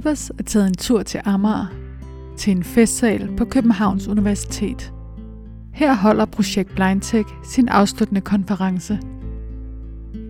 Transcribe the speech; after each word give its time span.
Ibers 0.00 0.30
er 0.38 0.42
taget 0.42 0.66
en 0.66 0.74
tur 0.74 1.02
til 1.02 1.20
Amager, 1.24 1.66
til 2.36 2.50
en 2.50 2.64
festsal 2.64 3.30
på 3.36 3.44
Københavns 3.44 4.08
Universitet. 4.08 4.92
Her 5.72 5.94
holder 5.94 6.24
projekt 6.24 6.74
BlindTech 6.74 7.28
sin 7.44 7.68
afsluttende 7.68 8.20
konference. 8.20 8.98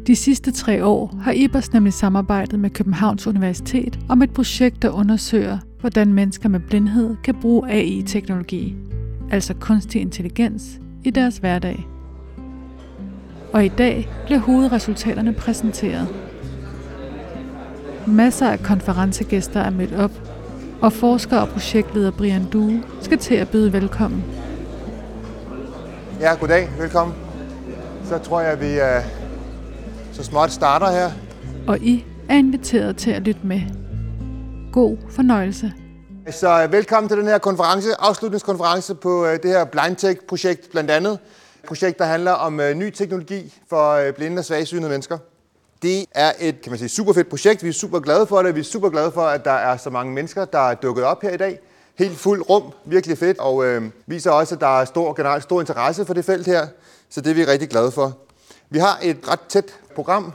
De 0.07 0.17
sidste 0.17 0.53
tre 0.53 0.85
år 0.85 1.15
har 1.23 1.33
Ibers 1.33 1.73
nemlig 1.73 1.93
samarbejdet 1.93 2.61
med 2.61 2.71
Københavns 2.71 3.27
Universitet 3.27 3.99
om 4.09 4.23
et 4.23 4.31
projekt, 4.31 4.83
der 4.83 4.91
undersøger, 4.91 5.59
hvordan 5.81 6.13
mennesker 6.13 6.49
med 6.49 6.61
blindhed 6.61 7.17
kan 7.25 7.35
bruge 7.41 7.71
AI-teknologi, 7.71 8.77
altså 9.31 9.55
kunstig 9.55 10.01
intelligens, 10.01 10.81
i 11.05 11.11
deres 11.11 11.39
hverdag. 11.39 11.87
Og 13.53 13.65
i 13.65 13.69
dag 13.69 14.09
bliver 14.27 14.41
hovedresultaterne 14.41 15.33
præsenteret. 15.33 16.30
Masser 18.07 18.51
af 18.51 18.63
konferencegæster 18.63 19.61
er 19.61 19.71
mødt 19.71 19.95
op, 19.95 20.11
og 20.83 20.93
forsker 20.93 21.39
og 21.39 21.49
projektleder 21.49 22.11
Brian 22.11 22.51
Due 22.53 22.83
skal 23.01 23.19
til 23.19 23.35
at 23.35 23.49
byde 23.49 23.73
velkommen. 23.73 24.25
Ja, 26.21 26.35
goddag. 26.35 26.71
Velkommen. 26.79 27.17
Så 28.05 28.19
tror 28.19 28.41
jeg, 28.41 28.53
at 28.53 28.61
vi 28.61 28.77
uh, 28.77 29.05
så 30.13 30.25
småt 30.25 30.53
starter 30.53 30.91
her. 30.91 31.11
Og 31.67 31.79
I 31.79 32.05
er 32.29 32.37
inviteret 32.37 32.97
til 32.97 33.11
at 33.11 33.23
lytte 33.23 33.41
med. 33.45 33.61
God 34.73 34.97
fornøjelse. 35.11 35.73
Så 36.31 36.65
uh, 36.65 36.73
velkommen 36.73 37.09
til 37.09 37.19
den 37.19 37.27
her 37.27 37.39
konference, 37.39 37.89
afslutningskonference 37.99 38.95
på 38.95 39.23
uh, 39.23 39.29
det 39.29 39.45
her 39.45 39.65
BlindTech-projekt 39.65 40.71
blandt 40.71 40.91
andet. 40.91 41.13
Et 41.13 41.69
projekt, 41.69 41.99
der 41.99 42.05
handler 42.05 42.33
om 42.33 42.61
uh, 42.61 42.71
ny 42.75 42.91
teknologi 42.91 43.55
for 43.69 43.99
blinde 44.17 44.39
og 44.39 44.45
svagsynede 44.45 44.89
mennesker. 44.89 45.19
Det 45.83 46.07
er 46.15 46.33
et 46.41 46.63
kan 46.63 46.73
man 46.73 46.79
sige, 46.79 46.89
super 46.89 47.13
fedt 47.13 47.29
projekt. 47.29 47.63
Vi 47.63 47.69
er 47.69 47.73
super 47.73 48.01
glade 48.01 48.27
for 48.27 48.43
det. 48.43 48.55
Vi 48.55 48.61
er 48.61 48.65
super 48.65 48.91
glade 48.91 49.13
for, 49.13 49.23
at 49.23 49.45
der 49.45 49.51
er 49.51 49.77
så 49.77 49.91
mange 49.91 50.13
mennesker, 50.13 50.45
der 50.45 50.71
er 50.71 50.75
dukket 50.75 51.05
op 51.05 51.23
her 51.23 51.31
i 51.31 51.37
dag. 51.37 51.59
Helt 51.99 52.19
fuld 52.19 52.51
rum, 52.51 52.63
virkelig 52.85 53.19
fedt, 53.19 53.39
og 53.39 53.65
øh, 53.65 53.83
viser 54.07 54.31
også, 54.31 54.55
at 54.55 54.61
der 54.61 54.81
er 54.81 54.85
stor, 54.85 55.13
generelt 55.13 55.43
stor 55.43 55.61
interesse 55.61 56.05
for 56.05 56.15
det 56.15 56.25
felt 56.25 56.47
her. 56.47 56.67
Så 57.11 57.21
det 57.21 57.31
er 57.31 57.35
vi 57.35 57.45
rigtig 57.45 57.69
glade 57.69 57.91
for. 57.91 58.17
Vi 58.71 58.79
har 58.79 58.99
et 59.03 59.17
ret 59.29 59.41
tæt 59.49 59.65
program. 59.95 60.33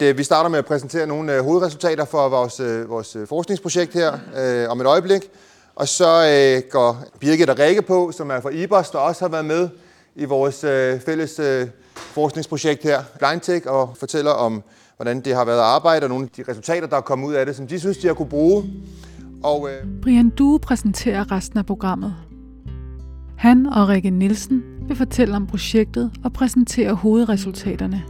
Det, 0.00 0.18
vi 0.18 0.24
starter 0.24 0.50
med 0.50 0.58
at 0.58 0.66
præsentere 0.66 1.06
nogle 1.06 1.34
øh, 1.34 1.44
hovedresultater 1.44 2.04
for 2.04 2.28
vores, 2.28 2.60
øh, 2.60 2.90
vores 2.90 3.16
øh, 3.16 3.28
forskningsprojekt 3.28 3.94
her 3.94 4.18
øh, 4.36 4.70
om 4.70 4.80
et 4.80 4.86
øjeblik. 4.86 5.30
Og 5.74 5.88
så 5.88 6.08
øh, 6.56 6.70
går 6.70 7.04
Birgit 7.20 7.50
og 7.50 7.58
Rikke 7.58 7.82
på, 7.82 8.12
som 8.12 8.30
er 8.30 8.40
fra 8.40 8.50
IBOS, 8.50 8.90
der 8.90 8.98
også 8.98 9.24
har 9.24 9.28
været 9.28 9.44
med 9.44 9.68
i 10.14 10.24
vores 10.24 10.64
øh, 10.64 11.00
fælles 11.00 11.38
øh, 11.38 11.68
forskningsprojekt 11.94 12.82
her, 12.82 13.02
BlindTech, 13.18 13.66
og 13.68 13.94
fortæller 13.98 14.30
om, 14.30 14.62
hvordan 14.96 15.20
det 15.20 15.34
har 15.34 15.44
været 15.44 15.58
at 15.58 15.64
arbejde, 15.64 16.04
og 16.04 16.08
nogle 16.08 16.24
af 16.24 16.30
de 16.30 16.50
resultater, 16.50 16.86
der 16.86 16.96
er 16.96 17.00
kommet 17.00 17.28
ud 17.28 17.34
af 17.34 17.46
det, 17.46 17.56
som 17.56 17.66
de 17.66 17.80
synes, 17.80 17.98
de 17.98 18.06
har 18.06 18.14
kunne 18.14 18.28
bruge. 18.28 18.64
Og, 19.42 19.68
øh... 19.70 19.86
Brian 20.02 20.30
Due 20.30 20.58
præsenterer 20.58 21.32
resten 21.32 21.58
af 21.58 21.66
programmet. 21.66 22.14
Han 23.36 23.66
og 23.66 23.88
Rikke 23.88 24.10
Nielsen 24.10 24.62
vil 24.88 24.96
fortælle 24.96 25.36
om 25.36 25.46
projektet 25.46 26.10
og 26.24 26.32
præsentere 26.32 26.94
hovedresultaterne. 26.94 28.02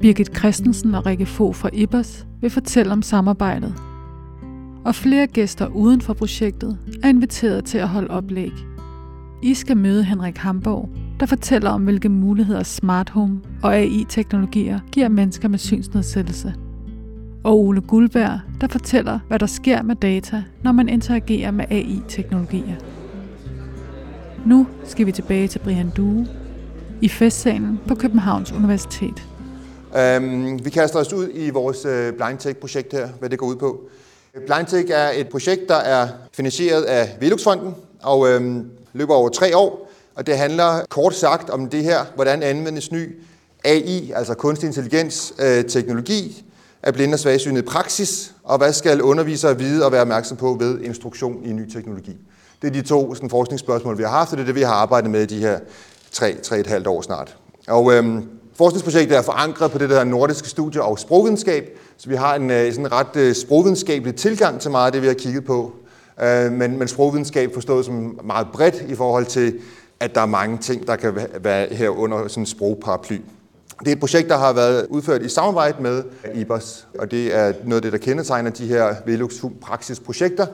Birgit 0.00 0.36
Christensen 0.36 0.94
og 0.94 1.06
Rikke 1.06 1.26
Fogh 1.26 1.54
fra 1.54 1.70
IBOS 1.72 2.26
vil 2.40 2.50
fortælle 2.50 2.92
om 2.92 3.02
samarbejdet. 3.02 3.74
Og 4.84 4.94
flere 4.94 5.26
gæster 5.26 5.66
uden 5.66 6.00
for 6.00 6.14
projektet 6.14 6.78
er 7.02 7.08
inviteret 7.08 7.64
til 7.64 7.78
at 7.78 7.88
holde 7.88 8.10
oplæg. 8.10 8.52
I 9.42 9.54
skal 9.54 9.76
møde 9.76 10.04
Henrik 10.04 10.36
Hamborg, 10.36 10.88
der 11.20 11.26
fortæller 11.26 11.70
om, 11.70 11.84
hvilke 11.84 12.08
muligheder 12.08 12.62
smart 12.62 13.10
home 13.10 13.40
og 13.62 13.76
AI-teknologier 13.76 14.80
giver 14.92 15.08
mennesker 15.08 15.48
med 15.48 15.58
synsnedsættelse. 15.58 16.54
Og 17.44 17.58
Ole 17.58 17.80
Guldberg, 17.80 18.40
der 18.60 18.68
fortæller, 18.68 19.18
hvad 19.28 19.38
der 19.38 19.46
sker 19.46 19.82
med 19.82 19.96
data, 19.96 20.42
når 20.62 20.72
man 20.72 20.88
interagerer 20.88 21.50
med 21.50 21.64
AI-teknologier. 21.70 22.76
Nu 24.46 24.66
skal 24.84 25.06
vi 25.06 25.12
tilbage 25.12 25.48
til 25.48 25.58
Brian 25.58 25.90
Due 25.96 26.26
i 27.00 27.08
festsalen 27.08 27.80
på 27.88 27.94
Københavns 27.94 28.52
Universitet. 28.52 29.28
Um, 30.18 30.64
vi 30.64 30.70
kaster 30.70 30.98
os 30.98 31.12
ud 31.12 31.28
i 31.34 31.50
vores 31.50 31.84
øh, 31.84 31.92
Blind 31.92 32.16
BlindTech-projekt 32.16 32.92
her, 32.92 33.08
hvad 33.18 33.30
det 33.30 33.38
går 33.38 33.46
ud 33.46 33.56
på. 33.56 33.80
BlindTech 34.46 34.90
er 34.90 35.10
et 35.16 35.28
projekt, 35.28 35.68
der 35.68 35.74
er 35.74 36.08
finansieret 36.32 36.82
af 36.82 37.16
Veluxfonden 37.20 37.74
og 38.02 38.28
øhm, 38.28 38.70
løber 38.92 39.14
over 39.14 39.28
tre 39.28 39.56
år. 39.56 39.85
Og 40.16 40.26
det 40.26 40.38
handler 40.38 40.80
kort 40.88 41.14
sagt 41.14 41.50
om 41.50 41.68
det 41.68 41.82
her, 41.82 42.04
hvordan 42.14 42.42
anvendes 42.42 42.92
ny 42.92 43.22
AI, 43.64 44.12
altså 44.12 44.34
kunstig 44.34 44.66
intelligens, 44.66 45.34
øh, 45.38 45.64
teknologi, 45.64 46.44
af 46.82 46.94
blinde 46.94 47.14
og 47.14 47.18
svagsynede 47.18 47.62
praksis, 47.62 48.34
og 48.44 48.58
hvad 48.58 48.72
skal 48.72 49.02
undervisere 49.02 49.58
vide 49.58 49.84
og 49.84 49.92
være 49.92 50.00
opmærksom 50.00 50.36
på 50.36 50.56
ved 50.60 50.80
instruktion 50.80 51.44
i 51.44 51.52
ny 51.52 51.70
teknologi. 51.70 52.16
Det 52.62 52.68
er 52.68 52.72
de 52.72 52.82
to 52.82 53.14
sådan, 53.14 53.30
forskningsspørgsmål, 53.30 53.98
vi 53.98 54.02
har 54.02 54.10
haft, 54.10 54.32
og 54.32 54.36
det 54.36 54.42
er 54.42 54.46
det, 54.46 54.54
vi 54.54 54.62
har 54.62 54.74
arbejdet 54.74 55.10
med 55.10 55.22
i 55.22 55.26
de 55.26 55.38
her 55.38 55.58
tre, 56.12 56.34
tre 56.42 56.58
et 56.58 56.66
halvt 56.66 56.86
år 56.86 57.02
snart. 57.02 57.36
Og 57.68 57.92
øhm, 57.92 58.28
forskningsprojektet 58.54 59.18
er 59.18 59.22
forankret 59.22 59.70
på 59.70 59.78
det, 59.78 59.88
der 59.88 59.94
hedder 59.94 60.10
nordiske 60.10 60.48
studier 60.48 60.82
og 60.82 60.98
sprogvidenskab, 60.98 61.78
så 61.96 62.08
vi 62.08 62.14
har 62.14 62.34
en 62.34 62.50
øh, 62.50 62.72
sådan 62.72 62.92
ret 62.92 63.16
øh, 63.16 63.34
sprogvidenskabelig 63.34 64.14
tilgang 64.14 64.60
til 64.60 64.70
meget 64.70 64.86
af 64.86 64.92
det, 64.92 65.02
vi 65.02 65.06
har 65.06 65.14
kigget 65.14 65.44
på. 65.44 65.72
Øh, 66.22 66.52
men, 66.52 66.78
men 66.78 66.88
sprogvidenskab 66.88 67.54
forstået 67.54 67.84
som 67.84 68.20
meget 68.24 68.46
bredt 68.52 68.84
i 68.88 68.94
forhold 68.94 69.26
til 69.26 69.54
at 70.00 70.14
der 70.14 70.20
er 70.20 70.26
mange 70.26 70.58
ting, 70.58 70.86
der 70.86 70.96
kan 70.96 71.18
være 71.40 71.74
her 71.74 71.88
under 71.88 72.28
sådan 72.28 72.42
en 72.42 72.46
sprogparaply. 72.46 73.20
Det 73.80 73.88
er 73.88 73.92
et 73.92 74.00
projekt, 74.00 74.28
der 74.28 74.38
har 74.38 74.52
været 74.52 74.86
udført 74.86 75.22
i 75.22 75.28
samarbejde 75.28 75.82
med 75.82 76.04
IBOS, 76.34 76.88
og 76.98 77.10
det 77.10 77.36
er 77.36 77.52
noget 77.64 77.76
af 77.76 77.82
det, 77.82 77.92
der 77.92 77.98
kendetegner 77.98 78.50
de 78.50 78.66
her 78.66 78.94
Velux 79.06 79.44
praksisprojekter, 79.60 80.46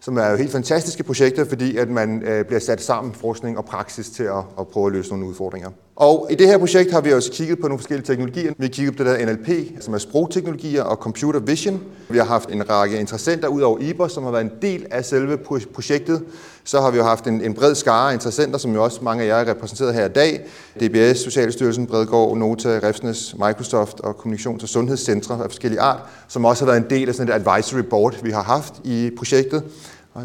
som 0.00 0.16
er 0.16 0.30
jo 0.30 0.36
helt 0.36 0.52
fantastiske 0.52 1.02
projekter, 1.02 1.44
fordi 1.44 1.76
at 1.76 1.88
man 1.88 2.22
øh, 2.22 2.44
bliver 2.44 2.60
sat 2.60 2.82
sammen 2.82 3.14
forskning 3.14 3.58
og 3.58 3.64
praksis 3.64 4.10
til 4.10 4.22
at, 4.22 4.44
at 4.58 4.68
prøve 4.68 4.86
at 4.86 4.92
løse 4.92 5.10
nogle 5.10 5.26
udfordringer. 5.26 5.70
Og 6.00 6.26
i 6.30 6.34
det 6.34 6.46
her 6.46 6.58
projekt 6.58 6.92
har 6.92 7.00
vi 7.00 7.12
også 7.12 7.32
kigget 7.32 7.58
på 7.60 7.68
nogle 7.68 7.78
forskellige 7.78 8.06
teknologier. 8.06 8.52
Vi 8.58 8.64
har 8.64 8.68
kigget 8.68 8.96
på 8.96 9.04
det 9.04 9.18
der 9.18 9.26
NLP, 9.26 9.48
som 9.80 9.94
er 9.94 9.98
sprogteknologier 9.98 10.82
og 10.82 10.96
computer 10.96 11.40
vision. 11.40 11.80
Vi 12.08 12.18
har 12.18 12.24
haft 12.24 12.48
en 12.50 12.70
række 12.70 13.00
interessenter 13.00 13.48
ud 13.48 13.60
over 13.60 13.78
IBOS, 13.78 14.12
som 14.12 14.24
har 14.24 14.30
været 14.30 14.44
en 14.44 14.50
del 14.62 14.86
af 14.90 15.04
selve 15.04 15.38
projektet. 15.74 16.22
Så 16.64 16.80
har 16.80 16.90
vi 16.90 16.96
jo 16.96 17.04
haft 17.04 17.26
en, 17.26 17.44
en 17.44 17.54
bred 17.54 17.74
skare 17.74 18.10
af 18.10 18.14
interessenter, 18.14 18.58
som 18.58 18.74
jo 18.74 18.84
også 18.84 19.00
mange 19.02 19.22
af 19.24 19.26
jer 19.26 19.34
er 19.34 19.50
repræsenteret 19.50 19.94
her 19.94 20.04
i 20.04 20.08
dag. 20.08 20.40
DBS, 20.80 21.18
Socialstyrelsen, 21.18 21.86
Bredgård, 21.86 22.38
Nota, 22.38 22.80
Refsnes, 22.82 23.34
Microsoft 23.34 24.00
og 24.00 24.16
Kommunikations- 24.18 24.62
og 24.62 24.68
Sundhedscentre 24.68 25.34
af 25.34 25.50
forskellige 25.50 25.80
art, 25.80 26.00
som 26.28 26.44
også 26.44 26.64
har 26.64 26.72
været 26.72 26.82
en 26.84 26.90
del 26.90 27.08
af 27.08 27.14
sådan 27.14 27.28
et 27.28 27.46
advisory 27.46 27.80
board, 27.80 28.22
vi 28.22 28.30
har 28.30 28.42
haft 28.42 28.74
i 28.84 29.10
projektet. 29.18 29.62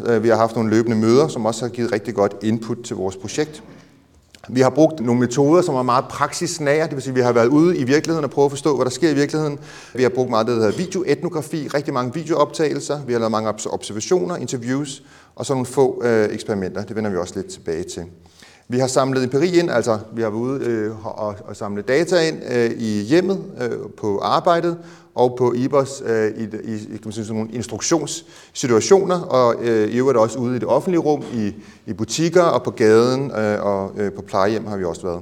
Øh, 0.06 0.22
vi 0.22 0.28
har 0.28 0.36
haft 0.36 0.56
nogle 0.56 0.70
løbende 0.70 0.96
møder, 0.96 1.28
som 1.28 1.46
også 1.46 1.64
har 1.64 1.68
givet 1.68 1.92
rigtig 1.92 2.14
godt 2.14 2.36
input 2.42 2.78
til 2.84 2.96
vores 2.96 3.16
projekt. 3.16 3.62
Vi 4.48 4.60
har 4.60 4.70
brugt 4.70 5.00
nogle 5.00 5.20
metoder, 5.20 5.62
som 5.62 5.74
er 5.74 5.82
meget 5.82 6.04
praksisnære, 6.04 6.86
det 6.86 6.94
vil 6.94 7.02
sige, 7.02 7.10
at 7.10 7.16
vi 7.16 7.20
har 7.20 7.32
været 7.32 7.46
ude 7.46 7.76
i 7.76 7.84
virkeligheden 7.84 8.24
og 8.24 8.30
prøvet 8.30 8.46
at 8.46 8.52
forstå, 8.52 8.76
hvad 8.76 8.84
der 8.84 8.90
sker 8.90 9.10
i 9.10 9.14
virkeligheden. 9.14 9.58
Vi 9.94 10.02
har 10.02 10.08
brugt 10.08 10.30
meget 10.30 10.46
det, 10.46 10.56
der 10.56 10.62
hedder 10.62 10.76
videoetnografi, 10.78 11.68
rigtig 11.68 11.94
mange 11.94 12.14
videooptagelser, 12.14 13.04
vi 13.06 13.12
har 13.12 13.18
lavet 13.18 13.30
mange 13.30 13.48
observationer, 13.48 14.36
interviews 14.36 15.02
og 15.34 15.46
så 15.46 15.52
nogle 15.52 15.66
få 15.66 16.02
øh, 16.04 16.34
eksperimenter. 16.34 16.84
Det 16.84 16.96
vender 16.96 17.10
vi 17.10 17.16
også 17.16 17.32
lidt 17.36 17.46
tilbage 17.46 17.84
til. 17.84 18.02
Vi 18.68 18.78
har 18.78 18.86
samlet 18.86 19.24
empiri 19.24 19.58
ind, 19.58 19.70
altså 19.70 19.98
vi 20.12 20.22
har 20.22 20.30
været 20.30 20.40
ude 20.40 20.64
øh, 20.64 21.06
og, 21.06 21.36
og 21.44 21.56
samle 21.56 21.82
data 21.82 22.28
ind 22.28 22.36
øh, 22.50 22.70
i 22.76 23.02
hjemmet 23.02 23.44
øh, 23.60 23.78
på 23.96 24.18
arbejdet 24.18 24.78
og 25.14 25.34
på 25.38 25.52
IBOS 25.52 26.02
øh, 26.06 26.30
i, 26.36 26.42
i 26.42 26.46
kan 26.46 27.00
man 27.04 27.12
sige, 27.12 27.24
sådan 27.24 27.36
nogle 27.36 27.52
instruktionssituationer, 27.52 29.20
og 29.20 29.54
øh, 29.60 29.88
i 29.88 29.96
øvrigt 29.96 30.18
også 30.18 30.38
ude 30.38 30.56
i 30.56 30.58
det 30.58 30.68
offentlige 30.68 31.00
rum, 31.00 31.22
i, 31.34 31.54
i 31.86 31.92
butikker 31.92 32.42
og 32.42 32.62
på 32.62 32.70
gaden 32.70 33.30
øh, 33.30 33.64
og 33.64 33.92
øh, 33.96 34.12
på 34.12 34.22
plejehjem 34.22 34.66
har 34.66 34.76
vi 34.76 34.84
også 34.84 35.02
været. 35.02 35.20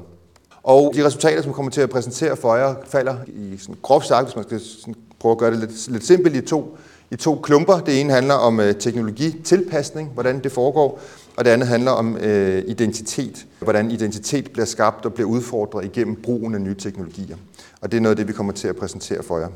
Og 0.63 0.93
de 0.97 1.07
resultater, 1.07 1.43
som 1.43 1.53
kommer 1.53 1.71
til 1.71 1.81
at 1.81 1.91
præsentere 1.91 2.37
for 2.37 2.57
jer, 2.57 2.75
falder 2.87 3.17
i 3.27 3.57
sådan 3.59 3.77
groft 3.83 4.07
sagt, 4.07 4.25
hvis 4.25 4.37
man 4.37 4.45
skal 4.45 4.61
sådan 4.61 4.95
prøve 5.21 5.33
at 5.33 5.39
gøre 5.39 5.51
det 5.51 5.59
lidt, 5.59 5.89
lidt 5.89 6.07
simpelt, 6.07 6.37
i 6.37 6.41
to, 6.41 6.77
i 7.11 7.17
to 7.17 7.35
klumper. 7.43 7.79
Det 7.79 8.01
ene 8.01 8.13
handler 8.13 8.35
om 8.35 8.61
øh, 8.61 8.75
teknologitilpasning, 8.75 10.11
hvordan 10.15 10.43
det 10.43 10.53
foregår, 10.53 11.01
og 11.37 11.45
det 11.45 11.51
andet 11.51 11.69
handler 11.69 11.91
om 11.91 12.17
øh, 12.17 12.63
identitet, 12.67 13.47
hvordan 13.61 13.91
identitet 13.91 14.51
bliver 14.53 14.67
skabt 14.67 15.07
og 15.07 15.15
bliver 15.15 15.29
udfordret 15.29 15.85
igennem 15.85 16.17
brugen 16.23 16.55
af 16.55 16.61
nye 16.61 16.75
teknologier. 16.75 17.37
Og 17.81 17.93
det 17.93 17.97
er 17.97 18.01
noget 18.01 18.13
af 18.13 18.17
det, 18.17 18.29
vi 18.29 18.33
kommer 18.33 18.53
til 18.53 18.69
at 18.69 18.77
præsentere 18.77 19.23
for 19.23 19.39
jer. 19.39 19.49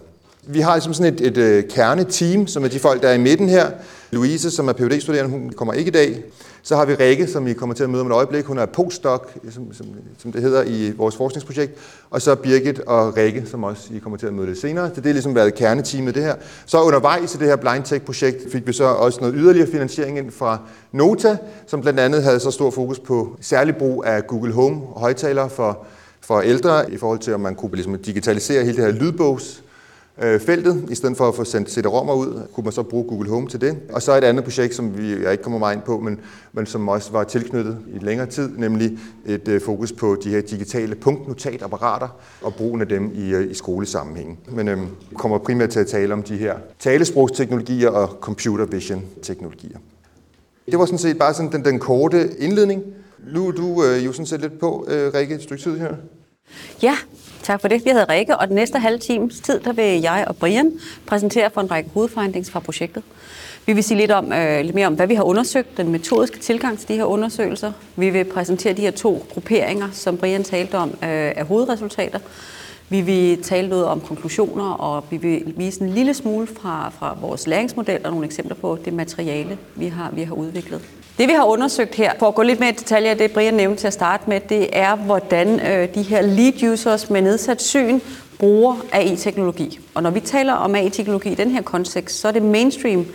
Vi 0.46 0.60
har 0.60 0.74
ligesom 0.74 0.94
sådan 0.94 1.14
et, 1.14 1.20
et, 1.20 1.36
øh, 1.36 1.64
kerneteam, 1.68 2.46
som 2.46 2.64
er 2.64 2.68
de 2.68 2.78
folk, 2.78 3.02
der 3.02 3.08
er 3.08 3.14
i 3.14 3.18
midten 3.18 3.48
her. 3.48 3.70
Louise, 4.10 4.50
som 4.50 4.68
er 4.68 4.72
phd 4.72 5.00
studerende 5.00 5.30
hun 5.30 5.52
kommer 5.56 5.74
ikke 5.74 5.88
i 5.88 5.92
dag. 5.92 6.24
Så 6.62 6.76
har 6.76 6.84
vi 6.84 6.94
Rikke, 6.94 7.26
som 7.26 7.46
vi 7.46 7.52
kommer 7.52 7.74
til 7.74 7.84
at 7.84 7.90
møde 7.90 8.00
om 8.00 8.06
et 8.06 8.14
øjeblik. 8.14 8.44
Hun 8.44 8.58
er 8.58 8.66
postdoc, 8.66 9.20
som, 9.50 9.72
som, 9.72 9.86
som 10.18 10.32
det 10.32 10.42
hedder 10.42 10.62
i 10.66 10.92
vores 10.96 11.16
forskningsprojekt. 11.16 11.72
Og 12.10 12.22
så 12.22 12.34
Birgit 12.34 12.78
og 12.78 13.16
Rikke, 13.16 13.44
som 13.46 13.64
også 13.64 13.82
I 13.94 13.98
kommer 13.98 14.18
til 14.18 14.26
at 14.26 14.32
møde 14.34 14.46
lidt 14.46 14.58
senere. 14.60 14.90
Så 14.94 15.00
det 15.00 15.08
er 15.08 15.12
ligesom 15.12 15.34
været 15.34 15.54
kerneteamet 15.54 16.14
det 16.14 16.22
her. 16.22 16.34
Så 16.66 16.82
undervejs 16.82 17.34
i 17.34 17.38
det 17.38 17.46
her 17.46 17.56
Blind 17.56 17.84
Tech-projekt 17.84 18.52
fik 18.52 18.66
vi 18.66 18.72
så 18.72 18.84
også 18.84 19.20
noget 19.20 19.34
yderligere 19.38 19.68
finansiering 19.70 20.18
ind 20.18 20.30
fra 20.30 20.60
Nota, 20.92 21.36
som 21.66 21.80
blandt 21.80 22.00
andet 22.00 22.22
havde 22.22 22.40
så 22.40 22.50
stor 22.50 22.70
fokus 22.70 22.98
på 22.98 23.36
særlig 23.40 23.76
brug 23.76 24.04
af 24.06 24.26
Google 24.26 24.52
Home 24.52 24.80
højtalere 24.96 25.50
for, 25.50 25.86
for 26.20 26.40
ældre, 26.40 26.92
i 26.92 26.96
forhold 26.96 27.18
til, 27.18 27.34
om 27.34 27.40
man 27.40 27.54
kunne 27.54 27.74
ligesom 27.74 27.98
digitalisere 27.98 28.64
hele 28.64 28.76
det 28.76 28.84
her 28.84 29.00
lydbogs 29.00 29.62
øh, 30.22 30.40
feltet, 30.40 30.84
i 30.90 30.94
stedet 30.94 31.16
for 31.16 31.28
at 31.28 31.34
få 31.34 31.44
sendt 31.44 31.68
CD-ROM'er 31.68 32.12
ud, 32.12 32.42
kunne 32.52 32.64
man 32.64 32.72
så 32.72 32.82
bruge 32.82 33.04
Google 33.04 33.30
Home 33.30 33.48
til 33.48 33.60
det. 33.60 33.78
Og 33.92 34.02
så 34.02 34.16
et 34.18 34.24
andet 34.24 34.44
projekt, 34.44 34.74
som 34.74 34.98
vi, 34.98 35.22
jeg 35.22 35.32
ikke 35.32 35.44
kommer 35.44 35.58
meget 35.58 35.74
ind 35.74 35.82
på, 35.82 36.00
men, 36.00 36.20
men 36.52 36.66
som 36.66 36.88
også 36.88 37.12
var 37.12 37.24
tilknyttet 37.24 37.78
i 37.94 37.98
længere 37.98 38.26
tid, 38.26 38.48
nemlig 38.56 38.98
et 39.26 39.48
øh, 39.48 39.60
fokus 39.60 39.92
på 39.92 40.16
de 40.24 40.30
her 40.30 40.40
digitale 40.40 40.94
punktnotatapparater 40.94 42.08
og 42.42 42.54
brugen 42.54 42.80
af 42.80 42.88
dem 42.88 43.10
i, 43.14 43.34
øh, 43.34 43.50
i 43.50 43.54
skolesammenhæng. 43.54 44.38
Men 44.48 44.68
øh, 44.68 44.78
kommer 45.14 45.38
primært 45.38 45.70
til 45.70 45.80
at 45.80 45.86
tale 45.86 46.12
om 46.12 46.22
de 46.22 46.36
her 46.36 46.54
talesprogsteknologier 46.78 47.88
og 47.88 48.08
computer 48.20 48.64
vision 48.64 49.04
teknologier. 49.22 49.78
Det 50.70 50.78
var 50.78 50.84
sådan 50.84 50.98
set 50.98 51.18
bare 51.18 51.34
sådan 51.34 51.52
den, 51.52 51.64
den 51.64 51.78
korte 51.78 52.30
indledning. 52.38 52.82
Nu 53.32 53.48
er 53.48 53.52
du 53.52 53.84
øh, 53.84 54.06
jo 54.06 54.12
sådan 54.12 54.26
set 54.26 54.40
lidt 54.40 54.58
på, 54.60 54.86
øh, 54.88 55.14
Rikke, 55.14 55.34
et 55.34 55.42
stykke 55.42 55.62
tid 55.62 55.78
her. 55.78 55.94
Ja, 56.82 56.96
tak 57.48 57.60
for 57.60 57.68
det. 57.68 57.84
Jeg 57.84 57.92
hedder 57.92 58.08
Rikke, 58.08 58.36
og 58.36 58.48
den 58.48 58.54
næste 58.54 58.78
halve 58.78 58.98
times 58.98 59.40
tid, 59.40 59.60
der 59.60 59.72
vil 59.72 60.00
jeg 60.00 60.24
og 60.28 60.36
Brian 60.36 60.72
præsentere 61.06 61.50
for 61.50 61.60
en 61.60 61.70
række 61.70 61.90
hovedfindings 61.94 62.50
fra 62.50 62.60
projektet. 62.60 63.02
Vi 63.66 63.72
vil 63.72 63.84
sige 63.84 63.98
lidt, 63.98 64.10
om, 64.10 64.32
øh, 64.32 64.60
lidt 64.60 64.74
mere 64.74 64.86
om, 64.86 64.94
hvad 64.94 65.06
vi 65.06 65.14
har 65.14 65.22
undersøgt, 65.22 65.76
den 65.76 65.88
metodiske 65.88 66.38
tilgang 66.38 66.78
til 66.78 66.88
de 66.88 66.94
her 66.94 67.04
undersøgelser. 67.04 67.72
Vi 67.96 68.10
vil 68.10 68.24
præsentere 68.24 68.72
de 68.72 68.80
her 68.80 68.90
to 68.90 69.26
grupperinger, 69.30 69.88
som 69.92 70.16
Brian 70.16 70.44
talte 70.44 70.74
om, 70.74 70.88
øh, 70.88 70.98
af 71.36 71.44
hovedresultater. 71.46 72.18
Vi 72.88 73.00
vil 73.00 73.42
tale 73.42 73.68
noget 73.68 73.84
om 73.84 74.00
konklusioner, 74.00 74.70
og 74.70 75.04
vi 75.10 75.16
vil 75.16 75.54
vise 75.56 75.82
en 75.82 75.88
lille 75.90 76.14
smule 76.14 76.46
fra, 76.46 76.92
fra 76.98 77.16
vores 77.20 77.46
læringsmodel 77.46 78.00
og 78.04 78.10
nogle 78.10 78.26
eksempler 78.26 78.54
på 78.54 78.78
det 78.84 78.92
materiale, 78.92 79.58
vi 79.74 79.86
har, 79.86 80.10
vi 80.12 80.22
har 80.22 80.34
udviklet. 80.34 80.80
Det 81.18 81.28
vi 81.28 81.32
har 81.32 81.44
undersøgt 81.44 81.94
her, 81.94 82.12
for 82.18 82.28
at 82.28 82.34
gå 82.34 82.42
lidt 82.42 82.60
mere 82.60 82.70
i 82.70 82.72
detaljer 82.72 83.14
det 83.14 83.30
Brian 83.30 83.54
nævnte 83.54 83.80
til 83.80 83.86
at 83.86 83.92
starte 83.92 84.24
med, 84.26 84.40
det 84.40 84.68
er, 84.72 84.96
hvordan 84.96 85.60
øh, 85.60 85.94
de 85.94 86.02
her 86.02 86.22
lead 86.22 86.72
users 86.72 87.10
med 87.10 87.22
nedsat 87.22 87.62
syn 87.62 88.00
bruger 88.38 88.76
AI-teknologi. 88.92 89.80
Og 89.94 90.02
når 90.02 90.10
vi 90.10 90.20
taler 90.20 90.52
om 90.52 90.74
AI-teknologi 90.74 91.30
i 91.30 91.34
den 91.34 91.50
her 91.50 91.62
kontekst, 91.62 92.20
så 92.20 92.28
er 92.28 92.32
det 92.32 92.42
mainstream 92.42 93.06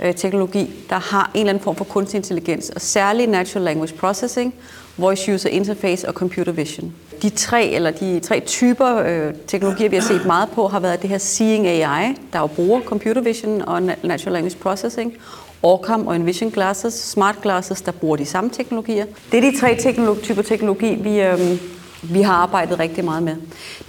øh, 0.00 0.14
teknologi, 0.14 0.70
der 0.90 0.98
har 0.98 1.30
en 1.34 1.40
eller 1.40 1.50
anden 1.50 1.64
form 1.64 1.76
for 1.76 1.84
kunstig 1.84 2.18
intelligens, 2.18 2.70
og 2.70 2.80
særligt 2.80 3.30
natural 3.30 3.64
language 3.64 3.94
processing, 3.94 4.54
voice 4.96 5.34
user 5.34 5.48
interface 5.48 6.08
og 6.08 6.14
computer 6.14 6.52
vision. 6.52 6.94
De 7.22 7.30
tre, 7.30 7.68
eller 7.68 7.90
de 7.90 8.20
tre 8.20 8.40
typer 8.40 8.96
øh, 8.96 9.34
teknologier, 9.46 9.88
vi 9.88 9.96
har 9.96 10.02
set 10.02 10.26
meget 10.26 10.48
på, 10.50 10.68
har 10.68 10.80
været 10.80 11.02
det 11.02 11.10
her 11.10 11.18
Seeing 11.18 11.66
AI, 11.66 12.14
der 12.32 12.38
jo 12.38 12.46
bruger 12.46 12.80
computer 12.80 13.20
vision 13.20 13.62
og 13.62 13.82
natural 13.82 14.32
language 14.32 14.56
processing, 14.56 15.14
Orcam 15.62 16.06
og 16.06 16.16
Envision 16.16 16.50
Glasses, 16.50 16.94
smart 16.94 17.42
glasses, 17.42 17.82
der 17.82 17.92
bruger 17.92 18.16
de 18.16 18.24
samme 18.24 18.50
teknologier. 18.50 19.06
Det 19.32 19.44
er 19.44 19.50
de 19.50 19.60
tre 19.60 19.76
teknologi, 19.76 20.22
typer 20.22 20.42
teknologi, 20.42 20.94
vi, 20.94 21.20
øhm, 21.20 21.58
vi 22.02 22.22
har 22.22 22.32
arbejdet 22.34 22.78
rigtig 22.78 23.04
meget 23.04 23.22
med. 23.22 23.36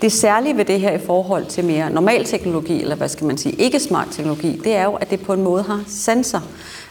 Det 0.01 0.12
særlige 0.12 0.57
ved 0.57 0.66
det 0.66 0.80
her 0.80 0.92
i 0.92 1.00
forhold 1.06 1.45
til 1.45 1.66
mere 1.66 1.89
normal 1.89 2.25
teknologi, 2.25 2.81
eller 2.81 2.95
hvad 2.95 3.10
skal 3.10 3.27
man 3.27 3.38
sige, 3.38 3.56
ikke 3.56 3.80
smart 3.80 4.07
teknologi, 4.12 4.62
det 4.63 4.75
er 4.75 4.83
jo, 4.83 4.94
at 4.94 5.10
det 5.10 5.21
på 5.21 5.33
en 5.33 5.44
måde 5.44 5.63
har 5.63 5.83
sensor. 5.88 6.44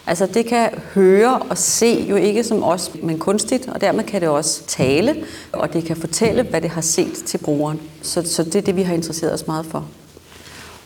Altså 0.07 0.25
det 0.25 0.45
kan 0.45 0.69
høre 0.93 1.39
og 1.49 1.57
se 1.57 2.05
jo 2.09 2.15
ikke 2.15 2.43
som 2.43 2.63
os, 2.63 2.91
men 3.03 3.19
kunstigt, 3.19 3.67
og 3.67 3.81
dermed 3.81 4.03
kan 4.03 4.21
det 4.21 4.29
også 4.29 4.63
tale, 4.67 5.15
og 5.51 5.73
det 5.73 5.85
kan 5.85 5.95
fortælle, 5.95 6.43
hvad 6.43 6.61
det 6.61 6.69
har 6.69 6.81
set 6.81 7.13
til 7.25 7.37
brugeren. 7.37 7.79
Så, 8.01 8.23
så 8.25 8.43
det 8.43 8.55
er 8.55 8.61
det, 8.61 8.75
vi 8.75 8.83
har 8.83 8.93
interesseret 8.93 9.33
os 9.33 9.47
meget 9.47 9.65
for. 9.65 9.85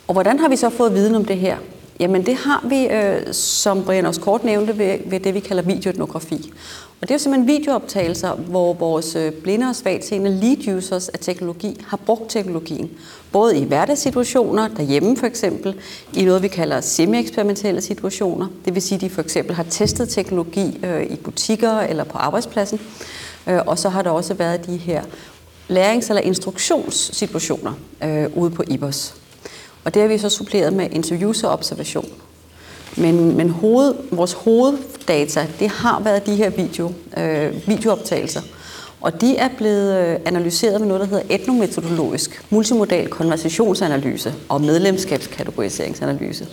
Og 0.07 0.13
hvordan 0.13 0.39
har 0.39 0.49
vi 0.49 0.55
så 0.55 0.69
fået 0.69 0.93
viden 0.93 1.15
om 1.15 1.25
det 1.25 1.37
her? 1.37 1.57
Jamen 1.99 2.25
det 2.25 2.35
har 2.35 2.65
vi, 2.67 2.87
øh, 2.87 3.33
som 3.33 3.83
Brian 3.83 4.05
også 4.05 4.21
kort 4.21 4.43
nævnte, 4.43 4.77
ved, 4.77 4.97
ved 5.05 5.19
det 5.19 5.33
vi 5.33 5.39
kalder 5.39 5.63
videoetnografi. 5.63 6.53
Og 7.01 7.09
det 7.09 7.11
er 7.11 7.15
jo 7.15 7.19
simpelthen 7.19 7.47
videooptagelser, 7.47 8.35
hvor 8.35 8.73
vores 8.73 9.15
øh, 9.15 9.31
blinde 9.31 9.69
og 9.69 9.75
svagtseende 9.75 10.29
lead 10.29 10.77
users 10.77 11.09
af 11.09 11.19
teknologi 11.19 11.81
har 11.87 11.97
brugt 11.97 12.29
teknologien. 12.29 12.91
Både 13.31 13.57
i 13.57 13.63
hverdagssituationer, 13.63 14.67
derhjemme 14.67 15.17
for 15.17 15.25
eksempel, 15.25 15.75
i 16.13 16.25
noget 16.25 16.41
vi 16.41 16.47
kalder 16.47 16.81
semi-eksperimentelle 16.81 17.81
situationer. 17.81 18.47
Det 18.65 18.73
vil 18.73 18.81
sige, 18.81 18.95
at 18.95 19.01
de 19.01 19.09
for 19.09 19.21
eksempel 19.21 19.55
har 19.55 19.65
testet 19.69 20.09
teknologi 20.09 20.79
øh, 20.83 21.03
i 21.03 21.15
butikker 21.15 21.79
eller 21.79 22.03
på 22.03 22.17
arbejdspladsen. 22.17 22.79
Øh, 23.47 23.59
og 23.67 23.79
så 23.79 23.89
har 23.89 24.01
der 24.01 24.09
også 24.09 24.33
været 24.33 24.65
de 24.65 24.77
her 24.77 25.03
lærings- 25.69 26.09
eller 26.09 26.21
instruktionssituationer 26.21 27.73
øh, 28.03 28.37
ude 28.37 28.51
på 28.51 28.63
IBOS. 28.67 29.22
Og 29.83 29.93
det 29.93 30.01
har 30.01 30.09
vi 30.09 30.17
så 30.17 30.29
suppleret 30.29 30.73
med 30.73 30.87
interviews 30.91 31.43
og 31.43 31.51
observation. 31.51 32.09
Men, 32.97 33.37
men 33.37 33.49
hoved, 33.49 33.93
vores 34.11 34.33
hoveddata, 34.33 35.47
det 35.59 35.69
har 35.69 35.99
været 35.99 36.25
de 36.25 36.35
her 36.35 36.49
video, 36.49 36.91
øh, 37.17 37.67
videooptagelser. 37.67 38.41
Og 39.03 39.21
de 39.21 39.37
er 39.37 39.49
blevet 39.57 39.97
øh, 39.97 40.19
analyseret 40.25 40.81
med 40.81 40.87
noget, 40.87 41.01
der 41.01 41.07
hedder 41.07 41.35
etnometodologisk 41.35 42.45
multimodal 42.49 43.07
konversationsanalyse 43.07 44.33
og 44.49 44.61
medlemskabskategoriseringsanalyse. 44.61 46.47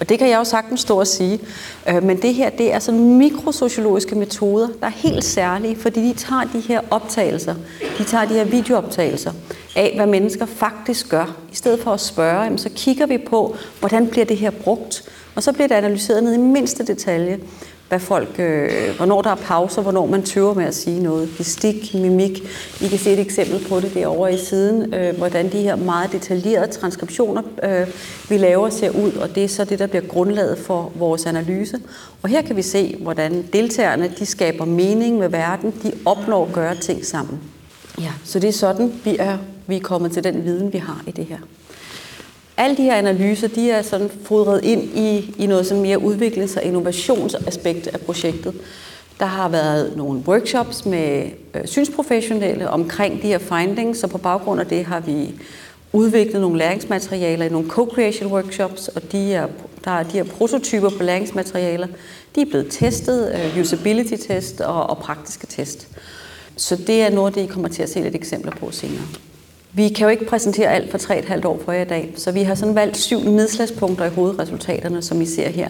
Og 0.00 0.08
det 0.08 0.18
kan 0.18 0.28
jeg 0.28 0.38
jo 0.38 0.44
sagtens 0.44 0.80
stå 0.80 1.00
og 1.00 1.06
sige, 1.06 1.40
øh, 1.88 2.02
men 2.02 2.22
det 2.22 2.34
her 2.34 2.50
det 2.50 2.74
er 2.74 2.78
sådan 2.78 3.14
mikrosociologiske 3.14 4.14
metoder, 4.14 4.68
der 4.80 4.86
er 4.86 4.90
helt 4.90 5.24
særlige, 5.24 5.76
fordi 5.76 6.08
de 6.08 6.14
tager 6.14 6.44
de 6.52 6.60
her 6.60 6.80
optagelser, 6.90 7.54
de 7.98 8.04
tager 8.04 8.24
de 8.24 8.34
her 8.34 8.44
videooptagelser 8.44 9.32
af, 9.78 9.92
hvad 9.96 10.06
mennesker 10.06 10.46
faktisk 10.46 11.08
gør. 11.08 11.36
I 11.52 11.54
stedet 11.54 11.80
for 11.80 11.90
at 11.90 12.00
spørge, 12.00 12.58
så 12.58 12.70
kigger 12.74 13.06
vi 13.06 13.18
på, 13.18 13.56
hvordan 13.80 14.08
bliver 14.08 14.26
det 14.26 14.36
her 14.36 14.50
brugt, 14.50 15.04
og 15.34 15.42
så 15.42 15.52
bliver 15.52 15.68
det 15.68 15.74
analyseret 15.74 16.24
ned 16.24 16.34
i 16.34 16.38
mindste 16.38 16.86
detalje, 16.86 17.38
hvad 17.88 18.00
folk, 18.00 18.28
øh, 18.38 18.96
hvornår 18.96 19.22
der 19.22 19.30
er 19.30 19.34
pauser, 19.34 19.82
hvornår 19.82 20.06
man 20.06 20.22
tøver 20.22 20.54
med 20.54 20.64
at 20.64 20.74
sige 20.74 21.02
noget. 21.02 21.28
Gestik, 21.38 21.94
mimik. 21.94 22.42
I 22.80 22.88
kan 22.88 22.98
se 22.98 23.12
et 23.12 23.18
eksempel 23.18 23.68
på 23.68 23.80
det 23.80 23.94
derovre 23.94 24.34
i 24.34 24.38
siden, 24.38 24.94
øh, 24.94 25.16
hvordan 25.16 25.52
de 25.52 25.62
her 25.62 25.76
meget 25.76 26.12
detaljerede 26.12 26.72
transkriptioner, 26.72 27.42
øh, 27.62 27.86
vi 28.28 28.36
laver, 28.36 28.70
ser 28.70 28.90
ud, 28.90 29.12
og 29.12 29.34
det 29.34 29.44
er 29.44 29.48
så 29.48 29.64
det, 29.64 29.78
der 29.78 29.86
bliver 29.86 30.04
grundlaget 30.06 30.58
for 30.58 30.92
vores 30.94 31.26
analyse. 31.26 31.80
Og 32.22 32.28
her 32.28 32.42
kan 32.42 32.56
vi 32.56 32.62
se, 32.62 32.96
hvordan 33.00 33.44
deltagerne 33.52 34.12
de 34.18 34.26
skaber 34.26 34.64
mening 34.64 35.18
med 35.18 35.28
verden, 35.28 35.74
de 35.82 35.92
opnår 36.04 36.46
at 36.46 36.52
gøre 36.52 36.74
ting 36.74 37.06
sammen. 37.06 37.40
Ja, 38.00 38.12
så 38.24 38.38
det 38.38 38.48
er 38.48 38.52
sådan, 38.52 38.92
vi 39.04 39.16
er, 39.18 39.38
vi 39.68 39.76
er 39.76 39.80
kommet 39.80 40.12
til 40.12 40.24
den 40.24 40.44
viden, 40.44 40.72
vi 40.72 40.78
har 40.78 41.02
i 41.06 41.10
det 41.10 41.24
her. 41.24 41.38
Alle 42.56 42.76
de 42.76 42.82
her 42.82 42.94
analyser, 42.94 43.48
de 43.48 43.70
er 43.70 43.82
sådan 43.82 44.10
fodret 44.24 44.64
ind 44.64 44.82
i, 44.82 45.34
i 45.38 45.46
noget 45.46 45.66
som 45.66 45.78
mere 45.78 45.98
udviklings- 45.98 46.56
og 46.56 46.62
innovationsaspekt 46.62 47.86
af 47.86 48.00
projektet. 48.00 48.54
Der 49.20 49.26
har 49.26 49.48
været 49.48 49.96
nogle 49.96 50.22
workshops 50.26 50.86
med 50.86 51.30
øh, 51.54 51.66
synsprofessionelle 51.66 52.70
omkring 52.70 53.22
de 53.22 53.26
her 53.26 53.38
findings, 53.38 53.98
så 53.98 54.06
på 54.06 54.18
baggrund 54.18 54.60
af 54.60 54.66
det 54.66 54.84
har 54.84 55.00
vi 55.00 55.34
udviklet 55.92 56.40
nogle 56.40 56.58
læringsmaterialer 56.58 57.46
i 57.46 57.48
nogle 57.48 57.68
co-creation 57.68 58.26
workshops, 58.26 58.88
og 58.88 59.12
de 59.12 59.34
er, 59.34 59.46
der 59.84 59.90
er 59.90 60.02
de 60.02 60.12
her 60.12 60.24
prototyper 60.24 60.90
på 60.90 61.02
læringsmaterialer. 61.02 61.86
De 62.34 62.40
er 62.40 62.46
blevet 62.46 62.66
testet, 62.70 63.34
øh, 63.34 63.60
usability 63.60 64.26
test 64.28 64.60
og, 64.60 64.90
og 64.90 64.98
praktiske 64.98 65.46
test. 65.46 65.88
Så 66.56 66.76
det 66.76 67.02
er 67.02 67.10
noget, 67.10 67.34
det 67.34 67.40
I 67.40 67.46
kommer 67.46 67.68
til 67.68 67.82
at 67.82 67.90
se 67.90 68.00
lidt 68.00 68.14
eksempler 68.14 68.52
på 68.52 68.70
senere. 68.70 69.04
Vi 69.78 69.88
kan 69.88 70.04
jo 70.04 70.08
ikke 70.08 70.24
præsentere 70.24 70.72
alt 70.72 70.90
for 70.90 70.98
3,5 70.98 71.46
år 71.46 71.60
for 71.64 71.72
jer 71.72 71.82
i 71.82 71.88
dag, 71.88 72.14
så 72.16 72.32
vi 72.32 72.42
har 72.42 72.54
sådan 72.54 72.74
valgt 72.74 72.96
syv 72.96 73.20
nedslagspunkter 73.20 74.04
i 74.04 74.08
hovedresultaterne, 74.08 75.02
som 75.02 75.20
I 75.20 75.26
ser 75.26 75.48
her. 75.48 75.68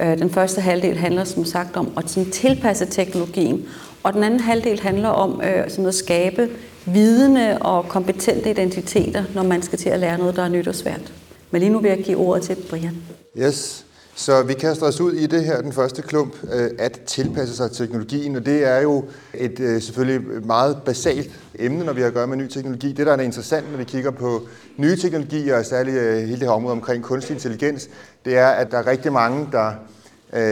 Øh, 0.00 0.18
den 0.18 0.30
første 0.30 0.60
halvdel 0.60 0.96
handler 0.96 1.24
som 1.24 1.44
sagt 1.44 1.76
om 1.76 1.92
at 1.96 2.04
tilpasse 2.32 2.86
teknologien, 2.86 3.68
og 4.02 4.12
den 4.12 4.24
anden 4.24 4.40
halvdel 4.40 4.80
handler 4.80 5.08
om 5.08 5.40
øh, 5.44 5.70
sådan 5.70 5.86
at 5.86 5.94
skabe 5.94 6.48
vidende 6.86 7.58
og 7.58 7.88
kompetente 7.88 8.50
identiteter, 8.50 9.24
når 9.34 9.42
man 9.42 9.62
skal 9.62 9.78
til 9.78 9.88
at 9.88 10.00
lære 10.00 10.18
noget, 10.18 10.36
der 10.36 10.42
er 10.42 10.48
nyt 10.48 10.68
og 10.68 10.74
svært. 10.74 11.12
Men 11.50 11.60
lige 11.60 11.72
nu 11.72 11.78
vil 11.78 11.88
jeg 11.88 11.98
give 12.04 12.18
ordet 12.18 12.42
til 12.42 12.56
Brian. 12.70 12.96
Yes. 13.38 13.86
Så 14.16 14.42
vi 14.42 14.54
kaster 14.54 14.86
os 14.86 15.00
ud 15.00 15.12
i 15.12 15.26
det 15.26 15.44
her, 15.44 15.62
den 15.62 15.72
første 15.72 16.02
klump, 16.02 16.34
øh, 16.52 16.70
at 16.78 17.00
tilpasse 17.06 17.56
sig 17.56 17.70
teknologien, 17.70 18.36
og 18.36 18.46
det 18.46 18.64
er 18.64 18.80
jo 18.80 19.04
et 19.34 19.60
øh, 19.60 19.82
selvfølgelig 19.82 20.46
meget 20.46 20.78
basalt 20.84 21.30
emne, 21.54 21.84
når 21.84 21.92
vi 21.92 22.00
har 22.00 22.08
at 22.08 22.14
gøre 22.14 22.26
med 22.26 22.36
ny 22.36 22.48
teknologi. 22.48 22.92
Det, 22.92 23.06
der 23.06 23.16
er 23.16 23.20
interessant, 23.20 23.70
når 23.70 23.78
vi 23.78 23.84
kigger 23.84 24.10
på 24.10 24.42
nye 24.76 24.96
teknologier, 24.96 25.58
og 25.58 25.64
særligt 25.64 25.96
øh, 25.96 26.16
hele 26.16 26.32
det 26.32 26.42
her 26.42 26.50
område 26.50 26.72
omkring 26.72 27.02
kunstig 27.02 27.34
intelligens, 27.34 27.88
det 28.24 28.38
er, 28.38 28.48
at 28.48 28.70
der 28.70 28.78
er 28.78 28.86
rigtig 28.86 29.12
mange, 29.12 29.48
der 29.52 29.72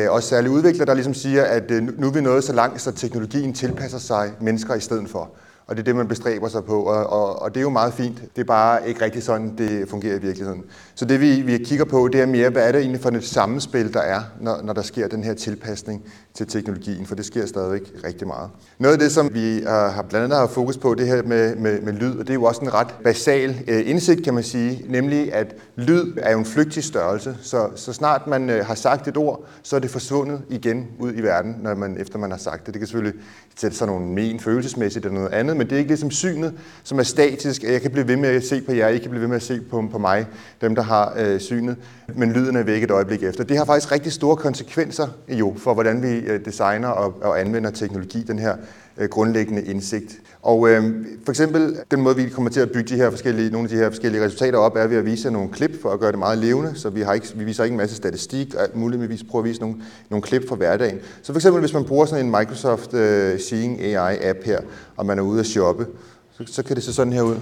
også 0.09 0.29
særligt 0.29 0.53
udvikler, 0.53 0.85
der 0.85 0.95
ligesom 0.95 1.15
siger, 1.15 1.45
at 1.45 1.71
nu 1.99 2.07
er 2.07 2.13
vi 2.13 2.21
nået 2.21 2.45
så 2.45 2.53
langt, 2.53 2.81
så 2.81 2.93
teknologien 2.93 3.53
tilpasser 3.53 3.99
sig 3.99 4.33
mennesker 4.41 4.75
i 4.75 4.81
stedet 4.81 5.11
for 5.11 5.31
og 5.67 5.77
det 5.77 5.83
er 5.83 5.85
det, 5.85 5.97
man 5.97 6.09
bestræber 6.09 6.49
sig 6.49 6.65
på, 6.65 6.83
og, 6.83 7.07
og, 7.07 7.43
og 7.43 7.55
det 7.55 7.61
er 7.61 7.63
jo 7.63 7.71
meget 7.71 7.95
fint. 7.95 8.23
Det 8.37 8.41
er 8.41 8.45
bare 8.45 8.89
ikke 8.89 9.05
rigtig 9.05 9.23
sådan, 9.23 9.59
det 9.59 9.89
fungerer 9.89 10.17
i 10.17 10.21
virkeligheden. 10.21 10.65
Så 10.95 11.05
det, 11.05 11.21
vi, 11.21 11.41
vi 11.41 11.59
kigger 11.59 11.85
på, 11.85 12.09
det 12.09 12.21
er 12.21 12.27
mere, 12.27 12.51
hvad 12.51 12.69
er 12.69 12.73
det 12.73 12.81
egentlig 12.81 13.01
for 13.01 13.11
et 13.11 13.25
sammenspil, 13.25 13.93
der 13.93 14.01
er, 14.01 14.21
når, 14.41 14.63
når 14.63 14.73
der 14.73 14.83
sker 14.83 15.09
den 15.09 15.25
her 15.25 15.35
tilpasning 15.35 16.05
til 16.35 16.47
teknologien, 16.47 17.07
for 17.07 17.15
det 17.15 17.25
sker 17.25 17.47
stadigvæk 17.47 17.93
rigtig 18.05 18.27
meget. 18.27 18.51
Noget 18.79 18.93
af 18.93 18.99
det, 18.99 19.13
som 19.13 19.35
vi 19.35 19.59
øh, 19.59 19.67
har 19.67 20.05
blandt 20.09 20.25
andet 20.25 20.39
har 20.39 20.47
fokus 20.47 20.77
på, 20.77 20.95
det 20.95 21.07
her 21.07 21.23
med, 21.23 21.57
med, 21.57 21.81
med 21.81 21.93
lyd, 21.93 22.19
og 22.19 22.27
det 22.27 22.31
er 22.31 22.35
jo 22.35 22.45
også 22.45 22.61
en 22.61 22.75
ret 22.75 22.95
basal 23.05 23.65
øh, 23.69 23.89
indsigt, 23.91 24.25
kan 24.25 24.35
man 24.35 24.43
sige, 24.43 24.85
nemlig 24.89 25.35
at 25.35 25.55
lyd 25.77 26.13
er 26.17 26.33
jo 26.33 26.39
en 26.39 26.45
flygtig 26.45 26.85
størrelse, 26.85 27.37
så, 27.43 27.69
så 27.77 27.93
snart 27.93 28.27
man 28.27 28.51
øh, 28.51 28.67
har 28.67 28.75
sagt 28.75 29.09
et 29.09 29.17
ord, 29.17 29.45
så 29.63 29.77
er 29.77 29.81
det 29.81 29.91
forsvundet 29.91 30.43
igen 30.49 30.87
ud 30.99 31.13
i 31.15 31.21
verden, 31.21 31.57
når 31.63 31.75
man, 31.75 32.01
efter 32.01 32.19
man 32.19 32.31
har 32.31 32.39
sagt 32.39 32.67
det. 32.67 32.75
Det 32.75 32.81
kan 32.81 32.87
selvfølgelig 32.87 33.21
sætte 33.57 33.77
sig 33.77 33.87
nogle 33.87 34.07
men 34.07 34.41
følelsesmæssigt 34.41 35.05
eller 35.05 35.19
noget 35.19 35.33
andet, 35.33 35.43
andet, 35.43 35.57
men 35.57 35.67
det 35.67 35.73
er 35.73 35.79
ikke 35.79 35.91
ligesom 35.91 36.11
synet, 36.11 36.55
som 36.83 36.99
er 36.99 37.03
statisk. 37.03 37.63
Jeg 37.63 37.81
kan 37.81 37.91
blive 37.91 38.09
ved 38.09 38.17
med 38.17 38.29
at 38.29 38.45
se 38.45 38.61
på 38.61 38.73
jer, 38.73 38.89
I 38.89 38.99
kan 38.99 39.11
blive 39.11 39.21
ved 39.21 39.29
med 39.29 39.37
at 39.37 39.43
se 39.43 39.61
på, 39.61 39.85
på 39.93 39.99
mig, 39.99 40.27
dem 40.61 40.75
der 40.75 40.83
har 40.83 41.15
øh, 41.17 41.41
synet, 41.41 41.77
men 42.15 42.33
lyden 42.33 42.57
er 42.57 42.63
væk 42.63 42.83
et 42.83 42.91
øjeblik 42.91 43.23
efter. 43.23 43.45
Det 43.45 43.57
har 43.57 43.65
faktisk 43.65 43.93
rigtig 43.93 44.13
store 44.13 44.37
konsekvenser 44.37 45.09
jo 45.29 45.55
for, 45.57 45.75
hvordan 45.75 46.03
vi 46.03 46.22
øh, 46.27 46.45
designer 46.45 46.89
og, 46.89 47.15
og 47.23 47.41
anvender 47.41 47.71
teknologi, 47.71 48.23
den 48.23 48.39
her 48.39 48.57
øh, 48.99 49.09
grundlæggende 49.09 49.63
indsigt. 49.63 50.21
Og 50.43 50.71
øh, 50.71 51.07
for 51.25 51.33
eksempel 51.33 51.77
den 51.91 52.01
måde, 52.01 52.17
vi 52.17 52.29
kommer 52.29 52.51
til 52.51 52.61
at 52.61 52.71
bygge 52.71 52.95
de 52.95 52.97
her 52.97 53.11
forskellige, 53.11 53.51
nogle 53.51 53.65
af 53.65 53.69
de 53.69 53.77
her 53.77 53.91
forskellige 53.91 54.25
resultater 54.25 54.59
op, 54.59 54.77
er 54.77 54.87
ved 54.87 54.97
at 54.97 55.05
vise 55.05 55.31
nogle 55.31 55.49
klip 55.49 55.83
for 55.83 55.91
at 55.91 56.01
gøre 56.01 56.11
det 56.11 56.19
meget 56.19 56.39
levende. 56.39 56.75
Så 56.75 56.91
vi, 56.91 57.01
har 57.01 57.13
ikke, 57.13 57.27
vi 57.35 57.45
viser 57.45 57.65
ikke 57.65 57.75
en 57.75 57.79
masse 57.79 57.97
statistik 57.97 58.55
og 58.55 58.63
alt 58.63 58.77
muligt, 58.77 59.01
men 59.01 59.11
vi 59.11 59.23
prøver 59.31 59.45
at 59.45 59.49
vise 59.49 59.61
nogle, 59.61 59.77
nogle 60.11 60.23
klip 60.23 60.49
fra 60.49 60.57
hverdagen. 60.57 60.99
Så 61.23 61.33
for 61.33 61.39
eksempel, 61.39 61.61
hvis 61.61 61.73
man 61.73 61.85
bruger 61.85 62.07
sådan 62.07 62.25
en 62.25 62.31
Microsoft 62.31 62.95
øh, 62.95 63.41
Seeing 63.41 63.81
AI-app 63.81 64.45
her, 64.45 64.61
og 64.97 65.07
man 65.07 65.19
er 65.19 65.23
ude 65.23 65.41
at 65.41 65.47
shoppe, 65.47 65.87
så, 66.33 66.45
så 66.47 66.63
kan 66.63 66.77
det 66.77 66.85
se 66.85 66.93
sådan 66.93 67.13
her 67.13 67.23
ud. 67.23 67.37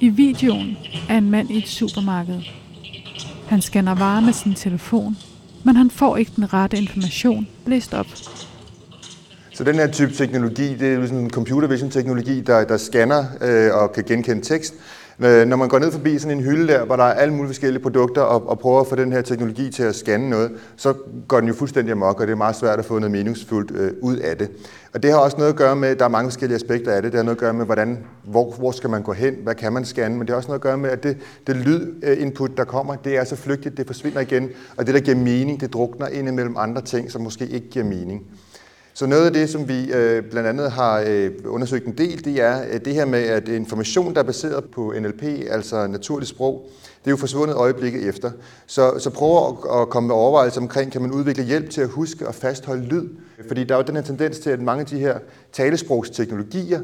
I 0.00 0.08
videoen 0.08 0.76
er 1.08 1.18
en 1.18 1.30
mand 1.30 1.50
i 1.50 1.58
et 1.58 1.68
supermarked. 1.68 2.40
Han 3.48 3.60
scanner 3.60 3.94
varer 3.94 4.20
med 4.20 4.32
sin 4.32 4.54
telefon, 4.54 5.16
men 5.64 5.76
han 5.76 5.90
får 5.90 6.16
ikke 6.16 6.32
den 6.36 6.54
rette 6.54 6.76
information 6.76 7.48
læst 7.66 7.94
op. 7.94 8.06
Så 9.52 9.64
den 9.64 9.74
her 9.74 9.86
type 9.86 10.12
teknologi, 10.12 10.74
det 10.74 10.94
er 10.94 11.06
sådan 11.06 11.18
en 11.18 11.30
computer 11.30 11.68
vision 11.68 11.90
teknologi, 11.90 12.40
der, 12.40 12.64
der 12.64 12.76
scanner 12.76 13.24
øh, 13.40 13.74
og 13.74 13.92
kan 13.92 14.04
genkende 14.04 14.42
tekst. 14.42 14.74
Øh, 15.20 15.46
når 15.46 15.56
man 15.56 15.68
går 15.68 15.78
ned 15.78 15.92
forbi 15.92 16.18
sådan 16.18 16.38
en 16.38 16.44
hylde 16.44 16.72
der, 16.72 16.84
hvor 16.84 16.96
der 16.96 17.04
er 17.04 17.12
alle 17.12 17.34
mulige 17.34 17.48
forskellige 17.48 17.82
produkter, 17.82 18.22
og, 18.22 18.48
og 18.48 18.58
prøver 18.58 18.80
at 18.80 18.86
få 18.86 18.96
den 18.96 19.12
her 19.12 19.22
teknologi 19.22 19.70
til 19.70 19.82
at 19.82 19.94
scanne 19.94 20.30
noget, 20.30 20.52
så 20.76 20.94
går 21.28 21.40
den 21.40 21.48
jo 21.48 21.54
fuldstændig 21.54 21.92
amok, 21.92 22.20
og 22.20 22.26
det 22.26 22.32
er 22.32 22.36
meget 22.36 22.56
svært 22.56 22.78
at 22.78 22.84
få 22.84 22.98
noget 22.98 23.10
meningsfuldt 23.10 23.70
øh, 23.70 23.90
ud 24.02 24.16
af 24.16 24.36
det. 24.36 24.50
Og 24.94 25.02
det 25.02 25.10
har 25.10 25.18
også 25.18 25.36
noget 25.36 25.50
at 25.50 25.56
gøre 25.56 25.76
med, 25.76 25.96
der 25.96 26.04
er 26.04 26.08
mange 26.08 26.30
forskellige 26.30 26.56
aspekter 26.56 26.92
af 26.92 27.02
det. 27.02 27.12
Det 27.12 27.18
har 27.18 27.24
noget 27.24 27.36
at 27.36 27.40
gøre 27.40 27.52
med, 27.52 27.66
hvordan, 27.66 27.98
hvor, 28.24 28.54
hvor 28.58 28.70
skal 28.70 28.90
man 28.90 29.02
gå 29.02 29.12
hen, 29.12 29.34
hvad 29.42 29.54
kan 29.54 29.72
man 29.72 29.84
scanne, 29.84 30.16
men 30.16 30.26
det 30.26 30.30
har 30.30 30.36
også 30.36 30.48
noget 30.48 30.58
at 30.58 30.62
gøre 30.62 30.78
med, 30.78 30.90
at 30.90 31.02
det, 31.02 31.16
det 31.46 31.56
lydinput, 31.56 32.56
der 32.56 32.64
kommer, 32.64 32.96
det 32.96 33.16
er 33.16 33.24
så 33.24 33.36
flygtigt, 33.36 33.76
det 33.76 33.86
forsvinder 33.86 34.20
igen, 34.20 34.48
og 34.76 34.86
det, 34.86 34.94
der 34.94 35.00
giver 35.00 35.16
mening, 35.16 35.60
det 35.60 35.72
drukner 35.72 36.06
ind 36.06 36.28
imellem 36.28 36.56
andre 36.58 36.82
ting, 36.82 37.10
som 37.10 37.22
måske 37.22 37.46
ikke 37.46 37.70
giver 37.70 37.84
mening. 37.84 38.22
Så 38.98 39.06
noget 39.06 39.26
af 39.26 39.32
det, 39.32 39.50
som 39.50 39.68
vi 39.68 39.92
øh, 39.92 40.22
blandt 40.22 40.48
andet 40.48 40.70
har 40.70 41.04
øh, 41.06 41.30
undersøgt 41.46 41.86
en 41.86 41.98
del, 41.98 42.24
det 42.24 42.42
er 42.42 42.62
øh, 42.70 42.80
det 42.84 42.94
her 42.94 43.04
med, 43.04 43.18
at 43.22 43.48
information, 43.48 44.14
der 44.14 44.20
er 44.20 44.24
baseret 44.24 44.64
på 44.64 44.94
NLP, 45.00 45.22
altså 45.50 45.86
naturligt 45.86 46.28
sprog, 46.28 46.68
det 46.98 47.06
er 47.06 47.10
jo 47.10 47.16
forsvundet 47.16 47.56
øjeblikket 47.56 48.08
efter. 48.08 48.30
Så, 48.66 48.98
så 48.98 49.10
prøv 49.10 49.48
at, 49.48 49.80
at 49.80 49.88
komme 49.88 50.06
med 50.06 50.14
overvejelser 50.14 50.60
omkring, 50.60 50.92
kan 50.92 51.02
man 51.02 51.12
udvikle 51.12 51.44
hjælp 51.44 51.70
til 51.70 51.80
at 51.80 51.88
huske 51.88 52.28
og 52.28 52.34
fastholde 52.34 52.84
lyd? 52.84 53.08
Fordi 53.48 53.64
der 53.64 53.74
er 53.74 53.78
jo 53.78 53.84
den 53.86 53.94
her 53.94 54.02
tendens 54.02 54.38
til, 54.38 54.50
at 54.50 54.60
mange 54.60 54.80
af 54.80 54.86
de 54.86 54.98
her 54.98 55.18
talesprogsteknologier, 55.52 56.80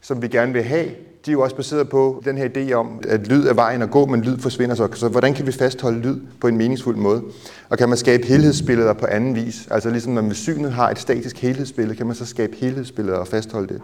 som 0.00 0.22
vi 0.22 0.28
gerne 0.28 0.52
vil 0.52 0.62
have, 0.62 0.88
de 1.26 1.30
er 1.30 1.32
jo 1.32 1.40
også 1.40 1.56
baseret 1.56 1.88
på 1.88 2.22
den 2.24 2.38
her 2.38 2.48
idé 2.48 2.72
om, 2.72 3.00
at 3.08 3.26
lyd 3.26 3.46
er 3.46 3.54
vejen 3.54 3.82
at 3.82 3.90
gå, 3.90 4.06
men 4.06 4.22
lyd 4.22 4.38
forsvinder 4.38 4.74
så. 4.74 4.88
Så 4.94 5.08
hvordan 5.08 5.34
kan 5.34 5.46
vi 5.46 5.52
fastholde 5.52 5.98
lyd 5.98 6.20
på 6.40 6.48
en 6.48 6.56
meningsfuld 6.56 6.96
måde? 6.96 7.22
Og 7.68 7.78
kan 7.78 7.88
man 7.88 7.98
skabe 7.98 8.26
helhedsbilleder 8.26 8.92
på 8.92 9.06
anden 9.06 9.34
vis? 9.34 9.68
Altså 9.70 9.90
ligesom 9.90 10.12
når 10.12 10.22
man 10.22 10.28
med 10.28 10.34
synet 10.34 10.72
har 10.72 10.90
et 10.90 10.98
statisk 10.98 11.38
helhedsbillede, 11.38 11.96
kan 11.96 12.06
man 12.06 12.16
så 12.16 12.26
skabe 12.26 12.56
helhedsbilleder 12.56 13.18
og 13.18 13.28
fastholde 13.28 13.74
det? 13.74 13.82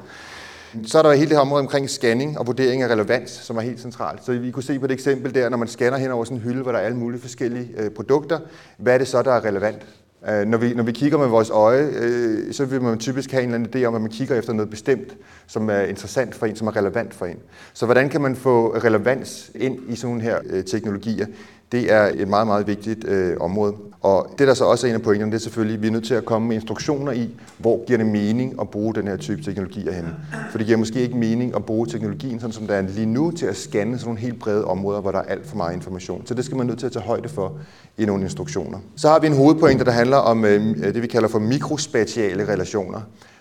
Så 0.86 0.98
er 0.98 1.02
der 1.02 1.12
hele 1.12 1.28
det 1.28 1.36
her 1.36 1.40
område 1.40 1.60
omkring 1.60 1.90
scanning 1.90 2.38
og 2.38 2.46
vurdering 2.46 2.82
af 2.82 2.88
relevans, 2.88 3.30
som 3.30 3.56
er 3.56 3.60
helt 3.60 3.80
centralt. 3.80 4.24
Så 4.24 4.32
vi 4.32 4.50
kunne 4.50 4.62
se 4.62 4.78
på 4.78 4.86
det 4.86 4.94
eksempel 4.94 5.34
der, 5.34 5.48
når 5.48 5.56
man 5.56 5.68
scanner 5.68 5.98
hen 5.98 6.10
over 6.10 6.24
sådan 6.24 6.36
en 6.36 6.42
hylde, 6.42 6.62
hvor 6.62 6.72
der 6.72 6.78
er 6.78 6.82
alle 6.82 6.98
mulige 6.98 7.20
forskellige 7.20 7.68
øh, 7.78 7.90
produkter. 7.90 8.38
Hvad 8.78 8.94
er 8.94 8.98
det 8.98 9.08
så, 9.08 9.22
der 9.22 9.32
er 9.32 9.44
relevant? 9.44 9.86
Øh, 10.28 10.46
når 10.46 10.58
vi, 10.58 10.75
når 10.75 10.82
vi 10.82 10.92
kigger 10.92 11.18
med 11.18 11.26
vores 11.26 11.50
øje, 11.50 11.90
øh, 11.92 12.52
så 12.52 12.64
vil 12.64 12.82
man 12.82 12.99
typisk 12.99 13.30
have 13.30 13.42
en 13.42 13.49
eller 13.49 13.58
anden 13.58 13.82
idé 13.82 13.87
om, 13.87 13.94
at 13.94 14.00
man 14.00 14.11
kigger 14.11 14.37
efter 14.37 14.52
noget 14.52 14.70
bestemt, 14.70 15.16
som 15.46 15.70
er 15.70 15.80
interessant 15.80 16.35
for 16.35 16.46
en, 16.46 16.56
som 16.56 16.66
er 16.66 16.76
relevant 16.76 17.14
for 17.14 17.26
en. 17.26 17.38
Så 17.73 17.85
hvordan 17.85 18.08
kan 18.08 18.20
man 18.20 18.37
få 18.37 18.76
relevans 18.76 19.50
ind 19.54 19.78
i 19.88 19.96
sådan 19.96 20.20
her 20.20 20.38
øh, 20.46 20.64
teknologier? 20.64 21.26
Det 21.73 21.92
er 21.92 22.11
et 22.14 22.28
meget, 22.28 22.46
meget 22.46 22.66
vigtigt 22.66 23.04
øh, 23.04 23.37
område. 23.40 23.75
Og 24.00 24.35
det, 24.38 24.49
der 24.49 24.54
så 24.54 24.64
også 24.64 24.87
er 24.87 24.90
en 24.90 24.94
af 24.94 25.02
pointerne, 25.02 25.32
det 25.32 25.38
er 25.38 25.42
selvfølgelig, 25.42 25.75
at 25.76 25.82
vi 25.82 25.87
er 25.87 25.90
nødt 25.90 26.06
til 26.06 26.14
at 26.14 26.25
komme 26.25 26.49
med 26.49 26.56
instruktioner 26.56 27.12
i, 27.12 27.30
hvor 27.58 27.87
giver 27.87 27.96
det 27.96 28.06
mening 28.06 28.61
at 28.61 28.68
bruge 28.70 28.94
den 28.94 29.08
her 29.08 29.16
type 29.16 29.42
teknologier 29.42 29.92
hen. 29.92 30.04
For 30.50 30.58
det 30.58 30.66
giver 30.66 30.78
måske 30.78 31.00
ikke 31.00 31.16
mening 31.16 31.56
at 31.56 31.64
bruge 31.64 31.87
teknologien, 31.87 32.40
sådan 32.40 32.52
som 32.52 32.66
der 32.66 32.75
er 32.75 32.82
lige 32.82 33.06
nu, 33.06 33.30
til 33.30 33.46
at 33.46 33.56
scanne 33.56 33.99
sådan 33.99 34.08
nogle 34.08 34.20
helt 34.20 34.38
brede 34.38 34.64
områder, 34.64 35.00
hvor 35.00 35.11
der 35.11 35.18
er 35.18 35.23
alt 35.23 35.46
for 35.46 35.56
meget 35.56 35.75
information. 35.75 36.26
Så 36.26 36.35
det 36.35 36.44
skal 36.44 36.56
man 36.56 36.66
nødt 36.66 36.78
til 36.78 36.87
at 36.87 36.92
tage 36.92 37.04
højde 37.04 37.28
for 37.28 37.52
i 37.99 38.04
nogle 38.04 38.23
instruktioner. 38.23 38.78
Så 38.96 39.08
har 39.08 39.18
vi 39.18 39.26
en 39.26 39.37
hovedpointe, 39.37 39.85
der 39.85 39.90
handler 39.90 40.16
om 40.16 40.44
øh, 40.44 40.76
det, 40.76 41.02
vi 41.02 41.06
kalder 41.06 41.28
for 41.28 41.38
mikrospatiale 41.38 42.49
relationer. 42.49 43.00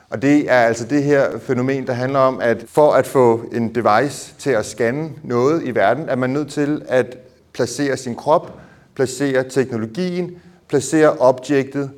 Og 0.10 0.22
det 0.22 0.52
er 0.52 0.60
altså 0.60 0.86
det 0.86 1.04
her 1.04 1.40
fænomen, 1.40 1.88
der 1.88 1.94
handler 1.94 2.20
om, 2.20 2.40
at 2.42 2.66
for 2.68 2.92
at 2.92 3.08
få 3.08 3.42
en 3.52 3.76
device 3.76 4.34
til 4.38 4.50
at 4.50 4.66
scanne 4.66 5.10
noget 5.24 5.64
i 5.64 5.76
verden, 5.76 6.10
er 6.10 6.16
man 6.16 6.30
nødt 6.30 6.52
til 6.52 6.82
at 6.88 7.18
placere 7.56 7.98
sin 7.98 8.16
krop, 8.16 8.60
placere 8.96 9.44
teknologien, 9.50 10.32
placere 10.70 11.12
objektet 11.20 11.90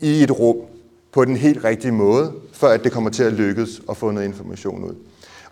i 0.00 0.22
et 0.22 0.38
rum 0.38 0.56
på 1.12 1.24
den 1.24 1.36
helt 1.36 1.64
rigtige 1.64 1.92
måde, 1.92 2.32
for 2.52 2.66
at 2.66 2.84
det 2.84 2.92
kommer 2.92 3.10
til 3.10 3.22
at 3.22 3.32
lykkes 3.32 3.82
at 3.90 3.96
få 3.96 4.10
noget 4.10 4.26
information 4.26 4.84
ud. 4.84 4.94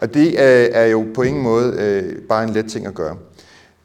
Og 0.00 0.14
det 0.14 0.26
øh, 0.26 0.68
er 0.72 0.84
jo 0.84 1.06
på 1.14 1.22
ingen 1.22 1.42
måde 1.42 1.74
øh, 1.78 2.22
bare 2.28 2.44
en 2.44 2.50
let 2.50 2.66
ting 2.66 2.86
at 2.86 2.94
gøre. 2.94 3.16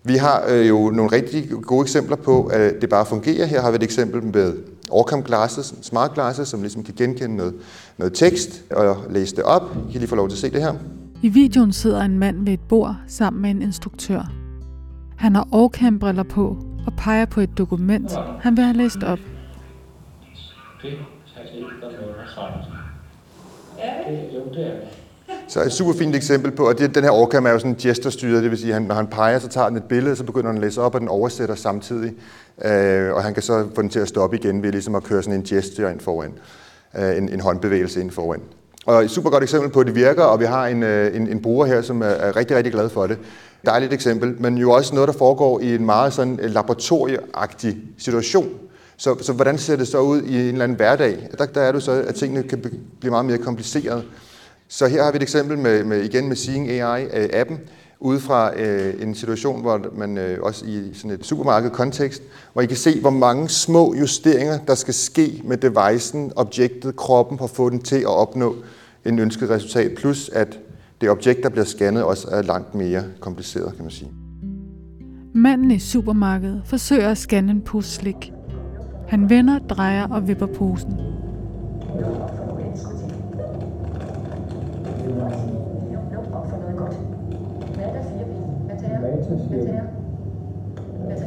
Vi 0.03 0.15
har 0.15 0.43
øh, 0.47 0.67
jo 0.67 0.89
nogle 0.89 1.11
rigtig 1.11 1.49
gode 1.61 1.81
eksempler 1.81 2.15
på, 2.15 2.45
at 2.45 2.73
det 2.81 2.89
bare 2.89 3.05
fungerer. 3.05 3.45
Her 3.45 3.61
har 3.61 3.71
vi 3.71 3.75
et 3.75 3.83
eksempel 3.83 4.23
med 4.23 4.53
Orcam 4.89 5.23
Glasses, 5.23 5.73
smart 5.81 6.13
glasses, 6.13 6.47
som 6.47 6.61
ligesom 6.61 6.83
kan 6.83 6.93
genkende 6.97 7.35
noget, 7.35 7.53
noget 7.97 8.13
tekst 8.13 8.63
og 8.71 8.97
læse 9.09 9.35
det 9.35 9.43
op. 9.43 9.61
I 9.89 9.91
kan 9.91 9.99
lige 9.99 10.07
få 10.07 10.15
lov 10.15 10.29
til 10.29 10.35
at 10.35 10.39
se 10.39 10.49
det 10.49 10.61
her. 10.61 10.73
I 11.23 11.29
videoen 11.29 11.73
sidder 11.73 12.01
en 12.01 12.19
mand 12.19 12.45
ved 12.45 12.53
et 12.53 12.59
bord 12.69 12.95
sammen 13.07 13.41
med 13.41 13.49
en 13.49 13.61
instruktør. 13.61 14.44
Han 15.17 15.35
har 15.35 15.47
Orcam-briller 15.51 16.23
på 16.23 16.57
og 16.87 16.93
peger 16.97 17.25
på 17.25 17.41
et 17.41 17.57
dokument, 17.57 18.11
han 18.41 18.57
vil 18.57 18.63
have 18.63 18.77
læst 18.77 19.03
op. 19.03 19.19
Så 25.47 25.63
et 25.63 25.71
super 25.71 25.93
fint 25.93 26.15
eksempel 26.15 26.51
på, 26.51 26.67
at 26.67 26.79
den 26.95 27.03
her 27.03 27.11
Orcam 27.11 27.45
er 27.45 27.51
jo 27.51 27.59
sådan 27.59 27.75
gesterstyret, 27.81 28.43
det 28.43 28.51
vil 28.51 28.59
sige, 28.59 28.75
at 28.75 28.81
når 28.81 28.95
han 28.95 29.07
peger, 29.07 29.39
så 29.39 29.47
tager 29.47 29.67
den 29.67 29.77
et 29.77 29.83
billede, 29.83 30.15
så 30.15 30.23
begynder 30.23 30.47
han 30.47 30.57
at 30.57 30.61
læse 30.61 30.81
op, 30.81 30.95
og 30.95 31.01
den 31.01 31.07
oversætter 31.07 31.55
samtidig. 31.55 32.13
Øh, 32.65 33.13
og 33.13 33.23
han 33.23 33.33
kan 33.33 33.43
så 33.43 33.67
få 33.75 33.81
den 33.81 33.89
til 33.89 33.99
at 33.99 34.07
stoppe 34.07 34.37
igen 34.37 34.63
ved 34.63 34.71
ligesom 34.71 34.95
at 34.95 35.03
køre 35.03 35.23
sådan 35.23 35.39
en 35.39 35.43
gesture 35.43 35.91
ind 35.91 35.99
foran, 35.99 36.33
øh, 36.97 37.17
en, 37.17 37.29
en 37.29 37.39
håndbevægelse 37.39 38.01
ind 38.01 38.11
foran. 38.11 38.41
Og 38.85 39.03
et 39.03 39.11
super 39.11 39.29
godt 39.29 39.43
eksempel 39.43 39.69
på, 39.69 39.79
at 39.79 39.87
det 39.87 39.95
virker, 39.95 40.23
og 40.23 40.39
vi 40.39 40.45
har 40.45 40.67
en, 40.67 40.83
øh, 40.83 41.15
en, 41.15 41.27
en 41.27 41.41
bruger 41.41 41.65
her, 41.65 41.81
som 41.81 42.01
er 42.01 42.35
rigtig, 42.35 42.57
rigtig 42.57 42.73
glad 42.73 42.89
for 42.89 43.07
det. 43.07 43.17
Dejligt 43.65 43.93
eksempel, 43.93 44.35
men 44.41 44.57
jo 44.57 44.71
også 44.71 44.95
noget, 44.95 45.07
der 45.07 45.13
foregår 45.13 45.59
i 45.59 45.75
en 45.75 45.85
meget 45.85 46.13
sådan 46.13 46.39
øh, 46.41 46.51
laboratorieagtig 46.51 47.77
situation. 47.97 48.49
Så, 48.97 49.15
så 49.21 49.33
hvordan 49.33 49.57
ser 49.57 49.75
det 49.75 49.87
så 49.87 49.99
ud 49.99 50.21
i 50.21 50.39
en 50.39 50.47
eller 50.47 50.63
anden 50.63 50.77
hverdag? 50.77 51.27
Der, 51.37 51.45
der 51.45 51.61
er 51.61 51.71
det 51.71 51.83
så, 51.83 51.91
at 51.91 52.15
tingene 52.15 52.43
kan 52.43 52.59
blive 52.99 53.11
meget 53.11 53.25
mere 53.25 53.37
komplicerede. 53.37 54.03
Så 54.67 54.87
her 54.87 55.03
har 55.03 55.11
vi 55.11 55.15
et 55.15 55.21
eksempel 55.21 55.57
med, 55.57 55.83
med 55.83 56.03
igen 56.03 56.27
med 56.27 56.35
Seeing 56.35 56.69
AI-appen, 56.69 57.53
øh, 57.53 57.59
ude 57.99 58.19
fra 58.19 58.59
øh, 58.59 59.01
en 59.01 59.15
situation, 59.15 59.61
hvor 59.61 59.85
man 59.95 60.17
øh, 60.17 60.37
også 60.41 60.65
i 60.65 60.91
sådan 60.93 61.11
et 61.11 61.25
supermarked-kontekst, 61.25 62.21
hvor 62.53 62.61
I 62.61 62.65
kan 62.65 62.77
se, 62.77 62.99
hvor 62.99 63.09
mange 63.09 63.49
små 63.49 63.95
justeringer, 63.95 64.59
der 64.67 64.75
skal 64.75 64.93
ske 64.93 65.41
med 65.43 65.57
devicen, 65.57 66.31
objektet, 66.35 66.95
kroppen, 66.95 67.37
for 67.37 67.45
at 67.45 67.51
få 67.51 67.69
den 67.69 67.81
til 67.81 67.99
at 67.99 68.05
opnå 68.05 68.55
en 69.05 69.19
ønsket 69.19 69.49
resultat, 69.49 69.95
plus 69.95 70.29
at 70.29 70.59
det 71.01 71.09
objekt, 71.09 71.43
der 71.43 71.49
bliver 71.49 71.65
scannet, 71.65 72.03
også 72.03 72.27
er 72.31 72.41
langt 72.41 72.75
mere 72.75 73.03
kompliceret, 73.19 73.75
kan 73.75 73.83
man 73.83 73.91
sige. 73.91 74.11
Manden 75.33 75.71
i 75.71 75.79
supermarkedet 75.79 76.61
forsøger 76.65 77.09
at 77.09 77.17
scanne 77.17 77.51
en 77.51 77.61
pose 77.61 77.89
slik. 77.89 78.33
Han 79.07 79.29
vender, 79.29 79.59
drejer 79.59 80.07
og 80.07 80.27
vipper 80.27 80.45
posen. 80.45 80.99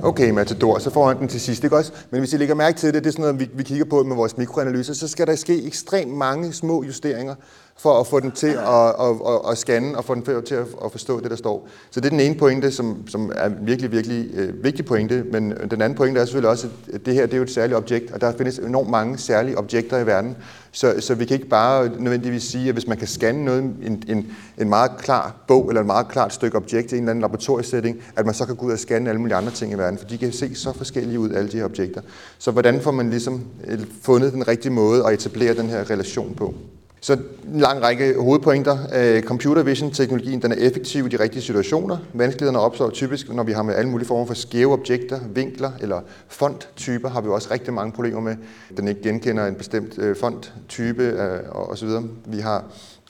Okay, 0.02 0.30
Matador, 0.30 0.78
så 0.78 0.90
får 0.90 1.08
han 1.08 1.18
den 1.18 1.28
til 1.28 1.40
sidst, 1.40 1.64
ikke 1.64 1.76
også? 1.76 1.92
Men 2.10 2.20
hvis 2.20 2.32
I 2.32 2.36
lægger 2.36 2.54
mærke 2.54 2.78
til 2.78 2.94
det, 2.94 3.04
det 3.04 3.08
er 3.08 3.12
sådan 3.12 3.22
noget, 3.22 3.40
vi, 3.40 3.48
vi 3.54 3.62
kigger 3.62 3.84
på 3.84 4.02
med 4.02 4.16
vores 4.16 4.36
mikroanalyser, 4.36 4.94
så 4.94 5.08
skal 5.08 5.26
der 5.26 5.36
ske 5.36 5.66
ekstremt 5.66 6.14
mange 6.14 6.52
små 6.52 6.84
justeringer, 6.84 7.34
for 7.78 8.00
at 8.00 8.06
få 8.06 8.20
den 8.20 8.30
til 8.30 8.46
at, 8.46 8.88
at, 9.00 9.16
at, 9.26 9.50
at 9.50 9.58
scanne 9.58 9.98
og 9.98 10.04
få 10.04 10.14
den 10.14 10.22
til 10.22 10.54
at, 10.54 10.66
at 10.84 10.92
forstå 10.92 11.20
det, 11.20 11.30
der 11.30 11.36
står. 11.36 11.68
Så 11.90 12.00
det 12.00 12.06
er 12.06 12.10
den 12.10 12.20
ene 12.20 12.34
pointe, 12.34 12.70
som, 12.72 13.08
som 13.08 13.32
er 13.34 13.48
virkelig, 13.48 13.92
virkelig 13.92 14.30
øh, 14.34 14.64
vigtig 14.64 14.84
pointe, 14.84 15.24
men 15.32 15.52
øh, 15.52 15.70
den 15.70 15.82
anden 15.82 15.96
pointe 15.96 16.20
er 16.20 16.24
selvfølgelig 16.24 16.50
også, 16.50 16.68
at 16.92 17.06
det 17.06 17.14
her 17.14 17.26
det 17.26 17.32
er 17.32 17.36
jo 17.36 17.42
et 17.42 17.50
særligt 17.50 17.76
objekt, 17.76 18.10
og 18.12 18.20
der 18.20 18.32
findes 18.36 18.58
enormt 18.58 18.90
mange 18.90 19.18
særlige 19.18 19.58
objekter 19.58 19.98
i 19.98 20.06
verden, 20.06 20.36
så, 20.72 20.94
så 21.00 21.14
vi 21.14 21.24
kan 21.24 21.34
ikke 21.34 21.48
bare 21.48 21.90
nødvendigvis 21.98 22.42
sige, 22.42 22.68
at 22.68 22.74
hvis 22.74 22.86
man 22.86 22.98
kan 22.98 23.06
scanne 23.06 23.44
noget, 23.44 23.62
en, 23.62 24.02
en, 24.08 24.26
en 24.58 24.68
meget 24.68 24.90
klar 24.98 25.36
bog 25.48 25.68
eller 25.68 25.80
et 25.80 25.86
meget 25.86 26.08
klart 26.08 26.34
stykke 26.34 26.56
objekt 26.56 26.92
i 26.92 26.94
en 26.94 27.00
eller 27.00 27.10
anden 27.10 27.22
laboratoriesætning, 27.22 28.02
at 28.16 28.26
man 28.26 28.34
så 28.34 28.46
kan 28.46 28.56
gå 28.56 28.66
ud 28.66 28.72
og 28.72 28.78
scanne 28.78 29.08
alle 29.08 29.20
mulige 29.20 29.36
andre 29.36 29.52
ting 29.52 29.72
i 29.72 29.74
verden, 29.74 29.98
for 29.98 30.06
de 30.06 30.18
kan 30.18 30.32
se 30.32 30.54
så 30.54 30.72
forskellige 30.72 31.20
ud, 31.20 31.30
alle 31.30 31.52
de 31.52 31.56
her 31.56 31.64
objekter. 31.64 32.00
Så 32.38 32.50
hvordan 32.50 32.80
får 32.80 32.90
man 32.90 33.10
ligesom 33.10 33.42
øh, 33.66 33.78
fundet 34.02 34.32
den 34.32 34.48
rigtige 34.48 34.72
måde 34.72 35.06
at 35.06 35.12
etablere 35.12 35.54
den 35.54 35.68
her 35.68 35.90
relation 35.90 36.34
på? 36.34 36.54
Så 37.00 37.12
en 37.54 37.60
lang 37.60 37.82
række 37.82 38.14
hovedpointer. 38.18 38.78
Øh, 38.94 39.22
computer 39.22 39.62
vision-teknologien 39.62 40.42
den 40.42 40.52
er 40.52 40.56
effektiv 40.56 41.06
i 41.06 41.08
de 41.08 41.20
rigtige 41.20 41.42
situationer. 41.42 41.98
Vanskelighederne 42.12 42.58
opstår 42.58 42.90
typisk, 42.90 43.34
når 43.34 43.42
vi 43.42 43.52
har 43.52 43.62
med 43.62 43.74
alle 43.74 43.90
mulige 43.90 44.06
former 44.08 44.26
for 44.26 44.34
skæve 44.34 44.72
objekter, 44.72 45.20
vinkler 45.34 45.70
eller 45.80 46.00
fonttyper, 46.28 47.08
har 47.08 47.20
vi 47.20 47.28
også 47.28 47.48
rigtig 47.50 47.72
mange 47.74 47.92
problemer 47.92 48.20
med. 48.20 48.36
Den 48.76 48.88
ikke 48.88 49.02
genkender 49.02 49.46
en 49.46 49.54
bestemt 49.54 49.98
øh, 49.98 50.16
fonttype 50.16 51.02
øh, 51.02 51.70
osv. 51.70 51.88
Vi 52.26 52.38
har 52.38 52.64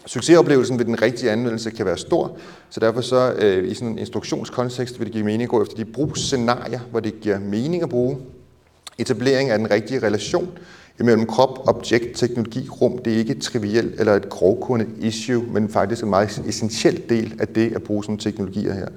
Succesoplevelsen 0.06 0.78
ved 0.78 0.84
den 0.84 1.02
rigtige 1.02 1.30
anvendelse 1.30 1.70
kan 1.70 1.86
være 1.86 1.98
stor, 1.98 2.36
så 2.70 2.80
derfor 2.80 3.00
så 3.00 3.32
øh, 3.38 3.70
i 3.70 3.74
sådan 3.74 3.88
en 3.88 3.98
instruktionskontekst 3.98 4.98
vil 4.98 5.06
det 5.06 5.12
give 5.12 5.24
mening 5.24 5.42
at 5.42 5.48
gå 5.48 5.62
efter 5.62 5.76
de 5.76 5.84
brugsscenarier, 5.84 6.80
hvor 6.90 7.00
det 7.00 7.20
giver 7.20 7.38
mening 7.38 7.82
at 7.82 7.88
bruge. 7.88 8.18
Etablering 8.98 9.50
af 9.50 9.58
den 9.58 9.70
rigtige 9.70 10.06
relation 10.06 10.58
imellem 11.00 11.26
krop, 11.26 11.68
objekt, 11.68 12.16
teknologi, 12.16 12.68
rum, 12.68 12.98
det 12.98 13.12
er 13.12 13.16
ikke 13.16 13.32
et 13.32 13.42
trivielt 13.42 14.00
eller 14.00 14.14
et 14.14 14.28
grovkunde 14.28 14.86
issue, 15.00 15.44
men 15.52 15.68
faktisk 15.68 16.02
en 16.02 16.10
meget 16.10 16.42
essentiel 16.46 17.02
del 17.08 17.34
af 17.40 17.48
det 17.48 17.72
at 17.76 17.82
bruge 17.82 18.04
sådan 18.04 18.18
teknologier 18.18 18.74
her. 18.74 18.88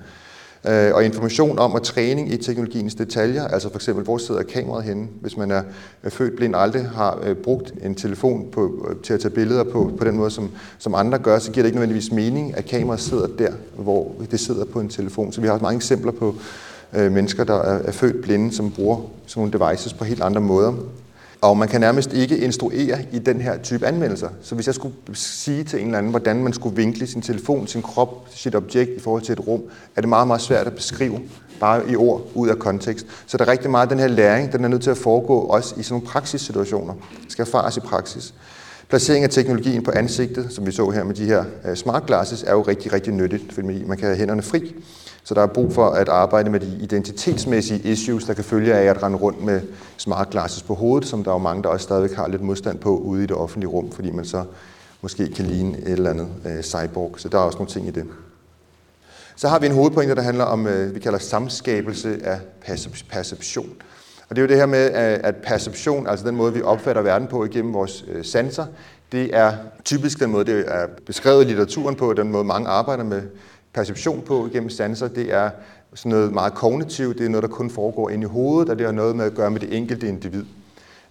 Øh, 0.67 0.96
og 0.96 1.05
information 1.05 1.60
om 1.60 1.74
og 1.74 1.84
træning 1.84 2.34
i 2.34 2.38
teknologiens 2.38 2.96
detaljer, 2.96 3.48
altså 3.48 3.70
for 3.70 3.75
eksempel, 3.75 4.03
hvor 4.03 4.17
sidder 4.17 4.43
kameraet 4.43 4.84
henne, 4.84 5.08
hvis 5.22 5.38
man 5.38 5.51
er 5.51 5.63
født 6.10 6.36
blind 6.36 6.55
og 6.55 6.62
aldrig 6.62 6.86
har 6.86 7.20
øh, 7.24 7.36
brugt 7.36 7.74
en 7.84 7.96
telefon 7.96 8.48
på, 8.51 8.88
øh, 8.89 8.96
til 9.03 9.13
at 9.13 9.20
tage 9.20 9.34
billeder 9.34 9.63
på, 9.63 9.91
på 9.98 10.05
den 10.05 10.17
måde, 10.17 10.31
som, 10.31 10.50
som 10.77 10.96
andre 10.96 11.17
gør, 11.17 11.39
så 11.39 11.51
giver 11.51 11.63
det 11.63 11.67
ikke 11.67 11.79
nødvendigvis 11.79 12.12
mening, 12.12 12.58
at 12.58 12.65
kameraet 12.65 13.01
sidder 13.01 13.27
der, 13.27 13.51
hvor 13.75 14.12
det 14.31 14.39
sidder 14.39 14.65
på 14.65 14.79
en 14.79 14.89
telefon. 14.89 15.31
Så 15.31 15.41
vi 15.41 15.48
har 15.48 15.53
også 15.53 15.63
mange 15.63 15.75
eksempler 15.75 16.12
på 16.12 16.36
øh, 16.93 17.12
mennesker, 17.12 17.43
der 17.43 17.55
er, 17.55 17.79
er 17.84 17.91
født 17.91 18.22
blinde, 18.22 18.51
som 18.51 18.72
bruger 18.72 18.98
sådan 19.25 19.41
nogle 19.41 19.67
devices 19.67 19.93
på 19.93 20.03
helt 20.03 20.22
andre 20.22 20.41
måder. 20.41 20.74
Og 21.41 21.57
man 21.57 21.67
kan 21.67 21.81
nærmest 21.81 22.13
ikke 22.13 22.38
instruere 22.38 23.05
i 23.12 23.19
den 23.19 23.41
her 23.41 23.57
type 23.57 23.88
anvendelser. 23.88 24.29
Så 24.41 24.55
hvis 24.55 24.67
jeg 24.67 24.75
skulle 24.75 24.95
sige 25.13 25.63
til 25.63 25.79
en 25.79 25.86
eller 25.86 25.98
anden, 25.98 26.10
hvordan 26.10 26.43
man 26.43 26.53
skulle 26.53 26.75
vinkle 26.75 27.07
sin 27.07 27.21
telefon, 27.21 27.67
sin 27.67 27.81
krop, 27.81 28.27
sit 28.31 28.55
objekt 28.55 28.89
i 28.98 29.00
forhold 29.00 29.21
til 29.21 29.33
et 29.33 29.48
rum, 29.48 29.62
er 29.95 30.01
det 30.01 30.10
meget, 30.10 30.27
meget 30.27 30.41
svært 30.41 30.67
at 30.67 30.75
beskrive 30.75 31.19
bare 31.60 31.91
i 31.91 31.95
ord 31.95 32.27
ud 32.36 32.50
af 32.50 32.60
kontekst. 32.60 33.05
Så 33.25 33.38
der 33.38 33.45
er 33.45 33.48
rigtig 33.48 33.71
meget 33.71 33.86
af 33.86 33.89
den 33.89 34.00
her 34.00 34.07
læring, 34.07 34.51
den 34.51 34.63
er 34.63 34.67
nødt 34.67 34.83
til 34.83 34.89
at 34.89 34.98
foregå 34.98 35.39
også 35.39 35.75
i 35.77 35.83
sådan 35.83 35.93
nogle 35.93 36.07
praksissituationer. 36.07 36.93
Det 37.24 37.31
skal 37.31 37.43
erfares 37.43 37.77
i 37.77 37.79
praksis. 37.79 38.33
Placering 38.89 39.24
af 39.24 39.29
teknologien 39.29 39.83
på 39.83 39.91
ansigtet, 39.91 40.48
som 40.50 40.65
vi 40.65 40.71
så 40.71 40.89
her 40.89 41.03
med 41.03 41.15
de 41.15 41.25
her 41.25 41.43
øh, 41.65 41.75
smart 41.75 42.05
glasses, 42.05 42.43
er 42.43 42.51
jo 42.51 42.62
rigtig, 42.62 42.93
rigtig 42.93 43.13
nyttigt, 43.13 43.53
fordi 43.53 43.83
man 43.83 43.98
kan 43.98 44.07
have 44.07 44.17
hænderne 44.17 44.41
fri. 44.41 44.75
Så 45.24 45.34
der 45.34 45.42
er 45.42 45.48
brug 45.48 45.74
for 45.74 45.90
at 45.90 46.10
arbejde 46.10 46.50
med 46.50 46.60
de 46.60 46.78
identitetsmæssige 46.80 47.92
issues, 47.92 48.24
der 48.24 48.34
kan 48.34 48.44
følge 48.44 48.74
af 48.74 48.84
at 48.84 49.04
rende 49.04 49.18
rundt 49.18 49.44
med 49.44 49.62
smart 49.98 50.30
glasses 50.30 50.63
på 50.63 50.74
hovedet, 50.74 51.10
som 51.10 51.24
der 51.24 51.32
er 51.32 51.36
jo 51.36 51.40
mange, 51.40 51.63
der 51.63 51.70
også 51.70 51.84
stadigvæk 51.84 52.13
har 52.13 52.28
lidt 52.28 52.42
modstand 52.42 52.80
på 52.80 52.98
ude 52.98 53.24
i 53.24 53.28
det 53.28 53.36
offentlige 53.36 53.70
rum, 53.70 53.92
fordi 53.92 54.12
man 54.12 54.25
så 54.25 54.44
måske 55.01 55.28
kan 55.28 55.46
ligne 55.46 55.78
et 55.78 55.92
eller 55.92 56.10
andet 56.10 56.28
øh, 56.46 56.62
cyborg. 56.63 57.16
Så 57.18 57.30
der 57.30 57.38
er 57.38 57.42
også 57.42 57.58
nogle 57.58 57.72
ting 57.72 57.88
i 57.88 57.92
det. 57.92 58.06
Så 59.36 59.48
har 59.48 59.60
vi 59.60 59.66
en 59.66 59.74
hovedpointe, 59.74 60.16
der 60.16 60.22
handler 60.22 60.44
om, 60.44 60.68
øh, 60.68 60.96
vi 60.96 61.00
kalder 61.00 61.20
samskabelse 61.20 62.20
af 62.24 62.40
perception. 63.10 63.70
Og 64.30 64.36
det 64.36 64.38
er 64.38 64.42
jo 64.42 64.48
det 64.48 64.58
her 64.58 64.66
med, 64.66 64.86
øh, 64.86 65.20
at 65.24 65.36
perception, 65.36 66.08
altså 66.08 66.28
den 66.28 66.36
måde, 66.36 66.54
vi 66.54 66.62
opfatter 66.62 67.01
verden 67.01 67.28
på 67.28 67.46
igennem 67.46 67.74
vores 67.74 68.06
øh, 68.08 68.25
sanser, 68.25 68.66
det 69.12 69.38
er 69.38 69.54
typisk 69.86 70.20
den 70.20 70.32
måde, 70.32 70.46
det 70.46 70.66
er 70.68 70.88
beskrevet 71.06 71.44
i 71.44 71.48
litteraturen 71.48 71.96
på, 71.96 72.13
den 72.13 72.32
måde 72.32 72.44
mange 72.44 72.70
arbejder 72.70 73.04
med 73.04 73.22
perception 73.74 74.22
på 74.22 74.48
igennem 74.48 74.70
sanser, 74.70 75.08
det 75.08 75.34
er 75.34 75.50
sådan 75.94 76.10
noget 76.10 76.34
meget 76.34 76.54
kognitivt, 76.54 77.18
det 77.18 77.25
er 77.25 77.30
noget, 77.30 77.44
der 77.44 77.50
kun 77.50 77.70
foregår 77.70 78.10
inde 78.10 78.24
i 78.24 78.28
hovedet, 78.28 78.70
og 78.70 78.78
det 78.78 78.86
har 78.86 78.94
noget 78.94 79.16
med 79.16 79.25
at 79.25 79.34
gøre 79.34 79.51
med 79.51 79.60
det 79.60 79.78
enkelte 79.78 80.08
individ. 80.08 80.44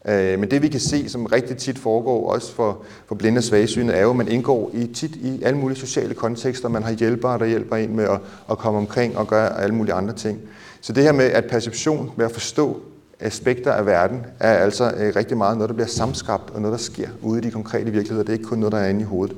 Øh, 0.09 0.39
men 0.39 0.51
det 0.51 0.63
vi 0.63 0.69
kan 0.69 0.81
se, 0.81 1.09
som 1.09 1.27
rigtig 1.27 1.57
tit 1.57 1.79
foregår, 1.79 2.33
også 2.33 2.53
for, 2.55 2.83
for 3.07 3.15
blinde 3.15 3.39
og 3.39 3.43
svagesynet, 3.43 3.97
er 3.97 4.03
jo, 4.03 4.11
at 4.11 4.17
man 4.17 4.29
indgår 4.29 4.71
i 4.75 4.87
tit 4.87 5.17
i 5.17 5.43
alle 5.43 5.59
mulige 5.59 5.79
sociale 5.79 6.15
kontekster. 6.15 6.69
Man 6.69 6.83
har 6.83 6.93
hjælpere, 6.93 7.39
der 7.39 7.47
hjælper 7.47 7.77
en 7.77 7.97
med 7.97 8.05
at, 8.05 8.21
at 8.51 8.59
komme 8.59 8.79
omkring 8.79 9.17
og 9.17 9.27
gøre 9.27 9.61
alle 9.63 9.75
mulige 9.75 9.95
andre 9.95 10.15
ting. 10.15 10.41
Så 10.81 10.93
det 10.93 11.03
her 11.03 11.13
med, 11.13 11.25
at 11.25 11.45
perception, 11.45 12.11
med 12.17 12.25
at 12.25 12.33
forstå 12.33 12.81
aspekter 13.21 13.73
af 13.73 13.87
verden, 13.87 14.27
er 14.39 14.53
altså 14.53 14.93
øh, 14.97 15.17
rigtig 15.17 15.37
meget 15.37 15.57
noget, 15.57 15.69
der 15.69 15.75
bliver 15.75 15.89
samskabt, 15.89 16.51
og 16.51 16.63
noget, 16.63 16.73
der 16.73 16.85
sker 16.85 17.09
ude 17.23 17.39
i 17.39 17.43
de 17.43 17.51
konkrete 17.51 17.91
virkeligheder. 17.91 18.23
Det 18.23 18.29
er 18.29 18.39
ikke 18.39 18.45
kun 18.45 18.59
noget, 18.59 18.73
der 18.73 18.79
er 18.79 18.89
inde 18.89 19.01
i 19.01 19.05
hovedet. 19.05 19.37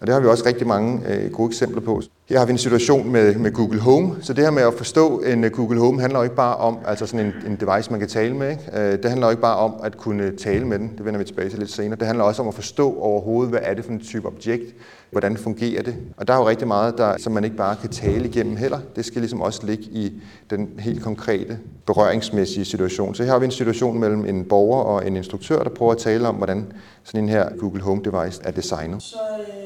Og 0.00 0.06
det 0.06 0.14
har 0.14 0.20
vi 0.20 0.26
også 0.26 0.46
rigtig 0.46 0.66
mange 0.66 1.00
øh, 1.08 1.32
gode 1.32 1.46
eksempler 1.46 1.80
på. 1.80 2.02
Her 2.28 2.38
har 2.38 2.46
vi 2.46 2.52
en 2.52 2.58
situation 2.58 3.12
med, 3.12 3.34
med 3.34 3.52
Google 3.52 3.80
Home. 3.80 4.16
Så 4.20 4.32
det 4.32 4.44
her 4.44 4.50
med 4.50 4.62
at 4.62 4.74
forstå 4.74 5.20
en 5.20 5.44
uh, 5.44 5.50
Google 5.50 5.80
Home 5.80 6.00
handler 6.00 6.18
jo 6.18 6.22
ikke 6.22 6.36
bare 6.36 6.56
om 6.56 6.78
altså 6.86 7.06
sådan 7.06 7.26
en, 7.26 7.32
en 7.46 7.56
device, 7.56 7.90
man 7.90 8.00
kan 8.00 8.08
tale 8.08 8.34
med. 8.34 8.50
Ikke? 8.50 8.62
Uh, 8.72 9.02
det 9.02 9.04
handler 9.04 9.26
jo 9.26 9.30
ikke 9.30 9.42
bare 9.42 9.56
om 9.56 9.74
at 9.82 9.96
kunne 9.96 10.36
tale 10.36 10.66
med 10.66 10.78
den. 10.78 10.92
Det 10.98 11.04
vender 11.04 11.18
vi 11.18 11.24
tilbage 11.24 11.50
til 11.50 11.58
lidt 11.58 11.70
senere. 11.70 11.98
Det 11.98 12.06
handler 12.06 12.24
også 12.24 12.42
om 12.42 12.48
at 12.48 12.54
forstå 12.54 12.98
overhovedet, 13.00 13.50
hvad 13.50 13.60
er 13.62 13.74
det 13.74 13.84
for 13.84 13.92
en 13.92 14.00
type 14.00 14.26
objekt? 14.26 14.74
Hvordan 15.10 15.36
fungerer 15.36 15.82
det? 15.82 15.94
Og 16.16 16.28
der 16.28 16.34
er 16.34 16.38
jo 16.38 16.48
rigtig 16.48 16.68
meget, 16.68 16.98
der, 16.98 17.18
som 17.18 17.32
man 17.32 17.44
ikke 17.44 17.56
bare 17.56 17.76
kan 17.76 17.90
tale 17.90 18.28
igennem 18.28 18.56
heller. 18.56 18.78
Det 18.96 19.04
skal 19.04 19.20
ligesom 19.20 19.40
også 19.40 19.66
ligge 19.66 19.84
i 19.84 20.22
den 20.50 20.68
helt 20.78 21.02
konkrete 21.02 21.58
berøringsmæssige 21.86 22.64
situation. 22.64 23.14
Så 23.14 23.24
her 23.24 23.30
har 23.30 23.38
vi 23.38 23.44
en 23.44 23.50
situation 23.50 24.00
mellem 24.00 24.24
en 24.24 24.44
borger 24.44 24.82
og 24.82 25.06
en 25.06 25.16
instruktør, 25.16 25.62
der 25.62 25.70
prøver 25.70 25.92
at 25.92 25.98
tale 25.98 26.28
om, 26.28 26.34
hvordan 26.34 26.72
sådan 27.04 27.24
en 27.24 27.28
her 27.28 27.48
Google 27.58 27.82
Home 27.82 28.02
device 28.04 28.40
er 28.44 28.50
designet. 28.50 29.02
Så 29.02 29.16
øh, 29.38 29.59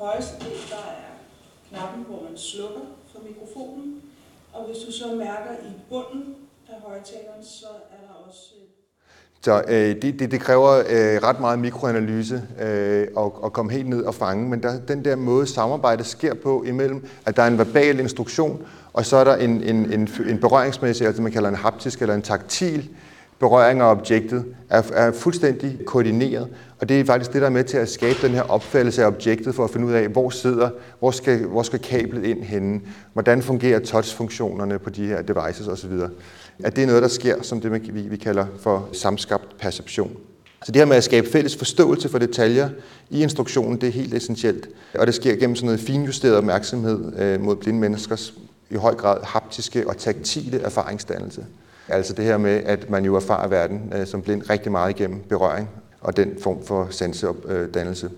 højeste 0.00 0.34
del, 0.44 0.58
der 0.70 0.76
er 0.76 1.10
knappen, 1.68 2.04
hvor 2.08 2.22
man 2.28 2.38
slukker 2.38 2.80
for 3.12 3.20
mikrofonen. 3.28 4.02
Og 4.52 4.66
hvis 4.66 4.78
du 4.86 4.92
så 4.92 5.06
mærker 5.14 5.52
i 5.68 5.72
bunden 5.88 6.34
af 6.68 6.80
højtaleren, 6.80 7.44
så 7.44 7.66
er 7.90 8.06
der 8.06 8.14
også... 8.28 8.54
Øh, 8.60 8.66
så 9.42 9.62
øh, 9.68 10.02
det, 10.02 10.18
det, 10.20 10.30
det 10.30 10.40
kræver 10.40 10.78
øh, 10.78 11.22
ret 11.22 11.40
meget 11.40 11.58
mikroanalyse 11.58 12.42
øh, 12.60 13.06
at, 13.18 13.32
at 13.44 13.52
komme 13.52 13.72
helt 13.72 13.88
ned 13.88 14.02
og 14.02 14.14
fange, 14.14 14.48
men 14.48 14.62
der, 14.62 14.80
den 14.80 15.04
der 15.04 15.16
måde 15.16 15.46
samarbejdet 15.46 16.06
sker 16.06 16.34
på 16.34 16.62
imellem, 16.62 17.08
at 17.26 17.36
der 17.36 17.42
er 17.42 17.46
en 17.46 17.58
verbal 17.58 18.00
instruktion, 18.00 18.66
og 18.92 19.06
så 19.06 19.16
er 19.16 19.24
der 19.24 19.36
en, 19.36 19.62
en, 19.62 19.92
en, 19.92 20.08
en 20.28 20.40
berøringsmæssig, 20.40 21.06
altså 21.06 21.22
man 21.22 21.32
kalder 21.32 21.48
en 21.48 21.54
haptisk 21.54 22.02
eller 22.02 22.14
en 22.14 22.22
taktil 22.22 22.90
berøring 23.38 23.80
af 23.80 23.90
objektet, 23.90 24.44
er, 24.68 24.82
er 24.92 25.12
fuldstændig 25.12 25.78
koordineret. 25.86 26.48
Og 26.80 26.88
det 26.88 27.00
er 27.00 27.04
faktisk 27.04 27.32
det, 27.32 27.40
der 27.40 27.46
er 27.46 27.52
med 27.52 27.64
til 27.64 27.76
at 27.76 27.88
skabe 27.88 28.18
den 28.22 28.30
her 28.30 28.42
opfattelse 28.42 29.02
af 29.02 29.06
objektet, 29.06 29.54
for 29.54 29.64
at 29.64 29.70
finde 29.70 29.86
ud 29.86 29.92
af, 29.92 30.08
hvor 30.08 30.30
sidder, 30.30 30.70
hvor 30.98 31.10
skal, 31.10 31.46
hvor 31.46 31.62
skal 31.62 31.78
kablet 31.78 32.24
ind 32.24 32.42
henne, 32.42 32.80
hvordan 33.12 33.42
fungerer 33.42 33.78
touch-funktionerne 33.78 34.78
på 34.78 34.90
de 34.90 35.06
her 35.06 35.22
devices 35.22 35.68
osv. 35.68 35.92
At 36.64 36.76
det 36.76 36.82
er 36.82 36.86
noget, 36.86 37.02
der 37.02 37.08
sker, 37.08 37.42
som 37.42 37.60
det 37.60 37.94
vi, 37.94 38.00
vi 38.00 38.16
kalder 38.16 38.46
for 38.60 38.88
samskabt 38.92 39.58
perception. 39.58 40.16
Så 40.64 40.72
det 40.72 40.80
her 40.80 40.86
med 40.86 40.96
at 40.96 41.04
skabe 41.04 41.28
fælles 41.28 41.56
forståelse 41.56 42.08
for 42.08 42.18
detaljer 42.18 42.68
i 43.10 43.22
instruktionen, 43.22 43.80
det 43.80 43.86
er 43.86 43.92
helt 43.92 44.14
essentielt. 44.14 44.68
Og 44.98 45.06
det 45.06 45.14
sker 45.14 45.36
gennem 45.36 45.56
sådan 45.56 45.66
noget 45.66 45.80
finjusteret 45.80 46.36
opmærksomhed 46.36 47.18
øh, 47.18 47.40
mod 47.40 47.56
blinde 47.56 47.80
menneskers 47.80 48.34
i 48.70 48.74
høj 48.74 48.94
grad 48.94 49.18
haptiske 49.24 49.88
og 49.88 49.96
taktile 49.96 50.60
erfaringsdannelse. 50.60 51.46
Altså 51.88 52.12
det 52.12 52.24
her 52.24 52.38
med, 52.38 52.62
at 52.64 52.90
man 52.90 53.04
jo 53.04 53.16
erfarer 53.16 53.48
verden 53.48 53.92
øh, 53.96 54.06
som 54.06 54.22
blind 54.22 54.50
rigtig 54.50 54.72
meget 54.72 54.90
igennem 54.90 55.20
berøring 55.28 55.68
og 56.00 56.16
den 56.16 56.30
form 56.40 56.64
for 56.64 56.86
sanseopdannelse. 56.90 58.10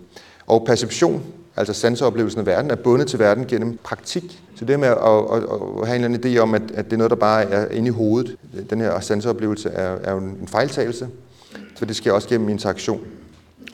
Og 0.47 0.65
perception, 0.67 1.23
altså 1.57 1.73
sanseoplevelsen 1.73 2.41
af 2.41 2.47
verden, 2.47 2.71
er 2.71 2.77
bundet 2.77 3.07
til 3.07 3.19
verden 3.19 3.47
gennem 3.47 3.79
praktik. 3.83 4.43
Så 4.57 4.65
det 4.65 4.81
med 4.81 4.89
at, 4.89 4.97
at, 4.97 5.43
at 5.81 5.87
have 5.87 5.97
en 5.97 6.05
eller 6.05 6.19
anden 6.19 6.37
idé 6.37 6.39
om, 6.39 6.55
at, 6.55 6.63
at 6.75 6.85
det 6.85 6.93
er 6.93 6.97
noget, 6.97 7.11
der 7.11 7.17
bare 7.17 7.43
er 7.43 7.69
inde 7.69 7.89
i 7.89 7.91
hovedet, 7.91 8.37
den 8.71 8.81
her 8.81 9.01
sanseoplevelse 9.01 9.69
er, 9.69 9.99
er 10.05 10.13
jo 10.13 10.19
en 10.19 10.49
fejltagelse, 10.49 11.09
så 11.75 11.85
det 11.85 11.97
sker 11.97 12.13
også 12.13 12.29
gennem 12.29 12.49
interaktion. 12.49 13.01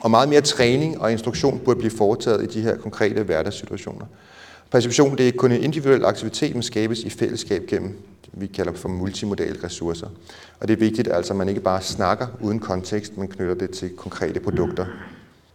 Og 0.01 0.11
meget 0.11 0.29
mere 0.29 0.41
træning 0.41 1.01
og 1.01 1.11
instruktion 1.11 1.59
burde 1.65 1.79
blive 1.79 1.91
foretaget 1.91 2.43
i 2.43 2.59
de 2.59 2.61
her 2.61 2.77
konkrete 2.77 3.23
hverdagssituationer. 3.23 4.05
Perception 4.71 5.11
det 5.11 5.19
er 5.19 5.25
ikke 5.25 5.37
kun 5.37 5.51
en 5.51 5.63
individuel 5.63 6.05
aktivitet, 6.05 6.53
men 6.53 6.63
skabes 6.63 6.99
i 6.99 7.09
fællesskab 7.09 7.65
gennem 7.67 7.97
vi 8.33 8.47
kalder 8.47 8.73
for 8.73 8.89
multimodale 8.89 9.63
ressourcer. 9.63 10.07
Og 10.59 10.67
det 10.67 10.73
er 10.73 10.77
vigtigt, 10.77 11.07
altså, 11.07 11.33
at 11.33 11.37
man 11.37 11.49
ikke 11.49 11.61
bare 11.61 11.81
snakker 11.81 12.27
uden 12.41 12.59
kontekst, 12.59 13.17
men 13.17 13.27
knytter 13.27 13.53
det 13.55 13.69
til 13.69 13.89
konkrete 13.89 14.39
produkter. 14.39 14.85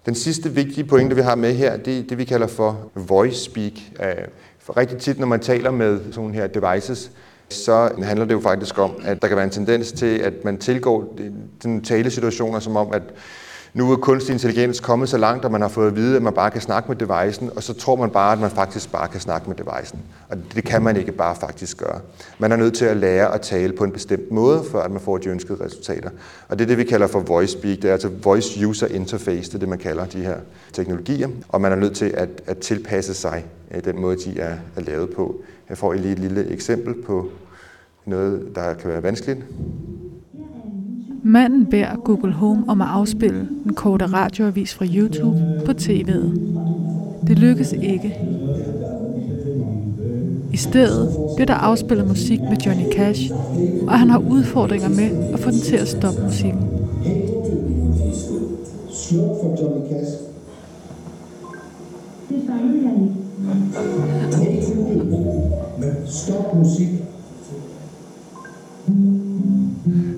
Den 0.07 0.15
sidste 0.15 0.51
vigtige 0.51 0.85
pointe, 0.85 1.17
vi 1.17 1.23
har 1.23 1.35
med 1.35 1.55
her, 1.55 1.77
det 1.77 1.99
er 1.99 2.03
det, 2.03 2.19
vi 2.19 2.25
kalder 2.25 2.47
for 2.47 2.91
voice 2.95 3.45
speak. 3.45 3.73
Øh, 4.03 4.25
for 4.59 4.77
rigtig 4.77 4.99
tit, 4.99 5.19
når 5.19 5.27
man 5.27 5.41
taler 5.41 5.71
med 5.71 6.13
sådan 6.13 6.35
her 6.35 6.47
devices, 6.47 7.11
så 7.49 7.91
handler 8.03 8.27
det 8.27 8.35
jo 8.35 8.41
faktisk 8.41 8.79
om, 8.79 8.91
at 9.05 9.23
der 9.23 9.29
kan 9.29 9.37
være 9.37 9.45
en 9.45 9.51
tendens 9.51 9.93
til, 9.93 10.19
at 10.19 10.45
man 10.45 10.59
tilgår 10.59 11.15
øh, 11.19 11.31
den 11.63 11.83
talesituationer 11.83 12.61
som 12.61 12.77
om, 12.77 12.93
at 12.93 13.03
nu 13.75 13.93
er 13.93 13.97
kunstig 13.97 14.33
intelligens 14.33 14.81
kommet 14.81 15.09
så 15.09 15.19
langt, 15.19 15.45
at 15.45 15.51
man 15.53 15.61
har 15.61 15.69
fået 15.69 15.87
at 15.87 15.97
vide, 15.97 16.17
at 16.17 16.23
man 16.23 16.33
bare 16.33 16.51
kan 16.51 16.61
snakke 16.61 16.89
med 16.89 16.97
devicen, 16.97 17.51
og 17.57 17.63
så 17.63 17.75
tror 17.75 17.97
man 17.97 18.11
bare, 18.11 18.33
at 18.33 18.39
man 18.39 18.51
faktisk 18.51 18.93
bare 18.93 19.09
kan 19.09 19.21
snakke 19.21 19.49
med 19.49 19.57
devicen. 19.57 19.99
Og 20.29 20.37
det 20.55 20.65
kan 20.65 20.83
man 20.83 20.97
ikke 20.97 21.13
bare 21.13 21.37
faktisk 21.37 21.79
gøre. 21.79 22.01
Man 22.39 22.53
er 22.53 22.57
nødt 22.57 22.75
til 22.75 22.85
at 22.85 22.97
lære 22.97 23.35
at 23.35 23.41
tale 23.41 23.73
på 23.73 23.85
en 23.85 23.93
bestemt 23.93 24.31
måde, 24.31 24.65
for 24.71 24.81
at 24.81 24.91
man 24.91 25.01
får 25.01 25.19
de 25.19 25.29
ønskede 25.29 25.65
resultater. 25.65 26.11
Og 26.49 26.59
det 26.59 26.65
er 26.65 26.69
det, 26.69 26.79
vi 26.79 26.85
kalder 26.85 27.07
for 27.07 27.21
voice 27.21 27.53
speak. 27.53 27.77
Det 27.77 27.85
er 27.85 27.93
altså 27.93 28.11
voice 28.23 28.67
user 28.67 28.87
interface, 28.87 29.49
det 29.49 29.55
er 29.55 29.59
det, 29.59 29.69
man 29.69 29.79
kalder 29.79 30.05
de 30.07 30.21
her 30.21 30.37
teknologier. 30.73 31.29
Og 31.49 31.61
man 31.61 31.73
er 31.73 31.77
nødt 31.77 31.97
til 31.97 32.15
at, 32.15 32.29
at 32.47 32.59
tilpasse 32.59 33.15
sig 33.15 33.45
øh, 33.75 33.85
den 33.85 34.01
måde, 34.01 34.17
de 34.17 34.41
er, 34.41 34.57
er 34.77 34.81
lavet 34.81 35.11
på. 35.17 35.41
Jeg 35.69 35.79
får 35.79 35.93
lige 35.93 36.13
et 36.13 36.19
lille 36.19 36.49
eksempel 36.49 37.03
på 37.03 37.31
noget, 38.07 38.53
der 38.55 38.75
kan 38.75 38.91
være 38.91 39.03
vanskeligt. 39.03 39.41
Manden 41.27 41.67
beder 41.67 41.97
Google 42.05 42.33
Home 42.33 42.65
om 42.69 42.81
at 42.81 42.87
afspille 42.91 43.49
den 43.65 43.75
korte 43.75 44.07
radioavis 44.07 44.75
fra 44.75 44.85
YouTube 44.85 45.39
på 45.67 45.73
tv'et. 45.73 46.39
Det 47.27 47.39
lykkes 47.39 47.73
ikke. 47.73 48.17
I 50.53 50.57
stedet 50.57 51.09
bliver 51.37 51.47
der 51.47 51.55
afspillet 51.55 52.09
musik 52.09 52.41
med 52.41 52.57
Johnny 52.67 52.85
Cash, 52.93 53.31
og 53.87 53.99
han 53.99 54.11
har 54.11 54.19
udfordringer 54.19 54.89
med 54.89 55.33
at 55.33 55.41
få 55.41 55.51
den 55.51 55.61
til 55.61 55.77
at 55.77 55.89
stoppe 55.89 56.23
musikken. 56.23 56.69
For 59.11 59.63
Johnny 59.63 59.91
Cash. 59.91 60.13
Det 62.29 62.43
fangede 62.47 62.83
jeg 62.85 62.93
ikke. 65.83 66.11
Stop 66.11 66.55
musik. 66.57 66.89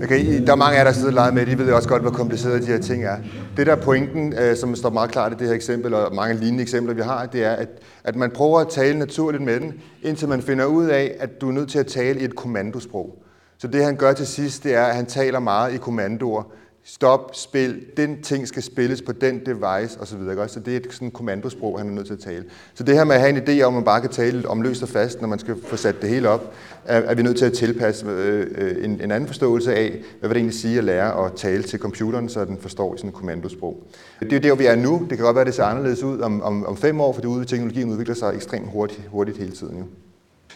Okay, 0.02 0.46
der 0.46 0.52
er 0.52 0.56
mange 0.56 0.76
af 0.76 0.78
jer, 0.78 0.84
der 0.84 0.92
sidder 0.92 1.08
og 1.08 1.14
leger 1.14 1.32
med, 1.32 1.46
de 1.46 1.58
ved 1.58 1.72
også 1.72 1.88
godt, 1.88 2.02
hvor 2.02 2.10
komplicerede 2.10 2.60
de 2.60 2.66
her 2.66 2.78
ting 2.78 3.04
er. 3.04 3.16
Det 3.56 3.66
der 3.66 3.76
er 3.76 3.80
pointen, 3.80 4.32
øh, 4.38 4.56
som 4.56 4.74
står 4.74 4.90
meget 4.90 5.10
klart 5.10 5.32
i 5.32 5.34
det 5.38 5.46
her 5.46 5.54
eksempel, 5.54 5.94
og 5.94 6.14
mange 6.14 6.34
lignende 6.34 6.62
eksempler, 6.62 6.94
vi 6.94 7.02
har, 7.02 7.26
det 7.26 7.44
er, 7.44 7.52
at, 7.52 7.68
at 8.04 8.16
man 8.16 8.30
prøver 8.30 8.60
at 8.60 8.68
tale 8.68 8.98
naturligt 8.98 9.42
med 9.42 9.60
den, 9.60 9.74
indtil 10.02 10.28
man 10.28 10.42
finder 10.42 10.64
ud 10.64 10.86
af, 10.86 11.16
at 11.20 11.40
du 11.40 11.48
er 11.48 11.52
nødt 11.52 11.70
til 11.70 11.78
at 11.78 11.86
tale 11.86 12.20
i 12.20 12.24
et 12.24 12.36
kommandosprog. 12.36 13.18
Så 13.58 13.66
det 13.66 13.84
han 13.84 13.96
gør 13.96 14.12
til 14.12 14.26
sidst, 14.26 14.64
det 14.64 14.74
er, 14.74 14.84
at 14.84 14.96
han 14.96 15.06
taler 15.06 15.38
meget 15.38 15.74
i 15.74 15.76
kommandoer 15.76 16.42
stop, 16.88 17.30
spil, 17.32 17.84
den 17.96 18.22
ting 18.22 18.48
skal 18.48 18.62
spilles 18.62 19.02
på 19.02 19.12
den 19.12 19.38
device 19.46 20.00
osv. 20.00 20.18
Så, 20.18 20.44
så 20.48 20.60
det 20.60 20.72
er 20.72 20.76
et 20.76 20.86
sådan 20.90 21.10
kommandosprog, 21.10 21.78
han 21.78 21.88
er 21.88 21.92
nødt 21.92 22.06
til 22.06 22.14
at 22.14 22.20
tale. 22.20 22.44
Så 22.74 22.84
det 22.84 22.94
her 22.94 23.04
med 23.04 23.14
at 23.14 23.20
have 23.20 23.36
en 23.36 23.42
idé 23.48 23.62
om, 23.62 23.74
at 23.74 23.74
man 23.74 23.84
bare 23.84 24.00
kan 24.00 24.10
tale 24.10 24.48
om 24.48 24.62
løst 24.62 24.82
og 24.82 24.88
fast, 24.88 25.20
når 25.20 25.28
man 25.28 25.38
skal 25.38 25.56
få 25.66 25.76
sat 25.76 26.02
det 26.02 26.10
hele 26.10 26.28
op, 26.28 26.54
er, 26.84 27.00
er 27.00 27.14
vi 27.14 27.22
nødt 27.22 27.38
til 27.38 27.44
at 27.44 27.52
tilpasse 27.52 28.06
øh, 28.06 28.46
øh 28.56 28.84
en, 28.84 29.00
en 29.00 29.10
anden 29.10 29.26
forståelse 29.26 29.74
af, 29.74 30.02
hvad 30.20 30.28
det 30.28 30.36
egentlig 30.36 30.60
sige 30.60 30.78
at 30.78 30.84
lære 30.84 31.26
at 31.26 31.32
tale 31.32 31.62
til 31.62 31.78
computeren, 31.78 32.28
så 32.28 32.44
den 32.44 32.58
forstår 32.58 32.94
i 32.94 32.98
sådan 32.98 33.10
et 33.10 33.14
kommandosprog. 33.14 33.82
Det 34.20 34.32
er 34.32 34.36
jo 34.36 34.42
der, 34.42 34.54
vi 34.54 34.66
er 34.66 34.76
nu. 34.76 35.06
Det 35.10 35.18
kan 35.18 35.24
godt 35.24 35.34
være, 35.34 35.42
at 35.42 35.46
det 35.46 35.54
ser 35.54 35.64
anderledes 35.64 36.02
ud 36.02 36.20
om, 36.20 36.42
om, 36.42 36.66
om 36.66 36.76
fem 36.76 37.00
år, 37.00 37.12
for 37.12 37.20
det 37.20 37.48
teknologien 37.48 37.90
udvikler 37.90 38.14
sig 38.14 38.34
ekstremt 38.34 38.70
hurtigt, 38.70 39.02
hurtigt 39.08 39.38
hele 39.38 39.52
tiden. 39.52 39.78
Jo. 39.78 39.84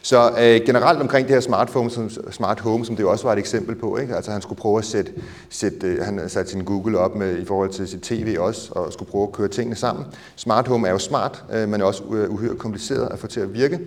Så 0.03 0.31
øh, 0.31 0.67
generelt 0.67 1.01
omkring 1.01 1.27
det 1.27 1.35
her 1.35 1.41
smartphone, 1.41 1.91
som, 1.91 2.11
smart 2.31 2.61
home, 2.61 2.85
som 2.85 2.97
det 2.97 3.03
jo 3.03 3.11
også 3.11 3.25
var 3.25 3.33
et 3.33 3.39
eksempel 3.39 3.75
på, 3.75 3.97
ikke? 3.97 4.17
altså 4.17 4.31
han 4.31 4.43
skulle 4.43 4.59
prøve 4.59 4.79
at 4.79 4.85
sætte, 4.85 5.13
sætte 5.49 5.87
øh, 5.87 6.05
han 6.05 6.29
satte 6.29 6.51
sin 6.51 6.65
Google 6.65 6.99
op 6.99 7.15
med, 7.15 7.39
i 7.39 7.45
forhold 7.45 7.71
til 7.71 7.89
sit 7.89 8.01
tv 8.01 8.37
også, 8.39 8.73
og 8.73 8.93
skulle 8.93 9.11
prøve 9.11 9.23
at 9.23 9.33
køre 9.33 9.49
tingene 9.49 9.77
sammen. 9.77 10.05
Smart 10.37 10.69
home 10.69 10.89
er 10.89 10.93
jo 10.93 10.99
smart, 10.99 11.45
øh, 11.53 11.69
men 11.69 11.81
er 11.81 11.85
også 11.85 12.03
øh, 12.13 12.31
uhyre 12.31 12.55
kompliceret 12.55 13.09
at 13.13 13.19
få 13.19 13.27
til 13.27 13.41
at 13.41 13.55
virke. 13.55 13.79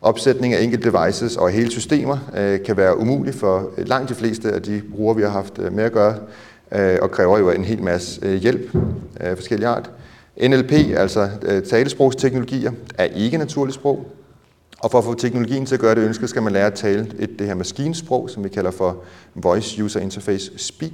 Opsætning 0.00 0.54
af 0.54 0.62
enkelte 0.62 0.90
devices 0.90 1.36
og 1.36 1.50
hele 1.50 1.70
systemer 1.70 2.18
øh, 2.36 2.62
kan 2.62 2.76
være 2.76 2.98
umuligt 2.98 3.36
for 3.36 3.70
øh, 3.78 3.88
langt 3.88 4.08
de 4.08 4.14
fleste 4.14 4.52
af 4.52 4.62
de 4.62 4.82
brugere, 4.94 5.16
vi 5.16 5.22
har 5.22 5.30
haft 5.30 5.58
øh, 5.58 5.72
med 5.72 5.84
at 5.84 5.92
gøre, 5.92 6.16
øh, 6.72 6.98
og 7.02 7.10
kræver 7.10 7.38
jo 7.38 7.50
en 7.50 7.64
hel 7.64 7.82
masse 7.82 8.20
øh, 8.22 8.34
hjælp 8.34 8.76
af 9.16 9.36
forskellige 9.36 9.68
art. 9.68 9.90
NLP, 10.42 10.72
altså 10.72 11.28
øh, 11.42 11.62
talesprogsteknologier, 11.62 12.72
er 12.98 13.04
ikke 13.04 13.38
naturligt 13.38 13.74
sprog. 13.74 14.06
Og 14.84 14.90
for 14.90 14.98
at 14.98 15.04
få 15.04 15.14
teknologien 15.14 15.66
til 15.66 15.74
at 15.74 15.80
gøre 15.80 15.94
det 15.94 16.00
ønsket, 16.00 16.28
skal 16.28 16.42
man 16.42 16.52
lære 16.52 16.66
at 16.66 16.74
tale 16.74 17.10
et, 17.18 17.38
det 17.38 17.46
her 17.46 17.54
maskinsprog, 17.54 18.30
som 18.30 18.44
vi 18.44 18.48
kalder 18.48 18.70
for 18.70 18.96
Voice 19.34 19.84
User 19.84 20.00
Interface 20.00 20.58
Speak. 20.58 20.92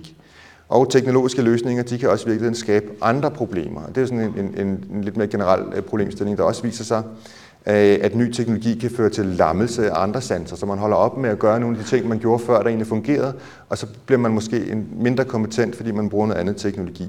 Og 0.69 0.91
teknologiske 0.91 1.43
løsninger, 1.43 1.83
de 1.83 1.99
kan 1.99 2.11
også 2.11 2.27
virkelig 2.27 2.57
skabe 2.57 2.87
andre 3.03 3.31
problemer. 3.31 3.87
Det 3.87 4.03
er 4.03 4.07
sådan 4.07 4.21
en, 4.21 4.35
en, 4.39 4.67
en, 4.67 4.85
en 4.95 5.05
lidt 5.05 5.17
mere 5.17 5.29
generel 5.29 5.63
øh, 5.75 5.83
problemstilling, 5.83 6.39
der 6.39 6.45
også 6.45 6.63
viser 6.63 6.85
sig, 6.85 7.03
øh, 7.67 7.99
at 8.03 8.15
ny 8.15 8.33
teknologi 8.33 8.79
kan 8.79 8.91
føre 8.91 9.11
til 9.11 9.27
lammelse 9.27 9.91
af 9.91 10.03
andre 10.03 10.21
sanser, 10.21 10.57
så 10.57 10.67
man 10.67 10.79
holder 10.79 10.97
op 10.97 11.19
med 11.19 11.31
at 11.31 11.39
gøre 11.39 11.61
nogle 11.61 11.79
af 11.79 11.85
de 11.85 11.91
ting, 11.91 12.09
man 12.09 12.19
gjorde 12.19 12.45
før, 12.45 12.59
der 12.59 12.69
egentlig 12.69 12.87
fungerede, 12.87 13.35
og 13.69 13.79
så 13.79 13.87
bliver 14.07 14.19
man 14.19 14.33
måske 14.33 14.71
en 14.71 14.89
mindre 14.93 15.25
kompetent, 15.25 15.77
fordi 15.77 15.93
man 15.93 16.09
bruger 16.09 16.27
noget 16.27 16.41
andet 16.41 16.57
teknologi 16.57 17.09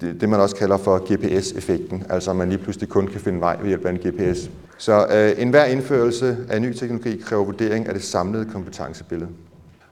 det 0.00 0.28
man 0.28 0.40
også 0.40 0.56
kalder 0.56 0.76
for 0.76 1.12
GPS-effekten, 1.12 2.04
altså 2.08 2.30
at 2.30 2.36
man 2.36 2.48
lige 2.48 2.58
pludselig 2.58 2.88
kun 2.88 3.06
kan 3.06 3.20
finde 3.20 3.40
vej 3.40 3.56
ved 3.60 3.68
hjælp 3.68 3.84
af 3.86 3.90
en 3.90 3.98
GPS. 3.98 4.50
Så 4.82 5.06
øh, 5.10 5.42
enhver 5.42 5.64
indførelse 5.64 6.36
af 6.48 6.62
ny 6.62 6.74
teknologi 6.74 7.16
kræver 7.16 7.44
vurdering 7.44 7.86
af 7.86 7.94
det 7.94 8.04
samlede 8.04 8.44
kompetencebillede. 8.44 9.30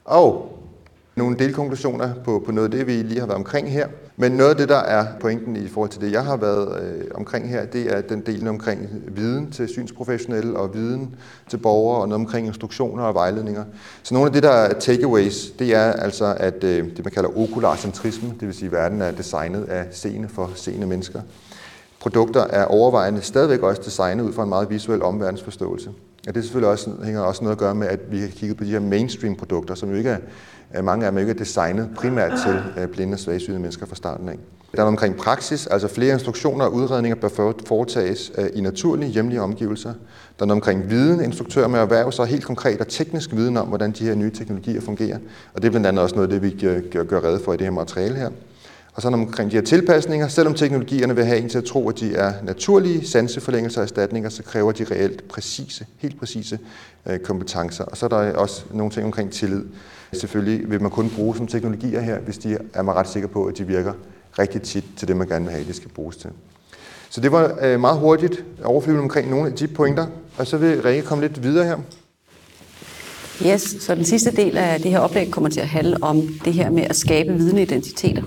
Og 0.05 0.57
nogle 1.15 1.37
delkonklusioner 1.39 2.13
på, 2.23 2.43
på 2.45 2.51
noget 2.51 2.73
af 2.73 2.77
det, 2.77 2.87
vi 2.87 2.91
lige 2.91 3.19
har 3.19 3.27
været 3.27 3.37
omkring 3.37 3.71
her. 3.71 3.87
Men 4.17 4.31
noget 4.31 4.49
af 4.49 4.55
det, 4.55 4.69
der 4.69 4.77
er 4.77 5.05
pointen 5.19 5.55
i 5.55 5.67
forhold 5.67 5.89
til 5.89 6.01
det, 6.01 6.11
jeg 6.11 6.25
har 6.25 6.37
været 6.37 6.83
øh, 6.83 7.03
omkring 7.15 7.49
her, 7.49 7.65
det 7.65 7.93
er 7.93 8.01
den 8.01 8.21
del 8.25 8.47
omkring 8.47 8.89
viden 9.07 9.51
til 9.51 9.67
synsprofessionelle 9.67 10.57
og 10.57 10.73
viden 10.73 11.15
til 11.49 11.57
borgere 11.57 12.01
og 12.01 12.09
noget 12.09 12.21
omkring 12.21 12.47
instruktioner 12.47 13.03
og 13.03 13.13
vejledninger. 13.13 13.63
Så 14.03 14.13
nogle 14.13 14.27
af 14.27 14.33
det, 14.33 14.43
der 14.43 14.51
er 14.51 14.79
takeaways, 14.79 15.51
det 15.59 15.75
er 15.75 15.93
altså, 15.93 16.35
at 16.39 16.63
øh, 16.63 16.85
det, 16.97 17.05
man 17.05 17.11
kalder 17.11 17.37
okularcentrisme, 17.37 18.29
det 18.39 18.47
vil 18.47 18.55
sige, 18.55 18.67
at 18.67 18.71
verden 18.71 19.01
er 19.01 19.11
designet 19.11 19.63
af 19.63 19.85
seende 19.91 20.29
for 20.29 20.51
seende 20.55 20.87
mennesker. 20.87 21.21
Produkter 22.01 22.41
er 22.41 22.65
overvejende 22.65 23.21
stadigvæk 23.21 23.61
også 23.61 23.81
designet 23.85 24.23
ud 24.23 24.33
fra 24.33 24.43
en 24.43 24.49
meget 24.49 24.69
visuel 24.69 25.03
omverdensforståelse. 25.03 25.89
Og 26.27 26.35
det 26.35 26.43
selvfølgelig 26.43 26.69
også, 26.69 26.89
hænger 27.03 27.21
også 27.21 27.43
noget 27.43 27.55
at 27.55 27.59
gøre 27.59 27.75
med, 27.75 27.87
at 27.87 27.99
vi 28.11 28.19
har 28.19 28.27
kigget 28.27 28.57
på 28.57 28.63
de 28.63 28.69
her 28.69 28.79
mainstream-produkter, 28.79 29.75
som 29.75 29.89
jo 29.89 29.95
ikke 29.95 30.17
er, 30.71 30.81
mange 30.81 31.05
af 31.05 31.11
dem 31.11 31.19
ikke 31.19 31.29
er 31.29 31.35
designet 31.35 31.89
primært 31.95 32.31
til 32.45 32.83
øh, 32.83 32.87
blinde 32.87 33.13
og 33.15 33.19
svagsynede 33.19 33.61
mennesker 33.61 33.85
fra 33.85 33.95
starten 33.95 34.29
af. 34.29 34.37
Der 34.75 34.81
er 34.81 34.87
omkring 34.87 35.17
praksis, 35.17 35.67
altså 35.67 35.87
flere 35.87 36.13
instruktioner 36.13 36.65
og 36.65 36.73
udredninger 36.73 37.15
bør 37.15 37.51
foretages 37.65 38.31
øh, 38.37 38.49
i 38.53 38.61
naturlige 38.61 39.11
hjemlige 39.11 39.41
omgivelser. 39.41 39.93
Der 40.39 40.45
er 40.45 40.51
omkring 40.51 40.89
viden, 40.89 41.23
instruktører 41.23 41.67
med 41.67 41.79
erhverv, 41.79 42.11
så 42.11 42.23
helt 42.23 42.43
konkret 42.43 42.81
og 42.81 42.87
teknisk 42.87 43.31
viden 43.33 43.57
om, 43.57 43.67
hvordan 43.67 43.91
de 43.91 44.03
her 44.05 44.15
nye 44.15 44.31
teknologier 44.31 44.81
fungerer. 44.81 45.17
Og 45.53 45.61
det 45.61 45.67
er 45.67 45.71
blandt 45.71 45.87
andet 45.87 46.03
også 46.03 46.15
noget 46.15 46.33
af 46.33 46.39
det, 46.39 46.41
vi 46.41 46.81
gør, 46.91 47.03
gør 47.03 47.23
rede 47.23 47.39
for 47.39 47.53
i 47.53 47.57
det 47.57 47.65
her 47.65 47.71
materiale 47.71 48.15
her. 48.15 48.29
Og 48.93 49.01
så 49.01 49.07
omkring 49.07 49.51
de 49.51 49.55
her 49.55 49.63
tilpasninger, 49.63 50.27
selvom 50.27 50.53
teknologierne 50.53 51.15
vil 51.15 51.25
have 51.25 51.39
en 51.39 51.49
til 51.49 51.57
at 51.57 51.63
tro, 51.63 51.89
at 51.89 51.99
de 51.99 52.15
er 52.15 52.33
naturlige 52.43 53.07
sanseforlængelser 53.07 53.81
og 53.81 53.83
erstatninger, 53.83 54.29
så 54.29 54.43
kræver 54.43 54.71
de 54.71 54.83
reelt 54.91 55.27
præcise, 55.27 55.85
helt 55.97 56.19
præcise 56.19 56.59
øh, 57.05 57.19
kompetencer. 57.19 57.83
Og 57.83 57.97
så 57.97 58.05
er 58.05 58.09
der 58.09 58.33
også 58.33 58.63
nogle 58.73 58.91
ting 58.91 59.05
omkring 59.05 59.31
tillid. 59.31 59.63
Selvfølgelig 60.13 60.71
vil 60.71 60.81
man 60.81 60.91
kun 60.91 61.09
bruge 61.09 61.35
som 61.35 61.47
teknologier 61.47 62.01
her, 62.01 62.19
hvis 62.19 62.37
de 62.37 62.57
er 62.73 62.81
man 62.81 62.95
ret 62.95 63.09
sikker 63.09 63.29
på, 63.29 63.45
at 63.45 63.57
de 63.57 63.67
virker 63.67 63.93
rigtig 64.39 64.61
tit 64.61 64.83
til 64.97 65.07
det, 65.07 65.17
man 65.17 65.27
gerne 65.27 65.45
vil 65.45 65.53
have, 65.53 65.67
de 65.67 65.73
skal 65.73 65.89
bruges 65.89 66.17
til. 66.17 66.29
Så 67.09 67.21
det 67.21 67.31
var 67.31 67.57
øh, 67.61 67.79
meget 67.79 67.99
hurtigt 67.99 68.43
overflyvende 68.63 69.03
omkring 69.03 69.29
nogle 69.29 69.47
af 69.47 69.53
de 69.53 69.67
pointer, 69.67 70.07
og 70.37 70.47
så 70.47 70.57
vil 70.57 70.81
Rikke 70.81 71.01
komme 71.01 71.27
lidt 71.27 71.43
videre 71.43 71.65
her. 71.65 71.77
Yes, 73.45 73.75
så 73.79 73.95
den 73.95 74.05
sidste 74.05 74.31
del 74.31 74.57
af 74.57 74.81
det 74.81 74.91
her 74.91 74.99
oplæg 74.99 75.31
kommer 75.31 75.49
til 75.49 75.59
at 75.59 75.67
handle 75.67 75.97
om 76.01 76.27
det 76.45 76.53
her 76.53 76.69
med 76.69 76.83
at 76.83 76.95
skabe 76.95 77.33
vidneidentiteter. 77.33 78.23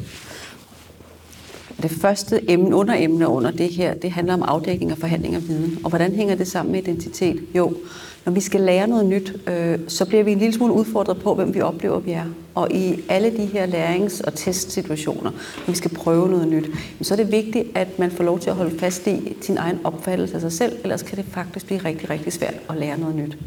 Det 1.84 1.92
første 1.92 2.50
emne, 2.50 2.76
underemne 2.76 3.28
under 3.28 3.50
det 3.50 3.68
her, 3.68 3.94
det 3.94 4.10
handler 4.10 4.34
om 4.34 4.42
afdækning 4.42 4.92
og 4.92 4.98
forhandling 4.98 5.34
af 5.34 5.48
viden. 5.48 5.78
Og 5.84 5.88
hvordan 5.88 6.14
hænger 6.14 6.34
det 6.34 6.46
sammen 6.46 6.72
med 6.72 6.82
identitet? 6.82 7.40
Jo, 7.54 7.76
når 8.24 8.32
vi 8.32 8.40
skal 8.40 8.60
lære 8.60 8.88
noget 8.88 9.06
nyt, 9.06 9.32
øh, 9.46 9.78
så 9.88 10.04
bliver 10.04 10.24
vi 10.24 10.32
en 10.32 10.38
lille 10.38 10.54
smule 10.54 10.72
udfordret 10.72 11.16
på, 11.16 11.34
hvem 11.34 11.54
vi 11.54 11.60
oplever, 11.60 11.98
vi 11.98 12.10
er. 12.12 12.24
Og 12.54 12.72
i 12.72 13.04
alle 13.08 13.36
de 13.36 13.46
her 13.46 13.66
lærings- 13.66 14.22
og 14.26 14.34
testsituationer, 14.34 15.30
når 15.66 15.72
vi 15.72 15.74
skal 15.74 15.94
prøve 15.94 16.28
noget 16.28 16.48
nyt, 16.48 16.70
så 17.02 17.14
er 17.14 17.16
det 17.16 17.32
vigtigt, 17.32 17.66
at 17.74 17.98
man 17.98 18.10
får 18.10 18.24
lov 18.24 18.38
til 18.38 18.50
at 18.50 18.56
holde 18.56 18.78
fast 18.78 19.06
i 19.06 19.36
sin 19.40 19.56
egen 19.56 19.78
opfattelse 19.84 20.34
af 20.34 20.40
sig 20.40 20.52
selv, 20.52 20.72
ellers 20.82 21.02
kan 21.02 21.18
det 21.18 21.24
faktisk 21.30 21.66
blive 21.66 21.80
rigtig, 21.84 22.10
rigtig 22.10 22.32
svært 22.32 22.54
at 22.70 22.76
lære 22.76 22.98
noget 22.98 23.16
nyt. 23.16 23.38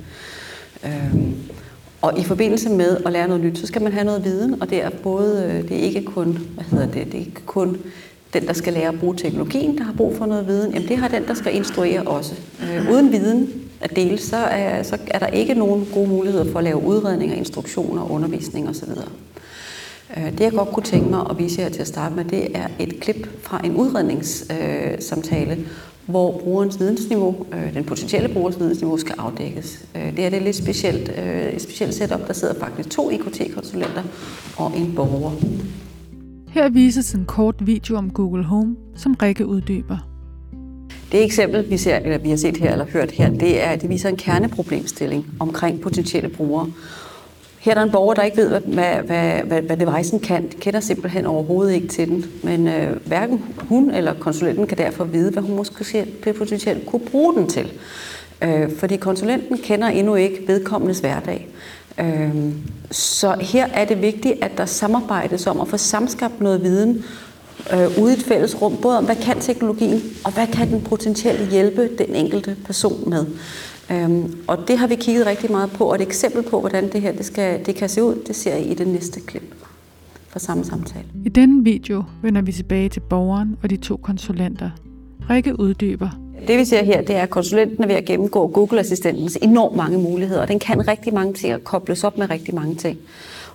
Øh, 0.85 1.15
og 2.01 2.19
i 2.19 2.23
forbindelse 2.23 2.69
med 2.69 2.97
at 3.05 3.11
lære 3.11 3.27
noget 3.27 3.43
nyt, 3.43 3.57
så 3.57 3.67
skal 3.67 3.81
man 3.81 3.91
have 3.91 4.05
noget 4.05 4.23
viden, 4.23 4.61
og 4.61 4.69
det 4.69 4.83
er 4.83 4.89
både, 4.89 5.43
øh, 5.43 5.69
det 5.69 5.77
er 5.77 5.81
ikke 5.81 6.01
kun, 6.01 6.39
hvad 6.53 6.63
hedder 6.63 6.85
det, 6.85 7.05
det 7.05 7.15
er 7.15 7.19
ikke 7.19 7.41
kun 7.45 7.77
den, 8.33 8.47
der 8.47 8.53
skal 8.53 8.73
lære 8.73 8.87
at 8.87 8.99
bruge 8.99 9.15
teknologien, 9.15 9.77
der 9.77 9.83
har 9.83 9.93
brug 9.93 10.17
for 10.17 10.25
noget 10.25 10.47
viden, 10.47 10.73
jamen 10.73 10.87
det 10.87 10.97
har 10.97 11.07
den, 11.07 11.27
der 11.27 11.33
skal 11.33 11.55
instruere 11.55 12.01
også. 12.01 12.35
Øh, 12.63 12.91
uden 12.91 13.11
viden 13.11 13.67
at 13.81 13.95
dele, 13.95 14.17
så 14.17 14.37
er, 14.37 14.83
så 14.83 14.97
er 15.07 15.19
der 15.19 15.27
ikke 15.27 15.53
nogen 15.53 15.87
gode 15.93 16.09
muligheder 16.09 16.51
for 16.51 16.57
at 16.59 16.63
lave 16.63 16.83
udredninger, 16.83 17.35
instruktioner, 17.35 18.11
undervisning 18.11 18.69
osv. 18.69 18.89
Øh, 20.17 20.31
det 20.31 20.39
jeg 20.39 20.51
godt 20.51 20.69
kunne 20.69 20.83
tænke 20.83 21.09
mig 21.09 21.25
at 21.29 21.37
vise 21.37 21.61
jer 21.61 21.69
til 21.69 21.81
at 21.81 21.87
starte 21.87 22.15
med, 22.15 22.25
det 22.25 22.57
er 22.57 22.67
et 22.79 22.99
klip 22.99 23.29
fra 23.41 23.61
en 23.63 23.75
udredningssamtale, 23.75 25.51
øh, 25.51 25.67
hvor 26.05 26.31
brugerens 26.37 26.79
vidensniveau, 26.79 27.45
øh, 27.53 27.73
den 27.73 27.83
potentielle 27.83 28.33
brugers 28.33 28.59
vidensniveau, 28.59 28.97
skal 28.97 29.15
afdækkes. 29.17 29.85
Øh, 29.95 30.15
det 30.17 30.25
er 30.25 30.29
det 30.29 30.41
lidt 30.41 30.55
specielt, 30.55 31.11
øh, 31.17 31.53
et 31.53 31.61
specielt 31.61 31.93
setup. 31.93 32.27
Der 32.27 32.33
sidder 32.33 32.53
faktisk 32.59 32.89
to 32.89 33.09
IKT-konsulenter 33.09 34.03
og 34.57 34.71
en 34.77 34.93
borger. 34.95 35.31
Her 36.57 36.69
vises 36.69 37.13
en 37.13 37.25
kort 37.25 37.55
video 37.59 37.95
om 37.97 38.09
Google 38.09 38.43
Home, 38.43 38.75
som 38.95 39.13
Rikke 39.13 39.45
uddyber. 39.45 39.97
Det 41.11 41.23
eksempel, 41.23 41.69
vi, 41.69 41.77
ser, 41.77 41.95
eller 41.95 42.17
vi 42.17 42.29
har 42.29 42.37
set 42.37 42.57
her 42.57 42.71
eller 42.71 42.85
hørt 42.85 43.11
her, 43.11 43.29
det, 43.29 43.63
er, 43.63 43.75
det 43.75 43.89
viser 43.89 44.09
en 44.09 44.15
kerneproblemstilling 44.15 45.25
omkring 45.39 45.81
potentielle 45.81 46.29
brugere. 46.29 46.71
Her 47.59 47.71
er 47.71 47.75
der 47.75 47.83
en 47.83 47.91
borger, 47.91 48.13
der 48.13 48.23
ikke 48.23 48.37
ved, 48.37 48.49
hvad, 48.49 48.61
hvad, 49.03 49.41
hvad, 49.43 49.61
hvad 49.61 49.77
devicen 49.77 50.19
kan. 50.19 50.43
De 50.43 50.57
kender 50.57 50.79
simpelthen 50.79 51.25
overhovedet 51.25 51.73
ikke 51.73 51.87
til 51.87 52.07
den. 52.07 52.25
Men 52.43 52.67
øh, 52.67 53.07
hverken 53.07 53.43
hun 53.57 53.91
eller 53.91 54.13
konsulenten 54.13 54.67
kan 54.67 54.77
derfor 54.77 55.03
vide, 55.03 55.31
hvad 55.31 55.43
hun 55.43 55.55
måske 55.55 56.05
potentielt 56.37 56.85
kunne 56.85 57.05
bruge 57.11 57.35
den 57.35 57.47
til. 57.47 57.71
Øh, 58.41 58.71
fordi 58.77 58.95
konsulenten 58.95 59.57
kender 59.57 59.87
endnu 59.87 60.15
ikke 60.15 60.39
vedkommendes 60.47 60.99
hverdag. 60.99 61.47
Øhm, 61.99 62.53
så 62.91 63.35
her 63.41 63.67
er 63.67 63.85
det 63.85 64.01
vigtigt, 64.01 64.35
at 64.41 64.57
der 64.57 64.65
samarbejdes 64.65 65.47
om 65.47 65.61
at 65.61 65.67
få 65.67 65.77
samskabt 65.77 66.41
noget 66.41 66.63
viden 66.63 67.03
øh, 67.73 68.03
ude 68.03 68.13
i 68.13 68.17
et 68.17 68.23
fælles 68.23 68.61
rum, 68.61 68.77
både 68.81 68.97
om, 68.97 69.05
hvad 69.05 69.15
kan 69.15 69.39
teknologien, 69.39 70.01
og 70.25 70.33
hvad 70.33 70.47
kan 70.47 70.69
den 70.69 70.81
potentielt 70.81 71.51
hjælpe 71.51 71.89
den 71.97 72.15
enkelte 72.15 72.55
person 72.65 73.09
med. 73.09 73.25
Øhm, 73.91 74.37
og 74.47 74.67
det 74.67 74.77
har 74.77 74.87
vi 74.87 74.95
kigget 74.95 75.25
rigtig 75.25 75.51
meget 75.51 75.71
på, 75.71 75.85
og 75.85 75.95
et 75.95 76.01
eksempel 76.01 76.43
på, 76.43 76.59
hvordan 76.59 76.91
det 76.91 77.01
her 77.01 77.11
det 77.11 77.25
skal, 77.25 77.65
det 77.65 77.75
kan 77.75 77.89
se 77.89 78.03
ud, 78.03 78.15
det 78.27 78.35
ser 78.35 78.55
I 78.55 78.63
i 78.63 78.73
det 78.73 78.87
næste 78.87 79.19
klip 79.19 79.55
fra 80.29 80.39
samme 80.39 80.63
samtale. 80.63 81.05
I 81.25 81.29
denne 81.29 81.63
video 81.63 82.03
vender 82.21 82.41
vi 82.41 82.51
tilbage 82.51 82.89
til 82.89 82.99
borgeren 82.99 83.57
og 83.63 83.69
de 83.69 83.77
to 83.77 83.97
konsulenter. 83.97 84.69
Rikke 85.29 85.59
uddyber. 85.59 86.26
Det 86.47 86.57
vi 86.57 86.65
ser 86.65 86.83
her, 86.83 87.01
det 87.01 87.15
er, 87.15 87.21
at 87.21 87.29
konsulenten 87.29 87.83
er 87.83 87.87
ved 87.87 87.95
at 87.95 88.05
gennemgå 88.05 88.47
Google-assistentens 88.47 89.37
enormt 89.41 89.75
mange 89.75 89.97
muligheder. 89.97 90.45
Den 90.45 90.59
kan 90.59 90.87
rigtig 90.87 91.13
mange 91.13 91.33
ting 91.33 91.53
og 91.53 91.63
kobles 91.63 92.03
op 92.03 92.17
med 92.17 92.29
rigtig 92.29 92.55
mange 92.55 92.75
ting. 92.75 92.97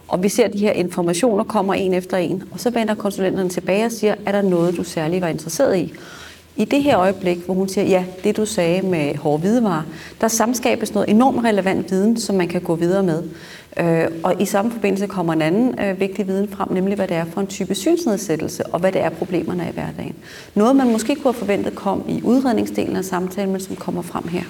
Og 0.09 0.23
vi 0.23 0.29
ser, 0.29 0.45
at 0.45 0.53
de 0.53 0.59
her 0.59 0.73
informationer 0.73 1.45
kommer 1.45 1.75
en 1.75 1.95
efter 1.95 2.17
en, 2.17 2.43
og 2.53 2.61
så 2.61 2.71
vender 2.71 2.95
konsulenterne 2.95 3.49
tilbage 3.49 3.85
og 3.85 3.93
siger, 3.93 4.15
er 4.27 4.33
der 4.33 4.43
noget, 4.43 4.77
du 4.77 4.85
særligt 4.85 5.23
var 5.23 5.29
interesseret 5.29 5.77
i? 5.77 5.93
I 6.57 6.65
det 6.65 6.83
her 6.83 6.99
øjeblik, 6.99 7.39
hvor 7.39 7.55
hun 7.55 7.69
siger, 7.69 7.85
ja, 7.85 8.05
det 8.25 8.37
du 8.37 8.47
sagde 8.47 8.87
med 8.87 9.17
hårde 9.17 9.41
hvidevarer, 9.41 9.83
der 10.21 10.29
samskabes 10.29 10.95
noget 10.95 11.11
enormt 11.11 11.45
relevant 11.45 11.91
viden, 11.91 12.17
som 12.17 12.37
man 12.37 12.49
kan 12.49 12.61
gå 12.61 12.75
videre 12.75 13.03
med. 13.03 13.23
Øh, 13.77 14.09
og 14.23 14.41
i 14.41 14.45
samme 14.45 14.71
forbindelse 14.71 15.07
kommer 15.07 15.33
en 15.33 15.43
anden 15.43 15.81
øh, 15.81 16.01
vigtig 16.01 16.27
viden 16.27 16.49
frem, 16.49 16.73
nemlig 16.73 16.97
hvad 16.97 17.09
det 17.09 17.17
er 17.17 17.25
for 17.25 17.41
en 17.41 17.47
type 17.47 17.75
synsnedsættelse, 17.75 18.67
og 18.67 18.81
hvad 18.81 18.93
det 18.93 19.01
er 19.01 19.09
problemerne 19.09 19.65
er 19.65 19.69
i 19.69 19.73
hverdagen. 19.73 20.15
Noget, 20.55 20.77
man 20.77 20.93
måske 20.93 21.15
kunne 21.15 21.33
have 21.33 21.39
forventet 21.39 21.75
kom 21.75 22.05
i 22.09 22.21
udredningsdelen 22.25 22.97
af 22.97 23.05
samtalen, 23.05 23.53
men 23.53 23.61
som 23.61 23.77
kommer 23.77 24.03
frem 24.03 24.29
her. 24.29 24.43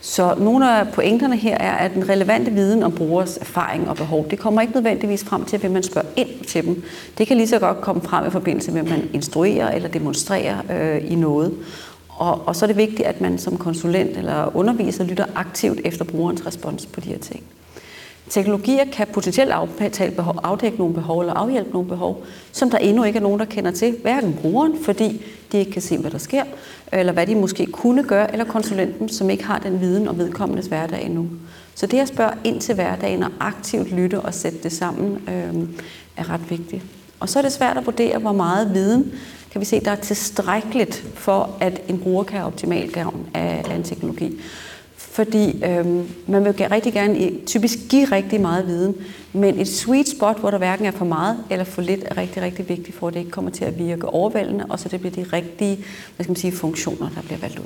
Så 0.00 0.34
nogle 0.38 0.78
af 0.78 0.88
pointerne 0.92 1.36
her 1.36 1.58
er, 1.58 1.72
at 1.72 1.94
den 1.94 2.08
relevante 2.08 2.50
viden 2.50 2.82
om 2.82 2.92
brugers 2.92 3.36
erfaring 3.36 3.88
og 3.88 3.96
behov, 3.96 4.26
det 4.30 4.38
kommer 4.38 4.60
ikke 4.60 4.74
nødvendigvis 4.74 5.24
frem 5.24 5.44
til, 5.44 5.58
hvem 5.58 5.70
man 5.70 5.82
spørger 5.82 6.08
ind 6.16 6.44
til 6.46 6.64
dem. 6.66 6.82
Det 7.18 7.26
kan 7.26 7.36
lige 7.36 7.48
så 7.48 7.58
godt 7.58 7.80
komme 7.80 8.02
frem 8.02 8.26
i 8.26 8.30
forbindelse 8.30 8.72
med, 8.72 8.80
at 8.80 8.90
man 8.90 9.10
instruerer 9.12 9.70
eller 9.70 9.88
demonstrerer 9.88 10.56
øh, 10.70 11.12
i 11.12 11.14
noget. 11.14 11.54
Og, 12.08 12.42
og 12.46 12.56
så 12.56 12.64
er 12.64 12.66
det 12.66 12.76
vigtigt, 12.76 13.08
at 13.08 13.20
man 13.20 13.38
som 13.38 13.56
konsulent 13.56 14.16
eller 14.16 14.56
underviser 14.56 15.04
lytter 15.04 15.24
aktivt 15.34 15.80
efter 15.84 16.04
brugerens 16.04 16.46
respons 16.46 16.86
på 16.86 17.00
de 17.00 17.08
her 17.08 17.18
ting. 17.18 17.42
Teknologier 18.32 18.84
kan 18.92 19.06
potentielt 19.12 19.52
afdække 20.42 20.78
nogle 20.78 20.94
behov 20.94 21.20
eller 21.20 21.34
afhjælpe 21.34 21.70
nogle 21.70 21.88
behov, 21.88 22.24
som 22.52 22.70
der 22.70 22.78
endnu 22.78 23.04
ikke 23.04 23.16
er 23.16 23.22
nogen, 23.22 23.38
der 23.38 23.44
kender 23.44 23.70
til, 23.70 23.96
hverken 24.02 24.38
brugeren, 24.40 24.84
fordi 24.84 25.24
de 25.52 25.58
ikke 25.58 25.72
kan 25.72 25.82
se, 25.82 25.98
hvad 25.98 26.10
der 26.10 26.18
sker, 26.18 26.44
eller 26.92 27.12
hvad 27.12 27.26
de 27.26 27.34
måske 27.34 27.66
kunne 27.66 28.02
gøre, 28.02 28.32
eller 28.32 28.44
konsulenten, 28.44 29.08
som 29.08 29.30
ikke 29.30 29.44
har 29.44 29.58
den 29.58 29.80
viden 29.80 30.08
om 30.08 30.18
vedkommendes 30.18 30.66
hverdag 30.66 31.04
endnu. 31.04 31.28
Så 31.74 31.86
det 31.86 31.98
at 31.98 32.08
spørge 32.08 32.32
ind 32.44 32.60
til 32.60 32.74
hverdagen 32.74 33.22
og 33.22 33.30
aktivt 33.40 33.92
lytte 33.92 34.20
og 34.20 34.34
sætte 34.34 34.58
det 34.62 34.72
sammen, 34.72 35.28
øh, 35.28 35.68
er 36.16 36.30
ret 36.30 36.50
vigtigt. 36.50 36.82
Og 37.20 37.28
så 37.28 37.38
er 37.38 37.42
det 37.42 37.52
svært 37.52 37.76
at 37.76 37.86
vurdere, 37.86 38.18
hvor 38.18 38.32
meget 38.32 38.74
viden 38.74 39.12
kan 39.50 39.60
vi 39.60 39.66
se, 39.66 39.80
der 39.80 39.90
er 39.90 39.96
tilstrækkeligt 39.96 41.04
for, 41.14 41.56
at 41.60 41.82
en 41.88 41.98
bruger 41.98 42.24
kan 42.24 42.36
have 42.36 42.46
optimal 42.46 42.90
gavn 42.90 43.26
af, 43.34 43.64
af 43.70 43.74
en 43.74 43.82
teknologi. 43.82 44.40
Fordi 45.12 45.64
øhm, 45.64 46.08
man 46.26 46.44
vil 46.44 46.52
rigtig 46.52 46.92
gerne 46.92 47.30
typisk 47.46 47.78
give 47.88 48.04
rigtig 48.04 48.40
meget 48.40 48.66
viden, 48.66 48.94
men 49.32 49.58
et 49.58 49.68
sweet 49.68 50.08
spot, 50.08 50.38
hvor 50.40 50.50
der 50.50 50.58
hverken 50.58 50.86
er 50.86 50.90
for 50.90 51.04
meget 51.04 51.38
eller 51.50 51.64
for 51.64 51.82
lidt, 51.82 52.00
er 52.04 52.16
rigtig, 52.16 52.42
rigtig 52.42 52.68
vigtigt 52.68 52.96
for, 52.96 53.08
at 53.08 53.14
det 53.14 53.20
ikke 53.20 53.30
kommer 53.30 53.50
til 53.50 53.64
at 53.64 53.78
virke 53.78 54.06
overvældende, 54.06 54.64
og 54.68 54.78
så 54.80 54.88
det 54.88 55.00
bliver 55.00 55.14
de 55.14 55.22
rigtige 55.32 55.76
hvad 56.16 56.24
skal 56.24 56.30
man 56.30 56.36
sige, 56.36 56.52
funktioner, 56.52 57.08
der 57.14 57.22
bliver 57.22 57.38
valgt 57.38 57.58
ud. 57.58 57.64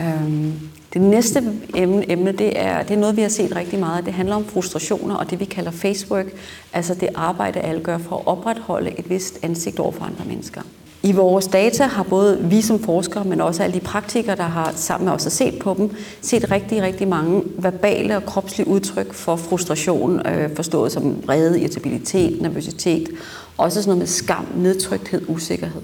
Øhm, 0.00 0.52
det 0.92 1.00
næste 1.00 1.42
emne, 1.74 2.10
emne 2.10 2.32
det, 2.32 2.60
er, 2.60 2.82
det 2.82 2.94
er 2.94 3.00
noget, 3.00 3.16
vi 3.16 3.22
har 3.22 3.28
set 3.28 3.56
rigtig 3.56 3.78
meget. 3.78 4.04
Det 4.06 4.12
handler 4.12 4.34
om 4.34 4.44
frustrationer 4.44 5.14
og 5.14 5.30
det, 5.30 5.40
vi 5.40 5.44
kalder 5.44 5.70
facework, 5.70 6.26
altså 6.72 6.94
det 6.94 7.08
arbejde, 7.14 7.60
alle 7.60 7.80
gør 7.80 7.98
for 7.98 8.16
at 8.16 8.26
opretholde 8.26 8.98
et 8.98 9.10
vist 9.10 9.38
ansigt 9.42 9.78
over 9.78 9.92
for 9.92 10.04
andre 10.04 10.24
mennesker. 10.24 10.62
I 11.02 11.12
vores 11.12 11.46
data 11.46 11.84
har 11.84 12.02
både 12.02 12.38
vi 12.42 12.62
som 12.62 12.78
forskere, 12.78 13.24
men 13.24 13.40
også 13.40 13.62
alle 13.62 13.74
de 13.74 13.80
praktikere, 13.80 14.36
der 14.36 14.42
har 14.42 14.72
sammen 14.76 15.04
med 15.04 15.14
os 15.14 15.26
at 15.26 15.32
set 15.32 15.58
på 15.58 15.74
dem, 15.78 15.90
set 16.20 16.50
rigtig, 16.50 16.82
rigtig 16.82 17.08
mange 17.08 17.42
verbale 17.58 18.16
og 18.16 18.26
kropslige 18.26 18.68
udtryk 18.68 19.12
for 19.12 19.36
frustration, 19.36 20.26
øh, 20.26 20.56
forstået 20.56 20.92
som 20.92 21.16
vrede, 21.26 21.60
irritabilitet, 21.60 22.42
nervøsitet, 22.42 23.08
også 23.56 23.82
sådan 23.82 23.88
noget 23.88 23.98
med 23.98 24.06
skam, 24.06 24.46
nedtrykthed, 24.56 25.22
usikkerhed. 25.28 25.82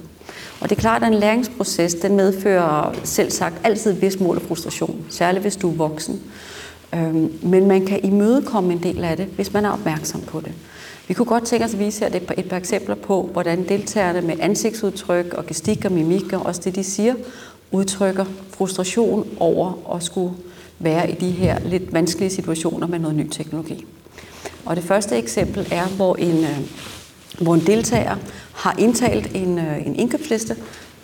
Og 0.60 0.70
det 0.70 0.76
er 0.76 0.80
klart, 0.80 1.02
at 1.02 1.08
en 1.08 1.14
læringsproces, 1.14 1.94
den 1.94 2.16
medfører 2.16 2.94
selv 3.04 3.30
sagt 3.30 3.54
altid 3.64 3.92
et 3.92 4.02
vis 4.02 4.20
mål 4.20 4.36
af 4.36 4.42
frustration, 4.42 5.04
særligt 5.08 5.42
hvis 5.42 5.56
du 5.56 5.70
er 5.70 5.74
voksen. 5.74 6.20
Øhm, 6.94 7.32
men 7.42 7.68
man 7.68 7.86
kan 7.86 8.00
imødekomme 8.02 8.72
en 8.72 8.82
del 8.82 9.04
af 9.04 9.16
det, 9.16 9.26
hvis 9.26 9.52
man 9.52 9.64
er 9.64 9.70
opmærksom 9.70 10.20
på 10.20 10.40
det. 10.40 10.52
Vi 11.08 11.14
kunne 11.14 11.26
godt 11.26 11.44
tænke 11.44 11.64
os 11.64 11.74
at 11.74 11.78
vise 11.78 12.00
her 12.00 12.16
et 12.16 12.26
par, 12.26 12.34
et 12.38 12.48
par 12.48 12.56
eksempler 12.56 12.94
på, 12.94 13.28
hvordan 13.32 13.68
deltagerne 13.68 14.20
med 14.20 14.36
ansigtsudtryk 14.40 15.34
og 15.34 15.46
gestik 15.46 15.84
og 15.84 15.92
mimik, 15.92 16.32
og 16.32 16.46
også 16.46 16.60
det 16.64 16.74
de 16.74 16.84
siger, 16.84 17.14
udtrykker 17.72 18.24
frustration 18.50 19.28
over 19.40 19.94
at 19.96 20.02
skulle 20.02 20.34
være 20.78 21.10
i 21.10 21.14
de 21.14 21.30
her 21.30 21.58
lidt 21.60 21.92
vanskelige 21.92 22.30
situationer 22.30 22.86
med 22.86 22.98
noget 22.98 23.16
ny 23.16 23.28
teknologi. 23.28 23.86
Og 24.64 24.76
det 24.76 24.84
første 24.84 25.16
eksempel 25.16 25.68
er, 25.70 25.86
hvor 25.86 26.16
en, 26.16 26.44
øh, 26.44 26.58
hvor 27.40 27.54
en 27.54 27.60
deltager 27.60 28.16
har 28.52 28.74
indtalt 28.78 29.30
en, 29.34 29.58
øh, 29.58 29.86
en 29.86 29.96
indkøbsliste 29.96 30.56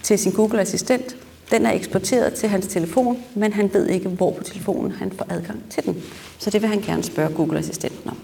til 0.03 0.19
sin 0.19 0.33
Google-assistent. 0.33 1.17
Den 1.51 1.67
er 1.67 1.73
eksporteret 1.73 2.35
til 2.35 2.49
hans 2.49 2.67
telefon, 2.67 3.19
men 3.35 3.53
han 3.53 3.71
ved 3.75 3.87
ikke, 3.89 4.09
hvor 4.09 4.31
på 4.31 4.45
telefonen 4.45 4.93
han 4.93 5.13
får 5.13 5.27
adgang 5.31 5.63
til 5.71 5.85
den. 5.85 6.03
Så 6.39 6.51
det 6.51 6.63
vil 6.63 6.71
han 6.71 6.81
gerne 6.81 7.03
spørge 7.03 7.35
Google-assistenten 7.35 8.11
om. 8.11 8.17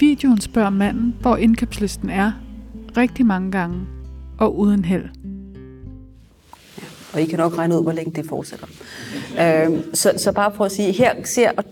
Videoen 0.00 0.40
spørger 0.40 0.70
manden, 0.70 1.14
hvor 1.20 1.36
indkøbslisten 1.36 2.10
er, 2.10 2.32
rigtig 2.96 3.26
mange 3.26 3.50
gange, 3.50 3.80
og 4.38 4.58
uden 4.58 4.84
held. 4.84 5.04
Ja, 6.78 6.84
og 7.12 7.22
I 7.22 7.26
kan 7.26 7.38
nok 7.38 7.58
regne 7.58 7.78
ud, 7.78 7.82
hvor 7.82 7.92
længe 7.92 8.12
det 8.16 8.28
fortsætter. 8.28 8.66
Øh, 9.40 9.80
så, 9.94 10.12
så 10.16 10.32
bare 10.32 10.50
prøv 10.50 10.64
at 10.64 10.72
sige, 10.72 10.92
her 10.92 11.14
ser 11.24 11.50
og, 11.56 11.64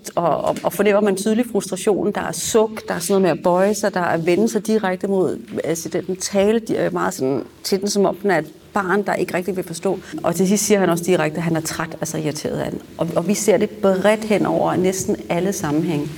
og, 0.45 0.57
og 0.63 0.73
fornemmer 0.73 1.01
man 1.01 1.17
tydelig 1.17 1.45
frustration. 1.53 2.13
Der 2.13 2.21
er 2.21 2.33
suk, 2.33 2.89
der 2.89 2.95
er 2.95 2.99
sådan 2.99 3.23
noget 3.23 3.23
med 3.23 3.31
at 3.31 3.45
bøje 3.45 3.75
sig, 3.75 3.95
der 3.95 4.01
er 4.01 4.17
vende 4.17 4.49
sig 4.49 4.67
direkte 4.67 5.09
mod 5.09 5.39
altså 5.65 5.89
den 5.89 6.17
tale 6.17 6.59
de 6.59 6.77
er 6.77 6.91
meget 6.91 7.15
sådan, 7.15 7.43
til 7.63 7.81
den, 7.81 7.89
som 7.89 8.07
om 8.07 8.17
den 8.17 8.31
er 8.31 8.39
et 8.39 8.53
barn, 8.73 9.03
der 9.03 9.15
ikke 9.15 9.35
rigtig 9.35 9.57
vil 9.57 9.65
forstå. 9.65 9.99
Og 10.23 10.35
til 10.35 10.49
sidst 10.49 10.65
siger 10.65 10.81
han 10.81 10.91
også 10.91 11.05
direkte, 11.05 11.37
at 11.37 11.43
han 11.43 11.57
er 11.57 11.61
træt, 11.61 11.97
altså 12.01 12.19
irriteret 12.19 12.59
af 12.59 12.71
den. 12.71 12.81
Og, 12.99 13.09
og 13.17 13.29
vi 13.29 13.35
ser 13.35 13.57
det 13.57 13.71
bredt 13.71 14.25
hen 14.25 14.47
over 14.47 14.77
næsten 14.77 15.17
alle 15.29 15.53
sammenhænge. 15.53 16.09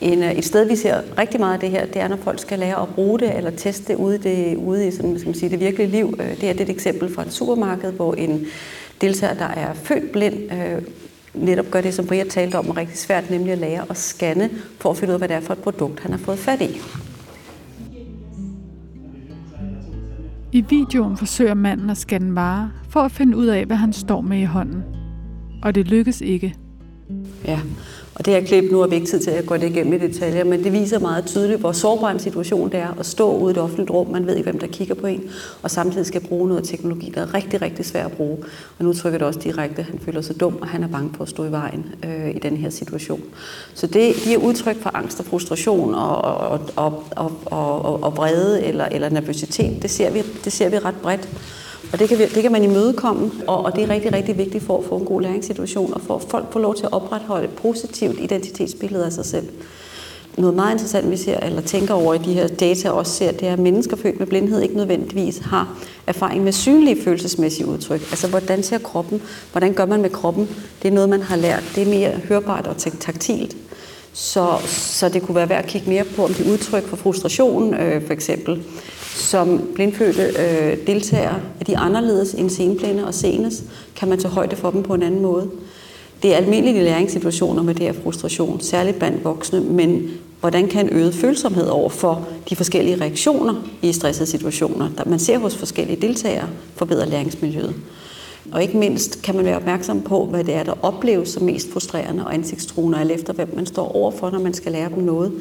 En, 0.00 0.22
øh, 0.22 0.32
et 0.32 0.44
sted, 0.44 0.68
vi 0.68 0.76
ser 0.76 1.00
rigtig 1.18 1.40
meget 1.40 1.54
af 1.54 1.60
det 1.60 1.70
her, 1.70 1.86
det 1.86 1.96
er, 1.96 2.08
når 2.08 2.16
folk 2.16 2.40
skal 2.40 2.58
lære 2.58 2.82
at 2.82 2.88
bruge 2.88 3.18
det 3.18 3.36
eller 3.36 3.50
teste 3.50 3.92
det 3.92 3.98
ude, 3.98 4.18
det, 4.18 4.56
ude 4.56 4.88
i 4.88 4.90
sådan, 4.90 5.18
skal 5.18 5.28
man 5.28 5.34
sige, 5.34 5.50
det 5.50 5.60
virkelige 5.60 5.90
liv. 5.90 6.14
Øh, 6.20 6.40
det 6.40 6.48
er 6.48 6.52
det 6.52 6.60
et 6.60 6.70
eksempel 6.70 7.14
fra 7.14 7.22
et 7.22 7.32
supermarked, 7.32 7.92
hvor 7.92 8.14
en 8.14 8.46
deltager, 9.00 9.34
der 9.34 9.44
er 9.44 9.74
født 9.74 10.12
blind, 10.12 10.34
øh, 10.52 10.82
netop 11.34 11.70
gør 11.70 11.80
det, 11.80 11.94
som 11.94 12.06
Brian 12.06 12.28
talte 12.28 12.58
om, 12.58 12.68
er 12.68 12.76
rigtig 12.76 12.98
svært, 12.98 13.30
nemlig 13.30 13.52
at 13.52 13.58
lære 13.58 13.84
at 13.90 13.96
scanne 13.96 14.50
for 14.78 14.90
at 14.90 14.96
finde 14.96 15.10
ud 15.10 15.14
af, 15.14 15.20
hvad 15.20 15.28
det 15.28 15.36
er 15.36 15.40
for 15.40 15.52
et 15.52 15.58
produkt, 15.58 16.00
han 16.00 16.10
har 16.10 16.18
fået 16.18 16.38
fat 16.38 16.60
i. 16.60 16.80
I 20.52 20.64
videoen 20.68 21.16
forsøger 21.16 21.54
manden 21.54 21.90
at 21.90 21.96
scanne 21.96 22.34
varer 22.34 22.68
for 22.88 23.00
at 23.00 23.12
finde 23.12 23.36
ud 23.36 23.46
af, 23.46 23.66
hvad 23.66 23.76
han 23.76 23.92
står 23.92 24.20
med 24.20 24.38
i 24.38 24.44
hånden. 24.44 24.82
Og 25.62 25.74
det 25.74 25.88
lykkes 25.88 26.20
ikke. 26.20 26.54
Ja, 27.44 27.60
og 28.20 28.26
det 28.26 28.34
her 28.34 28.46
klip, 28.46 28.70
nu 28.70 28.80
har 28.80 28.86
vi 28.86 28.94
ikke 28.94 29.06
tid 29.06 29.20
til 29.20 29.30
at 29.30 29.46
gå 29.46 29.56
det 29.56 29.70
igennem 29.70 29.92
i 29.92 29.98
detaljer, 29.98 30.44
men 30.44 30.64
det 30.64 30.72
viser 30.72 30.98
meget 30.98 31.26
tydeligt, 31.26 31.60
hvor 31.60 31.72
sårbar 31.72 32.10
en 32.10 32.18
situation 32.18 32.70
det 32.70 32.80
er 32.80 32.98
at 32.98 33.06
stå 33.06 33.36
ude 33.36 33.50
i 33.50 33.56
et 33.56 33.58
offentligt 33.58 33.90
rum. 33.90 34.06
Man 34.06 34.26
ved 34.26 34.36
ikke, 34.36 34.50
hvem 34.50 34.60
der 34.60 34.66
kigger 34.66 34.94
på 34.94 35.06
en, 35.06 35.30
og 35.62 35.70
samtidig 35.70 36.06
skal 36.06 36.20
bruge 36.20 36.48
noget 36.48 36.64
teknologi, 36.64 37.12
der 37.14 37.20
er 37.20 37.34
rigtig, 37.34 37.62
rigtig 37.62 37.84
svært 37.84 38.06
at 38.06 38.12
bruge. 38.12 38.38
Og 38.78 38.84
nu 38.84 38.92
trykker 38.92 39.18
det 39.18 39.26
også 39.26 39.40
direkte, 39.40 39.82
han 39.82 39.98
føler 39.98 40.20
sig 40.20 40.40
dum, 40.40 40.58
og 40.60 40.68
han 40.68 40.82
er 40.82 40.88
bange 40.88 41.10
for 41.16 41.22
at 41.22 41.28
stå 41.28 41.44
i 41.44 41.50
vejen 41.50 41.86
øh, 42.04 42.30
i 42.30 42.38
den 42.38 42.56
her 42.56 42.70
situation. 42.70 43.22
Så 43.74 43.86
det, 43.86 44.14
giver 44.14 44.38
er 44.38 44.42
udtryk 44.42 44.82
for 44.82 44.96
angst 44.96 45.20
og 45.20 45.26
frustration 45.26 45.94
og, 45.94 46.16
og, 46.16 46.60
og, 46.76 47.04
og, 47.10 47.32
og, 47.46 47.84
og, 47.84 48.02
og 48.02 48.16
vrede 48.16 48.64
eller, 48.64 48.84
eller 48.84 49.08
nervøsitet. 49.08 49.82
Det 49.82 49.90
ser, 49.90 50.10
vi, 50.10 50.22
det 50.44 50.52
ser 50.52 50.68
vi 50.68 50.78
ret 50.78 50.96
bredt. 51.02 51.28
Og 51.92 51.98
det 51.98 52.08
kan, 52.08 52.18
vi, 52.18 52.24
det 52.24 52.42
kan 52.42 52.52
man 52.52 52.64
imødekomme, 52.64 53.30
og, 53.46 53.64
og 53.64 53.76
det 53.76 53.84
er 53.84 53.90
rigtig, 53.90 54.12
rigtig 54.12 54.38
vigtigt 54.38 54.64
for 54.64 54.78
at 54.78 54.84
få 54.84 54.96
en 54.96 55.04
god 55.04 55.22
læringssituation, 55.22 55.94
og 55.94 56.00
for 56.00 56.16
at 56.16 56.22
folk 56.28 56.52
får 56.52 56.60
lov 56.60 56.74
til 56.74 56.84
at 56.84 56.92
opretholde 56.92 57.44
et 57.44 57.50
positivt 57.50 58.20
identitetsbillede 58.20 59.06
af 59.06 59.12
sig 59.12 59.24
selv. 59.24 59.48
Noget 60.38 60.54
meget 60.54 60.72
interessant, 60.72 61.10
vi 61.10 61.16
ser, 61.16 61.40
eller 61.40 61.62
tænker 61.62 61.94
over 61.94 62.14
i 62.14 62.18
de 62.18 62.32
her 62.32 62.46
data 62.46 62.90
også 62.90 63.12
ser, 63.12 63.32
det 63.32 63.48
er, 63.48 63.52
at 63.52 63.58
mennesker 63.58 63.96
født 63.96 64.18
med 64.18 64.26
blindhed 64.26 64.60
ikke 64.60 64.76
nødvendigvis 64.76 65.38
har 65.38 65.78
erfaring 66.06 66.44
med 66.44 66.52
synlige 66.52 67.02
følelsesmæssige 67.02 67.66
udtryk. 67.66 68.00
Altså, 68.00 68.28
hvordan 68.28 68.62
ser 68.62 68.78
kroppen? 68.78 69.22
Hvordan 69.52 69.74
gør 69.74 69.86
man 69.86 70.02
med 70.02 70.10
kroppen? 70.10 70.48
Det 70.82 70.88
er 70.88 70.92
noget, 70.92 71.08
man 71.08 71.22
har 71.22 71.36
lært. 71.36 71.62
Det 71.74 71.82
er 71.82 71.90
mere 71.90 72.10
hørbart 72.10 72.66
og 72.66 72.76
taktilt. 72.76 73.56
Så, 74.12 74.56
så 74.66 75.08
det 75.08 75.22
kunne 75.22 75.34
være 75.34 75.48
værd 75.48 75.64
at 75.64 75.70
kigge 75.70 75.90
mere 75.90 76.04
på, 76.04 76.24
om 76.24 76.34
de 76.34 76.52
udtryk 76.52 76.86
for 76.86 76.96
frustration, 76.96 77.74
øh, 77.74 78.06
for 78.06 78.12
eksempel, 78.12 78.62
som 79.14 79.60
blindfødte 79.74 80.22
øh, 80.22 80.86
deltagere, 80.86 81.40
er 81.60 81.64
de 81.64 81.76
anderledes 81.76 82.34
end 82.34 82.50
senblinde 82.50 83.06
og 83.06 83.14
senes? 83.14 83.62
Kan 83.96 84.08
man 84.08 84.18
tage 84.18 84.34
højde 84.34 84.56
for 84.56 84.70
dem 84.70 84.82
på 84.82 84.94
en 84.94 85.02
anden 85.02 85.22
måde? 85.22 85.50
Det 86.22 86.32
er 86.32 86.36
almindeligt 86.36 86.76
i 86.76 86.80
læringssituationer 86.80 87.62
med 87.62 87.74
det 87.74 87.82
her 87.82 87.92
frustration, 88.02 88.60
særligt 88.60 88.98
blandt 88.98 89.24
voksne, 89.24 89.60
men 89.60 90.10
hvordan 90.40 90.68
kan 90.68 90.86
en 90.86 90.92
øget 90.92 91.14
følsomhed 91.14 91.66
over 91.66 91.88
for 91.88 92.28
de 92.50 92.56
forskellige 92.56 93.00
reaktioner 93.00 93.54
i 93.82 93.92
stressede 93.92 94.26
situationer, 94.26 94.90
der 94.98 95.04
man 95.06 95.18
ser 95.18 95.38
hos 95.38 95.56
forskellige 95.56 96.00
deltagere, 96.00 96.48
forbedre 96.76 97.08
læringsmiljøet? 97.08 97.74
Og 98.52 98.62
ikke 98.62 98.76
mindst 98.76 99.22
kan 99.22 99.36
man 99.36 99.44
være 99.44 99.56
opmærksom 99.56 100.02
på, 100.02 100.26
hvad 100.26 100.44
det 100.44 100.54
er, 100.54 100.62
der 100.62 100.84
opleves 100.84 101.28
som 101.28 101.42
mest 101.42 101.72
frustrerende 101.72 102.24
og 102.24 102.34
ansigtstruende, 102.34 103.00
eller 103.00 103.14
efter 103.14 103.32
hvem 103.32 103.56
man 103.56 103.66
står 103.66 103.96
overfor, 103.96 104.30
når 104.30 104.38
man 104.38 104.54
skal 104.54 104.72
lære 104.72 104.88
dem 104.88 105.02
noget. 105.02 105.32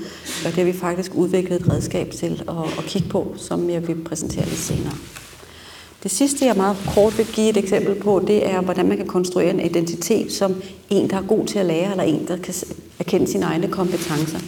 Og 0.46 0.46
det 0.46 0.54
har 0.54 0.64
vi 0.64 0.74
faktisk 0.74 1.16
udviklet 1.16 1.62
et 1.62 1.70
redskab 1.74 2.12
til 2.12 2.44
at, 2.48 2.78
at 2.78 2.84
kigge 2.84 3.10
på, 3.10 3.34
som 3.38 3.70
jeg 3.70 3.88
vil 3.88 3.96
præsentere 3.96 4.46
lidt 4.46 4.60
senere. 4.60 4.94
Det 6.04 6.12
sidste, 6.12 6.46
jeg 6.46 6.56
meget 6.56 6.78
kort 6.96 7.18
vil 7.18 7.26
give 7.26 7.50
et 7.50 7.58
eksempel 7.58 7.96
på, 7.96 8.24
det 8.28 8.50
er, 8.50 8.62
hvordan 8.62 8.88
man 8.88 8.98
kan 8.98 9.08
konstruere 9.08 9.50
en 9.50 9.60
identitet 9.60 10.32
som 10.32 10.56
en, 10.90 11.10
der 11.10 11.18
er 11.18 11.22
god 11.22 11.46
til 11.46 11.60
at 11.60 11.66
lære, 11.66 11.92
eller 11.92 12.04
en, 12.04 12.28
der 12.28 12.38
kan 12.38 12.54
erkende 13.00 13.28
sine 13.28 13.46
egne 13.46 13.68
kompetencer. 13.68 14.40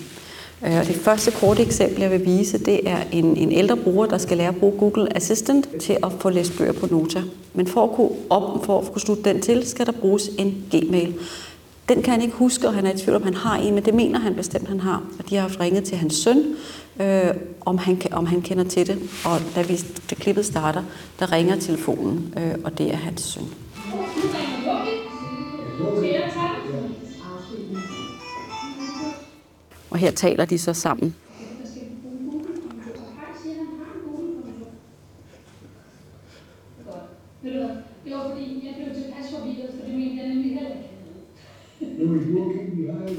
Øh, 0.66 0.78
og 0.78 0.88
det 0.88 0.96
første 0.96 1.32
korte 1.32 1.62
eksempel, 1.62 2.02
jeg 2.02 2.12
vil 2.12 2.26
vise, 2.26 2.58
det 2.58 2.90
er 2.90 2.98
en, 3.12 3.38
en 3.38 3.52
ældre 3.52 3.78
bruger, 3.78 4.06
der 4.06 4.18
skal 4.18 4.38
lære 4.38 4.50
at 4.50 4.56
bruge 4.56 4.80
Google 4.80 5.16
Assistant 5.16 5.68
til 5.80 5.98
at 6.04 6.12
få 6.20 6.30
læst 6.30 6.58
bøger 6.58 6.74
på 6.74 6.88
Nota. 6.92 7.22
Men 7.54 7.68
for 7.68 7.84
at 7.84 7.92
kunne, 7.96 8.10
op, 8.30 8.66
for 8.66 8.80
at 8.80 8.92
kunne 8.92 9.02
slutte 9.02 9.24
den 9.24 9.42
til, 9.42 9.68
skal 9.68 9.86
der 9.86 9.92
bruges 9.92 10.30
en 10.38 10.66
Gmail. 10.72 11.14
Den 11.90 12.02
kan 12.02 12.12
han 12.12 12.22
ikke 12.22 12.36
huske, 12.36 12.68
og 12.68 12.74
han 12.74 12.86
er 12.86 12.94
i 12.94 12.98
tvivl 12.98 13.16
om, 13.16 13.24
han 13.24 13.34
har 13.34 13.58
en, 13.58 13.76
men 13.76 13.86
det 13.86 13.94
mener 13.94 14.20
han 14.20 14.36
bestemt, 14.36 14.68
han 14.68 14.80
har. 14.80 15.04
Og 15.20 15.30
de 15.30 15.36
har 15.36 15.42
haft 15.42 15.60
ringet 15.60 15.84
til 15.84 15.98
hans 15.98 16.14
søn, 16.16 16.56
øh, 17.00 17.34
om, 17.62 17.78
han, 17.78 18.02
om 18.12 18.26
han 18.26 18.42
kender 18.42 18.64
til 18.64 18.88
det. 18.88 18.98
Og 19.26 19.40
da, 19.56 19.62
vi, 19.62 19.80
da 20.10 20.16
klippet 20.16 20.46
starter, 20.46 20.84
der 21.20 21.32
ringer 21.32 21.60
telefonen, 21.60 22.34
øh, 22.38 22.56
og 22.64 22.78
det 22.78 22.92
er 22.92 22.98
hans 22.98 23.22
søn. 23.22 23.44
Og 29.90 29.98
her 29.98 30.12
taler 30.12 30.46
de 30.46 30.60
så 30.60 30.74
sammen. 30.74 31.16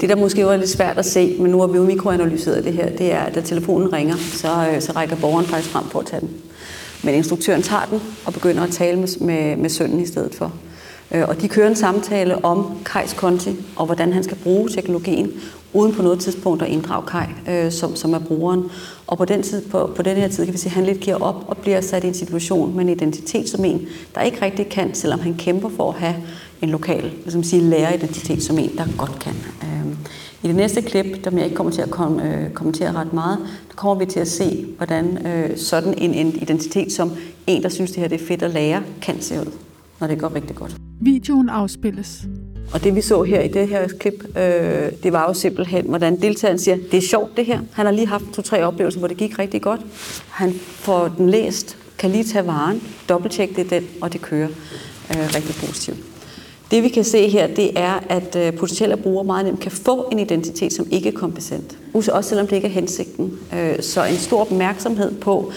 Det, 0.01 0.09
der 0.09 0.15
måske 0.15 0.45
var 0.45 0.57
lidt 0.57 0.69
svært 0.69 0.97
at 0.97 1.05
se, 1.05 1.35
men 1.39 1.51
nu 1.51 1.59
har 1.59 1.67
vi 1.67 1.77
jo 1.77 1.83
mikroanalyseret 1.83 2.63
det 2.63 2.73
her, 2.73 2.89
det 2.89 3.11
er, 3.13 3.19
at 3.19 3.35
da 3.35 3.41
telefonen 3.41 3.93
ringer, 3.93 4.15
så, 4.15 4.69
øh, 4.73 4.81
så 4.81 4.91
rækker 4.91 5.15
borgeren 5.15 5.45
faktisk 5.45 5.69
frem 5.69 5.83
på 5.91 5.99
at 5.99 6.05
tage 6.05 6.19
den. 6.19 6.29
Men 7.03 7.15
instruktøren 7.15 7.61
tager 7.61 7.85
den 7.85 8.01
og 8.25 8.33
begynder 8.33 8.63
at 8.63 8.69
tale 8.69 8.99
med, 8.99 9.19
med, 9.19 9.55
med 9.55 9.69
sønnen 9.69 9.99
i 9.99 10.05
stedet 10.05 10.35
for. 10.35 10.53
Øh, 11.11 11.27
og 11.27 11.41
de 11.41 11.47
kører 11.47 11.67
en 11.67 11.75
samtale 11.75 12.45
om 12.45 12.77
Kajs 12.85 13.13
konti, 13.13 13.55
og 13.75 13.85
hvordan 13.85 14.13
han 14.13 14.23
skal 14.23 14.37
bruge 14.43 14.69
teknologien, 14.69 15.31
uden 15.73 15.93
på 15.93 16.01
noget 16.01 16.19
tidspunkt 16.19 16.61
at 16.61 16.69
inddrage 16.69 17.05
Kai, 17.07 17.25
øh, 17.49 17.71
som, 17.71 17.95
som 17.95 18.13
er 18.13 18.19
brugeren. 18.19 18.63
Og 19.07 19.17
på 19.17 19.25
den, 19.25 19.43
tid, 19.43 19.61
på, 19.69 19.91
på 19.95 20.01
den 20.01 20.17
her 20.17 20.27
tid 20.27 20.45
kan 20.45 20.53
vi 20.53 20.57
se, 20.57 20.65
at 20.65 20.71
han 20.71 20.85
lidt 20.85 20.99
giver 20.99 21.15
op 21.15 21.45
og 21.47 21.57
bliver 21.57 21.81
sat 21.81 22.03
i 22.03 22.07
en 22.07 22.13
situation 22.13 22.75
med 22.75 22.83
en 22.83 22.89
identitet 22.89 23.49
som 23.49 23.65
en, 23.65 23.87
der 24.15 24.21
ikke 24.21 24.41
rigtig 24.41 24.69
kan, 24.69 24.95
selvom 24.95 25.19
han 25.19 25.35
kæmper 25.37 25.69
for 25.69 25.91
at 25.91 25.99
have 25.99 26.15
en 26.61 26.69
lokal 26.69 27.11
ligesom 27.23 27.43
sige, 27.43 27.61
læreridentitet 27.61 28.43
som 28.43 28.59
en, 28.59 28.77
der 28.77 28.85
godt 28.97 29.19
kan. 29.19 29.33
Øh, 29.63 29.93
I 30.43 30.47
det 30.47 30.55
næste 30.55 30.81
klip, 30.81 31.23
der 31.23 31.31
jeg 31.31 31.43
ikke 31.43 31.55
kommer 31.55 31.73
til 31.73 31.81
at 31.81 31.89
kom, 31.89 32.19
øh, 32.19 32.51
kommentere 32.51 32.91
ret 32.93 33.13
meget, 33.13 33.37
der 33.67 33.75
kommer 33.75 34.05
vi 34.05 34.11
til 34.11 34.19
at 34.19 34.27
se, 34.27 34.65
hvordan 34.77 35.27
øh, 35.27 35.57
sådan 35.57 35.93
en, 35.97 36.13
en 36.13 36.27
identitet 36.27 36.91
som 36.91 37.11
en, 37.47 37.63
der 37.63 37.69
synes, 37.69 37.91
det 37.91 37.99
her 37.99 38.07
det 38.07 38.21
er 38.21 38.25
fedt 38.25 38.43
at 38.43 38.51
lære, 38.51 38.83
kan 39.01 39.21
se 39.21 39.39
ud, 39.39 39.51
når 39.99 40.07
det 40.07 40.19
går 40.19 40.35
rigtig 40.35 40.55
godt. 40.55 40.75
Videoen 41.01 41.49
afspilles. 41.49 42.27
Og 42.73 42.83
det 42.83 42.95
vi 42.95 43.01
så 43.01 43.23
her 43.23 43.41
i 43.41 43.47
det 43.47 43.67
her 43.67 43.87
klip, 43.87 44.37
øh, 44.37 44.91
det 45.03 45.13
var 45.13 45.27
jo 45.27 45.33
simpelthen, 45.33 45.85
hvordan 45.85 46.21
deltageren 46.21 46.59
siger, 46.59 46.77
det 46.91 46.97
er 46.97 47.01
sjovt 47.01 47.37
det 47.37 47.45
her. 47.45 47.59
Han 47.73 47.85
har 47.85 47.93
lige 47.93 48.07
haft 48.07 48.23
to-tre 48.33 48.65
oplevelser, 48.65 48.99
hvor 48.99 49.07
det 49.07 49.17
gik 49.17 49.39
rigtig 49.39 49.61
godt. 49.61 49.81
Han 50.29 50.53
får 50.53 51.07
den 51.17 51.29
læst, 51.29 51.77
kan 51.97 52.09
lige 52.09 52.23
tage 52.23 52.47
varen, 52.47 52.83
dobbelttjekke 53.09 53.55
det 53.55 53.69
den, 53.69 53.87
og 54.01 54.13
det 54.13 54.21
kører 54.21 54.47
øh, 55.09 55.35
rigtig 55.35 55.55
positivt. 55.55 55.97
Det 56.71 56.83
vi 56.83 56.89
kan 56.89 57.03
se 57.03 57.29
her, 57.29 57.47
det 57.47 57.79
er, 57.79 57.99
at 58.09 58.35
øh, 58.35 58.53
potentielle 58.53 58.97
brugere 58.97 59.23
meget 59.23 59.45
nemt 59.45 59.59
kan 59.59 59.71
få 59.71 60.09
en 60.11 60.19
identitet 60.19 60.73
som 60.73 60.87
ikke 60.91 61.11
kompetent. 61.11 61.77
Også 61.93 62.21
selvom 62.21 62.47
det 62.47 62.55
ikke 62.55 62.67
er 62.67 62.71
hensigten. 62.71 63.39
Øh, 63.53 63.81
så 63.81 64.03
en 64.03 64.17
stor 64.17 64.41
opmærksomhed 64.41 65.11
på, 65.11 65.51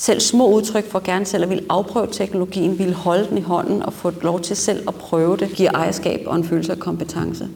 selv 0.00 0.20
små 0.20 0.48
udtryk 0.48 0.90
for 0.90 1.00
gerne 1.04 1.24
selv 1.24 1.42
at 1.42 1.50
vil 1.50 1.66
afprøve 1.68 2.06
teknologien, 2.12 2.78
vil 2.78 2.94
holde 2.94 3.26
den 3.28 3.38
i 3.38 3.40
hånden 3.40 3.82
og 3.82 3.92
få 3.92 4.12
lov 4.22 4.40
til 4.40 4.56
selv 4.56 4.88
at 4.88 4.94
prøve 4.94 5.36
det, 5.36 5.48
giver 5.48 5.70
ejerskab 5.74 6.22
og 6.26 6.36
en 6.36 6.44
følelse 6.44 6.72
af 6.72 6.78
kompetence. 6.78 7.48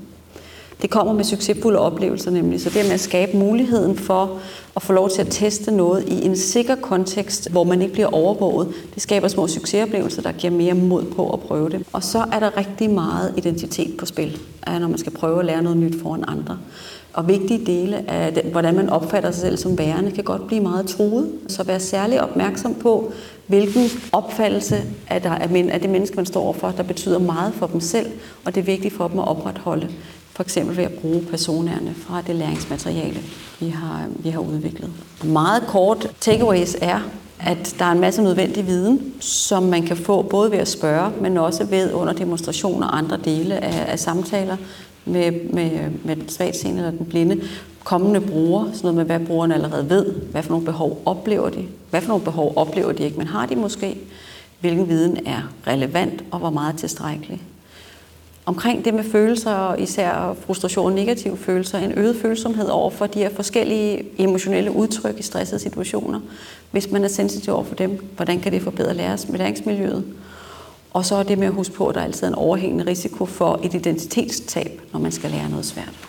Det 0.82 0.90
kommer 0.90 1.12
med 1.12 1.24
succesfulde 1.24 1.78
oplevelser 1.78 2.30
nemlig, 2.30 2.60
så 2.60 2.70
det 2.70 2.84
med 2.84 2.92
at 2.92 3.00
skabe 3.00 3.36
muligheden 3.36 3.96
for 3.98 4.38
at 4.76 4.82
få 4.82 4.92
lov 4.92 5.10
til 5.10 5.20
at 5.20 5.26
teste 5.30 5.70
noget 5.70 6.08
i 6.08 6.24
en 6.24 6.36
sikker 6.36 6.74
kontekst, 6.74 7.50
hvor 7.50 7.64
man 7.64 7.82
ikke 7.82 7.92
bliver 7.92 8.14
overvåget, 8.14 8.68
det 8.94 9.02
skaber 9.02 9.28
små 9.28 9.48
succesoplevelser, 9.48 10.22
der 10.22 10.32
giver 10.32 10.52
mere 10.52 10.74
mod 10.74 11.04
på 11.04 11.30
at 11.30 11.40
prøve 11.40 11.68
det. 11.68 11.84
Og 11.92 12.02
så 12.02 12.24
er 12.32 12.38
der 12.38 12.56
rigtig 12.56 12.90
meget 12.90 13.34
identitet 13.36 13.96
på 13.96 14.06
spil, 14.06 14.38
når 14.66 14.88
man 14.88 14.98
skal 14.98 15.12
prøve 15.12 15.38
at 15.38 15.44
lære 15.44 15.62
noget 15.62 15.78
nyt 15.78 16.02
foran 16.02 16.24
andre. 16.28 16.58
Og 17.14 17.28
vigtige 17.28 17.66
dele 17.66 18.10
af 18.10 18.34
den, 18.34 18.44
hvordan 18.52 18.74
man 18.74 18.90
opfatter 18.90 19.30
sig 19.30 19.40
selv 19.40 19.56
som 19.56 19.78
værende, 19.78 20.10
kan 20.10 20.24
godt 20.24 20.46
blive 20.46 20.60
meget 20.60 20.86
truet. 20.86 21.32
Så 21.48 21.62
vær 21.62 21.78
særlig 21.78 22.22
opmærksom 22.22 22.74
på, 22.74 23.12
hvilken 23.46 23.82
opfattelse 24.12 24.82
af, 25.08 25.22
der, 25.22 25.30
af 25.30 25.80
det 25.80 25.90
menneske, 25.90 26.16
man 26.16 26.26
står 26.26 26.42
overfor, 26.42 26.70
der 26.70 26.82
betyder 26.82 27.18
meget 27.18 27.54
for 27.54 27.66
dem 27.66 27.80
selv, 27.80 28.06
og 28.44 28.54
det 28.54 28.60
er 28.60 28.64
vigtigt 28.64 28.94
for 28.94 29.08
dem 29.08 29.18
at 29.18 29.28
opretholde. 29.28 29.88
For 30.32 30.42
eksempel 30.42 30.76
ved 30.76 30.84
at 30.84 30.92
bruge 30.92 31.22
personerne 31.22 31.94
fra 32.06 32.22
det 32.26 32.34
læringsmateriale, 32.36 33.20
vi 33.60 33.68
har, 33.68 34.06
vi 34.18 34.30
har 34.30 34.40
udviklet. 34.40 34.90
Meget 35.24 35.62
kort 35.66 36.10
takeaways 36.20 36.76
er, 36.80 37.00
at 37.40 37.74
der 37.78 37.84
er 37.84 37.92
en 37.92 38.00
masse 38.00 38.22
nødvendig 38.22 38.66
viden, 38.66 39.14
som 39.20 39.62
man 39.62 39.82
kan 39.82 39.96
få 39.96 40.22
både 40.22 40.50
ved 40.50 40.58
at 40.58 40.68
spørge, 40.68 41.10
men 41.20 41.36
også 41.36 41.64
ved 41.64 41.92
under 41.92 42.12
demonstrationer 42.12 42.86
og 42.86 42.98
andre 42.98 43.16
dele 43.24 43.64
af, 43.64 43.92
af 43.92 43.98
samtaler, 43.98 44.56
med, 45.04 45.32
med, 45.32 45.70
med 46.04 46.16
den 46.16 46.28
svagtseende 46.28 46.78
eller 46.78 46.98
den 46.98 47.06
blinde 47.06 47.40
kommende 47.84 48.20
bruger, 48.20 48.64
sådan 48.64 48.80
noget 48.82 48.96
med, 48.96 49.04
hvad 49.04 49.26
brugerne 49.26 49.54
allerede 49.54 49.90
ved, 49.90 50.12
hvad 50.12 50.42
for 50.42 50.50
nogle 50.50 50.64
behov 50.64 51.02
oplever 51.06 51.50
de, 51.50 51.66
hvad 51.90 52.00
for 52.00 52.08
nogle 52.08 52.24
behov 52.24 52.52
oplever 52.56 52.92
de 52.92 53.02
ikke, 53.02 53.18
men 53.18 53.26
har 53.26 53.46
de 53.46 53.56
måske, 53.56 53.98
hvilken 54.60 54.88
viden 54.88 55.26
er 55.26 55.52
relevant 55.66 56.24
og 56.30 56.38
hvor 56.38 56.50
meget 56.50 56.76
tilstrækkelig. 56.76 57.42
Omkring 58.46 58.84
det 58.84 58.94
med 58.94 59.04
følelser, 59.04 59.74
især 59.74 60.36
frustration 60.46 60.86
og 60.86 60.92
negative 60.92 61.36
følelser, 61.36 61.78
en 61.78 61.92
øget 61.98 62.16
følsomhed 62.16 62.68
over 62.68 62.90
for 62.90 63.06
de 63.06 63.18
her 63.18 63.30
forskellige 63.30 64.04
emotionelle 64.18 64.70
udtryk 64.70 65.18
i 65.18 65.22
stressede 65.22 65.60
situationer. 65.60 66.20
Hvis 66.70 66.90
man 66.90 67.04
er 67.04 67.08
sensitiv 67.08 67.54
over 67.54 67.64
for 67.64 67.74
dem, 67.74 68.04
hvordan 68.16 68.40
kan 68.40 68.52
det 68.52 68.62
forbedre 68.62 68.94
læringsmiljøet? 69.28 70.04
Og 70.94 71.04
så 71.04 71.14
er 71.14 71.22
det 71.22 71.38
med 71.38 71.46
at 71.46 71.52
huske 71.52 71.74
på, 71.74 71.86
at 71.86 71.94
der 71.94 72.00
er 72.00 72.04
altid 72.04 72.26
en 72.26 72.34
overhængende 72.34 72.86
risiko 72.86 73.26
for 73.26 73.60
et 73.62 73.74
identitetstab, 73.74 74.80
når 74.92 75.00
man 75.00 75.12
skal 75.12 75.30
lære 75.30 75.48
noget 75.50 75.66
svært. 75.66 76.08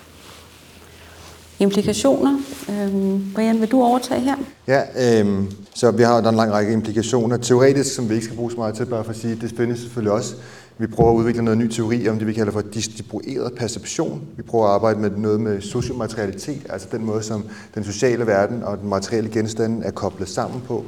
Implikationer. 1.59 2.39
Øhm, 2.69 3.31
Brian, 3.35 3.61
vil 3.61 3.71
du 3.71 3.81
overtage 3.83 4.21
her? 4.21 4.35
Ja, 4.67 4.81
øhm, 5.19 5.51
så 5.73 5.91
vi 5.91 6.03
har 6.03 6.21
der 6.21 6.29
en 6.29 6.35
lang 6.35 6.51
række 6.51 6.73
implikationer. 6.73 7.37
Teoretisk, 7.37 7.95
som 7.95 8.09
vi 8.09 8.13
ikke 8.13 8.25
skal 8.25 8.37
bruge 8.37 8.51
så 8.51 8.57
meget 8.57 8.75
til, 8.75 8.85
bare 8.85 9.03
for 9.03 9.11
at 9.11 9.17
sige, 9.17 9.35
det 9.35 9.49
spændes 9.49 9.79
selvfølgelig 9.79 10.11
også. 10.11 10.35
Vi 10.77 10.87
prøver 10.87 11.11
at 11.11 11.15
udvikle 11.15 11.43
noget 11.43 11.57
ny 11.57 11.67
teori 11.67 12.09
om 12.09 12.17
det, 12.17 12.27
vi 12.27 12.33
kalder 12.33 12.51
for 12.51 12.61
distribueret 12.61 13.53
perception. 13.57 14.21
Vi 14.37 14.43
prøver 14.43 14.65
at 14.65 14.71
arbejde 14.71 14.99
med 14.99 15.09
noget 15.09 15.41
med 15.41 15.61
sociomaterialitet, 15.61 16.61
altså 16.69 16.87
den 16.91 17.05
måde, 17.05 17.23
som 17.23 17.45
den 17.75 17.83
sociale 17.83 18.27
verden 18.27 18.63
og 18.63 18.77
den 18.77 18.89
materielle 18.89 19.29
genstande 19.29 19.85
er 19.85 19.91
koblet 19.91 20.29
sammen 20.29 20.61
på 20.67 20.85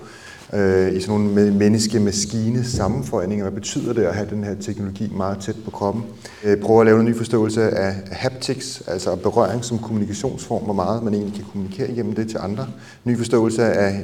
øh, 0.53 0.93
i 0.93 1.01
sådan 1.01 1.19
nogle 1.19 1.51
menneske-maskine 1.51 2.63
sammenføjninger. 2.63 3.43
Hvad 3.43 3.60
betyder 3.60 3.93
det 3.93 4.01
at 4.03 4.15
have 4.15 4.29
den 4.29 4.43
her 4.43 4.55
teknologi 4.55 5.12
meget 5.15 5.38
tæt 5.39 5.55
på 5.65 5.71
kroppen? 5.71 6.03
Øh, 6.43 6.57
prøver 6.57 6.81
at 6.81 6.86
lave 6.86 6.99
en 6.99 7.05
ny 7.05 7.15
forståelse 7.15 7.69
af 7.69 7.95
haptics, 8.12 8.83
altså 8.87 9.15
berøring 9.15 9.65
som 9.65 9.79
kommunikationsform, 9.79 10.63
hvor 10.63 10.73
meget 10.73 11.04
man 11.04 11.13
egentlig 11.13 11.35
kan 11.35 11.45
kommunikere 11.52 11.91
igennem 11.91 12.15
det 12.15 12.29
til 12.29 12.37
andre. 12.41 12.67
Ny 13.04 13.17
forståelse 13.17 13.63
af 13.63 14.04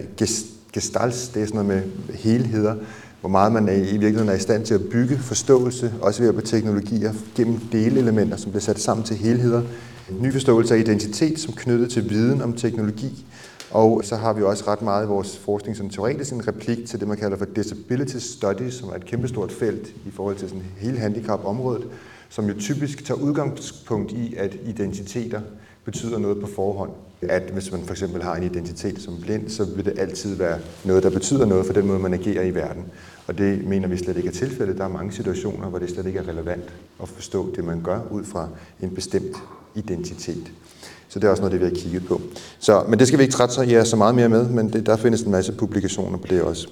gestalts, 0.73 1.27
det 1.27 1.41
er 1.41 1.45
sådan 1.45 1.65
noget 1.65 1.83
med 2.07 2.13
helheder, 2.13 2.75
hvor 3.21 3.29
meget 3.29 3.51
man 3.51 3.69
er, 3.69 3.73
i 3.73 3.81
virkeligheden 3.81 4.29
er 4.29 4.33
i 4.33 4.39
stand 4.39 4.65
til 4.65 4.73
at 4.73 4.81
bygge 4.91 5.17
forståelse, 5.17 5.93
også 6.01 6.21
ved 6.21 6.29
at 6.29 6.35
af 6.35 6.43
teknologier, 6.43 7.13
gennem 7.35 7.59
delelementer, 7.71 8.37
som 8.37 8.51
bliver 8.51 8.61
sat 8.61 8.79
sammen 8.79 9.05
til 9.05 9.15
helheder. 9.15 9.61
En 10.09 10.21
ny 10.21 10.31
forståelse 10.31 10.75
af 10.75 10.79
identitet, 10.79 11.39
som 11.39 11.53
knyttet 11.53 11.89
til 11.89 12.09
viden 12.09 12.41
om 12.41 12.53
teknologi, 12.53 13.25
og 13.73 14.01
så 14.03 14.15
har 14.15 14.33
vi 14.33 14.43
også 14.43 14.63
ret 14.67 14.81
meget 14.81 15.05
i 15.05 15.07
vores 15.07 15.37
forskning 15.37 15.77
som 15.77 15.89
teoretisk 15.89 16.33
en 16.33 16.47
replik 16.47 16.85
til 16.87 16.99
det, 16.99 17.07
man 17.07 17.17
kalder 17.17 17.37
for 17.37 17.45
disability 17.45 18.17
studies, 18.17 18.73
som 18.73 18.89
er 18.89 18.93
et 18.93 19.05
kæmpestort 19.05 19.51
felt 19.51 19.87
i 20.05 20.11
forhold 20.11 20.35
til 20.35 20.49
sådan 20.49 20.63
hele 20.77 20.97
handicapområdet, 20.97 21.87
som 22.29 22.45
jo 22.45 22.53
typisk 22.59 23.05
tager 23.05 23.19
udgangspunkt 23.19 24.11
i, 24.11 24.35
at 24.35 24.57
identiteter 24.65 25.41
betyder 25.85 26.17
noget 26.17 26.41
på 26.41 26.47
forhånd. 26.47 26.91
At 27.21 27.41
hvis 27.41 27.71
man 27.71 27.83
for 27.83 27.91
eksempel 27.91 28.23
har 28.23 28.35
en 28.35 28.43
identitet 28.43 29.01
som 29.01 29.21
blind, 29.21 29.49
så 29.49 29.65
vil 29.65 29.85
det 29.85 29.99
altid 29.99 30.35
være 30.35 30.59
noget, 30.85 31.03
der 31.03 31.09
betyder 31.09 31.45
noget 31.45 31.65
for 31.65 31.73
den 31.73 31.87
måde, 31.87 31.99
man 31.99 32.13
agerer 32.13 32.43
i 32.43 32.55
verden. 32.55 32.85
Og 33.27 33.37
det 33.37 33.67
mener 33.67 33.87
vi 33.87 33.97
slet 33.97 34.17
ikke 34.17 34.29
er 34.29 34.33
tilfældet. 34.33 34.77
Der 34.77 34.83
er 34.83 34.87
mange 34.87 35.11
situationer, 35.11 35.67
hvor 35.67 35.79
det 35.79 35.89
slet 35.89 36.05
ikke 36.05 36.19
er 36.19 36.27
relevant 36.27 36.73
at 37.01 37.09
forstå 37.09 37.55
det, 37.55 37.63
man 37.63 37.81
gør 37.81 37.99
ud 38.11 38.23
fra 38.23 38.47
en 38.81 38.89
bestemt 38.89 39.37
identitet. 39.75 40.51
Så 41.13 41.19
det 41.19 41.27
er 41.27 41.31
også 41.31 41.41
noget, 41.41 41.51
det 41.51 41.59
vi 41.59 41.65
har 41.65 41.83
kigget 41.83 42.05
på. 42.07 42.21
Så, 42.59 42.83
men 42.87 42.99
det 42.99 43.07
skal 43.07 43.19
vi 43.19 43.23
ikke 43.23 43.33
trætte 43.33 43.71
jer 43.71 43.83
så 43.83 43.95
meget 43.95 44.15
mere 44.15 44.29
med, 44.29 44.47
men 44.47 44.73
det, 44.73 44.85
der 44.85 44.97
findes 44.97 45.21
en 45.21 45.31
masse 45.31 45.51
publikationer 45.51 46.17
på 46.17 46.27
det 46.29 46.41
også. 46.41 46.67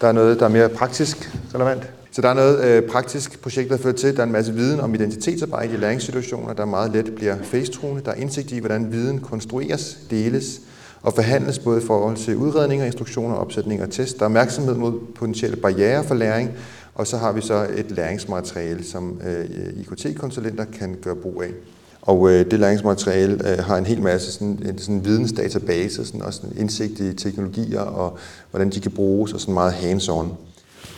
Der 0.00 0.08
er 0.08 0.12
noget, 0.12 0.40
der 0.40 0.44
er 0.44 0.50
mere 0.50 0.68
praktisk 0.68 1.36
relevant. 1.54 1.82
Så 2.12 2.22
der 2.22 2.28
er 2.28 2.34
noget 2.34 2.64
øh, 2.64 2.82
praktisk 2.90 3.42
projekt, 3.42 3.70
der 3.70 3.76
fører 3.76 3.94
til. 3.94 4.16
Der 4.16 4.22
er 4.22 4.26
en 4.26 4.32
masse 4.32 4.54
viden 4.54 4.80
om 4.80 4.94
identitetsarbejde 4.94 5.74
i 5.74 5.76
læringssituationer, 5.76 6.52
der 6.52 6.64
meget 6.64 6.92
let 6.92 7.14
bliver 7.14 7.36
facetruende. 7.42 8.02
Der 8.04 8.10
er 8.10 8.14
indsigt 8.14 8.52
i, 8.52 8.58
hvordan 8.58 8.92
viden 8.92 9.18
konstrueres, 9.20 9.98
deles 10.10 10.60
og 11.02 11.12
forhandles 11.14 11.58
både 11.58 11.82
i 11.82 11.86
forhold 11.86 12.16
til 12.16 12.36
udredninger, 12.36 12.86
instruktioner, 12.86 13.34
opsætninger 13.34 13.86
og 13.86 13.92
test. 13.92 14.16
Der 14.16 14.22
er 14.22 14.26
opmærksomhed 14.26 14.74
mod 14.74 15.00
potentielle 15.14 15.56
barriere 15.56 16.04
for 16.04 16.14
læring, 16.14 16.50
og 16.94 17.06
så 17.06 17.16
har 17.16 17.32
vi 17.32 17.40
så 17.40 17.66
et 17.76 17.90
læringsmateriale, 17.90 18.84
som 18.84 19.20
øh, 19.26 19.46
IKT-konsulenter 19.80 20.64
kan 20.64 20.98
gøre 21.02 21.16
brug 21.16 21.42
af. 21.42 21.50
Og 22.02 22.30
øh, 22.30 22.50
det 22.50 22.60
læringsmateriale 22.60 23.52
øh, 23.52 23.58
har 23.58 23.76
en 23.76 23.86
hel 23.86 24.02
masse 24.02 24.32
sådan, 24.32 24.62
en 24.68 24.78
sådan 24.78 25.04
vidensdatabase, 25.04 26.06
sådan 26.06 26.22
også 26.22 26.40
en 26.46 26.60
indsigt 26.60 27.00
i 27.00 27.14
teknologier 27.14 27.80
og 27.80 28.18
hvordan 28.50 28.70
de 28.70 28.80
kan 28.80 28.90
bruges, 28.90 29.32
og 29.32 29.40
sådan 29.40 29.54
meget 29.54 29.72
hands-on. 29.72 30.26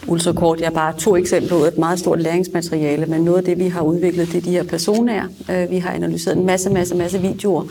Ultrakort, 0.08 0.60
jeg 0.60 0.72
bare 0.72 0.92
to 0.98 1.16
eksempler 1.16 1.56
ud 1.56 1.62
af 1.62 1.68
et 1.68 1.78
meget 1.78 1.98
stort 1.98 2.20
læringsmateriale, 2.20 3.06
men 3.06 3.20
noget 3.20 3.38
af 3.38 3.44
det, 3.44 3.58
vi 3.58 3.68
har 3.68 3.82
udviklet, 3.82 4.28
det 4.28 4.36
er 4.36 4.40
de 4.40 4.50
her 4.50 4.62
personer. 4.62 5.28
Øh, 5.50 5.70
vi 5.70 5.78
har 5.78 5.90
analyseret 5.90 6.36
en 6.36 6.46
masse, 6.46 6.70
masse, 6.70 6.94
masse 6.94 7.18
videoer, 7.18 7.64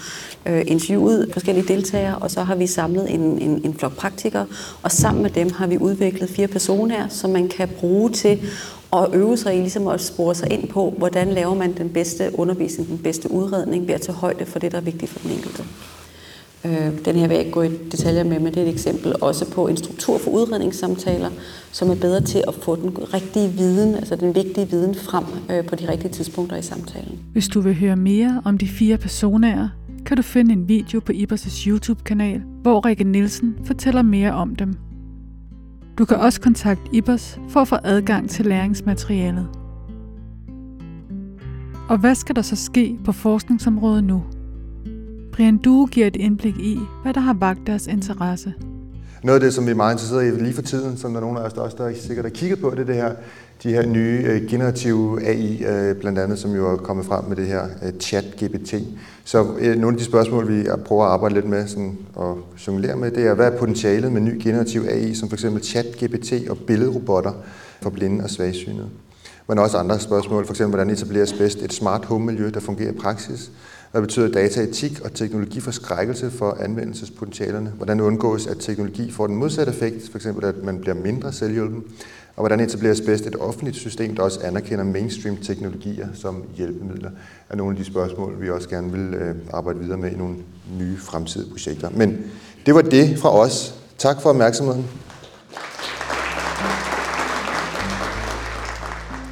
øh, 0.46 0.64
interviewet 0.68 1.30
forskellige 1.34 1.68
deltagere, 1.68 2.16
og 2.16 2.32
så 2.32 2.44
har 2.44 2.56
vi 2.56 2.68
samlet 2.68 3.14
en, 3.14 3.22
en, 3.22 3.62
en 3.64 3.74
flok 3.74 3.96
praktikere, 3.96 4.46
og 4.82 4.92
sammen 4.92 5.24
med 5.24 5.30
dem 5.30 5.52
har 5.52 5.68
vi 5.68 5.78
udviklet 5.78 6.30
fire 6.30 6.48
personer, 6.48 7.08
som 7.10 7.30
man 7.30 7.48
kan 7.48 7.70
bruge 7.80 8.10
til 8.10 8.40
og 8.94 9.10
øve 9.14 9.38
sig 9.38 9.56
i 9.56 9.60
ligesom 9.60 9.88
at 9.88 10.02
spore 10.02 10.36
sig 10.36 10.54
ind 10.54 10.68
på, 10.68 10.94
hvordan 10.98 11.28
laver 11.28 11.56
man 11.56 11.78
den 11.78 11.90
bedste 11.90 12.30
undervisning, 12.34 12.90
den 12.90 12.98
bedste 12.98 13.32
udredning 13.32 13.88
ved 13.88 13.96
at 13.96 14.02
tage 14.02 14.16
højde 14.16 14.46
for 14.46 14.60
det, 14.60 14.72
der 14.72 14.78
er 14.78 14.82
vigtigt 14.82 15.12
for 15.12 15.20
den 15.20 15.32
enkelte. 15.32 15.64
Øh, 16.66 17.06
den 17.06 17.16
her 17.16 17.28
vil 17.28 17.36
jeg 17.36 17.40
ikke 17.40 17.52
gå 17.52 17.62
i 17.62 17.70
detaljer 17.92 18.24
med, 18.24 18.40
men 18.40 18.54
det 18.54 18.58
er 18.58 18.62
et 18.62 18.74
eksempel 18.74 19.14
også 19.22 19.52
på 19.52 19.68
en 19.68 19.78
struktur 19.78 20.18
for 20.18 20.32
udredningssamtaler, 20.32 21.30
som 21.72 21.90
er 21.90 21.96
bedre 21.96 22.22
til 22.22 22.44
at 22.48 22.54
få 22.54 22.76
den 22.76 23.14
rigtige 23.14 23.50
viden, 23.50 23.96
altså 23.96 24.16
den 24.16 24.36
vigtige 24.36 24.70
viden 24.70 24.96
frem 24.96 25.24
øh, 25.52 25.66
på 25.66 25.76
de 25.76 25.92
rigtige 25.92 26.12
tidspunkter 26.12 26.58
i 26.58 26.62
samtalen. 26.62 27.20
Hvis 27.32 27.48
du 27.48 27.62
vil 27.62 27.76
høre 27.76 27.96
mere 27.96 28.42
om 28.46 28.58
de 28.58 28.68
fire 28.68 28.98
personer, 28.98 29.70
kan 30.06 30.18
du 30.18 30.24
finde 30.24 30.54
en 30.54 30.68
video 30.68 31.00
på 31.00 31.12
Ibers' 31.12 31.68
YouTube-kanal, 31.68 32.42
hvor 32.62 32.86
Rikke 32.86 33.04
Nielsen 33.04 33.56
fortæller 33.66 34.02
mere 34.02 34.32
om 34.32 34.56
dem. 34.56 34.93
Du 35.98 36.06
kan 36.06 36.18
også 36.18 36.42
kontakte 36.42 36.84
IBOS 36.92 37.40
for 37.50 37.60
at 37.60 37.68
få 37.68 37.76
adgang 37.84 38.30
til 38.30 38.46
læringsmaterialet. 38.46 39.48
Og 41.90 41.98
hvad 41.98 42.16
skal 42.16 42.36
der 42.36 42.42
så 42.42 42.56
ske 42.56 43.00
på 43.06 43.12
forskningsområdet 43.12 44.04
nu? 44.04 44.24
Brian 45.32 45.58
Due 45.58 45.88
giver 45.88 46.08
et 46.08 46.16
indblik 46.16 46.60
i, 46.60 46.80
hvad 47.04 47.14
der 47.14 47.20
har 47.20 47.34
vagt 47.34 47.68
deres 47.68 47.88
interesse. 47.88 48.54
Noget 49.24 49.40
af 49.40 49.42
det, 49.42 49.54
som 49.54 49.66
vi 49.66 49.72
er 49.72 49.76
meget 49.76 49.94
interesserede 49.94 50.28
i 50.28 50.44
lige 50.44 50.54
for 50.54 50.62
tiden, 50.62 50.98
som 50.98 51.12
der 51.12 51.18
er 51.18 51.22
nogle 51.22 51.40
af 51.40 51.44
os, 51.44 51.54
der 51.54 51.62
også 51.62 51.78
der 51.78 51.94
sikkert 51.96 52.26
har 52.26 52.30
kigget 52.30 52.60
på, 52.60 52.70
det 52.70 52.80
er 52.80 52.86
det 52.86 52.96
her, 52.96 53.16
de 53.64 53.70
her 53.70 53.86
nye 53.86 54.24
øh, 54.26 54.50
generative 54.50 55.26
AI, 55.26 55.64
øh, 55.64 55.96
blandt 55.96 56.20
andet, 56.20 56.40
som 56.40 56.56
jo 56.56 56.72
er 56.72 56.78
kommet 56.78 57.06
frem 57.06 57.26
med 57.26 57.36
det 57.36 57.48
her 57.48 57.64
øh, 57.64 57.94
chat-GPT. 58.00 58.76
Så 59.24 59.44
nogle 59.62 59.88
af 59.88 59.98
de 59.98 60.04
spørgsmål, 60.04 60.48
vi 60.48 60.68
prøver 60.86 61.06
at 61.06 61.12
arbejde 61.12 61.36
lidt 61.36 61.50
med 61.50 61.68
sådan, 61.68 61.98
og 62.16 62.38
jonglere 62.68 62.96
med, 62.96 63.12
det 63.12 63.28
er, 63.28 63.34
hvad 63.34 63.52
er 63.52 63.58
potentialet 63.58 64.12
med 64.12 64.22
ny 64.22 64.44
generativ 64.44 64.86
AI, 64.90 65.14
som 65.14 65.30
f.eks. 65.30 65.46
chat-GPT 65.46 66.50
og 66.50 66.58
billedrobotter 66.58 67.32
for 67.82 67.90
blinde 67.90 68.24
og 68.24 68.30
svagsynede? 68.30 68.90
Men 69.48 69.60
også 69.60 69.78
andre 69.78 70.00
spørgsmål, 70.00 70.46
f.eks. 70.46 70.60
hvordan 70.60 70.90
etableres 70.90 71.34
bedst 71.34 71.62
et 71.62 71.74
smart 71.74 72.06
home-miljø, 72.06 72.50
der 72.54 72.60
fungerer 72.60 72.92
i 72.92 72.96
praksis? 72.96 73.52
Hvad 73.92 74.02
betyder 74.02 74.32
dataetik 74.32 75.02
og 75.04 75.14
teknologiforskrækkelse 75.14 76.32
for 76.32 76.58
anvendelsespotentialerne? 76.60 77.74
Hvordan 77.78 78.02
undgås, 78.02 78.48
at 78.48 78.58
teknologi 78.60 79.12
får 79.12 79.28
den 79.28 79.36
modsatte 79.36 79.72
effekt, 79.72 80.10
f.eks. 80.12 80.26
at 80.26 80.64
man 80.64 80.80
bliver 80.80 80.96
mindre 80.96 81.34
selvhjulpen? 81.34 81.84
Og 82.36 82.42
hvordan 82.42 82.60
etableres 82.60 83.02
bedst 83.02 83.26
et 83.26 83.36
offentligt 83.40 83.78
system, 83.78 84.16
der 84.16 84.24
også 84.24 84.40
anerkender 84.44 84.84
mainstream 84.84 85.38
teknologier 85.38 86.08
som 86.14 86.44
hjælpemidler, 86.56 87.10
er 87.50 87.56
nogle 87.56 87.72
af 87.72 87.78
de 87.78 87.86
spørgsmål, 87.86 88.42
vi 88.42 88.50
også 88.50 88.70
gerne 88.70 88.92
vil 88.92 89.14
øh, 89.14 89.36
arbejde 89.54 89.80
videre 89.80 89.98
med 89.98 90.12
i 90.12 90.16
nogle 90.16 90.36
nye 90.80 90.98
fremtidige 90.98 91.50
projekter. 91.50 91.90
Men 91.90 92.18
det 92.66 92.76
var 92.76 92.82
det 92.82 93.20
fra 93.20 93.40
os. 93.40 93.76
Tak 93.98 94.22
for 94.22 94.30
opmærksomheden. 94.30 94.86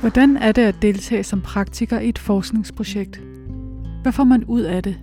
Hvordan 0.01 0.37
er 0.37 0.51
det 0.51 0.61
at 0.61 0.75
deltage 0.81 1.23
som 1.23 1.41
praktiker 1.41 1.99
i 1.99 2.09
et 2.09 2.19
forskningsprojekt? 2.19 3.21
Hvad 4.01 4.11
får 4.11 4.23
man 4.23 4.43
ud 4.43 4.61
af 4.61 4.83
det? 4.83 4.95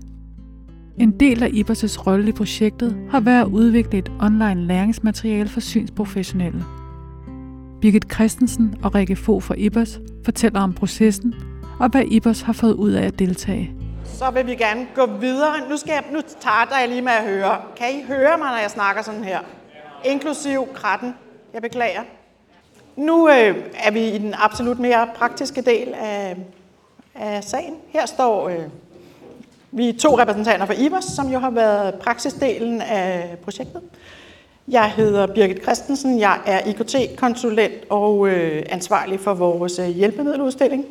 En 0.98 1.10
del 1.20 1.42
af 1.42 1.48
Ibers' 1.48 2.06
rolle 2.06 2.28
i 2.28 2.32
projektet 2.32 2.96
har 3.10 3.20
været 3.20 3.40
at 3.40 3.46
udvikle 3.46 3.98
et 3.98 4.12
online 4.20 4.66
læringsmateriale 4.66 5.48
for 5.48 5.60
synsprofessionelle. 5.60 6.64
Birgit 7.80 8.12
Christensen 8.12 8.74
og 8.82 8.94
Rikke 8.94 9.16
Fo 9.16 9.40
fra 9.40 9.54
Ibers 9.58 10.00
fortæller 10.24 10.60
om 10.60 10.72
processen 10.72 11.34
og 11.80 11.88
hvad 11.88 12.02
Ibers 12.02 12.40
har 12.40 12.52
fået 12.52 12.72
ud 12.72 12.92
af 12.92 13.06
at 13.06 13.18
deltage. 13.18 13.72
Så 14.04 14.30
vil 14.30 14.46
vi 14.46 14.54
gerne 14.54 14.86
gå 14.94 15.06
videre. 15.06 15.68
Nu, 15.70 15.76
skal 15.76 15.92
jeg, 15.92 16.04
nu 16.12 16.20
starter 16.26 16.78
jeg 16.78 16.88
lige 16.88 17.02
med 17.02 17.12
at 17.12 17.24
høre. 17.24 17.60
Kan 17.76 17.86
I 17.90 18.02
høre 18.02 18.38
mig, 18.38 18.50
når 18.50 18.58
jeg 18.58 18.70
snakker 18.70 19.02
sådan 19.02 19.24
her? 19.24 19.40
Inklusiv 20.04 20.68
kratten. 20.74 21.14
Jeg 21.54 21.62
beklager. 21.62 22.02
Nu 22.96 23.28
øh, 23.28 23.56
er 23.74 23.90
vi 23.90 24.08
i 24.08 24.18
den 24.18 24.34
absolut 24.38 24.78
mere 24.78 25.08
praktiske 25.14 25.60
del 25.60 25.94
af, 25.94 26.36
af 27.14 27.44
sagen. 27.44 27.74
Her 27.88 28.06
står 28.06 28.48
øh, 28.48 28.64
vi 29.72 29.92
to 29.92 30.18
repræsentanter 30.18 30.66
for 30.66 30.72
IBOS, 30.72 31.04
som 31.04 31.28
jo 31.28 31.38
har 31.38 31.50
været 31.50 31.94
praksisdelen 31.94 32.80
af 32.80 33.36
projektet. 33.44 33.82
Jeg 34.70 34.92
hedder 34.92 35.26
Birgit 35.26 35.62
Christensen, 35.62 36.18
jeg 36.18 36.40
er 36.46 36.60
IKT-konsulent 36.66 37.90
og 37.90 38.28
øh, 38.28 38.62
ansvarlig 38.68 39.20
for 39.20 39.34
vores 39.34 39.78
øh, 39.78 39.88
hjælpemiddeludstilling. 39.88 40.84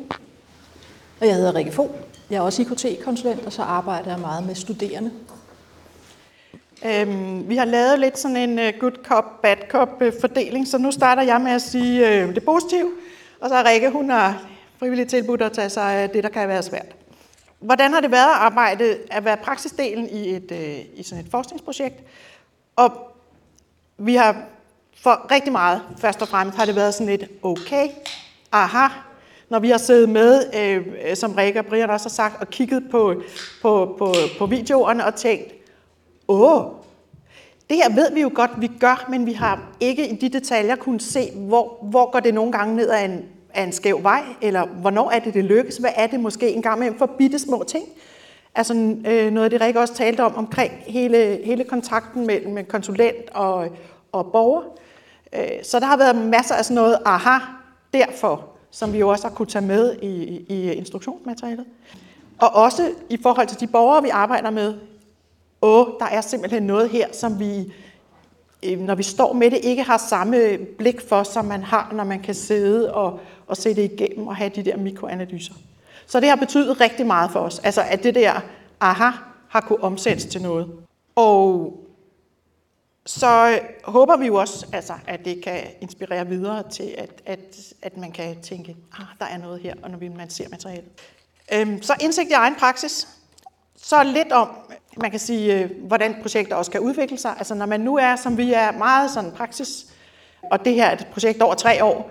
Og 1.20 1.26
jeg 1.26 1.34
hedder 1.34 1.54
Rikke 1.54 1.72
Fogh. 1.72 1.90
Jeg 2.30 2.36
er 2.36 2.40
også 2.40 2.62
IKT-konsulent, 2.62 3.46
og 3.46 3.52
så 3.52 3.62
arbejder 3.62 4.10
jeg 4.10 4.20
meget 4.20 4.46
med 4.46 4.54
studerende. 4.54 5.10
Øhm, 6.86 7.48
vi 7.48 7.56
har 7.56 7.64
lavet 7.64 7.98
lidt 7.98 8.18
sådan 8.18 8.36
en 8.36 8.58
uh, 8.58 8.80
good 8.80 9.04
cop, 9.04 9.42
bad 9.42 9.56
cop 9.68 10.02
uh, 10.02 10.12
fordeling, 10.20 10.68
så 10.68 10.78
nu 10.78 10.90
starter 10.90 11.22
jeg 11.22 11.40
med 11.40 11.52
at 11.52 11.62
sige 11.62 12.02
uh, 12.02 12.34
det 12.34 12.44
positive, 12.44 12.90
og 13.40 13.48
så 13.48 13.54
er 13.54 13.68
Rikke, 13.68 13.90
hun 13.90 14.10
har 14.10 14.42
frivilligt 14.78 15.10
tilbudt 15.10 15.42
at 15.42 15.52
tage 15.52 15.70
sig 15.70 15.92
af 15.92 16.10
det, 16.10 16.24
der 16.24 16.30
kan 16.30 16.48
være 16.48 16.62
svært. 16.62 16.96
Hvordan 17.58 17.92
har 17.92 18.00
det 18.00 18.10
været 18.10 18.30
at 18.30 18.38
arbejde, 18.38 18.96
at 19.10 19.24
være 19.24 19.36
praksisdelen 19.36 20.08
i, 20.08 20.28
et, 20.28 20.52
øh, 20.52 20.78
i 20.96 21.02
sådan 21.02 21.24
et 21.24 21.30
forskningsprojekt? 21.30 22.02
Og 22.76 23.07
vi 23.98 24.14
har 24.14 24.36
for 25.02 25.26
rigtig 25.30 25.52
meget, 25.52 25.82
først 25.98 26.22
og 26.22 26.28
fremmest, 26.28 26.58
har 26.58 26.64
det 26.64 26.76
været 26.76 26.94
sådan 26.94 27.06
lidt 27.06 27.30
okay, 27.42 27.88
aha, 28.52 28.86
når 29.48 29.58
vi 29.58 29.70
har 29.70 29.78
siddet 29.78 30.08
med, 30.08 30.42
øh, 30.54 31.16
som 31.16 31.32
Rikke 31.32 31.60
og 31.60 31.66
Brian 31.66 31.90
også 31.90 32.04
har 32.04 32.10
sagt, 32.10 32.40
og 32.40 32.50
kigget 32.50 32.82
på, 32.90 33.22
på, 33.62 33.94
på, 33.98 34.14
på 34.38 34.46
videoerne 34.46 35.06
og 35.06 35.14
tænkt, 35.14 35.52
åh, 36.28 36.62
det 37.70 37.76
her 37.76 37.94
ved 37.94 38.12
vi 38.12 38.20
jo 38.20 38.30
godt, 38.34 38.50
vi 38.58 38.70
gør, 38.80 39.06
men 39.10 39.26
vi 39.26 39.32
har 39.32 39.62
ikke 39.80 40.08
i 40.08 40.16
de 40.16 40.28
detaljer 40.28 40.76
kunnet 40.76 41.02
se, 41.02 41.30
hvor, 41.34 41.78
hvor 41.82 42.10
går 42.10 42.20
det 42.20 42.34
nogle 42.34 42.52
gange 42.52 42.76
ned 42.76 42.90
ad 42.90 43.04
en, 43.04 43.24
er 43.54 43.64
en 43.64 43.72
skæv 43.72 44.02
vej, 44.02 44.22
eller 44.40 44.66
hvornår 44.66 45.10
er 45.10 45.18
det, 45.18 45.34
det 45.34 45.44
lykkes? 45.44 45.76
Hvad 45.76 45.90
er 45.96 46.06
det 46.06 46.20
måske 46.20 46.52
en 46.52 46.62
gang 46.62 46.78
med 46.78 46.92
for 46.98 47.06
bitte 47.06 47.38
små 47.38 47.64
ting? 47.68 47.84
Altså 48.58 48.74
øh, 49.06 49.30
noget 49.30 49.44
af 49.44 49.50
det, 49.50 49.60
Rikke 49.60 49.80
også 49.80 49.94
talte 49.94 50.24
om, 50.24 50.34
omkring 50.36 50.72
hele, 50.86 51.40
hele 51.44 51.64
kontakten 51.64 52.26
mellem 52.26 52.64
konsulent 52.64 53.30
og, 53.34 53.68
og 54.12 54.32
borger. 54.32 54.62
Øh, 55.32 55.48
så 55.62 55.80
der 55.80 55.86
har 55.86 55.96
været 55.96 56.16
masser 56.16 56.54
af 56.54 56.64
sådan 56.64 56.74
noget 56.74 56.98
aha 57.04 57.38
derfor, 57.94 58.48
som 58.70 58.92
vi 58.92 58.98
jo 58.98 59.08
også 59.08 59.28
har 59.28 59.34
kunne 59.34 59.46
tage 59.46 59.66
med 59.66 59.96
i, 60.02 60.44
i 60.48 60.72
instruktionsmaterialet. 60.72 61.64
Og 62.38 62.54
også 62.54 62.90
i 63.10 63.18
forhold 63.22 63.46
til 63.46 63.60
de 63.60 63.66
borgere, 63.66 64.02
vi 64.02 64.08
arbejder 64.08 64.50
med, 64.50 64.74
åh, 65.62 65.86
der 65.98 66.06
er 66.06 66.20
simpelthen 66.20 66.62
noget 66.62 66.90
her, 66.90 67.06
som 67.12 67.40
vi 67.40 67.72
øh, 68.62 68.80
når 68.80 68.94
vi 68.94 69.02
står 69.02 69.32
med 69.32 69.50
det, 69.50 69.60
ikke 69.62 69.82
har 69.82 69.98
samme 70.08 70.58
blik 70.78 71.00
for, 71.00 71.22
som 71.22 71.44
man 71.44 71.62
har, 71.62 71.92
når 71.92 72.04
man 72.04 72.20
kan 72.20 72.34
sidde 72.34 72.94
og, 72.94 73.20
og 73.46 73.56
se 73.56 73.74
det 73.74 73.92
igennem 73.92 74.26
og 74.26 74.36
have 74.36 74.50
de 74.54 74.62
der 74.62 74.76
mikroanalyser. 74.76 75.54
Så 76.08 76.20
det 76.20 76.28
har 76.28 76.36
betydet 76.36 76.80
rigtig 76.80 77.06
meget 77.06 77.30
for 77.30 77.40
os, 77.40 77.58
altså 77.58 77.82
at 77.82 78.02
det 78.02 78.14
der 78.14 78.40
aha 78.80 79.10
har 79.48 79.60
kunne 79.60 79.84
omsættes 79.84 80.24
til 80.24 80.42
noget. 80.42 80.68
Og 81.16 81.72
så 83.06 83.60
håber 83.84 84.16
vi 84.16 84.26
jo 84.26 84.34
også, 84.34 84.66
altså, 84.72 84.92
at 85.06 85.24
det 85.24 85.44
kan 85.44 85.60
inspirere 85.80 86.26
videre 86.26 86.70
til, 86.70 86.94
at, 86.98 87.22
at, 87.26 87.56
at 87.82 87.96
man 87.96 88.12
kan 88.12 88.42
tænke, 88.42 88.76
ah, 88.98 89.06
der 89.18 89.26
er 89.26 89.38
noget 89.38 89.60
her, 89.60 89.74
og 89.82 89.90
når 89.90 90.16
man 90.16 90.30
ser 90.30 90.48
materialet. 90.48 90.90
Øhm, 91.52 91.82
så 91.82 91.94
indsigt 92.00 92.30
i 92.30 92.32
egen 92.32 92.54
praksis. 92.54 93.08
Så 93.76 94.02
lidt 94.02 94.32
om, 94.32 94.48
man 94.96 95.10
kan 95.10 95.20
sige, 95.20 95.54
øh, 95.54 95.70
hvordan 95.86 96.16
projekter 96.22 96.56
også 96.56 96.70
kan 96.70 96.80
udvikle 96.80 97.18
sig. 97.18 97.34
Altså 97.38 97.54
når 97.54 97.66
man 97.66 97.80
nu 97.80 97.96
er, 97.96 98.16
som 98.16 98.36
vi 98.36 98.52
er, 98.52 98.72
meget 98.72 99.10
sådan 99.10 99.32
praksis, 99.32 99.86
og 100.50 100.64
det 100.64 100.74
her 100.74 100.86
er 100.86 100.92
et 100.92 101.06
projekt 101.12 101.42
over 101.42 101.54
tre 101.54 101.84
år, 101.84 102.10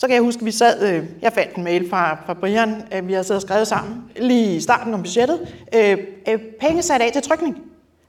så 0.00 0.06
kan 0.06 0.14
jeg 0.14 0.22
huske, 0.22 0.40
at 0.40 0.46
vi 0.46 0.50
sad, 0.50 0.92
øh, 0.92 1.04
jeg 1.22 1.32
fandt 1.32 1.56
en 1.56 1.64
mail 1.64 1.90
fra, 1.90 2.18
fra 2.26 2.34
Brian, 2.34 2.82
øh, 2.94 3.08
vi 3.08 3.12
har 3.12 3.22
siddet 3.22 3.36
og 3.36 3.42
skrevet 3.42 3.68
sammen 3.68 4.04
lige 4.16 4.56
i 4.56 4.60
starten 4.60 4.94
om 4.94 5.02
budgettet, 5.02 5.54
øh, 5.74 5.98
øh, 6.28 6.38
penge 6.60 6.82
sat 6.82 7.00
af 7.00 7.12
til 7.12 7.22
trykning 7.22 7.56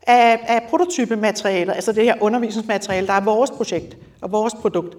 af, 0.08 0.40
af 0.48 0.68
prototypematerialer, 0.70 1.74
altså 1.74 1.92
det 1.92 2.04
her 2.04 2.16
undervisningsmateriale, 2.22 3.08
der 3.08 3.14
er 3.14 3.22
vores 3.22 3.52
projekt 3.52 3.98
og 4.22 4.32
vores 4.32 4.54
produkt. 4.54 4.98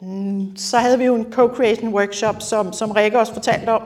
Mm, 0.00 0.56
så 0.56 0.78
havde 0.78 0.98
vi 0.98 1.04
jo 1.04 1.14
en 1.14 1.26
co-creation 1.34 1.88
workshop, 1.88 2.42
som, 2.42 2.72
som 2.72 2.90
Rikke 2.90 3.18
også 3.18 3.32
fortalte 3.32 3.68
om, 3.68 3.82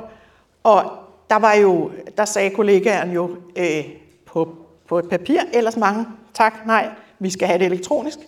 og 0.63 0.93
der 1.31 1.37
var 1.37 1.55
jo, 1.55 1.91
der 2.17 2.25
sagde 2.25 2.51
kollegaen 2.51 3.13
jo 3.13 3.37
øh, 3.57 3.85
på, 4.27 4.57
på 4.89 4.99
et 4.99 5.09
papir, 5.09 5.41
ellers 5.53 5.77
mange, 5.77 6.07
tak, 6.35 6.67
nej, 6.67 6.89
vi 7.19 7.31
skal 7.31 7.49
have 7.49 7.59
det 7.59 7.67
elektronisk. 7.67 8.19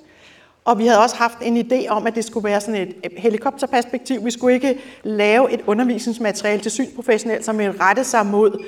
Og 0.65 0.79
vi 0.79 0.87
havde 0.87 1.01
også 1.01 1.17
haft 1.17 1.39
en 1.43 1.57
idé 1.57 1.89
om, 1.89 2.07
at 2.07 2.15
det 2.15 2.25
skulle 2.25 2.45
være 2.49 2.61
sådan 2.61 2.95
et 3.03 3.13
helikopterperspektiv. 3.17 4.25
Vi 4.25 4.31
skulle 4.31 4.55
ikke 4.55 4.79
lave 5.03 5.53
et 5.53 5.61
undervisningsmateriale 5.67 6.63
til 6.63 6.71
synsprofessionelt, 6.71 7.45
som 7.45 7.59
ville 7.59 7.75
rette 7.81 8.05
sig 8.05 8.27
mod 8.27 8.65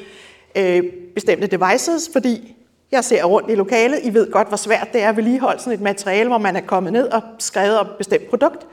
øh, 0.57 0.83
bestemte 1.15 1.47
devices, 1.47 2.11
fordi 2.13 2.55
jeg 2.93 3.05
ser 3.05 3.25
rundt 3.25 3.51
i 3.51 3.55
lokalet. 3.55 4.01
I 4.03 4.15
ved 4.15 4.33
godt, 4.33 4.49
hvor 4.49 4.57
svært 4.57 4.89
det 4.93 5.03
er 5.03 5.09
at 5.09 5.17
vedligeholde 5.17 5.61
sådan 5.61 5.73
et 5.73 5.81
materiale, 5.81 6.29
hvor 6.29 6.39
man 6.39 6.57
er 6.57 6.61
kommet 6.61 6.93
ned 6.93 7.09
og 7.09 7.23
skrevet 7.39 7.79
om 7.79 7.87
et 7.87 7.97
bestemt 7.99 8.31
produkt. 8.31 8.67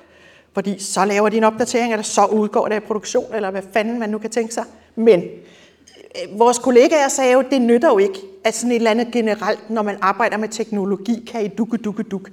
Fordi 0.54 0.80
så 0.80 1.06
laver 1.06 1.30
de 1.30 1.38
en 1.38 1.44
opdatering, 1.44 1.94
eller 1.94 2.04
så 2.04 2.26
udgår 2.26 2.68
det 2.68 2.76
i 2.76 2.80
produktion, 2.80 3.36
eller 3.36 3.52
hvad 3.52 3.62
fanden 3.74 4.00
man 4.00 4.10
nu 4.10 4.18
kan 4.18 4.30
tænke 4.30 4.54
sig. 4.54 4.64
Men 4.96 5.22
øh, 5.22 6.40
vores 6.40 6.60
kollegaer 6.60 7.08
sagde 7.08 7.34
jo, 7.34 7.44
det 7.52 7.62
nytter 7.62 7.88
jo 7.88 7.98
ikke, 7.98 8.20
at 8.44 8.56
sådan 8.56 8.72
et 8.72 8.76
eller 8.76 8.92
andet 8.92 9.08
generelt, 9.12 9.70
når 9.70 9.82
man 9.82 9.98
arbejder 10.02 10.38
med 10.38 10.50
teknologi, 10.50 11.28
kan 11.32 11.46
i 11.46 11.48
dukke, 11.48 11.78
dukke, 11.78 12.04
dukke. 12.04 12.32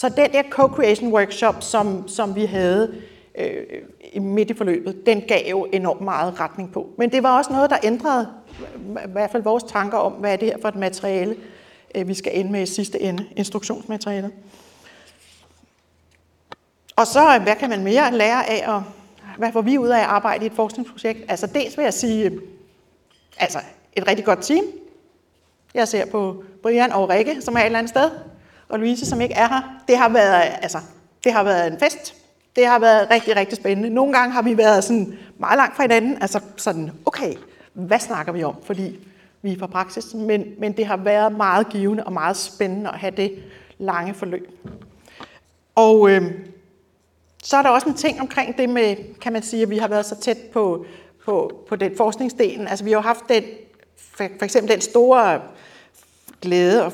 Så 0.00 0.08
den 0.08 0.32
der 0.32 0.42
co-creation 0.42 1.12
workshop, 1.12 1.62
som, 1.62 2.08
som 2.08 2.34
vi 2.34 2.44
havde 2.44 2.94
øh, 3.38 4.22
midt 4.22 4.50
i 4.50 4.54
forløbet, 4.54 5.06
den 5.06 5.22
gav 5.28 5.50
jo 5.50 5.64
enormt 5.72 6.00
meget 6.00 6.40
retning 6.40 6.72
på. 6.72 6.90
Men 6.98 7.12
det 7.12 7.22
var 7.22 7.38
også 7.38 7.52
noget, 7.52 7.70
der 7.70 7.76
ændrede 7.82 8.28
i 8.76 9.10
hvert 9.12 9.30
fald 9.30 9.42
vores 9.42 9.64
tanker 9.64 9.98
om, 9.98 10.12
hvad 10.12 10.32
er 10.32 10.36
det 10.36 10.48
her 10.48 10.56
for 10.60 10.68
et 10.68 10.74
materiale, 10.74 11.36
øh, 11.94 12.08
vi 12.08 12.14
skal 12.14 12.38
ende 12.38 12.52
med 12.52 12.62
i 12.62 12.66
sidste 12.66 13.00
ende, 13.02 13.26
instruktionsmaterialet. 13.36 14.32
Og 16.96 17.06
så, 17.06 17.34
øh, 17.36 17.42
hvad 17.42 17.56
kan 17.56 17.70
man 17.70 17.84
mere 17.84 18.12
lære 18.12 18.50
af, 18.50 18.74
og 18.74 18.82
hvad 19.38 19.52
får 19.52 19.62
vi 19.62 19.78
ud 19.78 19.88
af 19.88 19.98
at 19.98 20.04
arbejde 20.04 20.44
i 20.44 20.46
et 20.46 20.52
forskningsprojekt? 20.52 21.24
Altså 21.28 21.46
dels 21.46 21.76
vil 21.76 21.82
jeg 21.82 21.94
sige, 21.94 22.24
øh, 22.24 22.38
altså 23.38 23.58
et 23.96 24.08
rigtig 24.08 24.24
godt 24.24 24.42
team. 24.42 24.64
Jeg 25.74 25.88
ser 25.88 26.06
på 26.06 26.44
Brian 26.62 26.92
og 26.92 27.08
Rikke, 27.08 27.40
som 27.40 27.54
er 27.54 27.60
et 27.60 27.66
eller 27.66 27.78
andet 27.78 27.90
sted, 27.90 28.10
og 28.70 28.78
Louise, 28.78 29.06
som 29.06 29.20
ikke 29.20 29.34
er 29.34 29.48
her. 29.48 29.82
Det 29.88 29.98
har 29.98 30.08
været, 30.08 30.42
altså, 30.62 30.78
det 31.24 31.32
har 31.32 31.42
været 31.42 31.72
en 31.72 31.78
fest. 31.78 32.14
Det 32.56 32.66
har 32.66 32.78
været 32.78 33.10
rigtig, 33.10 33.36
rigtig 33.36 33.56
spændende. 33.56 33.90
Nogle 33.90 34.12
gange 34.12 34.32
har 34.32 34.42
vi 34.42 34.56
været 34.56 34.84
sådan 34.84 35.18
meget 35.38 35.56
langt 35.56 35.76
fra 35.76 35.82
hinanden. 35.82 36.18
Altså 36.20 36.40
sådan, 36.56 36.90
okay, 37.06 37.34
hvad 37.72 37.98
snakker 37.98 38.32
vi 38.32 38.42
om? 38.42 38.54
Fordi 38.62 38.98
vi 39.42 39.52
er 39.52 39.58
fra 39.58 39.66
praksis. 39.66 40.14
Men, 40.14 40.44
men 40.58 40.72
det 40.72 40.86
har 40.86 40.96
været 40.96 41.32
meget 41.32 41.68
givende 41.68 42.04
og 42.04 42.12
meget 42.12 42.36
spændende 42.36 42.90
at 42.90 42.98
have 42.98 43.12
det 43.16 43.42
lange 43.78 44.14
forløb. 44.14 44.48
Og 45.74 46.10
øh, 46.10 46.32
så 47.42 47.56
er 47.56 47.62
der 47.62 47.68
også 47.68 47.88
en 47.88 47.94
ting 47.94 48.20
omkring 48.20 48.58
det 48.58 48.68
med, 48.68 48.96
kan 49.20 49.32
man 49.32 49.42
sige, 49.42 49.62
at 49.62 49.70
vi 49.70 49.78
har 49.78 49.88
været 49.88 50.06
så 50.06 50.16
tæt 50.20 50.38
på, 50.52 50.84
på, 51.24 51.64
på 51.68 51.76
den 51.76 51.96
forskningsdelen. 51.96 52.68
Altså 52.68 52.84
vi 52.84 52.92
har 52.92 53.00
haft 53.00 53.28
den, 53.28 53.42
for, 53.96 54.24
for 54.38 54.44
eksempel 54.44 54.72
den 54.72 54.80
store 54.80 55.40
glæde 56.42 56.84
og 56.84 56.92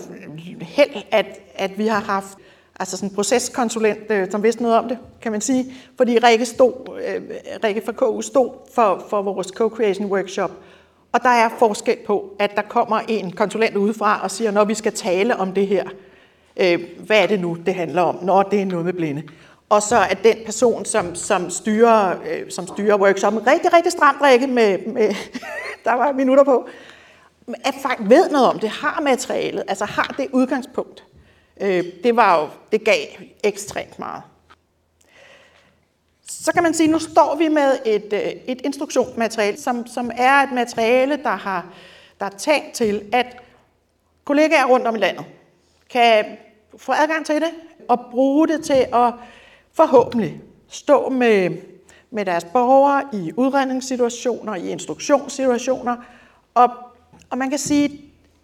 held, 0.61 0.91
at, 1.11 1.27
at 1.55 1.79
vi 1.79 1.87
har 1.87 2.01
haft 2.01 2.39
altså 2.81 2.97
sådan 2.97 3.09
en 3.09 3.15
proceskonsulent, 3.15 4.11
øh, 4.11 4.31
som 4.31 4.43
vidste 4.43 4.63
noget 4.63 4.79
om 4.79 4.89
det, 4.89 4.99
kan 5.23 5.33
man 5.33 5.41
sige. 5.41 5.75
Fordi 5.97 6.19
Rikke, 6.19 6.47
stod, 6.47 6.73
øh, 7.09 7.23
Rikke 7.65 7.83
fra 7.85 7.93
KU 7.93 8.21
stod 8.21 8.51
for, 8.75 9.07
for 9.11 9.23
vores 9.23 9.47
co-creation 9.47 10.05
workshop. 10.05 10.51
Og 11.13 11.23
der 11.23 11.29
er 11.29 11.49
forskel 11.59 11.97
på, 12.07 12.37
at 12.39 12.57
der 12.57 12.63
kommer 12.63 13.01
en 13.09 13.33
konsulent 13.33 13.77
udefra 13.77 14.21
og 14.23 14.31
siger, 14.31 14.51
når 14.51 14.65
vi 14.65 14.75
skal 14.75 14.93
tale 14.93 15.37
om 15.37 15.53
det 15.53 15.67
her, 15.67 15.85
øh, 16.57 16.81
hvad 17.07 17.23
er 17.23 17.27
det 17.27 17.41
nu, 17.41 17.57
det 17.67 17.75
handler 17.75 18.03
om, 18.03 18.19
når 18.23 18.43
det 18.43 18.61
er 18.61 18.67
noget 18.67 18.85
med 18.85 18.93
blinde. 18.93 19.23
Og 19.69 19.83
så 19.83 19.97
er 19.97 20.15
den 20.15 20.37
person, 20.45 20.85
som, 20.85 21.15
som, 21.15 21.51
styrer, 21.51 22.11
øh, 22.11 22.51
som 22.51 22.67
styrer 22.67 22.99
workshoppen, 22.99 23.47
rigtig, 23.47 23.73
rigtig 23.73 23.93
stramt, 23.93 24.23
Rikke, 24.23 24.47
med, 24.47 24.79
med 24.87 25.15
der 25.85 25.95
var 25.95 26.13
minutter 26.13 26.45
på, 26.45 26.69
at 27.65 27.75
faktisk 27.83 28.11
ved 28.11 28.31
noget 28.31 28.49
om 28.49 28.59
det, 28.59 28.71
har 28.71 29.01
materialet, 29.01 29.65
altså 29.69 29.85
har 29.85 30.15
det 30.19 30.29
udgangspunkt. 30.33 31.05
Øh, 31.61 31.85
det 32.05 32.17
var 32.17 32.41
jo, 32.41 32.49
det 32.73 32.85
gav 32.85 33.07
ekstremt 33.45 33.99
meget. 33.99 34.23
Så 36.29 36.53
kan 36.53 36.63
man 36.63 36.75
sige, 36.75 36.85
at 36.85 36.91
nu 36.91 36.99
står 36.99 37.37
vi 37.37 37.49
med 37.49 37.79
et, 37.85 38.13
øh, 38.13 38.21
et 38.47 38.61
instruktionsmateriale, 38.65 39.61
som, 39.61 39.87
som 39.87 40.11
er 40.17 40.33
et 40.33 40.53
materiale, 40.53 41.17
der 41.17 41.37
har 41.37 41.67
der 42.21 42.27
er 42.27 42.31
tænkt 42.31 42.73
til, 42.73 43.05
at 43.13 43.37
kollegaer 44.25 44.65
rundt 44.65 44.87
om 44.87 44.97
i 44.97 44.99
landet 44.99 45.25
kan 45.91 46.25
få 46.77 46.93
adgang 46.93 47.27
til 47.27 47.35
det 47.35 47.51
og 47.89 48.01
bruge 48.11 48.49
det 48.49 48.65
til 48.65 48.87
at 48.95 49.15
forhåbentlig 49.73 50.41
stå 50.69 51.09
med, 51.09 51.51
med 52.11 52.25
deres 52.25 52.45
borgere 52.45 53.03
i 53.13 53.33
udredningssituationer, 53.37 54.55
i 54.55 54.69
instruktionssituationer, 54.69 55.97
og, 56.55 56.71
og 57.31 57.39
man 57.39 57.51
kan 57.51 57.59
sige, 57.59 58.01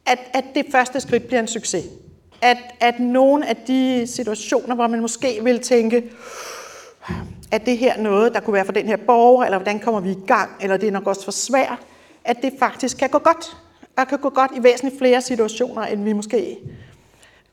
at, 0.07 0.19
at 0.35 0.45
det 0.55 0.67
første 0.73 1.01
skridt 1.01 1.27
bliver 1.27 1.41
en 1.41 1.49
succes. 1.49 1.85
At, 2.43 2.57
at 2.81 3.01
nogle 3.01 3.49
af 3.49 3.57
de 3.57 4.07
situationer, 4.07 4.75
hvor 4.75 4.87
man 4.87 5.01
måske 5.01 5.41
vil 5.45 5.61
tænke, 5.61 6.11
at 7.53 7.67
det 7.67 7.79
her 7.79 7.99
noget, 7.99 8.35
der 8.35 8.41
kunne 8.41 8.55
være 8.55 8.65
for 8.65 8.73
den 8.73 8.87
her 8.87 8.97
borger, 8.97 9.45
eller 9.45 9.59
hvordan 9.59 9.81
kommer 9.81 10.01
vi 10.01 10.11
i 10.11 10.27
gang, 10.27 10.51
eller 10.61 10.77
det 10.77 10.87
er 10.87 10.93
nok 10.93 11.07
også 11.07 11.25
for 11.25 11.33
svært, 11.33 11.79
at 12.25 12.37
det 12.43 12.53
faktisk 12.59 12.97
kan 12.97 13.09
gå 13.09 13.19
godt. 13.19 13.57
Og 13.97 14.09
kan 14.09 14.19
gå 14.19 14.31
godt 14.31 14.51
i 14.57 14.63
væsentligt 14.63 14.99
flere 14.99 15.21
situationer, 15.21 15.83
end 15.83 16.05
vi 16.05 16.13
måske 16.13 16.59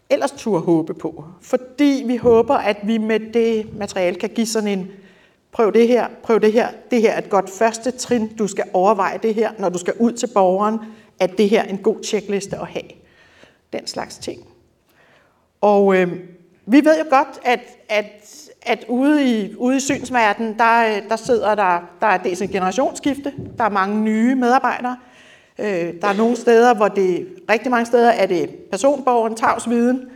ellers 0.09 0.31
turde 0.31 0.61
håbe 0.61 0.93
på. 0.93 1.23
Fordi 1.41 2.03
vi 2.05 2.17
håber, 2.17 2.55
at 2.55 2.77
vi 2.83 2.97
med 2.97 3.19
det 3.19 3.77
materiale 3.77 4.15
kan 4.15 4.29
give 4.29 4.47
sådan 4.47 4.69
en, 4.69 4.87
prøv 5.51 5.73
det 5.73 5.87
her, 5.87 6.07
prøv 6.23 6.41
det 6.41 6.53
her, 6.53 6.67
det 6.91 7.01
her 7.01 7.11
er 7.11 7.17
et 7.17 7.29
godt 7.29 7.49
første 7.49 7.91
trin, 7.91 8.27
du 8.27 8.47
skal 8.47 8.63
overveje 8.73 9.19
det 9.23 9.35
her, 9.35 9.51
når 9.59 9.69
du 9.69 9.77
skal 9.77 9.93
ud 9.99 10.11
til 10.11 10.27
borgeren, 10.33 10.79
at 11.19 11.37
det 11.37 11.49
her 11.49 11.61
er 11.61 11.67
en 11.67 11.77
god 11.77 12.03
tjekliste 12.03 12.57
at 12.57 12.67
have. 12.67 12.89
Den 13.73 13.87
slags 13.87 14.17
ting. 14.17 14.47
Og 15.61 15.95
øh, 15.95 16.19
vi 16.65 16.85
ved 16.85 16.97
jo 16.99 17.05
godt, 17.09 17.39
at, 17.43 17.59
at, 17.89 18.05
at 18.61 18.85
ude 18.87 19.39
i, 19.39 19.55
ude 19.55 19.77
i 19.77 19.79
synsverdenen, 19.79 20.59
der, 20.59 20.97
øh, 20.97 21.09
der 21.09 21.15
sidder 21.15 21.55
der, 21.55 21.89
der 22.01 22.07
er 22.07 22.17
dels 22.17 22.41
en 22.41 22.49
generationsskifte, 22.49 23.33
der 23.57 23.63
er 23.63 23.69
mange 23.69 24.01
nye 24.01 24.35
medarbejdere, 24.35 24.97
Øh, 25.59 25.93
der 26.01 26.07
er 26.07 26.17
nogle 26.17 26.35
steder, 26.35 26.73
hvor 26.73 26.87
det, 26.87 27.27
rigtig 27.49 27.71
mange 27.71 27.85
steder 27.85 28.09
er 28.09 28.25
det 28.25 28.49
personborgeren, 28.49 29.35
tavsviden, 29.35 30.09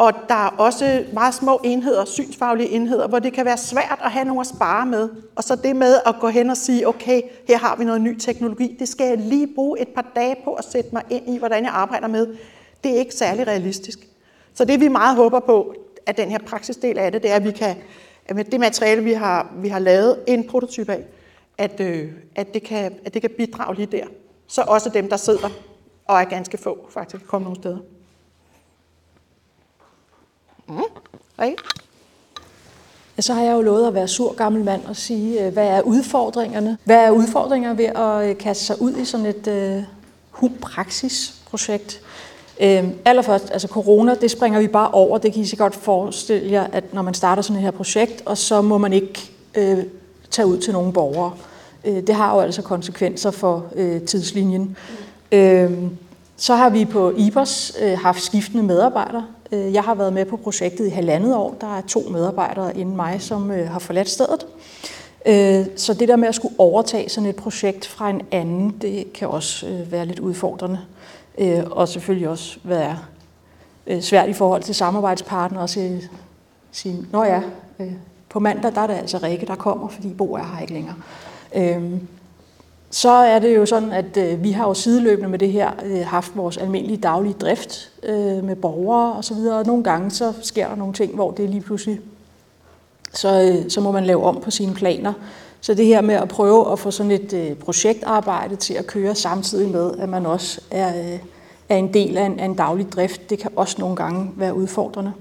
og 0.00 0.12
der 0.28 0.34
er 0.34 0.48
også 0.48 1.04
meget 1.12 1.34
små 1.34 1.60
enheder, 1.64 2.04
synsfaglige 2.04 2.68
enheder, 2.68 3.08
hvor 3.08 3.18
det 3.18 3.32
kan 3.32 3.44
være 3.44 3.56
svært 3.56 3.98
at 4.04 4.10
have 4.10 4.24
nogen 4.24 4.40
at 4.40 4.46
spare 4.46 4.86
med. 4.86 5.08
Og 5.36 5.44
så 5.44 5.56
det 5.56 5.76
med 5.76 5.94
at 6.06 6.14
gå 6.20 6.28
hen 6.28 6.50
og 6.50 6.56
sige, 6.56 6.88
okay, 6.88 7.22
her 7.48 7.58
har 7.58 7.76
vi 7.76 7.84
noget 7.84 8.00
ny 8.00 8.18
teknologi, 8.18 8.76
det 8.78 8.88
skal 8.88 9.06
jeg 9.06 9.18
lige 9.18 9.54
bruge 9.54 9.80
et 9.80 9.88
par 9.88 10.12
dage 10.16 10.36
på 10.44 10.54
at 10.54 10.64
sætte 10.64 10.90
mig 10.92 11.02
ind 11.10 11.34
i, 11.34 11.38
hvordan 11.38 11.64
jeg 11.64 11.72
arbejder 11.72 12.06
med. 12.06 12.26
Det 12.84 12.92
er 12.92 12.96
ikke 12.96 13.14
særlig 13.14 13.46
realistisk. 13.46 13.98
Så 14.54 14.64
det 14.64 14.80
vi 14.80 14.88
meget 14.88 15.16
håber 15.16 15.40
på, 15.40 15.74
at 16.06 16.16
den 16.16 16.28
her 16.28 16.38
praksisdel 16.38 16.98
af 16.98 17.12
det, 17.12 17.22
det 17.22 17.30
er, 17.30 17.36
at 17.36 17.44
vi 17.44 17.50
kan, 17.50 17.76
at 18.28 18.36
med 18.36 18.44
det 18.44 18.60
materiale, 18.60 19.04
vi 19.04 19.12
har, 19.12 19.52
vi 19.56 19.68
har 19.68 19.78
lavet 19.78 20.18
en 20.26 20.48
prototype 20.48 20.92
af, 20.92 21.04
at, 21.58 21.80
øh, 21.80 22.12
at, 22.34 22.54
det 22.54 22.62
kan, 22.62 22.94
at 23.04 23.14
det 23.14 23.22
kan 23.22 23.30
bidrage 23.36 23.74
lige 23.74 23.86
der 23.86 24.04
så 24.46 24.62
også 24.68 24.90
dem, 24.90 25.08
der 25.08 25.16
sidder 25.16 25.48
og 26.06 26.20
er 26.20 26.24
ganske 26.24 26.58
få, 26.58 26.86
faktisk 26.90 27.26
komme 27.26 27.44
nogle 27.44 27.56
steder. 27.56 27.78
Mm. 30.70 30.82
Okay. 31.38 31.54
Ja, 33.16 33.22
så 33.22 33.34
har 33.34 33.42
jeg 33.42 33.52
jo 33.52 33.60
lovet 33.60 33.86
at 33.86 33.94
være 33.94 34.08
sur 34.08 34.34
gammel 34.34 34.64
mand 34.64 34.84
og 34.84 34.96
sige, 34.96 35.46
øh, 35.46 35.52
hvad 35.52 35.66
er 35.66 35.80
udfordringerne? 35.82 36.78
Hvad 36.84 36.96
er 36.96 37.10
udfordringer 37.10 37.74
ved 37.74 37.84
at 37.84 38.28
øh, 38.28 38.38
kaste 38.38 38.64
sig 38.64 38.82
ud 38.82 38.96
i 38.96 39.04
sådan 39.04 39.26
et 39.26 39.46
øh, 39.46 39.82
uh, 40.42 40.50
praksisprojekt? 40.60 42.00
Uh, 42.60 42.66
øhm, 42.66 42.92
allerførst, 43.04 43.50
altså 43.50 43.68
corona, 43.68 44.14
det 44.14 44.30
springer 44.30 44.60
vi 44.60 44.68
bare 44.68 44.90
over. 44.90 45.18
Det 45.18 45.32
kan 45.32 45.42
I 45.42 45.56
godt 45.56 45.74
forestille 45.74 46.52
jer, 46.52 46.66
at 46.72 46.94
når 46.94 47.02
man 47.02 47.14
starter 47.14 47.42
sådan 47.42 47.56
et 47.56 47.62
her 47.62 47.70
projekt, 47.70 48.22
og 48.26 48.38
så 48.38 48.62
må 48.62 48.78
man 48.78 48.92
ikke 48.92 49.30
øh, 49.54 49.84
tage 50.30 50.46
ud 50.46 50.58
til 50.58 50.72
nogle 50.72 50.92
borgere. 50.92 51.32
Øh, 51.84 52.06
det 52.06 52.14
har 52.14 52.34
jo 52.34 52.40
altså 52.40 52.62
konsekvenser 52.62 53.30
for 53.30 53.64
øh, 53.74 54.02
tidslinjen. 54.02 54.76
Øh, 55.32 55.72
så 56.36 56.54
har 56.54 56.70
vi 56.70 56.84
på 56.84 57.12
IBOS 57.16 57.72
øh, 57.80 57.98
haft 57.98 58.22
skiftende 58.22 58.62
medarbejdere. 58.62 59.26
Øh, 59.52 59.74
jeg 59.74 59.82
har 59.82 59.94
været 59.94 60.12
med 60.12 60.24
på 60.24 60.36
projektet 60.36 60.86
i 60.86 60.90
halvandet 60.90 61.36
år. 61.36 61.56
Der 61.60 61.76
er 61.76 61.80
to 61.80 62.00
medarbejdere 62.00 62.78
inden 62.78 62.96
mig, 62.96 63.22
som 63.22 63.50
øh, 63.50 63.68
har 63.68 63.78
forladt 63.78 64.08
stedet. 64.08 64.46
Øh, 65.26 65.66
så 65.76 65.94
det 65.94 66.08
der 66.08 66.16
med 66.16 66.28
at 66.28 66.34
skulle 66.34 66.54
overtage 66.58 67.08
sådan 67.08 67.28
et 67.30 67.36
projekt 67.36 67.86
fra 67.86 68.10
en 68.10 68.22
anden, 68.30 68.70
det 68.82 69.12
kan 69.12 69.28
også 69.28 69.66
være 69.90 70.06
lidt 70.06 70.18
udfordrende. 70.18 70.78
Og 71.70 71.88
selvfølgelig 71.88 72.28
også 72.28 72.58
være 72.64 72.98
svært 74.00 74.28
i 74.28 74.32
forhold 74.32 74.62
til 74.62 74.74
samarbejdspartnere 74.74 75.62
og 75.62 75.68
sige 75.68 77.06
nå 77.12 77.24
ja, 77.24 77.42
på 78.28 78.40
mandag 78.40 78.74
der 78.74 78.80
er 78.80 78.86
det 78.86 78.94
altså 78.94 79.18
Rikke, 79.18 79.46
der 79.46 79.54
kommer, 79.54 79.88
fordi 79.88 80.14
Bo 80.14 80.34
er 80.34 80.54
her 80.54 80.60
ikke 80.60 80.72
længere. 80.72 80.94
Så 82.90 83.10
er 83.10 83.38
det 83.38 83.56
jo 83.56 83.66
sådan, 83.66 83.92
at 83.92 84.16
øh, 84.16 84.42
vi 84.42 84.50
har 84.50 84.68
jo 84.68 84.74
sideløbende 84.74 85.28
med 85.28 85.38
det 85.38 85.52
her 85.52 85.70
øh, 85.84 86.06
haft 86.06 86.36
vores 86.36 86.56
almindelige 86.56 86.96
daglige 86.96 87.34
drift 87.34 87.90
øh, 88.02 88.44
med 88.44 88.56
borgere 88.56 89.12
og 89.12 89.24
så 89.24 89.34
videre, 89.34 89.58
og 89.58 89.66
nogle 89.66 89.84
gange 89.84 90.10
så 90.10 90.32
sker 90.42 90.68
der 90.68 90.76
nogle 90.76 90.94
ting, 90.94 91.14
hvor 91.14 91.30
det 91.30 91.50
lige 91.50 91.60
pludselig 91.60 92.00
så, 93.12 93.42
øh, 93.42 93.70
så 93.70 93.80
må 93.80 93.92
man 93.92 94.04
lave 94.04 94.24
om 94.24 94.40
på 94.40 94.50
sine 94.50 94.74
planer. 94.74 95.12
Så 95.60 95.74
det 95.74 95.86
her 95.86 96.00
med 96.00 96.14
at 96.14 96.28
prøve 96.28 96.72
at 96.72 96.78
få 96.78 96.90
sådan 96.90 97.12
et 97.12 97.32
øh, 97.32 97.56
projektarbejde 97.56 98.56
til 98.56 98.74
at 98.74 98.86
køre 98.86 99.14
samtidig 99.14 99.70
med, 99.70 99.92
at 99.98 100.08
man 100.08 100.26
også 100.26 100.60
er, 100.70 101.12
øh, 101.12 101.18
er 101.68 101.76
en 101.76 101.94
del 101.94 102.18
af 102.18 102.24
en, 102.24 102.40
af 102.40 102.44
en 102.44 102.54
daglig 102.54 102.92
drift, 102.92 103.30
det 103.30 103.38
kan 103.38 103.50
også 103.56 103.76
nogle 103.78 103.96
gange 103.96 104.30
være 104.36 104.54
udfordrende. 104.54 105.12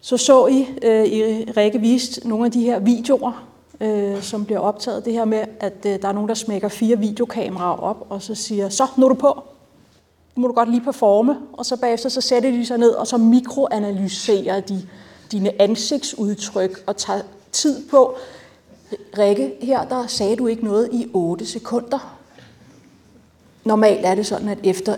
Så 0.00 0.16
så 0.16 0.46
I, 0.46 0.66
øh, 0.82 1.04
i 1.04 1.50
Rikke 1.56 1.80
vist 1.80 2.24
nogle 2.24 2.46
af 2.46 2.52
de 2.52 2.60
her 2.60 2.78
videoer, 2.78 3.47
øh, 3.80 4.22
som 4.22 4.44
bliver 4.44 4.60
optaget. 4.60 5.04
Det 5.04 5.12
her 5.12 5.24
med, 5.24 5.44
at 5.60 5.86
øh, 5.86 6.02
der 6.02 6.08
er 6.08 6.12
nogen, 6.12 6.28
der 6.28 6.34
smækker 6.34 6.68
fire 6.68 6.98
videokameraer 6.98 7.82
op, 7.82 8.06
og 8.08 8.22
så 8.22 8.34
siger, 8.34 8.68
så 8.68 8.86
nu 8.96 9.04
er 9.04 9.08
du 9.08 9.14
på. 9.14 9.42
Nu 10.36 10.40
må 10.42 10.48
du 10.48 10.54
godt 10.54 10.70
lige 10.70 10.80
performe. 10.80 11.36
Og 11.52 11.66
så 11.66 11.76
bagefter 11.76 12.08
så 12.08 12.20
sætter 12.20 12.50
de 12.50 12.66
sig 12.66 12.78
ned, 12.78 12.90
og 12.90 13.06
så 13.06 13.16
mikroanalyserer 13.16 14.60
de 14.60 14.82
dine 15.32 15.62
ansigtsudtryk 15.62 16.82
og 16.86 16.96
tager 16.96 17.20
tid 17.52 17.88
på. 17.90 18.16
Rikke, 19.18 19.54
her 19.60 19.84
der 19.84 20.06
sagde 20.06 20.36
du 20.36 20.46
ikke 20.46 20.64
noget 20.64 20.88
i 20.92 21.10
8 21.12 21.46
sekunder. 21.46 22.18
Normalt 23.64 24.06
er 24.06 24.14
det 24.14 24.26
sådan, 24.26 24.48
at 24.48 24.58
efter 24.62 24.96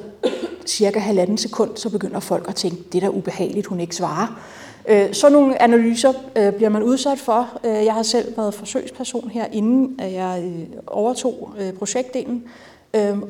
cirka 0.66 0.99
halvanden 0.99 1.39
sekund, 1.39 1.76
så 1.76 1.91
begynder 1.91 2.20
folk 2.20 2.49
at 2.49 2.55
tænke, 2.55 2.83
det 2.93 3.03
er 3.03 3.11
da 3.11 3.16
ubehageligt, 3.16 3.66
hun 3.66 3.81
ikke 3.81 3.97
svarer. 3.97 4.41
Øh, 4.89 5.14
så 5.14 5.28
nogle 5.28 5.62
analyser 5.62 6.12
øh, 6.37 6.53
bliver 6.53 6.68
man 6.68 6.83
udsat 6.83 7.18
for. 7.18 7.59
Øh, 7.64 7.85
jeg 7.85 7.95
har 7.95 8.03
selv 8.03 8.37
været 8.37 8.55
forsøgsperson 8.55 9.31
her, 9.31 9.47
inden 9.53 10.01
jeg 10.01 10.43
øh, 10.45 10.76
overtog 10.87 11.53
øh, 11.59 11.72
projektdelen. 11.72 12.45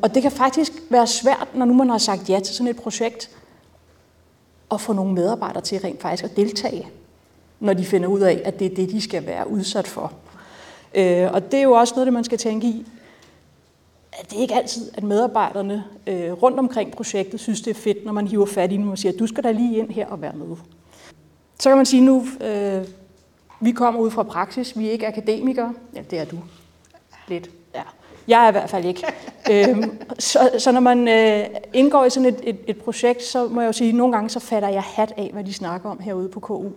Og 0.03 0.15
det 0.15 0.23
kan 0.23 0.33
faktisk 0.33 0.73
være 0.91 1.07
svært, 1.07 1.49
når 1.55 1.65
nu 1.65 1.75
man 1.75 1.91
har 1.91 1.99
sagt 1.99 2.31
ja 2.31 2.41
til 2.41 2.55
sådan 2.55 2.71
et 2.71 2.77
projekt, 2.77 3.31
at 4.71 4.81
få 4.81 4.93
nogle 4.93 5.15
medarbejdere 5.15 5.63
til 5.63 5.79
rent 5.79 6.01
faktisk 6.03 6.25
at 6.25 6.37
deltage, 6.37 6.89
når 7.61 7.73
de 7.73 7.85
finder 7.85 8.09
ud 8.09 8.21
af, 8.21 8.43
at 8.45 8.59
det 8.59 8.73
er 8.73 8.75
det, 8.75 8.91
de 8.91 9.01
skal 9.01 9.27
være 9.27 9.51
udsat 9.51 9.87
for. 9.87 10.13
Øh, 10.95 11.33
og 11.33 11.53
det 11.53 11.59
er 11.59 11.63
jo 11.63 11.73
også 11.73 11.95
noget, 11.95 12.07
det 12.07 12.13
man 12.13 12.25
skal 12.25 12.39
tænke 12.39 12.67
i. 12.67 12.87
At 14.13 14.31
det 14.31 14.37
er 14.37 14.43
ikke 14.43 14.55
altid, 14.55 14.91
at 14.95 15.03
medarbejderne 15.03 15.85
øh, 16.07 16.33
rundt 16.33 16.59
omkring 16.59 16.93
projektet 16.93 17.41
synes, 17.41 17.61
det 17.61 17.71
er 17.71 17.81
fedt, 17.81 18.05
når 18.05 18.13
man 18.13 18.27
hiver 18.27 18.47
fat 18.47 18.73
i 18.73 18.77
dem 18.77 18.89
og 18.89 18.99
siger, 18.99 19.13
du 19.13 19.27
skal 19.27 19.45
da 19.45 19.51
lige 19.51 19.79
ind 19.79 19.91
her 19.91 20.07
og 20.07 20.23
være 20.23 20.33
med. 20.33 20.57
Så 21.61 21.69
kan 21.71 21.77
man 21.77 21.87
sige 21.87 22.03
nu, 22.03 22.27
øh, 22.41 22.85
vi 23.61 23.73
kommer 23.73 24.01
ud 24.01 24.11
fra 24.11 24.23
praksis, 24.23 24.79
vi 24.79 24.89
er 24.89 24.93
ikke 24.93 25.07
akademikere. 25.07 25.75
Ja, 25.95 26.03
det 26.11 26.19
er 26.19 26.25
du. 26.25 26.37
Lidt. 27.29 27.51
Ja. 27.75 27.83
Jeg 28.29 28.45
er 28.45 28.49
i 28.49 28.53
hvert 28.53 28.71
fald 28.71 28.85
ikke. 28.85 29.07
øhm, 29.53 29.99
så, 30.19 30.51
så 30.59 30.73
når 30.73 30.81
man 30.81 31.09
øh, 31.09 31.47
indgår 31.73 32.05
i 32.05 32.11
sådan 32.11 32.29
et, 32.29 32.41
et, 32.43 32.59
et 32.67 32.77
projekt, 32.77 33.23
så 33.23 33.49
må 33.49 33.61
jeg 33.61 33.69
jo 33.69 33.73
sige, 33.73 33.89
at 33.89 33.95
nogle 33.95 34.13
gange 34.13 34.31
så 34.31 34.41
fatter 34.41 34.69
jeg 34.69 34.83
hat 34.83 35.13
af, 35.17 35.31
hvad 35.33 35.45
de 35.45 35.55
snakker 35.55 35.91
om 35.91 35.99
herude 35.99 36.29
på 36.29 36.41
KU. 36.41 36.69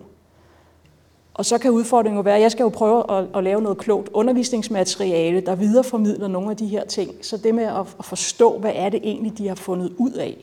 Og 1.33 1.45
så 1.45 1.57
kan 1.57 1.71
udfordringen 1.71 2.17
jo 2.17 2.23
være, 2.23 2.35
at 2.35 2.41
jeg 2.41 2.51
skal 2.51 2.63
jo 2.63 2.69
prøve 2.69 3.17
at, 3.17 3.25
at 3.35 3.43
lave 3.43 3.61
noget 3.61 3.77
klogt 3.77 4.09
undervisningsmateriale, 4.09 5.41
der 5.41 5.55
videreformidler 5.55 6.27
nogle 6.27 6.51
af 6.51 6.57
de 6.57 6.67
her 6.67 6.85
ting. 6.85 7.11
Så 7.21 7.37
det 7.37 7.55
med 7.55 7.63
at, 7.63 7.95
at 7.99 8.05
forstå, 8.05 8.57
hvad 8.57 8.71
er 8.75 8.89
det 8.89 8.99
egentlig, 9.03 9.37
de 9.37 9.47
har 9.47 9.55
fundet 9.55 9.93
ud 9.97 10.11
af, 10.11 10.37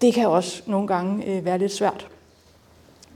det 0.00 0.14
kan 0.14 0.28
også 0.28 0.62
nogle 0.66 0.86
gange 0.86 1.26
øh, 1.26 1.44
være 1.44 1.58
lidt 1.58 1.72
svært. 1.72 2.08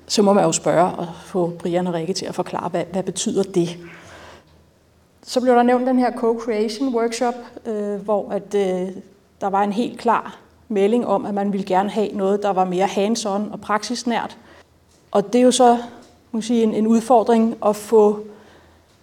Så 0.06 0.22
må 0.22 0.32
man 0.32 0.44
jo 0.44 0.52
spørge 0.52 0.90
og 0.90 1.08
få 1.24 1.52
Brian 1.58 1.86
og 1.86 1.94
Rikke 1.94 2.12
til 2.12 2.26
at 2.26 2.34
forklare, 2.34 2.68
hvad, 2.68 2.84
hvad 2.92 3.02
betyder 3.02 3.42
det? 3.42 3.78
Så 5.22 5.40
blev 5.40 5.54
der 5.54 5.62
nævnt 5.62 5.86
den 5.86 5.98
her 5.98 6.10
co-creation 6.10 6.94
workshop, 6.94 7.34
øh, 7.66 7.94
hvor 7.94 8.30
at, 8.30 8.54
øh, 8.54 8.88
der 9.40 9.46
var 9.46 9.62
en 9.62 9.72
helt 9.72 9.98
klar 9.98 10.38
melding 10.68 11.06
om, 11.06 11.26
at 11.26 11.34
man 11.34 11.52
ville 11.52 11.66
gerne 11.66 11.90
have 11.90 12.08
noget, 12.12 12.42
der 12.42 12.50
var 12.50 12.64
mere 12.64 12.86
hands-on 12.86 13.52
og 13.52 13.60
praksisnært. 13.60 14.36
Og 15.10 15.32
det 15.32 15.38
er 15.38 15.42
jo 15.42 15.50
så 15.50 15.78
må 16.36 16.42
sige, 16.42 16.62
en, 16.62 16.74
en 16.74 16.86
udfordring 16.86 17.56
at 17.66 17.76
få 17.76 18.20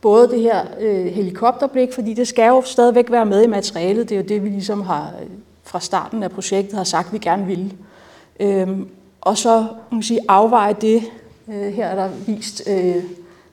både 0.01 0.29
det 0.29 0.41
her 0.41 0.65
øh, 0.79 1.05
helikopterblik, 1.05 1.93
fordi 1.93 2.13
det 2.13 2.27
skal 2.27 2.47
jo 2.47 2.61
stadigvæk 2.65 3.11
være 3.11 3.25
med 3.25 3.43
i 3.43 3.47
materialet. 3.47 4.09
Det 4.09 4.15
er 4.15 4.19
jo 4.19 4.27
det, 4.27 4.43
vi 4.43 4.49
ligesom 4.49 4.81
har 4.81 5.13
øh, 5.21 5.29
fra 5.63 5.79
starten 5.79 6.23
af 6.23 6.31
projektet 6.31 6.77
har 6.77 6.83
sagt, 6.83 7.13
vi 7.13 7.17
gerne 7.17 7.45
ville. 7.45 7.71
Øhm, 8.39 8.87
og 9.25 9.37
så 9.37 9.67
må 9.91 10.01
sige, 10.01 10.19
afveje 10.27 10.75
det. 10.81 11.03
Øh, 11.47 11.73
her 11.73 11.87
er 11.87 11.95
der 11.95 12.09
vist 12.27 12.63
øh, 12.67 13.03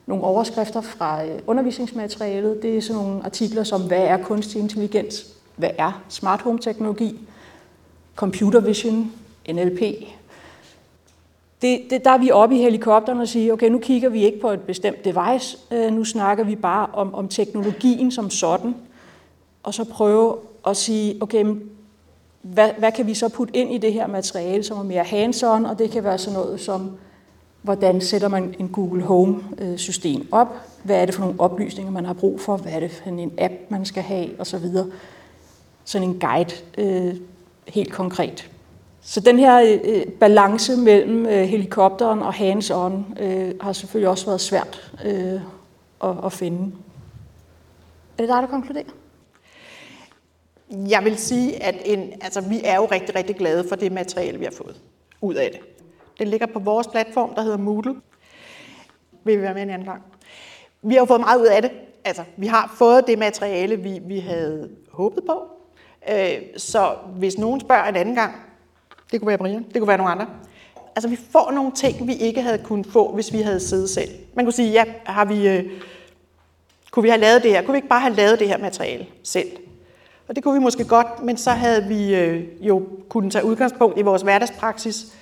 nogle 0.05 0.23
overskrifter 0.23 0.81
fra 0.81 1.25
øh, 1.25 1.39
undervisningsmaterialet. 1.47 2.63
Det 2.63 2.77
er 2.77 2.81
sådan 2.81 3.01
nogle 3.01 3.25
artikler 3.25 3.63
som, 3.63 3.81
hvad 3.81 4.03
er 4.03 4.17
kunstig 4.17 4.61
intelligens? 4.61 5.27
Hvad 5.55 5.69
er 5.77 6.01
smart 6.09 6.41
home 6.41 6.59
teknologi? 6.59 7.19
Computer 8.15 8.59
vision, 8.59 9.11
NLP. 9.49 9.79
Det, 11.61 11.81
det, 11.89 12.05
der 12.05 12.11
er 12.11 12.17
vi 12.17 12.31
oppe 12.31 12.55
i 12.55 12.61
helikopteren 12.61 13.19
og 13.19 13.27
siger, 13.27 13.53
okay, 13.53 13.69
nu 13.69 13.79
kigger 13.79 14.09
vi 14.09 14.25
ikke 14.25 14.41
på 14.41 14.49
et 14.49 14.61
bestemt 14.61 15.05
device, 15.05 15.57
øh, 15.71 15.93
nu 15.93 16.03
snakker 16.03 16.43
vi 16.43 16.55
bare 16.55 16.87
om, 16.93 17.13
om 17.13 17.27
teknologien 17.27 18.11
som 18.11 18.29
sådan, 18.29 18.75
og 19.63 19.73
så 19.73 19.83
prøve 19.83 20.35
at 20.67 20.77
sige, 20.77 21.17
okay, 21.21 21.45
hvad, 22.41 22.69
hvad 22.77 22.91
kan 22.91 23.07
vi 23.07 23.13
så 23.13 23.29
putte 23.29 23.55
ind 23.55 23.73
i 23.73 23.77
det 23.77 23.93
her 23.93 24.07
materiale, 24.07 24.63
som 24.63 24.77
er 24.77 24.83
mere 24.83 25.03
hands-on, 25.03 25.69
og 25.69 25.79
det 25.79 25.91
kan 25.91 26.03
være 26.03 26.17
sådan 26.17 26.39
noget 26.39 26.59
som 26.59 26.91
hvordan 27.61 28.01
sætter 28.01 28.27
man 28.27 28.55
en 28.59 28.69
Google 28.69 29.03
Home-system 29.03 30.21
øh, 30.21 30.27
op, 30.31 30.47
hvad 30.83 31.01
er 31.01 31.05
det 31.05 31.15
for 31.15 31.21
nogle 31.21 31.39
oplysninger, 31.39 31.91
man 31.91 32.05
har 32.05 32.13
brug 32.13 32.39
for, 32.39 32.57
hvad 32.57 32.71
er 32.71 32.79
det 32.79 32.91
for 32.91 33.09
en 33.09 33.31
app, 33.37 33.53
man 33.69 33.85
skal 33.85 34.03
have, 34.03 34.39
osv. 34.39 34.65
Sådan 35.85 36.07
en 36.07 36.19
guide 36.19 36.55
øh, 36.77 37.15
helt 37.67 37.91
konkret. 37.91 38.49
Så 39.01 39.19
den 39.19 39.39
her 39.39 39.61
øh, 39.61 39.79
øh, 39.83 40.05
balance 40.05 40.77
mellem 40.77 41.25
øh, 41.25 41.43
helikopteren 41.43 42.19
og 42.19 42.33
hands-on 42.33 43.21
øh, 43.23 43.53
har 43.61 43.73
selvfølgelig 43.73 44.09
også 44.09 44.25
været 44.25 44.41
svært 44.41 44.91
øh, 45.05 45.41
at, 46.03 46.15
at 46.25 46.33
finde. 46.33 46.71
Er 48.17 48.23
det 48.23 48.29
dig, 48.29 48.41
der 48.41 48.47
konkluderer? 48.47 49.00
Jeg 50.71 51.03
vil 51.03 51.17
sige, 51.17 51.63
at 51.63 51.75
en, 51.85 52.13
altså, 52.21 52.41
vi 52.41 52.61
er 52.63 52.75
jo 52.75 52.85
rigtig, 52.85 53.15
rigtig 53.15 53.35
glade 53.35 53.69
for 53.69 53.75
det 53.75 53.91
materiale, 53.91 54.37
vi 54.37 54.45
har 54.45 54.51
fået 54.51 54.81
ud 55.21 55.35
af 55.35 55.49
det. 55.51 55.59
Det 56.19 56.27
ligger 56.27 56.47
på 56.47 56.59
vores 56.59 56.87
platform, 56.87 57.35
der 57.35 57.41
hedder 57.41 57.57
Moodle. 57.57 57.95
Vil 59.23 59.37
vi 59.37 59.41
være 59.41 59.53
med 59.53 59.61
en 59.61 59.69
anden 59.69 59.87
gang? 59.87 60.01
Vi 60.81 60.93
har 60.93 61.01
jo 61.01 61.05
fået 61.05 61.19
meget 61.19 61.41
ud 61.41 61.45
af 61.45 61.61
det. 61.61 61.71
Altså, 62.05 62.23
vi 62.37 62.47
har 62.47 62.75
fået 62.77 63.07
det 63.07 63.19
materiale, 63.19 63.75
vi, 63.75 63.99
vi 64.03 64.19
havde 64.19 64.69
håbet 64.91 65.23
på. 65.25 65.43
Øh, 66.11 66.41
så 66.57 66.95
hvis 67.15 67.37
nogen 67.37 67.59
spørger 67.59 67.83
en 67.83 67.95
anden 67.95 68.15
gang, 68.15 68.35
det 69.11 69.19
kunne 69.19 69.27
være 69.27 69.37
Brian, 69.37 69.63
det 69.63 69.81
kunne 69.81 69.87
være 69.87 69.97
nogle 69.97 70.11
andre. 70.11 70.27
Altså, 70.95 71.09
vi 71.09 71.15
får 71.31 71.51
nogle 71.51 71.71
ting, 71.71 72.07
vi 72.07 72.15
ikke 72.15 72.41
havde 72.41 72.57
kunnet 72.57 72.87
få, 72.87 73.13
hvis 73.13 73.33
vi 73.33 73.41
havde 73.41 73.59
siddet 73.59 73.89
selv. 73.89 74.09
Man 74.33 74.45
kunne 74.45 74.53
sige, 74.53 74.71
ja, 74.71 74.83
har 75.05 75.25
vi, 75.25 75.47
øh, 75.47 75.71
kunne 76.91 77.03
vi 77.03 77.09
have 77.09 77.21
lavet 77.21 77.43
det 77.43 77.51
her? 77.51 77.61
Kunne 77.61 77.73
vi 77.73 77.77
ikke 77.77 77.87
bare 77.87 78.01
have 78.01 78.15
lavet 78.15 78.39
det 78.39 78.47
her 78.47 78.57
materiale 78.57 79.07
selv? 79.23 79.51
Og 80.31 80.35
det 80.35 80.43
kunne 80.43 80.53
vi 80.53 80.63
måske 80.63 80.85
godt, 80.85 81.23
men 81.23 81.37
så 81.37 81.49
havde 81.49 81.83
vi 81.87 82.15
øh, 82.15 82.43
jo 82.67 82.87
kunnet 83.09 83.31
tage 83.31 83.45
udgangspunkt 83.45 83.99
i 83.99 84.01
vores 84.01 84.21
hverdagspraksis 84.21 85.13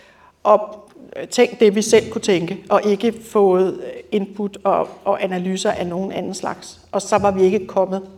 og 0.43 0.89
øh, 1.15 1.27
tænkt 1.27 1.59
det, 1.59 1.75
vi 1.75 1.81
selv 1.81 2.11
kunne 2.11 2.21
tænke, 2.21 2.63
og 2.69 2.81
ikke 2.85 3.13
fået 3.23 3.73
øh, 3.73 4.03
input 4.11 4.57
og, 4.63 4.87
og 5.05 5.23
analyser 5.23 5.71
af 5.71 5.87
nogen 5.87 6.11
anden 6.11 6.33
slags. 6.33 6.81
Og 6.91 7.01
så 7.01 7.17
var 7.17 7.31
vi 7.31 7.41
ikke 7.41 7.67
kommet 7.67 8.09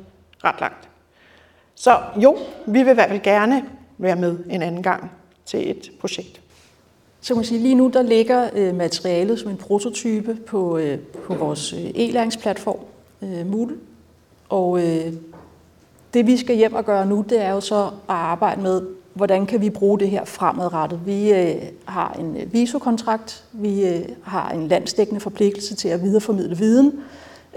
ret 0.44 0.56
langt. 0.60 0.90
Så 1.76 1.98
jo, 2.16 2.38
vi 2.66 2.84
vil 2.84 2.92
i 2.92 2.94
hvert 2.94 3.10
fald 3.10 3.22
gerne 3.22 3.64
være 3.98 4.16
med 4.16 4.38
en 4.50 4.62
anden 4.62 4.84
gang 4.84 5.12
til 5.46 5.72
et 5.72 5.92
projekt. 6.00 6.42
Så 7.22 7.36
man 7.36 7.44
sige, 7.44 7.62
lige 7.62 7.76
nu 7.76 7.90
der 7.94 8.02
ligger 8.02 8.50
øh, 8.54 8.76
materialet 8.76 9.40
som 9.40 9.52
en 9.52 9.58
prototype 9.58 10.36
på, 10.36 10.78
øh, 10.78 11.00
på 11.00 11.34
vores 11.34 11.74
øh, 11.74 11.80
e-læringsplatform, 11.96 12.80
øh, 13.22 13.48
Moodle. 13.48 13.78
Og 14.50 14.88
øh, 14.88 15.14
det 16.14 16.28
vi 16.28 16.38
skal 16.38 16.56
hjem 16.56 16.74
og 16.74 16.86
gøre 16.86 17.06
nu, 17.06 17.26
det 17.30 17.42
er 17.42 17.52
jo 17.52 17.62
så 17.62 17.86
at 17.86 17.92
arbejde 18.08 18.62
med, 18.62 18.82
hvordan 19.14 19.46
kan 19.46 19.62
vi 19.62 19.70
bruge 19.70 20.00
det 20.00 20.10
her 20.10 20.26
fremadrettet. 20.26 21.00
Vi 21.06 21.34
øh, 21.34 21.56
har 21.86 22.16
en 22.20 22.38
øh, 22.38 22.54
visokontrakt, 22.54 23.44
vi 23.52 23.88
øh, 23.88 24.02
har 24.24 24.50
en 24.50 24.68
landsdækkende 24.68 25.22
forpligtelse 25.22 25.76
til 25.76 25.88
at 25.88 26.04
videreformidle 26.04 26.58
viden, 26.58 26.94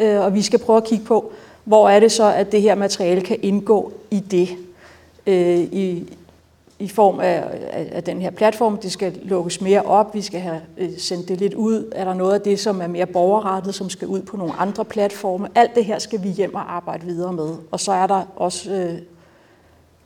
øh, 0.00 0.20
og 0.20 0.34
vi 0.34 0.42
skal 0.42 0.58
prøve 0.58 0.76
at 0.76 0.84
kigge 0.84 1.04
på, 1.04 1.32
hvor 1.64 1.88
er 1.88 2.00
det 2.00 2.12
så, 2.12 2.32
at 2.32 2.52
det 2.52 2.62
her 2.62 2.74
materiale 2.74 3.20
kan 3.20 3.38
indgå 3.42 3.92
i 4.10 4.20
det, 4.20 4.48
øh, 5.26 5.60
i, 5.60 6.12
i 6.84 6.88
form 6.88 7.20
af, 7.20 7.44
af, 7.72 7.88
af 7.92 8.02
den 8.04 8.20
her 8.20 8.30
platform. 8.30 8.78
Det 8.78 8.92
skal 8.92 9.18
lukkes 9.22 9.60
mere 9.60 9.82
op, 9.82 10.14
vi 10.14 10.22
skal 10.22 10.40
have 10.40 10.60
øh, 10.78 10.90
sendt 10.98 11.28
det 11.28 11.38
lidt 11.38 11.54
ud. 11.54 11.92
Er 11.92 12.04
der 12.04 12.14
noget 12.14 12.34
af 12.34 12.40
det, 12.40 12.60
som 12.60 12.80
er 12.80 12.86
mere 12.86 13.06
borgerrettet, 13.06 13.74
som 13.74 13.90
skal 13.90 14.08
ud 14.08 14.22
på 14.22 14.36
nogle 14.36 14.52
andre 14.52 14.84
platforme? 14.84 15.48
Alt 15.54 15.74
det 15.74 15.84
her 15.84 15.98
skal 15.98 16.22
vi 16.22 16.28
hjem 16.28 16.54
og 16.54 16.74
arbejde 16.74 17.06
videre 17.06 17.32
med. 17.32 17.48
Og 17.70 17.80
så 17.80 17.92
er 17.92 18.06
der 18.06 18.22
også 18.36 18.72
øh, 18.72 18.98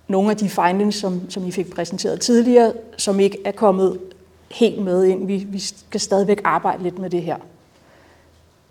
nogle 0.08 0.30
af 0.30 0.36
de 0.36 0.48
findings, 0.48 0.96
som, 0.96 1.30
som 1.30 1.46
I 1.46 1.50
fik 1.50 1.74
præsenteret 1.74 2.20
tidligere, 2.20 2.72
som 2.96 3.20
ikke 3.20 3.38
er 3.44 3.52
kommet 3.52 3.98
helt 4.50 4.82
med 4.82 5.04
ind. 5.04 5.26
Vi, 5.26 5.46
vi 5.48 5.58
skal 5.58 6.00
stadigvæk 6.00 6.40
arbejde 6.44 6.82
lidt 6.82 6.98
med 6.98 7.10
det 7.10 7.22
her. 7.22 7.36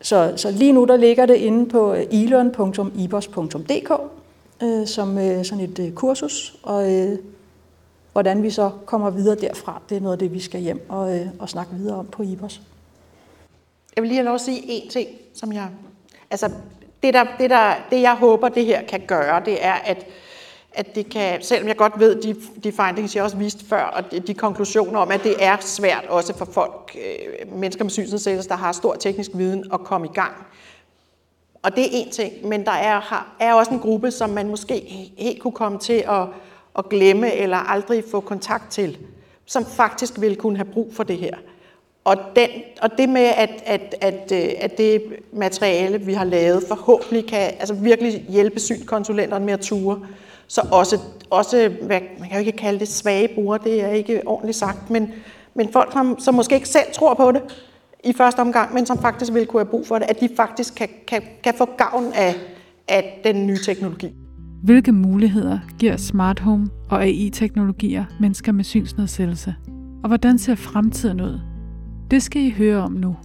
Så, 0.01 0.33
så 0.35 0.51
lige 0.51 0.73
nu 0.73 0.85
der 0.85 0.97
ligger 0.97 1.25
det 1.25 1.35
inde 1.35 1.69
på 1.69 1.93
øh, 1.93 2.05
elearn.ibos.dk 2.11 3.91
øh, 4.63 4.87
som 4.87 5.17
øh, 5.17 5.45
sådan 5.45 5.63
et 5.63 5.79
øh, 5.79 5.91
kursus, 5.91 6.55
og 6.63 6.93
øh, 6.93 7.17
hvordan 8.17 8.43
vi 8.43 8.49
så 8.49 8.71
kommer 8.85 9.09
videre 9.09 9.35
derfra, 9.35 9.81
det 9.89 9.97
er 9.97 10.01
noget 10.01 10.13
af 10.13 10.19
det, 10.19 10.33
vi 10.33 10.39
skal 10.39 10.61
hjem 10.61 10.85
og, 10.89 11.19
øh, 11.19 11.27
og 11.39 11.49
snakke 11.49 11.75
videre 11.75 11.95
om 11.95 12.05
på 12.05 12.23
IBOS. 12.23 12.61
Jeg 13.95 14.01
vil 14.01 14.07
lige 14.07 14.17
have 14.17 14.25
lov 14.25 14.35
at 14.35 14.41
sige 14.41 14.59
én 14.59 14.89
ting, 14.91 15.09
som 15.33 15.53
jeg... 15.53 15.67
Altså, 16.31 16.51
det, 17.03 17.13
der, 17.13 17.25
det, 17.39 17.49
der, 17.49 17.73
det 17.89 18.01
jeg 18.01 18.15
håber, 18.15 18.49
det 18.49 18.65
her 18.65 18.83
kan 18.83 19.01
gøre, 19.07 19.41
det 19.45 19.65
er, 19.65 19.73
at 19.73 20.05
at 20.73 20.95
det 20.95 21.09
kan, 21.09 21.41
selvom 21.41 21.67
jeg 21.67 21.77
godt 21.77 21.99
ved, 21.99 22.21
de, 22.21 22.35
de 22.63 22.71
findings, 22.71 23.15
jeg 23.15 23.23
også 23.23 23.37
viste 23.37 23.65
før, 23.65 23.83
og 23.83 24.11
de, 24.11 24.19
de 24.19 24.33
konklusioner 24.33 24.99
om, 24.99 25.11
at 25.11 25.23
det 25.23 25.35
er 25.39 25.57
svært 25.59 26.05
også 26.09 26.37
for 26.37 26.45
folk, 26.45 26.97
øh, 26.97 27.53
mennesker 27.53 27.83
med 27.83 27.91
synsnedsættelse, 27.91 28.49
der 28.49 28.55
har 28.55 28.71
stor 28.71 28.95
teknisk 28.95 29.31
viden, 29.33 29.63
at 29.73 29.79
komme 29.79 30.07
i 30.07 30.13
gang. 30.13 30.33
Og 31.63 31.75
det 31.75 31.83
er 31.83 31.89
en 31.91 32.11
ting, 32.11 32.47
men 32.47 32.65
der 32.65 32.71
er, 32.71 32.99
har, 32.99 33.35
er 33.39 33.53
også 33.53 33.71
en 33.71 33.79
gruppe, 33.79 34.11
som 34.11 34.29
man 34.29 34.47
måske 34.47 34.73
helt 35.17 35.41
kunne 35.41 35.51
komme 35.51 35.79
til 35.79 36.03
at, 36.07 36.27
at 36.77 36.89
glemme 36.89 37.33
eller 37.33 37.57
aldrig 37.57 38.03
få 38.11 38.19
kontakt 38.19 38.71
til, 38.71 38.97
som 39.45 39.65
faktisk 39.65 40.21
vil 40.21 40.35
kunne 40.35 40.57
have 40.57 40.71
brug 40.73 40.93
for 40.93 41.03
det 41.03 41.17
her. 41.17 41.35
Og, 42.03 42.17
den, 42.35 42.49
og 42.81 42.97
det 42.97 43.09
med, 43.09 43.31
at, 43.37 43.63
at, 43.65 43.95
at, 44.01 44.31
øh, 44.31 44.49
at 44.59 44.77
det 44.77 45.01
materiale, 45.33 46.01
vi 46.01 46.13
har 46.13 46.25
lavet, 46.25 46.63
forhåbentlig 46.67 47.25
kan 47.25 47.39
altså 47.59 47.73
virkelig 47.73 48.25
hjælpe 48.29 48.59
synkonsulenterne 48.59 49.45
med 49.45 49.53
at 49.53 49.59
ture, 49.59 49.99
så 50.47 50.61
også, 50.71 50.99
også 51.29 51.71
hvad, 51.81 52.01
man 52.19 52.29
kan 52.29 52.39
jo 52.41 52.45
ikke 52.45 52.57
kalde 52.57 52.79
det 52.79 52.87
svage 52.87 53.27
brugere, 53.27 53.59
det 53.63 53.81
er 53.81 53.89
ikke 53.89 54.21
ordentligt 54.25 54.57
sagt, 54.57 54.89
men, 54.89 55.13
men 55.53 55.71
folk, 55.73 55.91
som, 55.91 56.19
som 56.19 56.33
måske 56.33 56.55
ikke 56.55 56.69
selv 56.69 56.85
tror 56.93 57.13
på 57.13 57.31
det 57.31 57.41
i 58.03 58.13
første 58.13 58.39
omgang, 58.39 58.73
men 58.73 58.85
som 58.85 59.01
faktisk 59.01 59.33
vil 59.33 59.45
kunne 59.45 59.61
have 59.61 59.69
brug 59.69 59.87
for 59.87 59.99
det, 59.99 60.09
at 60.09 60.19
de 60.19 60.29
faktisk 60.35 60.75
kan, 60.75 60.89
kan, 61.07 61.23
kan 61.43 61.53
få 61.53 61.65
gavn 61.65 62.13
af, 62.15 62.35
af 62.87 63.21
den 63.23 63.47
nye 63.47 63.59
teknologi. 63.65 64.26
Hvilke 64.67 64.91
muligheder 64.91 65.59
giver 65.79 65.97
smart 65.97 66.39
home 66.39 66.69
og 66.89 67.03
AI-teknologier 67.03 68.05
mennesker 68.19 68.51
med 68.51 68.63
synsnedsættelse? 68.63 69.55
Og 70.03 70.07
hvordan 70.07 70.37
ser 70.37 70.55
fremtiden 70.55 71.21
ud? 71.21 71.39
Det 72.11 72.23
skal 72.23 72.41
I 72.41 72.49
høre 72.49 72.77
om 72.77 72.91
nu. 72.91 73.15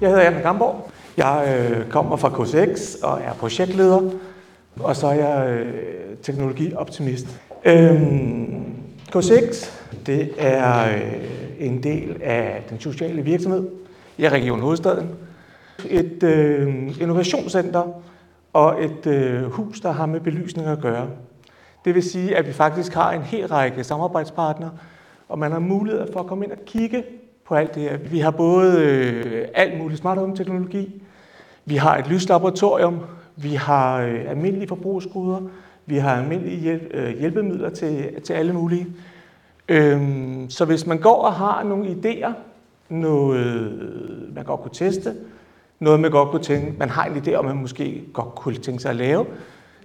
Jeg 0.00 0.08
hedder 0.08 0.22
Anna 0.22 0.40
Gamborg. 0.40 0.90
Jeg 1.16 1.70
øh, 1.70 1.88
kommer 1.90 2.16
fra 2.16 2.28
KCX 2.28 2.94
og 2.94 3.20
er 3.20 3.32
projektleder 3.32 4.10
og 4.80 4.96
så 4.96 5.06
er 5.06 5.14
jeg 5.14 5.50
øh, 5.50 5.74
teknologioptimist. 6.22 7.40
Øhm, 7.64 8.64
K6, 9.16 9.70
det 10.06 10.30
er 10.38 10.94
øh, 10.96 11.12
en 11.58 11.82
del 11.82 12.16
af 12.22 12.64
den 12.70 12.80
sociale 12.80 13.22
virksomhed 13.22 13.68
i 14.18 14.28
Region 14.28 14.60
Hovedstaden. 14.60 15.08
Et 15.90 16.22
øh, 16.22 17.00
innovationscenter 17.00 18.02
og 18.54 18.84
et 18.84 19.06
øh, 19.06 19.42
hus, 19.42 19.80
der 19.80 19.92
har 19.92 20.06
med 20.06 20.20
belysning 20.20 20.66
at 20.68 20.80
gøre. 20.80 21.08
Det 21.84 21.94
vil 21.94 22.02
sige, 22.02 22.36
at 22.36 22.46
vi 22.46 22.52
faktisk 22.52 22.94
har 22.94 23.12
en 23.12 23.22
hel 23.22 23.46
række 23.46 23.84
samarbejdspartnere, 23.84 24.70
og 25.28 25.38
man 25.38 25.52
har 25.52 25.58
mulighed 25.58 26.12
for 26.12 26.20
at 26.20 26.26
komme 26.26 26.44
ind 26.44 26.52
og 26.52 26.58
kigge 26.66 27.04
på 27.46 27.54
alt 27.54 27.74
det 27.74 27.82
her. 27.82 27.96
Vi 27.96 28.18
har 28.18 28.30
både 28.30 28.82
øh, 28.82 29.48
alt 29.54 29.78
muligt 29.78 30.00
smart 30.00 30.18
home 30.18 30.36
teknologi, 30.36 31.02
vi 31.64 31.76
har 31.76 31.96
et 31.96 32.08
lyslaboratorium, 32.08 33.00
vi 33.36 33.54
har 33.54 34.00
øh, 34.00 34.24
almindelige 34.28 34.68
forbrugsgoder, 34.68 35.40
vi 35.86 35.96
har 35.96 36.16
almindelige 36.16 36.60
hjælp, 36.60 36.90
øh, 36.94 37.18
hjælpemidler 37.18 37.70
til, 37.70 38.22
til 38.22 38.32
alle 38.32 38.52
mulige. 38.52 38.86
Øhm, 39.68 40.50
så 40.50 40.64
hvis 40.64 40.86
man 40.86 40.98
går 40.98 41.22
og 41.22 41.32
har 41.32 41.62
nogle 41.62 41.86
idéer, 41.86 42.32
noget 42.88 43.72
man 44.34 44.44
godt 44.44 44.60
kunne 44.60 44.74
teste, 44.74 45.14
noget 45.80 46.00
man 46.00 46.10
godt 46.10 46.30
kunne 46.30 46.42
tænke, 46.42 46.74
man 46.78 46.88
har 46.88 47.04
en 47.04 47.16
idé 47.16 47.34
om, 47.34 47.44
man 47.44 47.56
måske 47.56 48.04
godt 48.12 48.34
kunne 48.34 48.56
tænke 48.56 48.82
sig 48.82 48.90
at 48.90 48.96
lave, 48.96 49.26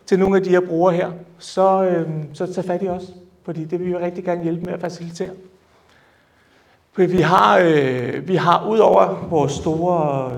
til 0.06 0.20
nogle 0.20 0.38
af 0.38 0.44
de 0.44 0.50
her 0.50 0.60
brugere 0.60 0.94
her, 0.96 1.12
så, 1.38 1.84
øh, 1.84 2.10
så 2.34 2.54
tag 2.54 2.66
fat 2.66 2.84
i 2.84 2.88
os, 2.88 3.14
fordi 3.44 3.64
det 3.64 3.80
vil 3.80 3.88
vi 3.88 3.96
rigtig 3.96 4.24
gerne 4.24 4.44
hjælpe 4.44 4.66
med 4.66 4.74
at 4.74 4.82
facilitere. 4.82 5.30
Vi 6.96 7.22
har, 7.22 7.60
øh, 7.64 8.28
vi 8.28 8.36
har 8.36 8.70
ud 8.70 8.78
over 8.78 9.28
vores 9.30 9.52
store 9.52 10.32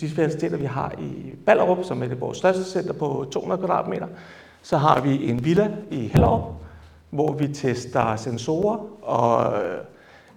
de 0.00 0.08
faciliteter, 0.08 0.56
vi 0.56 0.64
har 0.64 0.92
i 0.98 1.34
Ballerup, 1.46 1.84
som 1.84 2.02
er 2.02 2.06
det 2.06 2.20
vores 2.20 2.38
største 2.38 2.64
center 2.64 2.92
på 2.92 3.26
200 3.32 3.58
kvadratmeter, 3.58 4.06
så 4.62 4.76
har 4.76 5.00
vi 5.00 5.30
en 5.30 5.44
villa 5.44 5.70
i 5.90 6.06
Hellerup, 6.06 6.42
hvor 7.10 7.32
vi 7.32 7.48
tester 7.48 8.16
sensorer 8.16 8.78
og 9.02 9.62
øh, 9.62 9.78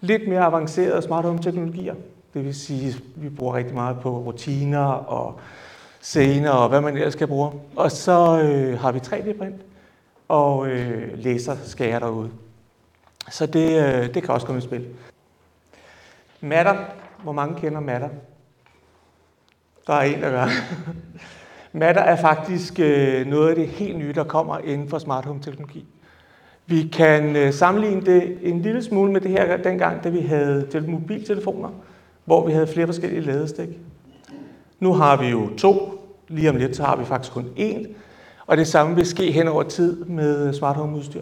lidt 0.01 0.27
mere 0.27 0.41
avancerede 0.41 1.01
smart 1.01 1.25
home 1.25 1.39
teknologier. 1.39 1.95
Det 2.37 2.45
vil 2.45 2.55
sige, 2.55 2.87
at 2.87 3.01
vi 3.15 3.29
bruger 3.29 3.55
rigtig 3.55 3.73
meget 3.73 3.99
på 3.99 4.17
rutiner 4.17 4.85
og 4.85 5.39
scener 6.01 6.49
og 6.49 6.69
hvad 6.69 6.81
man 6.81 6.97
ellers 6.97 7.13
skal 7.13 7.27
bruge. 7.27 7.51
Og 7.75 7.91
så 7.91 8.41
øh, 8.41 8.79
har 8.79 8.91
vi 8.91 8.99
3D-print 8.99 9.61
og 10.27 10.67
øh, 10.67 11.23
laserskærer 11.23 11.99
derude. 11.99 12.29
Så 13.29 13.45
det, 13.45 13.83
øh, 13.83 14.13
det 14.13 14.23
kan 14.23 14.33
også 14.33 14.45
komme 14.45 14.59
i 14.59 14.61
spil. 14.61 14.87
Matter. 16.41 16.75
Hvor 17.23 17.31
mange 17.31 17.59
kender 17.59 17.79
Matter? 17.79 18.09
Der 19.87 19.93
er 19.93 20.01
en, 20.01 20.21
der 20.21 20.29
gør. 20.29 20.47
Matter 21.79 22.01
er 22.01 22.15
faktisk 22.15 22.79
øh, 22.79 23.27
noget 23.27 23.49
af 23.49 23.55
det 23.55 23.67
helt 23.67 23.97
nye, 23.97 24.13
der 24.13 24.23
kommer 24.23 24.59
inden 24.59 24.89
for 24.89 24.99
smart 24.99 25.25
home 25.25 25.41
teknologi. 25.41 25.85
Vi 26.65 26.89
kan 26.93 27.35
øh, 27.35 27.53
sammenligne 27.53 28.01
det 28.01 28.37
en 28.41 28.61
lille 28.61 28.83
smule 28.83 29.11
med 29.11 29.21
det 29.21 29.31
her 29.31 29.57
dengang, 29.57 30.03
da 30.03 30.09
vi 30.09 30.19
havde 30.19 30.85
mobiltelefoner, 30.87 31.69
hvor 32.27 32.45
vi 32.45 32.51
havde 32.51 32.67
flere 32.67 32.87
forskellige 32.87 33.21
ladestik. 33.21 33.69
Nu 34.79 34.93
har 34.93 35.21
vi 35.21 35.27
jo 35.27 35.49
to. 35.57 36.01
Lige 36.27 36.49
om 36.49 36.55
lidt, 36.55 36.75
så 36.75 36.83
har 36.83 36.95
vi 36.95 37.05
faktisk 37.05 37.33
kun 37.33 37.45
én. 37.57 37.87
Og 38.47 38.57
det 38.57 38.67
samme 38.67 38.95
vil 38.95 39.05
ske 39.05 39.31
hen 39.31 39.47
over 39.47 39.63
tid 39.63 40.05
med 40.05 40.53
smart 40.53 40.75
home 40.75 40.97
udstyr. 40.97 41.21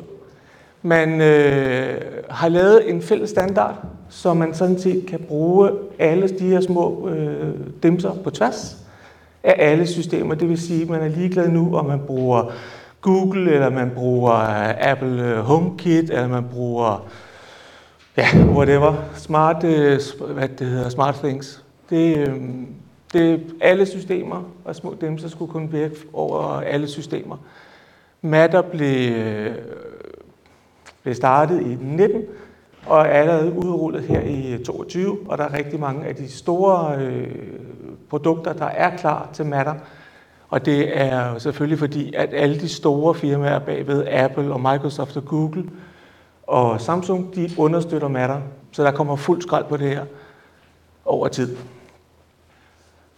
Man 0.82 1.22
øh, 1.22 2.02
har 2.30 2.50
lavet 2.50 2.90
en 2.90 3.02
fælles 3.02 3.30
standard, 3.30 3.86
så 4.10 4.34
man 4.34 4.54
sådan 4.54 4.80
set 4.80 5.06
kan 5.08 5.20
bruge 5.20 5.72
alle 6.00 6.28
de 6.28 6.48
her 6.48 6.62
små 6.62 7.10
øh, 7.10 7.54
dimser 7.84 8.12
på 8.24 8.30
tværs 8.30 8.78
af 9.44 9.56
alle 9.58 9.88
systemer. 9.88 10.36
Det 10.36 10.50
vil 10.50 10.62
sige, 10.62 10.82
at 10.82 10.90
man 10.90 11.02
er 11.02 11.08
ligeglad 11.08 11.50
nu, 11.50 11.76
om 11.76 11.86
man 11.86 12.00
bruger 12.08 12.52
Google, 13.02 13.52
eller 13.52 13.70
man 13.70 13.92
bruger 13.96 14.34
øh, 14.34 14.92
Apple 14.92 15.24
øh, 15.24 15.38
HomeKit, 15.38 16.10
eller 16.10 16.28
man 16.28 16.46
bruger 16.52 17.08
ja, 18.18 18.28
whatever, 18.36 18.94
smart, 19.16 19.64
øh, 19.64 20.00
hvad 20.34 20.48
det 20.48 20.68
hedder, 20.68 20.90
smart 20.90 21.16
things. 21.16 21.64
Det, 21.90 22.18
øh, 22.18 22.42
det, 23.14 23.54
alle 23.62 23.86
systemer 23.86 24.44
og 24.66 24.76
små 24.76 24.96
dem, 25.02 25.18
så 25.18 25.30
skulle 25.30 25.52
kunne 25.52 25.72
virke 25.72 25.96
over 26.14 26.44
alle 26.44 26.88
systemer. 26.88 27.38
Matter 28.22 28.62
blev 28.62 29.12
øh, 29.12 29.56
blev 31.06 31.16
startet 31.16 31.62
i 31.62 31.78
19 31.82 32.22
og 32.86 33.00
er 33.00 33.04
allerede 33.04 33.54
udrullet 33.54 34.04
her 34.04 34.22
i 34.22 34.64
22, 34.64 35.18
og 35.26 35.38
der 35.38 35.44
er 35.44 35.54
rigtig 35.54 35.80
mange 35.80 36.06
af 36.06 36.16
de 36.16 36.32
store 36.32 36.96
øh, 36.98 37.28
produkter, 38.10 38.54
der 38.54 38.66
er 38.66 38.98
klar 38.98 39.30
til 39.34 39.46
Matter. 39.46 39.74
Og 40.50 40.66
det 40.66 41.02
er 41.02 41.38
selvfølgelig 41.38 41.80
fordi, 41.80 42.14
at 42.14 42.30
alle 42.34 42.60
de 42.60 42.70
store 42.70 43.16
firmaer 43.16 43.60
bagved, 43.60 44.08
Apple 44.08 44.54
og 44.54 44.62
Microsoft 44.62 45.18
og 45.18 45.26
Google 45.26 45.64
og 46.48 46.82
Samsung, 46.82 47.36
de 47.36 47.50
understøtter 47.58 48.08
Matter. 48.08 48.42
Så 48.72 48.84
der 48.84 48.92
kommer 48.92 49.16
fuld 49.16 49.42
skrald 49.42 49.66
på 49.66 49.78
det 49.78 49.90
her 49.90 50.06
over 51.06 51.28
tid. 51.28 51.58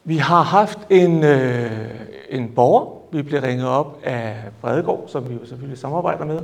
Vi 0.03 0.17
har 0.17 0.41
haft 0.41 0.79
en, 0.89 1.23
øh, 1.23 1.89
en 2.29 2.51
borger, 2.55 2.97
vi 3.11 3.21
blev 3.21 3.41
ringet 3.41 3.67
op 3.67 3.99
af 4.03 4.35
Bredegård, 4.61 5.03
som 5.07 5.29
vi 5.29 5.33
jo 5.33 5.45
selvfølgelig 5.45 5.77
samarbejder 5.77 6.25
med, 6.25 6.39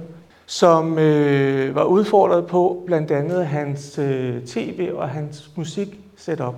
som 0.45 0.99
øh, 0.99 1.75
var 1.75 1.83
udfordret 1.83 2.47
på 2.47 2.83
blandt 2.85 3.11
andet 3.11 3.47
hans 3.47 3.99
øh, 3.99 4.41
tv 4.41 4.91
og 4.93 5.09
hans 5.09 5.51
musik 5.55 5.99
setup. 6.17 6.55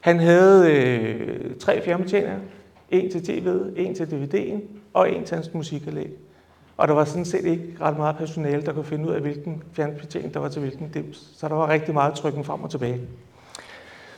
Han 0.00 0.20
havde 0.20 0.72
øh, 0.72 1.56
tre 1.60 1.84
fjernbetjeninger. 1.84 2.38
En 2.90 3.10
til 3.10 3.18
tv'et, 3.18 3.80
en 3.80 3.94
til 3.94 4.04
DVD'en 4.04 4.60
og 4.92 5.12
en 5.12 5.24
til 5.24 5.34
hans 5.34 5.54
musikanlæg. 5.54 6.10
Og 6.76 6.88
der 6.88 6.94
var 6.94 7.04
sådan 7.04 7.24
set 7.24 7.44
ikke 7.44 7.64
ret 7.80 7.96
meget 7.96 8.16
personale, 8.16 8.62
der 8.62 8.72
kunne 8.72 8.84
finde 8.84 9.08
ud 9.08 9.14
af, 9.14 9.20
hvilken 9.20 9.62
fjernbetjening 9.72 10.34
der 10.34 10.40
var 10.40 10.48
til 10.48 10.60
hvilken 10.60 10.88
dims. 10.94 11.30
Så 11.36 11.48
der 11.48 11.54
var 11.54 11.68
rigtig 11.68 11.94
meget 11.94 12.14
trykken 12.14 12.44
frem 12.44 12.62
og 12.62 12.70
tilbage. 12.70 13.00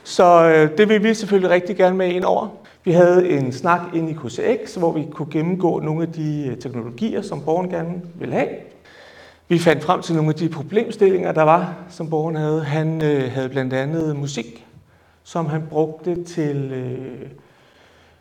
Så 0.03 0.45
øh, 0.45 0.77
det 0.77 0.89
vil 0.89 1.03
vi 1.03 1.13
selvfølgelig 1.13 1.49
rigtig 1.49 1.75
gerne 1.75 1.97
med 1.97 2.07
ind 2.07 2.23
over. 2.23 2.47
Vi 2.83 2.91
havde 2.91 3.29
en 3.29 3.51
snak 3.51 3.81
ind 3.93 4.09
i 4.09 4.13
KCX, 4.13 4.75
hvor 4.75 4.91
vi 4.91 5.07
kunne 5.11 5.31
gennemgå 5.31 5.79
nogle 5.79 6.01
af 6.01 6.11
de 6.11 6.47
øh, 6.51 6.57
teknologier, 6.57 7.21
som 7.21 7.41
borgeren 7.41 7.69
gerne 7.69 8.01
vil 8.15 8.33
have. 8.33 8.47
Vi 9.47 9.59
fandt 9.59 9.83
frem 9.83 10.01
til 10.01 10.15
nogle 10.15 10.29
af 10.29 10.35
de 10.35 10.49
problemstillinger, 10.49 11.31
der 11.31 11.41
var, 11.41 11.75
som 11.89 12.09
borgeren 12.09 12.35
havde. 12.35 12.63
Han 12.63 13.01
øh, 13.01 13.31
havde 13.31 13.49
blandt 13.49 13.73
andet 13.73 14.15
musik, 14.15 14.65
som 15.23 15.45
han 15.45 15.63
brugte 15.69 16.23
til 16.23 16.71
øh, 16.71 17.29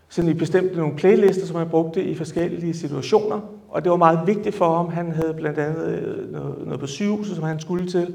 sådan 0.08 0.30
i 0.30 0.34
bestemte 0.34 0.76
nogle 0.76 0.96
playlister, 0.96 1.46
som 1.46 1.56
han 1.56 1.68
brugte 1.68 2.04
i 2.04 2.14
forskellige 2.14 2.74
situationer. 2.74 3.40
Og 3.74 3.84
det 3.84 3.90
var 3.90 3.96
meget 3.96 4.20
vigtigt 4.26 4.54
for 4.54 4.76
ham. 4.76 4.88
Han 4.88 5.12
havde 5.12 5.34
blandt 5.34 5.58
andet 5.58 5.88
øh, 5.88 6.32
noget, 6.32 6.54
noget 6.64 6.80
på 6.80 6.86
sygehuset, 6.86 7.36
som 7.36 7.44
han 7.44 7.60
skulle 7.60 7.86
til. 7.86 8.14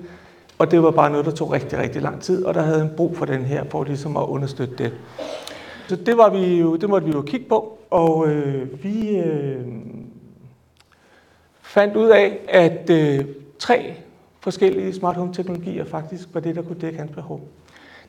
Og 0.57 0.71
det 0.71 0.83
var 0.83 0.91
bare 0.91 1.09
noget, 1.09 1.25
der 1.25 1.31
tog 1.31 1.51
rigtig, 1.51 1.79
rigtig 1.79 2.01
lang 2.01 2.21
tid, 2.21 2.45
og 2.45 2.53
der 2.53 2.61
havde 2.61 2.79
han 2.79 2.89
brug 2.97 3.17
for 3.17 3.25
den 3.25 3.41
her, 3.41 3.63
for 3.69 3.83
ligesom 3.83 4.17
at 4.17 4.23
understøtte 4.23 4.75
det. 4.77 4.93
Så 5.87 5.95
det, 5.95 6.17
var 6.17 6.29
vi 6.29 6.59
jo, 6.59 6.75
det 6.75 6.89
måtte 6.89 7.07
vi 7.07 7.13
jo 7.13 7.21
kigge 7.21 7.45
på, 7.49 7.77
og 7.89 8.27
øh, 8.27 8.83
vi 8.83 9.17
øh, 9.17 9.65
fandt 11.61 11.95
ud 11.95 12.07
af, 12.09 12.39
at 12.49 12.89
øh, 12.89 13.25
tre 13.59 13.93
forskellige 14.39 14.93
smart 14.93 15.15
home 15.15 15.33
teknologier 15.33 15.85
faktisk 15.85 16.29
var 16.33 16.39
det, 16.39 16.55
der 16.55 16.61
kunne 16.61 16.79
dække 16.79 16.99
hans 16.99 17.11
behov. 17.11 17.41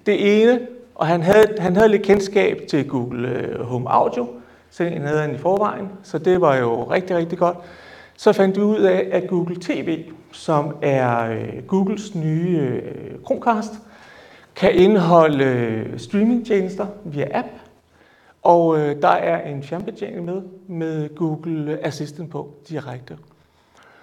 Det 0.06 0.42
ene, 0.42 0.60
og 0.94 1.06
han 1.06 1.22
havde, 1.22 1.46
han 1.58 1.76
havde 1.76 1.88
lidt 1.88 2.02
kendskab 2.02 2.60
til 2.68 2.88
Google 2.88 3.28
øh, 3.28 3.60
Home 3.60 3.90
Audio, 3.90 4.26
serien 4.70 5.02
havde 5.02 5.20
han 5.20 5.34
i 5.34 5.38
forvejen, 5.38 5.88
så 6.02 6.18
det 6.18 6.40
var 6.40 6.56
jo 6.56 6.84
rigtig, 6.84 7.16
rigtig 7.16 7.38
godt. 7.38 7.56
Så 8.16 8.32
fandt 8.32 8.56
vi 8.56 8.62
ud 8.62 8.78
af, 8.78 9.08
at 9.12 9.28
Google 9.28 9.56
TV, 9.60 10.04
som 10.32 10.76
er 10.82 11.30
øh, 11.30 11.62
Googles 11.66 12.14
nye 12.14 12.58
øh, 12.58 13.24
Chromecast, 13.24 13.72
kan 14.56 14.74
indeholde 14.74 15.44
øh, 15.44 15.98
streamingtjenester 15.98 16.86
via 17.04 17.38
app, 17.38 17.48
og 18.42 18.78
der 18.78 19.08
er 19.08 19.50
en 19.50 19.62
fjernbetjening 19.62 20.24
med, 20.24 20.42
med 20.68 21.14
Google 21.14 21.86
Assistant 21.86 22.30
på 22.30 22.54
direkte. 22.68 23.16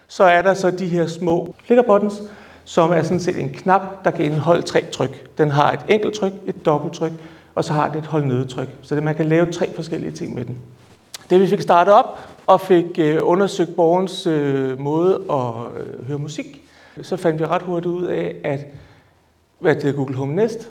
Så 0.08 0.24
er 0.24 0.42
der 0.42 0.54
så 0.54 0.72
de 0.72 0.88
her 0.88 1.08
små 1.08 1.56
clicker 1.66 1.84
buttons, 1.84 2.22
som 2.64 2.92
er 2.92 3.04
sådan 3.04 3.20
set 3.20 3.40
en 3.40 3.50
knap, 3.50 4.06
der 4.06 4.12
kan 4.12 4.26
indeholde 4.26 4.62
tre 4.62 4.86
tryk. 4.92 5.38
Den 5.38 5.52
har 5.52 5.72
et 5.72 5.80
enkelt 5.90 6.14
tryk, 6.14 6.34
et 6.46 6.66
dobbelttryk, 6.66 7.12
og 7.58 7.64
så 7.64 7.74
har 7.74 7.90
det 7.90 7.98
et 7.98 8.06
hold 8.06 8.26
nedtryk. 8.26 8.70
Så 8.82 8.96
det, 8.96 9.04
man 9.04 9.16
kan 9.16 9.26
lave 9.26 9.52
tre 9.52 9.74
forskellige 9.76 10.12
ting 10.12 10.36
med 10.36 10.46
den. 10.46 10.58
Det 11.30 11.42
vi 11.42 11.48
fik 11.48 11.62
startet 11.62 11.94
op 11.94 12.20
og 12.48 12.62
fik 12.62 12.86
øh, 13.00 13.20
undersøgt 13.22 13.76
borgerens 13.76 14.28
øh, 14.28 14.80
måde 14.80 15.16
at 15.30 15.82
øh, 15.82 16.08
høre 16.08 16.20
musik, 16.20 16.62
så 17.02 17.18
fandt 17.18 17.40
vi 17.40 17.46
ret 17.46 17.62
hurtigt 17.62 17.94
ud 17.94 18.06
af, 18.06 18.36
at 18.44 18.60
hvad 19.60 19.76
det 19.76 19.90
er 19.90 19.94
Google 19.94 20.16
Home 20.16 20.36
Nest, 20.36 20.70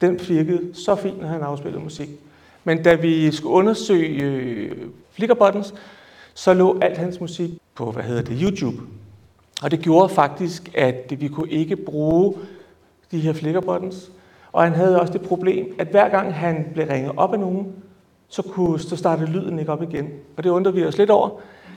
den 0.00 0.20
virkede 0.28 0.74
så 0.74 0.94
fint, 0.94 1.20
når 1.20 1.28
han 1.28 1.42
afspillede 1.42 1.82
musik. 1.82 2.08
Men 2.64 2.82
da 2.82 2.94
vi 2.94 3.32
skulle 3.32 3.52
undersøge 3.54 4.22
øh, 4.22 4.76
flicker 5.12 5.34
buttons, 5.34 5.74
så 6.34 6.54
lå 6.54 6.78
alt 6.82 6.98
hans 6.98 7.20
musik 7.20 7.50
på, 7.74 7.90
hvad 7.90 8.02
hedder 8.02 8.22
det, 8.22 8.38
YouTube. 8.42 8.82
Og 9.62 9.70
det 9.70 9.80
gjorde 9.80 10.08
faktisk, 10.08 10.70
at 10.74 11.12
vi 11.18 11.28
kunne 11.28 11.50
ikke 11.50 11.76
bruge 11.76 12.34
de 13.10 13.20
her 13.20 13.32
Flickerbuttons. 13.32 14.10
Og 14.56 14.62
han 14.62 14.72
havde 14.72 15.00
også 15.00 15.12
det 15.12 15.20
problem, 15.20 15.74
at 15.78 15.86
hver 15.86 16.08
gang 16.08 16.34
han 16.34 16.66
blev 16.74 16.86
ringet 16.86 17.12
op 17.16 17.32
af 17.32 17.40
nogen, 17.40 17.72
så, 18.28 18.42
kunne, 18.42 18.80
så 18.80 18.96
startede 18.96 19.30
lyden 19.30 19.58
ikke 19.58 19.72
op 19.72 19.82
igen. 19.82 20.10
Og 20.36 20.44
det 20.44 20.50
undrer 20.50 20.72
vi 20.72 20.84
os 20.84 20.98
lidt 20.98 21.10
over. 21.10 21.30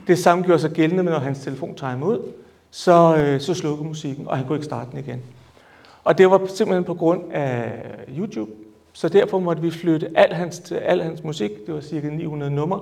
Det 0.06 0.18
samme 0.18 0.44
gjorde 0.44 0.60
sig 0.60 0.70
gældende 0.70 1.02
med, 1.02 1.12
når 1.12 1.18
hans 1.18 1.38
telefon 1.40 1.74
timede 1.74 2.04
ud, 2.04 2.18
så, 2.70 3.16
øh, 3.16 3.40
så 3.40 3.54
slukkede 3.54 3.88
musikken, 3.88 4.28
og 4.28 4.36
han 4.36 4.46
kunne 4.46 4.56
ikke 4.56 4.64
starte 4.64 4.90
den 4.90 4.98
igen. 4.98 5.22
Og 6.04 6.18
det 6.18 6.30
var 6.30 6.40
simpelthen 6.46 6.84
på 6.84 6.94
grund 6.94 7.32
af 7.32 7.72
YouTube. 8.18 8.50
Så 8.92 9.08
derfor 9.08 9.38
måtte 9.38 9.62
vi 9.62 9.70
flytte 9.70 10.08
al 10.14 10.32
hans, 10.32 10.72
al 10.72 11.02
hans 11.02 11.24
musik, 11.24 11.66
det 11.66 11.74
var 11.74 11.80
cirka 11.80 12.08
900 12.08 12.52
numre, 12.52 12.80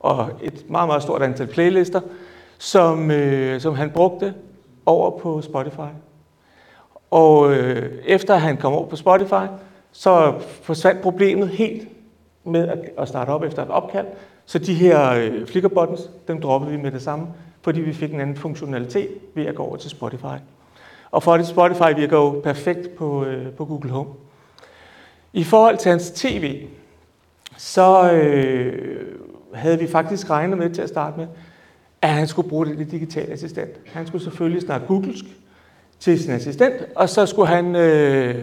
og 0.00 0.28
et 0.42 0.70
meget, 0.70 0.88
meget 0.88 1.02
stort 1.02 1.22
antal 1.22 1.46
playlister, 1.46 2.00
som, 2.58 3.10
øh, 3.10 3.60
som 3.60 3.74
han 3.74 3.90
brugte 3.90 4.34
over 4.86 5.18
på 5.18 5.40
Spotify. 5.40 6.09
Og 7.10 7.52
øh, 7.52 7.92
efter 8.06 8.36
han 8.36 8.56
kom 8.56 8.72
over 8.72 8.86
på 8.86 8.96
Spotify, 8.96 9.46
så 9.92 10.34
forsvandt 10.62 11.02
problemet 11.02 11.48
helt 11.48 11.88
med 12.44 12.68
at, 12.68 12.78
at 12.98 13.08
starte 13.08 13.30
op 13.30 13.42
efter 13.42 13.62
et 13.62 13.70
opkald. 13.70 14.06
Så 14.46 14.58
de 14.58 14.74
her 14.74 15.12
øh, 15.12 15.46
flicker 15.46 15.68
buttons, 15.68 16.10
dem 16.28 16.40
droppede 16.40 16.70
vi 16.70 16.76
med 16.76 16.90
det 16.90 17.02
samme, 17.02 17.26
fordi 17.62 17.80
vi 17.80 17.92
fik 17.92 18.12
en 18.12 18.20
anden 18.20 18.36
funktionalitet 18.36 19.10
ved 19.34 19.46
at 19.46 19.54
gå 19.54 19.62
over 19.62 19.76
til 19.76 19.90
Spotify. 19.90 20.38
Og 21.10 21.22
for 21.22 21.36
det 21.36 21.46
Spotify 21.46 21.96
virker 21.96 22.16
jo 22.16 22.40
perfekt 22.44 22.96
på, 22.96 23.24
øh, 23.24 23.52
på 23.52 23.64
Google 23.64 23.90
Home. 23.90 24.10
I 25.32 25.44
forhold 25.44 25.78
til 25.78 25.90
hans 25.90 26.10
tv, 26.10 26.66
så 27.56 28.12
øh, 28.12 29.06
havde 29.54 29.78
vi 29.78 29.86
faktisk 29.86 30.30
regnet 30.30 30.58
med 30.58 30.70
til 30.70 30.82
at 30.82 30.88
starte 30.88 31.18
med, 31.18 31.26
at 32.02 32.08
han 32.08 32.26
skulle 32.26 32.48
bruge 32.48 32.66
det 32.66 32.90
digitale 32.90 33.32
assistent. 33.32 33.70
Han 33.86 34.06
skulle 34.06 34.24
selvfølgelig 34.24 34.62
snakke 34.62 34.86
googlesk 34.86 35.24
til 36.00 36.22
sin 36.22 36.32
assistent, 36.32 36.74
og 36.94 37.08
så 37.08 37.26
skulle 37.26 37.48
han 37.48 37.76
øh, 37.76 38.34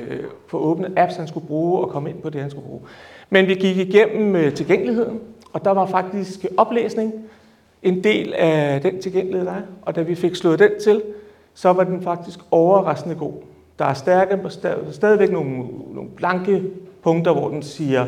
få 0.47 0.57
åbne 0.57 0.89
apps, 0.97 1.15
han 1.15 1.27
skulle 1.27 1.47
bruge 1.47 1.79
og 1.79 1.89
komme 1.89 2.09
ind 2.09 2.21
på 2.21 2.29
det, 2.29 2.41
han 2.41 2.49
skulle 2.49 2.67
bruge. 2.67 2.81
Men 3.29 3.47
vi 3.47 3.53
gik 3.53 3.77
igennem 3.77 4.35
øh, 4.35 4.53
tilgængeligheden, 4.53 5.19
og 5.53 5.65
der 5.65 5.71
var 5.71 5.85
faktisk 5.85 6.45
oplæsning 6.57 7.13
en 7.83 8.03
del 8.03 8.33
af 8.33 8.81
den 8.81 9.01
tilgængelighed, 9.01 9.45
der 9.45 9.53
er. 9.53 9.61
Og 9.81 9.95
da 9.95 10.01
vi 10.01 10.15
fik 10.15 10.35
slået 10.35 10.59
den 10.59 10.71
til, 10.83 11.01
så 11.53 11.73
var 11.73 11.83
den 11.83 12.01
faktisk 12.01 12.39
overraskende 12.51 13.15
god. 13.15 13.33
Der 13.79 13.85
er 13.85 13.93
stærke, 13.93 14.39
stadigvæk 14.91 15.31
nogle, 15.31 15.57
nogle 15.93 16.09
blanke 16.15 16.63
punkter, 17.03 17.33
hvor 17.33 17.49
den 17.49 17.61
siger 17.61 18.05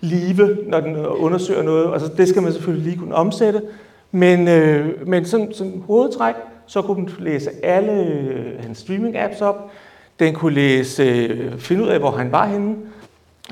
live, 0.00 0.56
når 0.66 0.80
den 0.80 0.96
undersøger 0.96 1.62
noget. 1.62 1.92
Altså, 1.92 2.08
det 2.16 2.28
skal 2.28 2.42
man 2.42 2.52
selvfølgelig 2.52 2.86
lige 2.86 2.98
kunne 2.98 3.14
omsætte. 3.14 3.62
Men, 4.10 4.48
øh, 4.48 5.08
men 5.08 5.24
sådan, 5.24 5.52
sådan 5.52 5.82
hovedtræk, 5.86 6.34
så 6.68 6.82
kunne 6.82 7.06
den 7.06 7.24
læse 7.24 7.50
alle 7.64 7.92
øh, 7.92 8.64
hans 8.64 8.78
streaming-apps 8.78 9.42
op. 9.42 9.70
Den 10.18 10.34
kunne 10.34 10.54
læse, 10.54 11.02
øh, 11.02 11.58
finde 11.58 11.84
ud 11.84 11.88
af, 11.88 11.98
hvor 11.98 12.10
han 12.10 12.32
var 12.32 12.46
henne. 12.46 12.76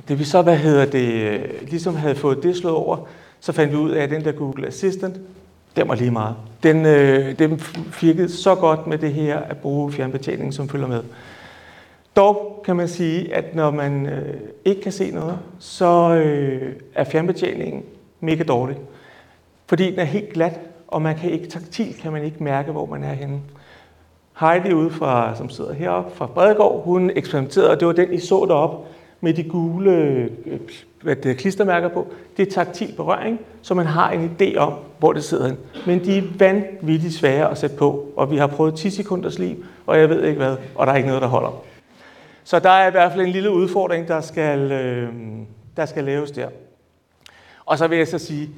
Det 0.08 0.18
vi 0.18 0.24
så, 0.24 0.42
hvad 0.42 0.56
hedder 0.56 0.84
det, 0.84 1.12
øh, 1.12 1.40
ligesom 1.60 1.96
havde 1.96 2.14
fået 2.14 2.42
det 2.42 2.56
slået 2.56 2.76
over, 2.76 2.96
så 3.40 3.52
fandt 3.52 3.72
vi 3.72 3.76
ud 3.76 3.90
af, 3.90 4.02
at 4.02 4.10
den 4.10 4.24
der 4.24 4.32
Google 4.32 4.66
Assistant, 4.66 5.16
den 5.76 5.88
var 5.88 5.94
lige 5.94 6.10
meget. 6.10 6.34
Den, 6.62 6.86
øh, 6.86 7.38
den 7.38 7.60
virkede 8.00 8.28
så 8.28 8.54
godt 8.54 8.86
med 8.86 8.98
det 8.98 9.12
her 9.12 9.38
at 9.38 9.56
bruge 9.56 9.92
fjernbetjeningen, 9.92 10.52
som 10.52 10.68
følger 10.68 10.86
med. 10.86 11.02
Dog 12.16 12.62
kan 12.64 12.76
man 12.76 12.88
sige, 12.88 13.34
at 13.34 13.54
når 13.54 13.70
man 13.70 14.06
øh, 14.06 14.34
ikke 14.64 14.80
kan 14.80 14.92
se 14.92 15.10
noget, 15.10 15.38
så 15.58 16.14
øh, 16.14 16.72
er 16.94 17.04
fjernbetjeningen 17.04 17.82
mega 18.20 18.42
dårlig. 18.42 18.76
Fordi 19.66 19.90
den 19.90 19.98
er 19.98 20.04
helt 20.04 20.32
glat, 20.32 20.60
og 20.88 21.02
man 21.02 21.16
kan 21.16 21.30
ikke 21.30 21.48
taktil, 21.48 21.94
kan 22.02 22.12
man 22.12 22.24
ikke 22.24 22.44
mærke, 22.44 22.72
hvor 22.72 22.86
man 22.86 23.04
er 23.04 23.12
henne. 23.12 23.40
Heidi 24.40 24.72
ude 24.72 24.90
fra, 24.90 25.36
som 25.36 25.50
sidder 25.50 25.72
heroppe 25.72 26.16
fra 26.16 26.26
Bredegård, 26.26 26.84
hun 26.84 27.10
eksperimenterede, 27.16 27.70
og 27.70 27.80
det 27.80 27.86
var 27.86 27.92
den, 27.92 28.12
I 28.12 28.20
så 28.20 28.46
deroppe 28.48 28.88
med 29.20 29.34
de 29.34 29.44
gule 29.44 29.90
øh, 29.90 30.30
hvad 31.02 31.16
det, 31.16 31.36
klistermærker 31.36 31.88
på. 31.88 32.06
Det 32.36 32.48
er 32.48 32.50
taktil 32.50 32.92
berøring, 32.96 33.40
så 33.62 33.74
man 33.74 33.86
har 33.86 34.10
en 34.10 34.36
idé 34.40 34.56
om, 34.56 34.74
hvor 34.98 35.12
det 35.12 35.24
sidder 35.24 35.46
hen. 35.46 35.56
Men 35.86 36.04
de 36.04 36.18
er 36.18 36.22
vanvittigt 36.38 37.14
svære 37.14 37.50
at 37.50 37.58
sætte 37.58 37.76
på, 37.76 38.06
og 38.16 38.30
vi 38.30 38.36
har 38.36 38.46
prøvet 38.46 38.74
10 38.74 38.90
sekunders 38.90 39.38
liv, 39.38 39.64
og 39.86 39.98
jeg 39.98 40.08
ved 40.08 40.24
ikke 40.24 40.38
hvad, 40.38 40.56
og 40.74 40.86
der 40.86 40.92
er 40.92 40.96
ikke 40.96 41.08
noget, 41.08 41.22
der 41.22 41.28
holder. 41.28 41.62
Så 42.44 42.58
der 42.58 42.70
er 42.70 42.88
i 42.88 42.90
hvert 42.90 43.12
fald 43.12 43.26
en 43.26 43.32
lille 43.32 43.50
udfordring, 43.50 44.08
der 44.08 44.20
skal, 44.20 44.72
øh, 44.72 45.08
der 45.76 45.86
skal 45.86 46.04
laves 46.04 46.30
der. 46.30 46.48
Og 47.66 47.78
så 47.78 47.86
vil 47.86 47.98
jeg 47.98 48.08
så 48.08 48.18
sige, 48.18 48.50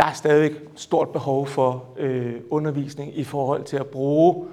der 0.00 0.06
er 0.06 0.12
stadig 0.12 0.52
stort 0.76 1.08
behov 1.08 1.46
for 1.46 1.84
øh, 1.98 2.32
undervisning 2.50 3.18
i 3.18 3.24
forhold 3.24 3.64
til 3.64 3.76
at 3.76 3.86
bruge 3.86 4.44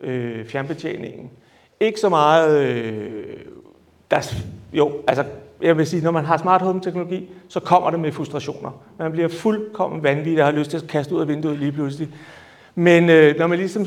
øh, 0.00 0.46
fjernbetjeningen. 0.46 1.30
Ikke 1.80 2.00
så 2.00 2.08
meget, 2.08 2.60
øh, 2.68 3.36
der, 4.10 4.34
jo, 4.72 4.92
altså 5.06 5.24
jeg 5.62 5.78
vil 5.78 5.86
sige, 5.86 6.02
når 6.02 6.10
man 6.10 6.24
har 6.24 6.36
smart 6.36 6.62
home 6.62 6.80
teknologi, 6.80 7.30
så 7.48 7.60
kommer 7.60 7.90
det 7.90 8.00
med 8.00 8.12
frustrationer. 8.12 8.70
Man 8.98 9.12
bliver 9.12 9.28
fuldkommen 9.28 10.02
vanvittig 10.02 10.40
og 10.40 10.46
har 10.46 10.52
lyst 10.52 10.70
til 10.70 10.76
at 10.76 10.88
kaste 10.88 11.14
ud 11.14 11.20
af 11.20 11.28
vinduet 11.28 11.58
lige 11.58 11.72
pludselig. 11.72 12.08
Men 12.74 13.10
øh, 13.10 13.38
når 13.38 13.46
man 13.46 13.58
ligesom 13.58 13.86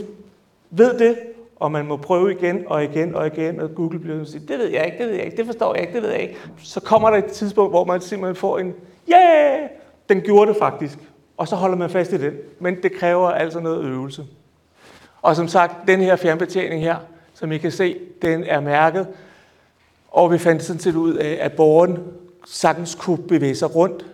ved 0.69 0.99
det, 0.99 1.17
og 1.55 1.71
man 1.71 1.85
må 1.85 1.97
prøve 1.97 2.31
igen 2.31 2.63
og 2.67 2.83
igen 2.83 3.15
og 3.15 3.27
igen, 3.27 3.59
og 3.59 3.75
Google 3.75 3.99
bliver 3.99 4.23
sige, 4.23 4.41
det 4.47 4.59
ved 4.59 4.67
jeg 4.67 4.85
ikke, 4.85 4.97
det 4.97 5.07
ved 5.07 5.15
jeg 5.15 5.25
ikke, 5.25 5.37
det 5.37 5.45
forstår 5.45 5.73
jeg 5.73 5.81
ikke, 5.81 5.93
det 5.93 6.01
ved 6.01 6.09
jeg 6.09 6.21
ikke. 6.21 6.35
Så 6.63 6.79
kommer 6.79 7.09
der 7.09 7.17
et 7.17 7.25
tidspunkt, 7.25 7.71
hvor 7.71 7.85
man 7.85 8.01
simpelthen 8.01 8.35
får 8.35 8.59
en, 8.59 8.73
yeah, 9.13 9.69
den 10.09 10.21
gjorde 10.21 10.49
det 10.51 10.59
faktisk. 10.59 10.99
Og 11.37 11.47
så 11.47 11.55
holder 11.55 11.77
man 11.77 11.89
fast 11.89 12.13
i 12.13 12.17
den. 12.17 12.33
Men 12.59 12.83
det 12.83 12.93
kræver 12.93 13.29
altså 13.29 13.59
noget 13.59 13.85
øvelse. 13.85 14.25
Og 15.21 15.35
som 15.35 15.47
sagt, 15.47 15.87
den 15.87 16.01
her 16.01 16.15
fjernbetjening 16.15 16.81
her, 16.81 16.95
som 17.33 17.51
I 17.51 17.57
kan 17.57 17.71
se, 17.71 17.97
den 18.21 18.43
er 18.43 18.59
mærket. 18.59 19.07
Og 20.11 20.31
vi 20.31 20.37
fandt 20.37 20.63
sådan 20.63 20.79
set 20.79 20.95
ud 20.95 21.13
af, 21.13 21.37
at 21.41 21.53
borgeren 21.53 21.99
sagtens 22.47 22.95
kunne 22.95 23.17
bevæge 23.17 23.55
sig 23.55 23.75
rundt 23.75 24.05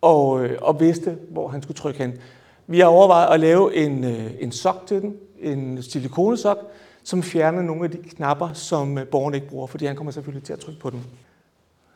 og, 0.00 0.44
øh, 0.44 0.58
og 0.62 0.80
vidste, 0.80 1.18
hvor 1.30 1.48
han 1.48 1.62
skulle 1.62 1.76
trykke 1.76 1.98
hen. 1.98 2.18
Vi 2.66 2.80
har 2.80 2.86
overvejet 2.86 3.34
at 3.34 3.40
lave 3.40 3.76
en, 3.76 4.04
øh, 4.04 4.30
en 4.40 4.52
sok 4.52 4.86
til 4.86 5.02
den, 5.02 5.16
en 5.40 5.82
silikonesok, 5.82 6.58
som 7.02 7.22
fjerner 7.22 7.62
nogle 7.62 7.84
af 7.84 7.90
de 7.90 7.96
knapper, 7.96 8.52
som 8.52 8.98
øh, 8.98 9.06
borgeren 9.06 9.34
ikke 9.34 9.48
bruger, 9.48 9.66
fordi 9.66 9.86
han 9.86 9.96
kommer 9.96 10.10
selvfølgelig 10.10 10.44
til 10.44 10.52
at 10.52 10.58
trykke 10.58 10.80
på 10.80 10.90
dem. 10.90 11.00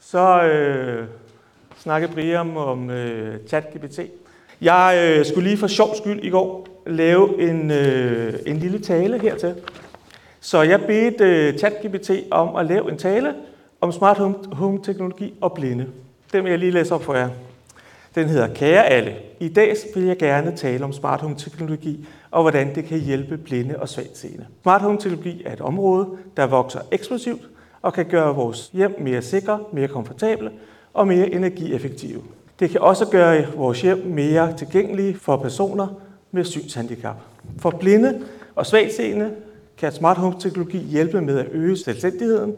Så 0.01 0.43
øh, 0.43 1.09
snakke 1.83 2.09
Brian 2.09 2.57
om 2.57 2.91
øh, 2.91 3.39
ChatGPT. 3.47 4.01
Jeg 4.61 5.17
øh, 5.19 5.27
skulle 5.27 5.49
lige 5.49 5.59
for 5.59 5.67
sjov 5.67 5.95
skyld 5.97 6.25
i 6.25 6.31
går 6.31 6.67
lave 6.87 7.51
en, 7.51 7.71
øh, 7.71 8.35
en 8.47 8.57
lille 8.57 8.79
tale 8.79 9.19
hertil. 9.21 9.55
Så 10.41 10.63
jeg 10.63 10.81
bedte 10.81 11.25
øh, 11.25 11.59
ChatGPT 11.59 12.11
om 12.31 12.57
at 12.57 12.67
lave 12.67 12.91
en 12.91 12.99
tale 12.99 13.35
om 13.81 13.93
smart 13.93 14.19
home, 14.19 14.35
home 14.53 14.83
teknologi 14.83 15.35
og 15.41 15.53
blinde. 15.53 15.87
Den 16.33 16.45
vil 16.45 16.51
jeg 16.51 16.59
lige 16.59 16.73
læse 16.73 16.95
op 16.95 17.05
for 17.05 17.15
jer. 17.15 17.29
Den 18.15 18.29
hedder 18.29 18.55
Kære 18.55 18.87
alle. 18.87 19.15
I 19.41 19.49
dag 19.49 19.75
vil 19.95 20.05
jeg 20.05 20.19
gerne 20.19 20.57
tale 20.57 20.85
om 20.85 20.93
smart 20.93 21.21
home 21.21 21.37
teknologi 21.37 22.09
og 22.31 22.43
hvordan 22.43 22.75
det 22.75 22.85
kan 22.85 22.99
hjælpe 22.99 23.37
blinde 23.37 23.79
og 23.79 23.89
svagtseende. 23.89 24.47
Smart 24.63 24.83
home 24.83 24.99
teknologi 24.99 25.43
er 25.47 25.53
et 25.53 25.61
område, 25.61 26.09
der 26.37 26.47
vokser 26.47 26.81
eksplosivt 26.91 27.43
og 27.83 27.93
kan 27.93 28.07
gøre 28.07 28.35
vores 28.35 28.71
hjem 28.73 28.95
mere 29.01 29.23
sikre, 29.23 29.61
mere 29.73 29.89
komfortable 29.89 30.51
og 30.95 31.09
mere 31.09 31.35
energieffektive. 31.35 32.23
Det 32.61 32.71
kan 32.71 32.81
også 32.81 33.07
gøre 33.11 33.45
vores 33.57 33.83
hjem 33.83 34.07
mere 34.07 34.57
tilgængelige 34.57 35.15
for 35.15 35.37
personer 35.37 35.87
med 36.31 36.45
synshandicap. 36.45 37.17
For 37.59 37.71
blinde 37.71 38.21
og 38.55 38.67
svagtseende 38.67 39.31
kan 39.79 39.93
smart 39.93 40.17
home 40.17 40.37
teknologi 40.41 40.79
hjælpe 40.79 41.21
med 41.21 41.39
at 41.39 41.47
øge 41.53 41.77
selvstændigheden, 41.77 42.55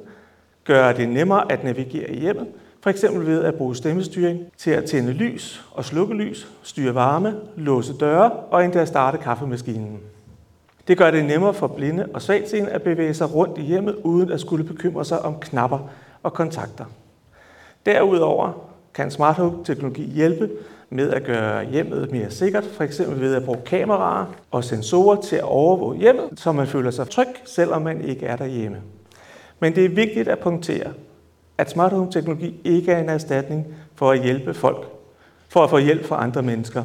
gøre 0.65 0.97
det 0.97 1.09
nemmere 1.09 1.53
at 1.53 1.65
navigere 1.65 2.11
i 2.11 2.21
hjemmet, 2.21 2.47
for 2.81 2.91
eksempel 2.91 3.27
ved 3.27 3.45
at 3.45 3.55
bruge 3.55 3.77
stemmestyring 3.77 4.41
til 4.59 4.71
at 4.71 4.85
tænde 4.85 5.13
lys 5.13 5.65
og 5.73 5.85
slukke 5.85 6.15
lys, 6.15 6.49
styre 6.63 6.95
varme, 6.95 7.35
låse 7.57 7.95
døre 8.01 8.31
og 8.31 8.65
endda 8.65 8.85
starte 8.85 9.19
kaffemaskinen. 9.19 10.01
Det 10.89 10.99
gør 10.99 11.11
det 11.11 11.25
nemmere 11.25 11.55
for 11.55 11.67
blinde 11.67 12.07
og 12.15 12.23
svagtseende 12.23 12.71
at 12.71 12.83
bevæge 12.83 13.15
sig 13.15 13.35
rundt 13.35 13.59
i 13.59 13.63
hjemmet 13.63 13.95
uden 14.03 14.33
at 14.33 14.41
skulle 14.41 14.65
bekymre 14.65 15.05
sig 15.05 15.23
om 15.23 15.35
knapper 15.41 15.79
og 16.23 16.33
kontakter. 16.33 16.85
Derudover 17.87 18.53
kan 18.95 19.11
smart 19.11 19.37
home 19.37 19.65
teknologi 19.65 20.03
hjælpe 20.03 20.51
med 20.91 21.11
at 21.11 21.25
gøre 21.25 21.65
hjemmet 21.65 22.13
mere 22.13 22.31
sikkert, 22.31 22.65
f.eks. 22.65 23.01
ved 23.09 23.35
at 23.35 23.45
bruge 23.45 23.61
kameraer 23.67 24.35
og 24.51 24.65
sensorer 24.65 25.21
til 25.21 25.37
at 25.37 25.43
overvåge 25.43 25.99
hjemmet, 25.99 26.25
så 26.37 26.53
man 26.53 26.67
føler 26.67 26.91
sig 26.91 27.11
tryg, 27.11 27.27
selvom 27.45 27.83
man 27.83 28.05
ikke 28.05 28.27
er 28.27 28.37
derhjemme. 28.37 28.83
Men 29.61 29.75
det 29.75 29.85
er 29.85 29.89
vigtigt 29.89 30.29
at 30.29 30.39
punktere, 30.39 30.93
at 31.59 31.71
smart 31.71 31.93
home 31.93 32.13
teknologi 32.13 32.61
ikke 32.65 32.93
er 32.93 32.99
en 32.99 33.09
erstatning 33.09 33.67
for 33.95 34.11
at 34.11 34.23
hjælpe 34.23 34.55
folk, 34.55 34.87
for 35.49 35.65
at 35.65 35.71
få 35.71 35.79
hjælp 35.79 36.05
fra 36.05 36.23
andre 36.23 36.43
mennesker. 36.43 36.85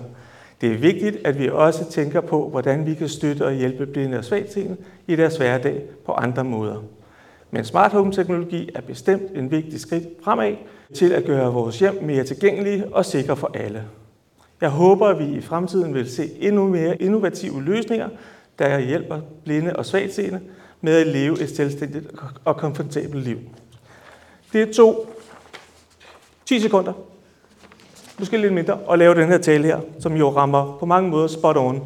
Det 0.62 0.72
er 0.74 0.78
vigtigt, 0.78 1.18
at 1.26 1.40
vi 1.40 1.50
også 1.50 1.92
tænker 1.92 2.22
på, 2.22 2.50
hvordan 2.50 2.86
vi 2.86 2.94
kan 2.94 3.10
støtte 3.10 3.46
og 3.46 3.54
hjælpe 3.54 3.86
blinde 3.86 4.18
og 4.18 4.26
svagtseende 4.26 4.78
i 5.08 5.16
deres 5.16 5.38
hverdag 5.38 5.82
på 6.06 6.12
andre 6.12 6.44
måder. 6.44 6.84
Men 7.52 7.66
smart 7.66 7.92
home 7.92 8.12
teknologi 8.12 8.70
er 8.76 8.82
bestemt 8.82 9.32
en 9.36 9.52
vigtig 9.52 9.80
skridt 9.80 10.04
fremad 10.24 10.56
til 10.94 11.12
at 11.12 11.26
gøre 11.26 11.54
vores 11.54 11.80
hjem 11.80 12.04
mere 12.04 12.24
tilgængelige 12.24 12.86
og 12.92 13.06
sikre 13.06 13.36
for 13.36 13.52
alle. 13.54 13.84
Jeg 14.62 14.70
håber, 14.70 15.08
at 15.08 15.20
vi 15.20 15.26
i 15.26 15.42
fremtiden 15.42 15.94
vil 15.94 16.12
se 16.12 16.30
endnu 16.40 16.68
mere 16.68 17.02
innovative 17.02 17.64
løsninger, 17.64 18.10
der 18.60 18.80
hjælper 18.80 19.20
blinde 19.44 19.76
og 19.76 19.86
svagtseende 19.86 20.42
med 20.82 20.94
at 20.94 21.08
leve 21.08 21.42
et 21.42 21.56
selvstændigt 21.56 22.08
og 22.46 22.58
komfortabelt 22.58 23.24
liv. 23.24 23.38
Det 24.54 24.72
tog 24.72 25.06
10 26.46 26.60
sekunder, 26.60 26.94
måske 28.20 28.38
lidt 28.38 28.54
mindre, 28.54 28.80
at 28.92 29.00
lave 29.00 29.16
den 29.16 29.28
her 29.28 29.38
tale 29.38 29.64
her, 29.64 29.80
som 30.00 30.16
jo 30.16 30.30
rammer 30.30 30.78
på 30.80 30.86
mange 30.86 31.10
måder 31.10 31.28
spot 31.28 31.58
on. 31.58 31.84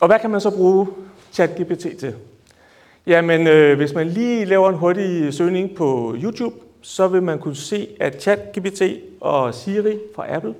Og 0.00 0.06
hvad 0.06 0.18
kan 0.18 0.30
man 0.30 0.40
så 0.40 0.50
bruge 0.50 0.86
ChatGPT 1.32 1.98
til? 1.98 2.14
Jamen, 3.06 3.46
øh, 3.46 3.76
hvis 3.76 3.94
man 3.94 4.06
lige 4.06 4.44
laver 4.44 4.68
en 4.68 4.74
hurtig 4.74 5.34
søgning 5.34 5.74
på 5.74 6.16
YouTube, 6.22 6.54
så 6.82 7.08
vil 7.08 7.22
man 7.22 7.38
kunne 7.38 7.56
se, 7.56 7.88
at 8.00 8.22
ChatGPT 8.22 8.82
og 9.20 9.54
Siri 9.54 9.98
fra 10.14 10.34
Apple 10.34 10.54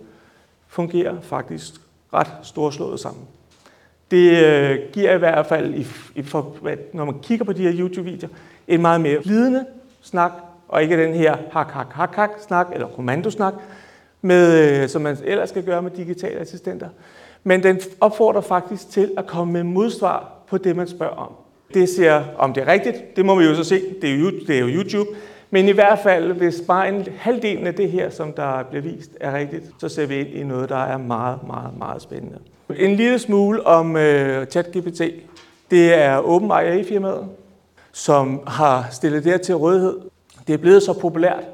fungerer 0.69 1.21
faktisk 1.23 1.75
ret 2.15 2.27
storslået 2.43 3.01
sammen. 3.01 3.25
Det 4.11 4.45
øh, 4.45 4.79
giver 4.93 5.15
i 5.15 5.19
hvert 5.19 5.47
fald, 5.47 5.75
i, 5.75 5.87
i 6.15 6.23
for, 6.23 6.57
når 6.93 7.05
man 7.05 7.19
kigger 7.23 7.45
på 7.45 7.53
de 7.53 7.63
her 7.63 7.73
YouTube-videoer, 7.81 8.33
en 8.69 8.83
meget 8.83 9.01
mere 9.01 9.23
lidende 9.23 9.65
snak, 10.03 10.33
og 10.69 10.83
ikke 10.83 11.05
den 11.05 11.15
her 11.15 11.37
hak, 11.53 11.71
hak, 11.71 11.93
hak, 11.93 12.15
hak 12.15 12.31
snak 12.47 12.67
eller 12.73 12.89
kommandosnak, 12.89 13.55
med, 14.23 14.81
øh, 14.83 14.89
som 14.89 15.03
man 15.03 15.17
ellers 15.25 15.49
skal 15.49 15.65
gøre 15.65 15.83
med 15.83 15.91
digitale 15.91 16.41
assistenter. 16.41 16.89
Men 17.45 17.63
den 17.63 17.81
opfordrer 18.01 18.41
faktisk 18.41 18.91
til 18.91 19.13
at 19.17 19.27
komme 19.27 19.53
med 19.53 19.63
modsvar 19.63 20.33
på 20.49 20.59
det, 20.59 20.77
man 20.77 20.89
spørger 20.89 21.17
om. 21.17 21.46
Det 21.75 21.89
siger, 21.89 22.25
om 22.39 22.53
det 22.53 22.63
er 22.63 22.73
rigtigt, 22.73 23.17
det 23.17 23.25
må 23.25 23.35
vi 23.35 23.45
jo 23.45 23.55
så 23.55 23.65
se, 23.65 23.83
det 24.03 24.11
er 24.11 24.17
jo, 24.17 24.31
det 24.31 24.57
er 24.57 24.61
jo 24.61 24.67
YouTube, 24.67 25.11
men 25.51 25.69
i 25.69 25.73
hvert 25.73 25.99
fald, 25.99 26.33
hvis 26.33 26.63
bare 26.67 26.89
en 26.89 27.07
halvdelen 27.19 27.67
af 27.67 27.75
det 27.75 27.91
her, 27.91 28.11
som 28.11 28.33
der 28.33 28.63
bliver 28.63 28.83
vist, 28.83 29.11
er 29.21 29.39
rigtigt, 29.39 29.65
så 29.79 29.89
ser 29.89 30.07
vi 30.07 30.17
ind 30.17 30.29
i 30.29 30.43
noget, 30.43 30.69
der 30.69 30.77
er 30.77 30.99
meget, 30.99 31.39
meget, 31.47 31.79
meget 31.79 32.03
spændende. 32.03 32.39
En 32.77 32.97
lille 32.97 33.19
smule 33.19 33.67
om 33.67 33.97
øh, 33.97 34.47
ChatGPT. 34.47 35.03
Det 35.71 35.95
er 35.95 36.17
OpenAI-firmaet, 36.17 37.29
som 37.93 38.41
har 38.47 38.89
stillet 38.93 39.25
det 39.25 39.33
her 39.33 39.39
til 39.39 39.55
rådighed. 39.55 39.99
Det 40.47 40.55
er 40.55 40.59
blevet 40.59 40.83
så 40.83 40.93
populært, 40.93 41.45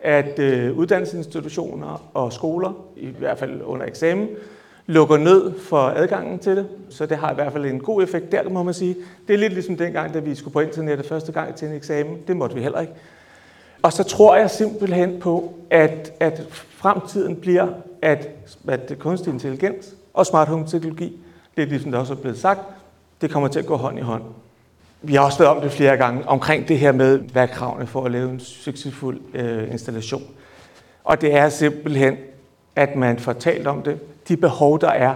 at 0.00 0.38
øh, 0.38 0.78
uddannelsesinstitutioner 0.78 2.10
og 2.14 2.32
skoler, 2.32 2.72
i 2.96 3.06
hvert 3.18 3.38
fald 3.38 3.62
under 3.64 3.86
eksamen, 3.86 4.28
lukker 4.88 5.16
ned 5.16 5.52
for 5.58 5.78
adgangen 5.78 6.38
til 6.38 6.56
det. 6.56 6.66
Så 6.90 7.06
det 7.06 7.16
har 7.16 7.30
i 7.30 7.34
hvert 7.34 7.52
fald 7.52 7.66
en 7.66 7.80
god 7.80 8.02
effekt 8.02 8.32
der, 8.32 8.48
må 8.48 8.62
man 8.62 8.74
sige. 8.74 8.96
Det 9.28 9.34
er 9.34 9.38
lidt 9.38 9.52
ligesom 9.52 9.76
dengang, 9.76 10.14
da 10.14 10.18
vi 10.18 10.34
skulle 10.34 10.52
på 10.52 10.60
internettet 10.60 11.06
første 11.06 11.32
gang 11.32 11.54
til 11.54 11.68
en 11.68 11.74
eksamen. 11.74 12.18
Det 12.26 12.36
måtte 12.36 12.54
vi 12.54 12.62
heller 12.62 12.80
ikke. 12.80 12.92
Og 13.82 13.92
så 13.92 14.02
tror 14.02 14.36
jeg 14.36 14.50
simpelthen 14.50 15.20
på, 15.20 15.54
at, 15.70 16.12
at 16.20 16.42
fremtiden 16.68 17.36
bliver, 17.36 17.68
at, 18.02 18.28
at 18.68 18.92
kunstig 18.98 19.32
intelligens 19.32 19.94
og 20.14 20.26
smart 20.26 20.48
home 20.48 20.66
teknologi, 20.66 21.20
det 21.56 21.62
er 21.62 21.66
ligesom 21.66 21.92
der 21.92 21.98
også 21.98 22.12
er 22.12 22.16
blevet 22.16 22.38
sagt, 22.38 22.60
det 23.20 23.30
kommer 23.30 23.48
til 23.48 23.58
at 23.58 23.66
gå 23.66 23.76
hånd 23.76 23.98
i 23.98 24.02
hånd. 24.02 24.22
Vi 25.02 25.14
har 25.14 25.20
også 25.24 25.38
været 25.38 25.56
om 25.56 25.62
det 25.62 25.72
flere 25.72 25.96
gange, 25.96 26.28
omkring 26.28 26.68
det 26.68 26.78
her 26.78 26.92
med, 26.92 27.18
hvad 27.18 27.42
er 27.42 27.46
kravene 27.46 27.86
for 27.86 28.04
at 28.04 28.10
lave 28.10 28.30
en 28.30 28.40
succesfuld 28.40 29.20
øh, 29.34 29.72
installation. 29.72 30.22
Og 31.04 31.20
det 31.20 31.34
er 31.34 31.48
simpelthen, 31.48 32.16
at 32.78 32.96
man 32.96 33.18
får 33.18 33.32
talt 33.32 33.66
om 33.66 33.82
det, 33.82 33.98
de 34.28 34.36
behov, 34.36 34.80
der 34.80 34.90
er 34.90 35.14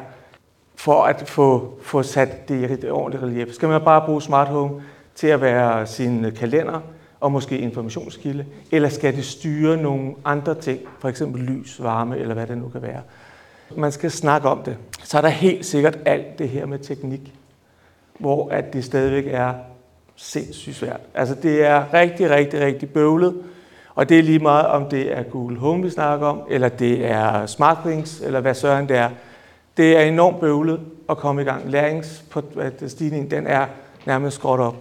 for 0.76 1.02
at 1.02 1.28
få, 1.28 1.74
få 1.82 2.02
sat 2.02 2.48
det 2.48 2.70
i 2.70 2.72
et 2.72 2.90
ordentligt 2.90 3.24
relief. 3.24 3.54
Skal 3.54 3.68
man 3.68 3.80
bare 3.84 4.06
bruge 4.06 4.22
smart 4.22 4.48
home 4.48 4.82
til 5.14 5.26
at 5.26 5.40
være 5.40 5.86
sin 5.86 6.32
kalender, 6.36 6.80
og 7.20 7.32
måske 7.32 7.58
informationskilde, 7.58 8.46
eller 8.70 8.88
skal 8.88 9.16
det 9.16 9.24
styre 9.24 9.76
nogle 9.76 10.14
andre 10.24 10.54
ting, 10.54 10.80
for 10.98 11.08
eksempel 11.08 11.42
lys, 11.42 11.82
varme 11.82 12.18
eller 12.18 12.34
hvad 12.34 12.46
det 12.46 12.58
nu 12.58 12.68
kan 12.68 12.82
være. 12.82 13.00
Man 13.76 13.92
skal 13.92 14.10
snakke 14.10 14.48
om 14.48 14.62
det. 14.62 14.76
Så 15.04 15.16
er 15.16 15.20
der 15.20 15.28
helt 15.28 15.66
sikkert 15.66 15.98
alt 16.04 16.38
det 16.38 16.48
her 16.48 16.66
med 16.66 16.78
teknik, 16.78 17.34
hvor 18.18 18.48
at 18.48 18.72
det 18.72 18.84
stadigvæk 18.84 19.24
er 19.26 19.54
sindssygt 20.16 20.76
svært. 20.76 21.00
Altså 21.14 21.34
det 21.34 21.66
er 21.66 21.94
rigtig, 21.94 22.30
rigtig, 22.30 22.60
rigtig 22.60 22.90
bøvlet, 22.90 23.34
og 23.94 24.08
det 24.08 24.18
er 24.18 24.22
lige 24.22 24.38
meget, 24.38 24.66
om 24.66 24.88
det 24.88 25.18
er 25.18 25.22
Google 25.22 25.58
Home, 25.58 25.82
vi 25.82 25.90
snakker 25.90 26.26
om, 26.26 26.40
eller 26.48 26.68
det 26.68 27.06
er 27.06 27.46
SmartThings, 27.46 28.20
eller 28.20 28.40
hvad 28.40 28.54
søren 28.54 28.88
det 28.88 28.96
er. 28.96 29.10
Det 29.76 29.96
er 29.96 30.00
enormt 30.00 30.40
bøvlet 30.40 30.80
at 31.10 31.16
komme 31.16 31.42
i 31.42 31.44
gang. 31.44 31.70
Læringsstigningen, 31.70 33.30
den 33.30 33.46
er 33.46 33.66
nærmest 34.06 34.36
skråt 34.36 34.60
op 34.60 34.76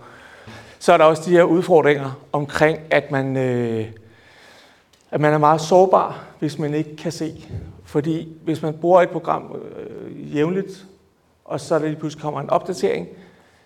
så 0.81 0.93
er 0.93 0.97
der 0.97 1.05
også 1.05 1.23
de 1.25 1.31
her 1.31 1.43
udfordringer 1.43 2.19
omkring, 2.31 2.79
at 2.91 3.11
man, 3.11 3.37
øh, 3.37 3.85
at 5.11 5.21
man 5.21 5.33
er 5.33 5.37
meget 5.37 5.61
sårbar, 5.61 6.23
hvis 6.39 6.59
man 6.59 6.73
ikke 6.73 6.95
kan 6.95 7.11
se. 7.11 7.47
Fordi 7.85 8.37
hvis 8.43 8.61
man 8.61 8.73
bruger 8.73 9.01
et 9.01 9.09
program 9.09 9.55
øh, 9.55 10.35
jævnligt, 10.35 10.85
og 11.45 11.59
så 11.59 11.79
der 11.79 11.85
lige 11.85 11.99
pludselig 11.99 12.21
kommer 12.21 12.41
en 12.41 12.49
opdatering, 12.49 13.07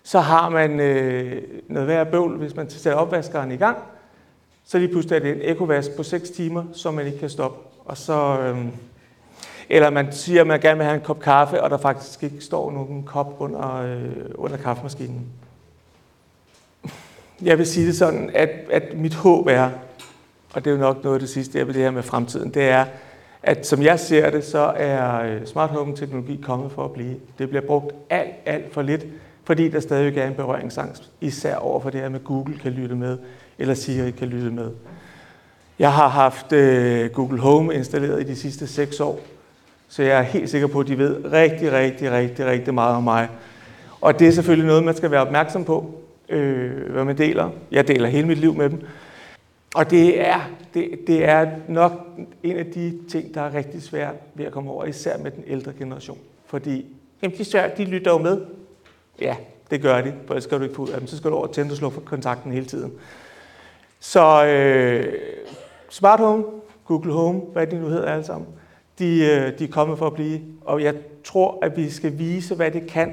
så 0.02 0.20
har 0.20 0.48
man 0.48 0.80
øh, 0.80 1.42
noget 1.68 1.88
værd 1.88 2.10
bøvl, 2.10 2.36
hvis 2.36 2.56
man 2.56 2.70
sætter 2.70 2.98
opvaskeren 2.98 3.52
i 3.52 3.56
gang, 3.56 3.76
så 4.66 4.78
lige 4.78 4.88
pludselig 4.88 5.16
er 5.16 5.20
det 5.20 5.32
en 5.32 5.40
ekovask 5.42 5.96
på 5.96 6.02
6 6.02 6.30
timer, 6.30 6.64
som 6.72 6.94
man 6.94 7.06
ikke 7.06 7.18
kan 7.18 7.30
stoppe. 7.30 7.58
Og 7.84 7.96
så, 7.96 8.38
øhm, 8.40 8.70
eller 9.68 9.90
man 9.90 10.12
siger, 10.12 10.40
at 10.40 10.46
man 10.46 10.60
gerne 10.60 10.76
vil 10.76 10.84
have 10.84 10.94
en 10.94 11.04
kop 11.04 11.20
kaffe, 11.20 11.62
og 11.62 11.70
der 11.70 11.78
faktisk 11.78 12.22
ikke 12.22 12.40
står 12.40 12.72
nogen 12.72 13.02
kop 13.02 13.36
under, 13.38 13.82
øh, 13.82 14.24
under 14.34 14.56
kaffemaskinen. 14.56 15.26
Jeg 17.42 17.58
vil 17.58 17.66
sige 17.66 17.86
det 17.86 17.96
sådan, 17.96 18.30
at, 18.34 18.50
at 18.70 18.82
mit 18.98 19.14
håb 19.14 19.46
er, 19.46 19.70
og 20.54 20.64
det 20.64 20.70
er 20.70 20.74
jo 20.74 20.80
nok 20.80 21.04
noget 21.04 21.16
af 21.16 21.20
det 21.20 21.28
sidste, 21.28 21.58
jeg 21.58 21.66
vil 21.66 21.74
det 21.74 21.82
her 21.82 21.90
med 21.90 22.02
fremtiden, 22.02 22.50
det 22.54 22.62
er, 22.62 22.84
at 23.42 23.66
som 23.66 23.82
jeg 23.82 24.00
ser 24.00 24.30
det, 24.30 24.44
så 24.44 24.72
er 24.76 25.22
øh, 25.22 25.46
smart 25.46 25.70
home 25.70 25.96
teknologi 25.96 26.40
kommet 26.42 26.72
for 26.72 26.84
at 26.84 26.92
blive. 26.92 27.16
Det 27.38 27.48
bliver 27.48 27.66
brugt 27.66 27.92
alt, 28.10 28.34
alt 28.46 28.74
for 28.74 28.82
lidt, 28.82 29.06
fordi 29.44 29.68
der 29.68 29.80
stadig 29.80 30.18
er 30.18 30.26
en 30.26 30.34
berøringsangst, 30.34 31.10
især 31.20 31.56
over 31.56 31.80
for 31.80 31.90
det 31.90 32.00
her 32.00 32.08
med 32.08 32.24
Google 32.24 32.58
kan 32.58 32.72
lytte 32.72 32.94
med, 32.94 33.18
eller 33.58 33.74
Siri 33.74 34.10
kan 34.10 34.28
lytte 34.28 34.50
med. 34.50 34.70
Jeg 35.78 35.92
har 35.92 36.08
haft 36.08 36.52
øh, 36.52 37.10
Google 37.10 37.40
Home 37.40 37.74
installeret 37.74 38.20
i 38.20 38.24
de 38.24 38.36
sidste 38.36 38.66
seks 38.66 39.00
år, 39.00 39.20
så 39.88 40.02
jeg 40.02 40.18
er 40.18 40.22
helt 40.22 40.50
sikker 40.50 40.66
på, 40.66 40.80
at 40.80 40.86
de 40.86 40.98
ved 40.98 41.32
rigtig, 41.32 41.72
rigtig, 41.72 42.12
rigtig, 42.12 42.46
rigtig 42.46 42.74
meget 42.74 42.96
om 42.96 43.02
mig. 43.02 43.28
Og 44.00 44.18
det 44.18 44.28
er 44.28 44.32
selvfølgelig 44.32 44.66
noget, 44.66 44.84
man 44.84 44.96
skal 44.96 45.10
være 45.10 45.20
opmærksom 45.20 45.64
på, 45.64 46.00
øh, 46.28 46.90
hvad 46.90 47.04
man 47.04 47.18
deler. 47.18 47.50
Jeg 47.70 47.88
deler 47.88 48.08
hele 48.08 48.26
mit 48.26 48.38
liv 48.38 48.54
med 48.54 48.70
dem. 48.70 48.80
Og 49.74 49.90
det 49.90 50.20
er, 50.28 50.50
det, 50.74 50.90
det 51.06 51.24
er 51.24 51.50
nok 51.68 51.92
en 52.42 52.56
af 52.56 52.66
de 52.66 52.98
ting, 53.10 53.34
der 53.34 53.40
er 53.40 53.54
rigtig 53.54 53.82
svært 53.82 54.14
ved 54.34 54.44
at 54.44 54.52
komme 54.52 54.70
over, 54.70 54.84
især 54.84 55.18
med 55.18 55.30
den 55.30 55.44
ældre 55.46 55.72
generation. 55.78 56.18
Fordi 56.46 56.86
jamen, 57.22 57.38
de, 57.38 57.70
de 57.76 57.84
lytter 57.84 58.10
jo 58.10 58.18
med. 58.18 58.40
Ja, 59.20 59.36
det 59.70 59.82
gør 59.82 60.00
de, 60.00 60.12
for 60.26 60.34
ellers 60.34 60.44
skal 60.44 60.58
du 60.58 60.62
ikke 60.62 60.74
få 60.74 60.82
ud 60.82 60.88
af 60.88 60.98
dem. 60.98 61.06
Så 61.06 61.16
skal 61.16 61.30
du 61.30 61.36
over 61.36 61.46
tænde 61.46 61.72
og 61.72 61.76
slukke 61.76 61.94
for 61.94 62.00
kontakten 62.00 62.52
hele 62.52 62.66
tiden. 62.66 62.92
Så 64.06 64.46
øh, 64.46 65.12
Smart 65.90 66.20
Home, 66.20 66.44
Google 66.84 67.12
Home, 67.12 67.40
hvad 67.52 67.66
det 67.66 67.80
nu 67.80 67.88
hedder 67.88 68.12
alle 68.12 68.24
sammen, 68.24 68.48
de, 68.98 69.04
øh, 69.04 69.58
de 69.58 69.64
er 69.64 69.68
kommet 69.70 69.98
for 69.98 70.06
at 70.06 70.12
blive. 70.12 70.40
Og 70.64 70.82
jeg 70.82 70.94
tror, 71.24 71.58
at 71.62 71.76
vi 71.76 71.90
skal 71.90 72.18
vise, 72.18 72.54
hvad 72.54 72.70
det 72.70 72.86
kan, 72.86 73.12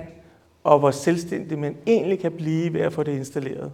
og 0.63 0.79
hvor 0.79 0.91
selvstændig 0.91 1.59
man 1.59 1.75
egentlig 1.87 2.19
kan 2.19 2.31
blive 2.31 2.73
ved 2.73 2.81
at 2.81 2.93
få 2.93 3.03
det 3.03 3.11
installeret. 3.11 3.71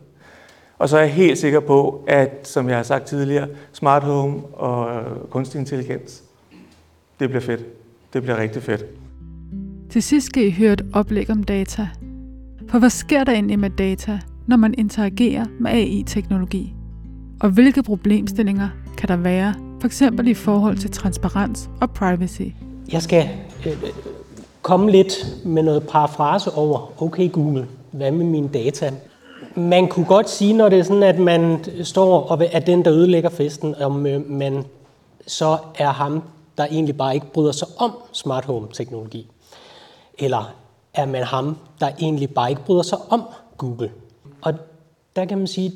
Og 0.78 0.90
så 0.90 0.98
er 0.98 1.02
jeg 1.02 1.14
helt 1.14 1.38
sikker 1.38 1.60
på, 1.60 2.04
at, 2.08 2.48
som 2.48 2.70
jeg 2.70 2.76
har 2.76 2.84
sagt 2.84 3.06
tidligere, 3.06 3.48
smart 3.72 4.04
home 4.04 4.46
og 4.46 4.96
øh, 4.96 5.30
kunstig 5.30 5.60
intelligens, 5.60 6.24
det 7.20 7.30
bliver 7.30 7.42
fedt. 7.42 7.66
Det 8.14 8.22
bliver 8.22 8.38
rigtig 8.38 8.64
fedt. 8.64 8.86
Til 9.90 10.04
sidst 10.04 10.26
skal 10.26 10.44
I 10.44 10.52
høre 10.52 10.74
et 10.74 10.86
oplæg 10.94 11.30
om 11.30 11.44
data. 11.44 11.88
For 12.70 12.80
hvad 12.80 12.90
sker 12.90 13.24
der 13.24 13.32
egentlig 13.32 13.60
med 13.60 13.70
data, 13.70 14.20
når 14.48 14.58
man 14.58 14.74
interagerer 14.78 15.46
med 15.60 15.72
AI-teknologi? 15.72 16.76
Og 17.42 17.50
hvilke 17.50 17.84
problemstillinger 17.84 18.70
kan 18.98 19.10
der 19.10 19.16
være, 19.16 19.54
for 19.80 19.86
eksempel 19.86 20.28
i 20.28 20.34
forhold 20.34 20.78
til 20.78 20.92
transparens 20.92 21.70
og 21.82 21.92
privacy? 21.92 22.42
Jeg 22.92 23.02
skal 23.02 23.30
øh, 23.66 23.84
komme 24.62 24.92
lidt 24.92 25.14
med 25.46 25.64
noget 25.64 25.88
parafrase 25.88 26.52
over, 26.52 27.04
okay 27.04 27.32
Google, 27.32 27.68
hvad 27.92 28.12
med 28.12 28.26
mine 28.26 28.48
data? 28.48 28.94
Man 29.56 29.88
kunne 29.88 30.06
godt 30.06 30.30
sige, 30.30 30.54
når 30.54 30.70
det 30.70 30.80
er 30.80 30.84
sådan, 30.84 31.04
at 31.04 31.20
man 31.20 31.66
står 31.84 32.22
og 32.22 32.44
er 32.52 32.60
den, 32.60 32.86
der 32.86 32.94
ødelægger 32.94 33.30
festen, 33.30 33.76
om 33.76 34.08
øh, 34.08 34.30
man 34.30 34.64
så 35.28 35.58
er 35.76 35.92
ham, 35.92 36.24
der 36.58 36.66
egentlig 36.66 36.98
bare 36.98 37.14
ikke 37.14 37.32
bryder 37.34 37.52
sig 37.52 37.68
om 37.78 37.92
smart 38.12 38.46
home 38.46 38.68
teknologi. 38.74 39.28
Eller 40.18 40.54
er 40.94 41.06
man 41.06 41.24
ham, 41.24 41.58
der 41.80 41.90
egentlig 42.00 42.30
bare 42.30 42.50
ikke 42.50 42.66
bryder 42.66 42.82
sig 42.82 42.98
om 43.10 43.24
Google. 43.58 43.92
Og 44.42 44.54
der 45.16 45.26
kan 45.26 45.38
man 45.38 45.48
sige, 45.48 45.72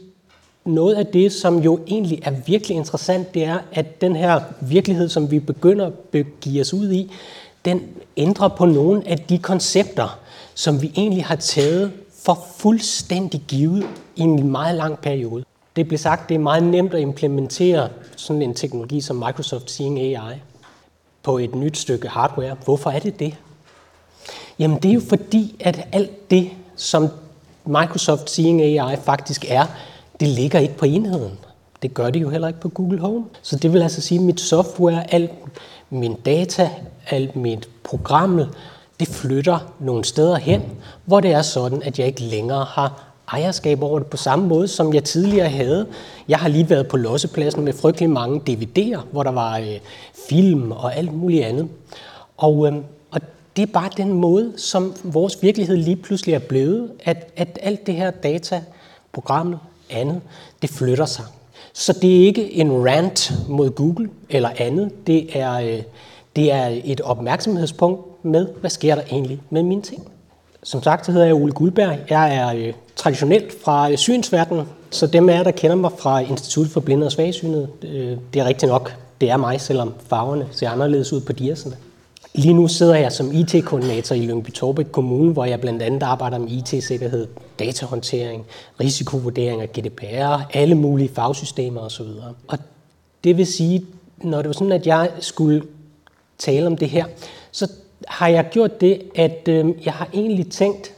noget 0.66 0.96
af 0.96 1.06
det, 1.06 1.32
som 1.32 1.60
jo 1.60 1.80
egentlig 1.88 2.20
er 2.24 2.32
virkelig 2.46 2.78
interessant, 2.78 3.34
det 3.34 3.44
er, 3.44 3.58
at 3.72 4.02
den 4.02 4.16
her 4.16 4.42
virkelighed, 4.62 5.10
som 5.10 5.32
vi 5.32 5.40
begynder 5.40 5.86
at 5.86 5.94
begive 5.94 6.62
os 6.62 6.74
ud 6.74 6.92
i, 6.92 7.12
den 7.66 7.82
ændrer 8.18 8.48
på 8.48 8.66
nogle 8.66 9.08
af 9.08 9.20
de 9.20 9.38
koncepter, 9.38 10.20
som 10.54 10.82
vi 10.82 10.92
egentlig 10.98 11.26
har 11.26 11.36
taget 11.36 11.92
for 12.24 12.46
fuldstændig 12.58 13.42
givet 13.48 13.88
i 14.16 14.22
en 14.22 14.48
meget 14.48 14.76
lang 14.76 15.00
periode. 15.00 15.44
Det 15.76 15.88
blev 15.88 15.98
sagt, 15.98 16.30
det 16.30 16.36
er 16.36 16.40
meget 16.40 16.64
nemt 16.64 16.94
at 16.94 17.02
implementere 17.02 17.90
sådan 18.16 18.42
en 18.42 18.54
teknologi 18.54 19.02
som 19.02 19.16
Microsoft 19.16 19.72
Seeing 19.72 20.00
AI 20.00 20.36
på 21.24 21.38
et 21.38 21.56
nyt 21.56 21.78
stykke 21.78 22.08
hardware. 22.08 22.56
Hvorfor 22.66 22.90
er 22.90 23.00
det 23.00 23.20
det? 23.20 23.36
Jamen 24.60 24.78
det 24.78 24.90
er 24.90 24.94
jo 24.94 25.02
fordi, 25.10 25.56
at 25.60 25.88
alt 25.92 26.32
det, 26.32 26.50
som 26.76 27.10
Microsoft 27.66 28.30
Seeing 28.30 28.62
AI 28.62 28.96
faktisk 28.96 29.46
er, 29.48 29.66
det 30.24 30.32
ligger 30.32 30.60
ikke 30.60 30.78
på 30.78 30.86
enheden. 30.86 31.40
Det 31.82 31.94
gør 31.94 32.10
det 32.10 32.22
jo 32.22 32.30
heller 32.30 32.48
ikke 32.48 32.60
på 32.60 32.70
Google 32.70 33.00
Home. 33.00 33.26
Så 33.42 33.56
det 33.56 33.74
vil 33.74 33.82
altså 33.82 34.02
sige, 34.02 34.20
at 34.20 34.26
mit 34.26 34.40
software, 34.40 35.14
alt 35.14 35.32
min 35.90 36.16
data, 36.26 36.70
alt 37.10 37.36
mit 37.36 37.70
program, 37.84 38.42
det 39.00 39.08
flytter 39.08 39.74
nogle 39.80 40.06
steder 40.06 40.36
hen, 40.36 40.62
hvor 41.06 41.20
det 41.20 41.32
er 41.32 41.42
sådan, 41.42 41.84
at 41.84 42.00
jeg 42.00 42.08
ikke 42.08 42.22
længere 42.22 42.66
har 42.70 43.04
ejerskab 43.32 43.84
over 43.84 44.00
det 44.00 44.08
på 44.08 44.18
samme 44.18 44.48
måde, 44.48 44.68
som 44.68 44.94
jeg 44.94 45.04
tidligere 45.04 45.50
havde. 45.50 45.88
Jeg 46.28 46.38
har 46.38 46.48
lige 46.50 46.70
været 46.70 46.88
på 46.88 46.98
lossepladsen 46.98 47.66
med 47.66 47.74
frygtelig 47.74 48.10
mange 48.10 48.42
DVD'er, 48.50 49.02
hvor 49.12 49.24
der 49.24 49.32
var 49.32 49.58
øh, 49.58 49.80
film 50.30 50.72
og 50.72 50.96
alt 50.96 51.14
muligt 51.14 51.46
andet. 51.46 51.68
Og, 52.38 52.68
øh, 52.68 52.74
og 53.12 53.22
det 53.56 53.62
er 53.62 53.74
bare 53.74 53.90
den 53.98 54.14
måde, 54.14 54.54
som 54.58 54.96
vores 55.04 55.38
virkelighed 55.42 55.78
lige 55.78 55.96
pludselig 55.96 56.36
er 56.36 56.40
blevet, 56.40 56.92
at, 57.04 57.32
at 57.36 57.60
alt 57.62 57.88
det 57.88 57.96
her 57.96 58.12
data, 58.12 58.64
programmet, 59.14 59.60
andet, 59.94 60.22
det 60.62 60.70
flytter 60.70 61.06
sig. 61.06 61.26
Så 61.74 61.94
det 62.02 62.22
er 62.22 62.26
ikke 62.26 62.54
en 62.54 62.86
rant 62.86 63.34
mod 63.48 63.70
Google 63.70 64.10
eller 64.30 64.50
andet. 64.58 65.08
Det 65.08 65.40
er, 65.40 65.54
øh, 65.54 65.82
det 66.36 66.52
er 66.52 66.80
et 66.84 67.02
opmærksomhedspunkt 67.02 68.26
med, 68.26 68.48
hvad 68.60 68.70
sker 68.70 68.96
der 68.96 69.02
egentlig 69.12 69.42
med 69.50 69.64
mine 69.64 69.82
ting. 69.82 70.08
Som 70.64 70.84
sagt, 70.84 71.06
så 71.06 71.12
hedder 71.12 71.26
jeg 71.26 71.36
Ole 71.36 71.52
Guldberg. 71.52 71.98
Jeg 72.10 72.36
er 72.36 72.54
øh, 72.56 72.74
traditionelt 72.96 73.64
fra 73.64 73.92
øh, 73.92 73.98
synsverdenen, 73.98 74.66
så 74.90 75.08
dem 75.08 75.30
af 75.30 75.38
jer, 75.38 75.44
der 75.44 75.52
kender 75.52 75.76
mig 75.76 75.92
fra 75.98 76.20
Institut 76.20 76.68
for 76.68 76.80
Blinde 76.80 77.06
og 77.06 77.12
Svagsynede, 77.12 77.68
det 78.34 78.40
er 78.42 78.46
rigtigt 78.46 78.72
nok, 78.72 78.94
det 79.22 79.30
er 79.30 79.38
mig, 79.38 79.62
selvom 79.62 79.94
farverne 80.08 80.48
ser 80.52 80.70
anderledes 80.70 81.14
ud 81.14 81.22
på 81.22 81.34
diaserne. 81.34 81.76
Lige 82.36 82.54
nu 82.54 82.68
sidder 82.68 82.96
jeg 82.96 83.12
som 83.12 83.32
IT-koordinator 83.32 84.16
i 84.16 84.26
Lyngby 84.26 84.52
Torbæk 84.52 84.86
Kommune, 84.92 85.34
hvor 85.34 85.46
jeg 85.46 85.62
blandt 85.62 85.82
andet 85.82 86.04
arbejder 86.04 86.38
med 86.38 86.52
IT-sikkerhed, 86.52 87.28
datahåndtering, 87.60 88.46
risikovurdering 88.80 89.62
og 89.62 89.68
GDPR, 89.68 90.58
alle 90.58 90.76
mulige 90.76 91.10
fagsystemer 91.10 91.82
osv. 91.82 92.06
Og 92.48 92.58
det 93.24 93.38
vil 93.38 93.48
sige, 93.48 93.86
når 94.18 94.38
det 94.38 94.48
var 94.48 94.54
sådan, 94.54 94.72
at 94.72 94.88
jeg 94.88 95.12
skulle 95.20 95.64
tale 96.38 96.68
om 96.68 96.78
det 96.78 96.90
her, 96.90 97.06
så 97.52 97.72
har 98.08 98.28
jeg 98.28 98.50
gjort 98.52 98.82
det, 98.82 99.02
at 99.16 99.48
øh, 99.48 99.86
jeg 99.86 99.94
har 99.94 100.10
egentlig 100.14 100.52
tænkt, 100.52 100.94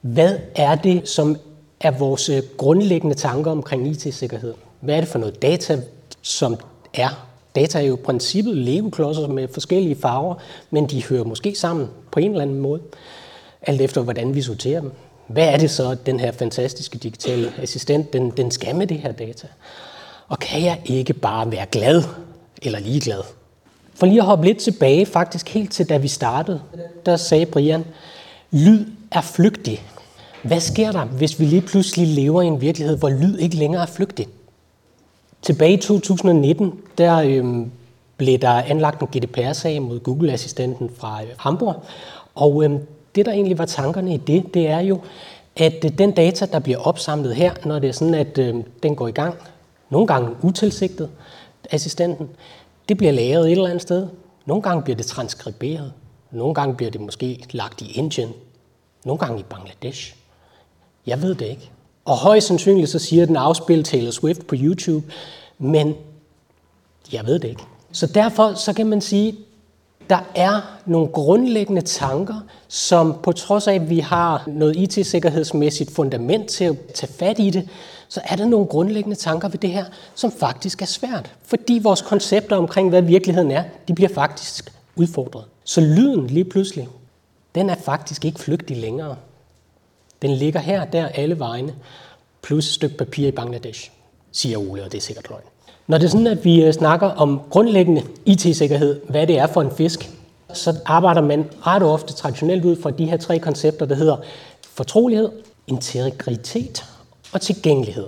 hvad 0.00 0.38
er 0.54 0.74
det, 0.74 1.08
som 1.08 1.36
er 1.80 1.90
vores 1.90 2.30
grundlæggende 2.56 3.14
tanker 3.14 3.50
omkring 3.50 3.88
IT-sikkerhed? 3.88 4.54
Hvad 4.80 4.96
er 4.96 5.00
det 5.00 5.08
for 5.08 5.18
noget 5.18 5.42
data, 5.42 5.80
som 6.22 6.56
er? 6.94 7.26
Data 7.56 7.78
er 7.78 7.82
jo 7.82 7.96
i 7.96 8.00
princippet 8.04 8.56
legoklodser 8.56 9.28
med 9.28 9.48
forskellige 9.48 9.96
farver, 9.96 10.34
men 10.70 10.86
de 10.86 11.04
hører 11.04 11.24
måske 11.24 11.54
sammen 11.54 11.88
på 12.12 12.20
en 12.20 12.30
eller 12.30 12.42
anden 12.42 12.58
måde, 12.58 12.80
alt 13.62 13.80
efter 13.80 14.02
hvordan 14.02 14.34
vi 14.34 14.42
sorterer 14.42 14.80
dem. 14.80 14.92
Hvad 15.26 15.48
er 15.48 15.58
det 15.58 15.70
så, 15.70 15.96
den 16.06 16.20
her 16.20 16.32
fantastiske 16.32 16.98
digitale 16.98 17.52
assistent, 17.62 18.12
den, 18.12 18.30
den 18.30 18.50
skal 18.50 18.76
med 18.76 18.86
det 18.86 18.98
her 18.98 19.12
data? 19.12 19.46
Og 20.28 20.38
kan 20.38 20.62
jeg 20.62 20.80
ikke 20.84 21.12
bare 21.12 21.52
være 21.52 21.66
glad 21.66 22.02
eller 22.62 22.78
ligeglad? 22.78 23.20
For 23.94 24.06
lige 24.06 24.20
at 24.20 24.26
hoppe 24.26 24.46
lidt 24.46 24.58
tilbage, 24.58 25.06
faktisk 25.06 25.48
helt 25.48 25.72
til 25.72 25.88
da 25.88 25.96
vi 25.96 26.08
startede, 26.08 26.60
der 27.06 27.16
sagde 27.16 27.46
Brian, 27.46 27.84
lyd 28.50 28.86
er 29.10 29.20
flygtig. 29.20 29.82
Hvad 30.42 30.60
sker 30.60 30.92
der, 30.92 31.04
hvis 31.04 31.40
vi 31.40 31.44
lige 31.44 31.62
pludselig 31.62 32.06
lever 32.06 32.42
i 32.42 32.46
en 32.46 32.60
virkelighed, 32.60 32.98
hvor 32.98 33.10
lyd 33.10 33.38
ikke 33.38 33.56
længere 33.56 33.82
er 33.82 33.86
flygtig? 33.86 34.26
Tilbage 35.46 35.72
i 35.72 35.76
2019, 35.76 36.80
der 36.98 37.16
øhm, 37.16 37.70
blev 38.16 38.38
der 38.38 38.50
anlagt 38.50 39.00
en 39.00 39.06
GDPR-sag 39.06 39.82
mod 39.82 40.00
Google-assistenten 40.00 40.90
fra 40.96 41.22
øh, 41.22 41.28
Hamburg. 41.38 41.82
Og 42.34 42.64
øhm, 42.64 42.78
det, 43.14 43.26
der 43.26 43.32
egentlig 43.32 43.58
var 43.58 43.64
tankerne 43.64 44.14
i 44.14 44.16
det, 44.16 44.54
det 44.54 44.68
er 44.68 44.80
jo, 44.80 45.00
at 45.56 45.84
øh, 45.84 45.98
den 45.98 46.10
data, 46.10 46.46
der 46.46 46.58
bliver 46.58 46.78
opsamlet 46.78 47.34
her, 47.34 47.54
når 47.64 47.78
det 47.78 47.88
er 47.88 47.92
sådan, 47.92 48.14
at 48.14 48.38
øh, 48.38 48.54
den 48.82 48.96
går 48.96 49.08
i 49.08 49.12
gang, 49.12 49.34
nogle 49.90 50.06
gange 50.06 50.30
utilsigtet, 50.42 51.10
assistenten, 51.70 52.28
det 52.88 52.96
bliver 52.96 53.12
lagret 53.12 53.46
et 53.46 53.52
eller 53.52 53.66
andet 53.66 53.82
sted. 53.82 54.08
Nogle 54.46 54.62
gange 54.62 54.82
bliver 54.82 54.96
det 54.96 55.06
transkriberet. 55.06 55.92
Nogle 56.30 56.54
gange 56.54 56.74
bliver 56.74 56.90
det 56.90 57.00
måske 57.00 57.44
lagt 57.50 57.82
i 57.82 57.92
Indien. 57.92 58.28
Nogle 59.04 59.18
gange 59.18 59.40
i 59.40 59.42
Bangladesh. 59.42 60.16
Jeg 61.06 61.22
ved 61.22 61.34
det 61.34 61.46
ikke. 61.46 61.70
Og 62.06 62.16
højst 62.16 62.46
sandsynligt 62.46 62.90
så 62.90 62.98
siger 62.98 63.26
den 63.26 63.36
afspil 63.36 63.84
Taylor 63.84 64.10
Swift 64.10 64.46
på 64.46 64.54
YouTube, 64.58 65.06
men 65.58 65.94
jeg 67.12 67.26
ved 67.26 67.38
det 67.38 67.48
ikke. 67.48 67.62
Så 67.92 68.06
derfor 68.06 68.54
så 68.54 68.72
kan 68.72 68.86
man 68.86 69.00
sige, 69.00 69.34
der 70.10 70.18
er 70.34 70.78
nogle 70.86 71.08
grundlæggende 71.08 71.82
tanker, 71.82 72.40
som 72.68 73.14
på 73.22 73.32
trods 73.32 73.66
af, 73.66 73.74
at 73.74 73.90
vi 73.90 73.98
har 73.98 74.44
noget 74.46 74.76
IT-sikkerhedsmæssigt 74.76 75.90
fundament 75.90 76.48
til 76.48 76.64
at 76.64 76.76
tage 76.94 77.12
fat 77.12 77.38
i 77.38 77.50
det, 77.50 77.68
så 78.08 78.20
er 78.24 78.36
der 78.36 78.46
nogle 78.46 78.66
grundlæggende 78.66 79.16
tanker 79.16 79.48
ved 79.48 79.58
det 79.58 79.70
her, 79.70 79.84
som 80.14 80.32
faktisk 80.32 80.82
er 80.82 80.86
svært. 80.86 81.34
Fordi 81.42 81.80
vores 81.82 82.02
koncepter 82.02 82.56
omkring, 82.56 82.88
hvad 82.88 83.02
virkeligheden 83.02 83.50
er, 83.50 83.64
de 83.88 83.94
bliver 83.94 84.10
faktisk 84.14 84.72
udfordret. 84.96 85.44
Så 85.64 85.80
lyden 85.80 86.26
lige 86.26 86.44
pludselig, 86.44 86.88
den 87.54 87.70
er 87.70 87.76
faktisk 87.84 88.24
ikke 88.24 88.40
flygtig 88.40 88.76
længere. 88.76 89.16
Den 90.22 90.30
ligger 90.30 90.60
her 90.60 90.84
der 90.84 91.08
alle 91.08 91.38
vegne, 91.38 91.74
plus 92.42 92.66
et 92.66 92.74
stykke 92.74 92.96
papir 92.96 93.28
i 93.28 93.30
Bangladesh, 93.30 93.90
siger 94.32 94.58
Ole, 94.58 94.84
og 94.84 94.92
det 94.92 94.98
er 94.98 95.02
sikkert 95.02 95.28
løgn. 95.30 95.42
Når 95.86 95.98
det 95.98 96.04
er 96.04 96.10
sådan, 96.10 96.26
at 96.26 96.44
vi 96.44 96.64
øh, 96.64 96.72
snakker 96.72 97.06
om 97.06 97.40
grundlæggende 97.50 98.02
IT-sikkerhed, 98.24 99.00
hvad 99.08 99.26
det 99.26 99.38
er 99.38 99.46
for 99.46 99.62
en 99.62 99.70
fisk, 99.70 100.10
så 100.52 100.78
arbejder 100.86 101.20
man 101.20 101.44
ret 101.66 101.82
ofte 101.82 102.12
traditionelt 102.12 102.64
ud 102.64 102.76
fra 102.82 102.90
de 102.90 103.06
her 103.06 103.16
tre 103.16 103.38
koncepter, 103.38 103.86
der 103.86 103.94
hedder 103.94 104.16
fortrolighed, 104.62 105.30
integritet 105.66 106.84
og 107.32 107.40
tilgængelighed. 107.40 108.06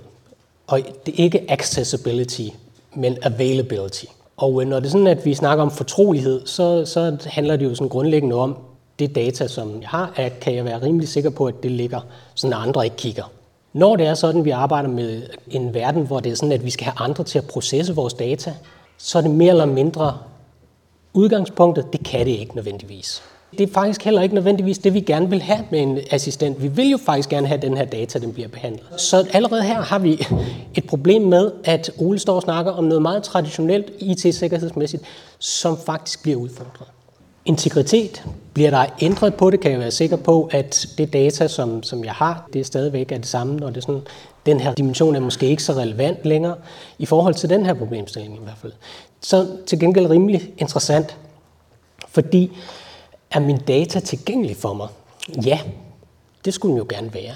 Og 0.67 0.81
det 1.07 1.15
er 1.19 1.25
ikke 1.25 1.51
accessibility, 1.51 2.49
men 2.95 3.17
availability. 3.23 4.05
Og 4.37 4.63
øh, 4.63 4.69
når 4.69 4.81
det 4.81 4.87
er 4.87 4.91
sådan, 4.91 5.07
at 5.07 5.25
vi 5.25 5.35
snakker 5.35 5.65
om 5.65 5.71
fortrolighed, 5.71 6.47
så, 6.47 6.85
så 6.85 7.17
handler 7.27 7.57
det 7.57 7.65
jo 7.65 7.75
sådan 7.75 7.89
grundlæggende 7.89 8.37
om, 8.37 8.57
det 8.99 9.15
data, 9.15 9.49
som 9.49 9.81
jeg 9.81 9.89
har, 9.89 10.13
at 10.17 10.41
kan 10.41 10.55
jeg 10.55 10.65
være 10.65 10.83
rimelig 10.83 11.09
sikker 11.09 11.31
på, 11.31 11.47
at 11.47 11.55
det 11.63 11.71
ligger, 11.71 12.01
sådan 12.35 12.53
at 12.53 12.59
andre 12.69 12.85
ikke 12.85 12.97
kigger. 12.97 13.31
Når 13.73 13.97
det 13.97 14.07
er 14.07 14.15
sådan, 14.15 14.41
at 14.41 14.45
vi 14.45 14.51
arbejder 14.51 14.89
med 14.89 15.23
en 15.51 15.75
verden, 15.75 16.07
hvor 16.07 16.21
det 16.21 16.33
er 16.33 16.37
sådan, 16.37 16.53
at 16.53 16.65
vi 16.65 16.71
skal 16.71 16.85
have 16.85 17.09
andre 17.09 17.25
til 17.25 17.39
at 17.39 17.45
processe 17.47 17.95
vores 17.95 18.15
data, 18.15 18.55
så 18.99 19.19
er 19.19 19.23
det 19.23 19.31
mere 19.31 19.51
eller 19.51 19.67
mindre 19.67 20.19
udgangspunktet, 21.13 21.93
det 21.93 22.05
kan 22.05 22.27
det 22.27 22.33
ikke 22.33 22.57
nødvendigvis. 22.57 23.23
Det 23.59 23.69
er 23.69 23.73
faktisk 23.73 24.05
heller 24.05 24.23
ikke 24.23 24.35
nødvendigvis 24.35 24.79
det, 24.79 24.95
vi 24.95 25.01
gerne 25.01 25.31
vil 25.31 25.43
have 25.43 25.65
med 25.71 25.81
en 25.81 25.99
assistent. 26.11 26.63
Vi 26.63 26.69
vil 26.69 26.91
jo 26.91 26.99
faktisk 27.07 27.29
gerne 27.29 27.47
have, 27.47 27.57
at 27.57 27.63
den 27.63 27.77
her 27.77 27.85
data 27.85 28.19
den 28.19 28.33
bliver 28.33 28.49
behandlet. 28.49 29.01
Så 29.01 29.27
allerede 29.33 29.63
her 29.63 29.81
har 29.81 29.99
vi 29.99 30.27
et 30.75 30.87
problem 30.87 31.23
med, 31.23 31.53
at 31.65 31.91
Ole 31.99 32.19
står 32.19 32.35
og 32.35 32.43
snakker 32.43 32.73
om 32.73 32.85
noget 32.85 33.03
meget 33.03 33.23
traditionelt 33.23 33.91
IT-sikkerhedsmæssigt, 33.99 35.03
som 35.39 35.79
faktisk 35.87 36.23
bliver 36.23 36.39
udfordret. 36.39 36.89
Integritet, 37.49 38.25
bliver 38.55 38.71
der 38.71 38.87
ændret 39.01 39.35
på 39.35 39.51
det, 39.51 39.61
kan 39.61 39.71
jeg 39.71 39.81
være 39.81 39.91
sikker 39.91 40.17
på, 40.17 40.49
at 40.53 40.87
det 40.99 41.13
data, 41.13 41.49
som, 41.49 41.83
som 41.83 42.05
jeg 42.05 42.13
har, 42.13 42.49
det 42.53 42.61
er 42.61 42.65
stadigvæk 42.65 43.13
er 43.13 43.17
det 43.17 43.27
samme, 43.27 43.57
når 43.57 43.67
det 43.67 43.77
er 43.77 43.81
sådan, 43.81 44.01
den 44.47 44.61
her 44.61 44.75
dimension 44.75 45.17
er 45.17 45.21
måske 45.21 45.47
ikke 45.47 45.63
så 45.63 45.73
relevant 45.73 46.25
længere 46.25 46.57
i 46.99 47.07
forhold 47.07 47.35
til 47.35 47.51
den 47.51 47.67
her 47.67 47.75
problemstilling 47.75 48.35
i 48.35 48.39
hvert 48.43 48.59
fald. 48.59 48.73
Så 49.21 49.47
til 49.67 49.81
gengæld 49.81 50.11
rimelig 50.11 50.53
interessant, 50.59 51.17
fordi 52.09 52.51
er 53.31 53.41
min 53.41 53.59
data 53.59 54.01
tilgængelig 54.01 54.57
for 54.57 54.75
mig? 54.75 54.89
Ja, 55.45 55.59
det 56.45 56.55
skulle 56.55 56.71
den 56.71 56.79
jo 56.79 56.87
gerne 56.89 57.15
være. 57.15 57.35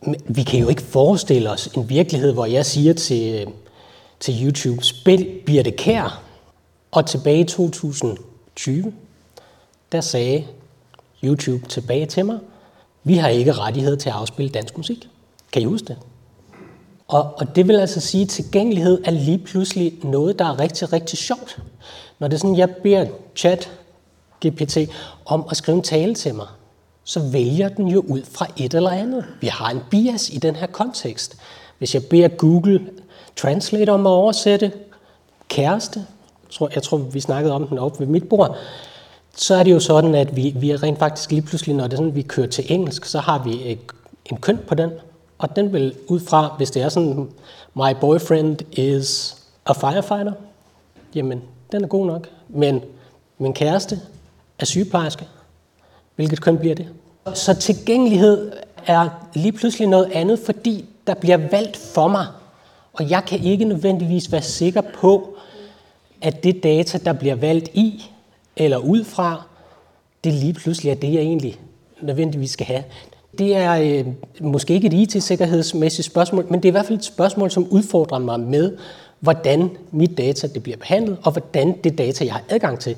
Men 0.00 0.16
vi 0.28 0.42
kan 0.42 0.60
jo 0.60 0.68
ikke 0.68 0.82
forestille 0.82 1.50
os 1.50 1.66
en 1.66 1.88
virkelighed, 1.88 2.32
hvor 2.32 2.46
jeg 2.46 2.66
siger 2.66 2.92
til, 2.92 3.48
til 4.20 4.44
YouTube, 4.44 4.84
spil 4.84 5.26
Birte 5.46 5.70
Kær, 5.70 6.22
og 6.90 7.06
tilbage 7.06 7.40
i 7.40 7.44
2020, 7.44 8.92
der 9.92 10.00
sagde 10.00 10.46
YouTube 11.24 11.68
tilbage 11.68 12.06
til 12.06 12.26
mig, 12.26 12.38
vi 13.04 13.14
har 13.14 13.28
ikke 13.28 13.52
rettighed 13.52 13.96
til 13.96 14.08
at 14.08 14.14
afspille 14.14 14.50
dansk 14.50 14.76
musik. 14.76 15.08
Kan 15.52 15.62
I 15.62 15.64
huske 15.64 15.86
det? 15.86 15.98
Og, 17.08 17.34
og 17.36 17.56
det 17.56 17.68
vil 17.68 17.80
altså 17.80 18.00
sige, 18.00 18.22
at 18.22 18.28
tilgængelighed 18.28 19.00
er 19.04 19.10
lige 19.10 19.38
pludselig 19.38 19.98
noget, 20.02 20.38
der 20.38 20.44
er 20.44 20.60
rigtig, 20.60 20.92
rigtig 20.92 21.18
sjovt. 21.18 21.62
Når 22.18 22.28
det 22.28 22.34
er 22.34 22.38
sådan, 22.38 22.58
jeg 22.58 22.70
beder 22.82 23.06
chat 23.36 23.70
GPT 24.46 24.78
om 25.24 25.44
at 25.50 25.56
skrive 25.56 25.76
en 25.76 25.82
tale 25.82 26.14
til 26.14 26.34
mig, 26.34 26.46
så 27.04 27.20
vælger 27.20 27.68
den 27.68 27.88
jo 27.88 28.04
ud 28.08 28.22
fra 28.22 28.46
et 28.56 28.74
eller 28.74 28.90
andet. 28.90 29.24
Vi 29.40 29.46
har 29.46 29.70
en 29.70 29.80
bias 29.90 30.30
i 30.30 30.38
den 30.38 30.56
her 30.56 30.66
kontekst. 30.66 31.36
Hvis 31.78 31.94
jeg 31.94 32.04
beder 32.04 32.28
Google 32.28 32.86
Translate 33.36 33.90
om 33.90 34.06
at 34.06 34.10
oversætte 34.10 34.72
kæreste, 35.48 36.06
jeg 36.74 36.82
tror, 36.82 36.98
vi 36.98 37.20
snakkede 37.20 37.54
om 37.54 37.68
den 37.68 37.78
op 37.78 38.00
ved 38.00 38.06
mit 38.06 38.28
bord, 38.28 38.56
så 39.36 39.54
er 39.54 39.62
det 39.62 39.72
jo 39.72 39.80
sådan, 39.80 40.14
at 40.14 40.36
vi, 40.36 40.54
vi 40.56 40.70
er 40.70 40.82
rent 40.82 40.98
faktisk 40.98 41.30
lige 41.30 41.42
pludselig, 41.42 41.76
når 41.76 41.84
det 41.84 41.92
er 41.92 41.96
sådan, 41.96 42.14
vi 42.14 42.22
kører 42.22 42.46
til 42.46 42.72
engelsk, 42.72 43.04
så 43.04 43.18
har 43.18 43.42
vi 43.44 43.70
øh, 43.70 43.76
en 44.24 44.36
køn 44.36 44.58
på 44.68 44.74
den, 44.74 44.90
og 45.38 45.56
den 45.56 45.72
vil 45.72 45.94
ud 46.08 46.20
fra, 46.20 46.54
hvis 46.56 46.70
det 46.70 46.82
er 46.82 46.88
sådan, 46.88 47.28
my 47.74 47.94
boyfriend 48.00 48.56
is 48.72 49.36
a 49.66 49.72
firefighter, 49.72 50.32
jamen, 51.14 51.42
den 51.72 51.84
er 51.84 51.88
god 51.88 52.06
nok. 52.06 52.28
Men 52.48 52.82
min 53.38 53.54
kæreste 53.54 54.00
er 54.58 54.64
sygeplejerske. 54.64 55.28
Hvilket 56.16 56.40
køn 56.40 56.58
bliver 56.58 56.74
det? 56.74 56.88
Så 57.34 57.54
tilgængelighed 57.54 58.52
er 58.86 59.08
lige 59.34 59.52
pludselig 59.52 59.88
noget 59.88 60.10
andet, 60.12 60.38
fordi 60.38 60.84
der 61.06 61.14
bliver 61.14 61.36
valgt 61.36 61.76
for 61.76 62.08
mig. 62.08 62.26
Og 62.92 63.10
jeg 63.10 63.24
kan 63.24 63.40
ikke 63.40 63.64
nødvendigvis 63.64 64.32
være 64.32 64.42
sikker 64.42 64.80
på, 64.80 65.36
at 66.22 66.44
det 66.44 66.62
data, 66.62 66.98
der 66.98 67.12
bliver 67.12 67.34
valgt 67.34 67.68
i 67.74 68.04
eller 68.64 68.76
ud 68.76 69.04
fra, 69.04 69.42
det 70.24 70.32
lige 70.32 70.52
pludselig 70.52 70.90
er 70.90 70.94
det, 70.94 71.12
jeg 71.12 71.20
egentlig 71.20 71.60
nødvendigvis 72.02 72.50
skal 72.50 72.66
have. 72.66 72.84
Det 73.38 73.56
er 73.56 73.72
øh, 73.72 74.06
måske 74.40 74.74
ikke 74.74 74.86
et 74.86 74.92
IT-sikkerhedsmæssigt 74.92 76.06
spørgsmål, 76.06 76.46
men 76.50 76.62
det 76.62 76.64
er 76.64 76.70
i 76.70 76.70
hvert 76.70 76.86
fald 76.86 76.98
et 76.98 77.04
spørgsmål, 77.04 77.50
som 77.50 77.68
udfordrer 77.70 78.18
mig 78.18 78.40
med, 78.40 78.76
hvordan 79.20 79.70
mit 79.90 80.18
data 80.18 80.46
det 80.46 80.62
bliver 80.62 80.78
behandlet, 80.78 81.16
og 81.22 81.32
hvordan 81.32 81.78
det 81.84 81.98
data, 81.98 82.24
jeg 82.24 82.32
har 82.32 82.42
adgang 82.48 82.78
til, 82.78 82.96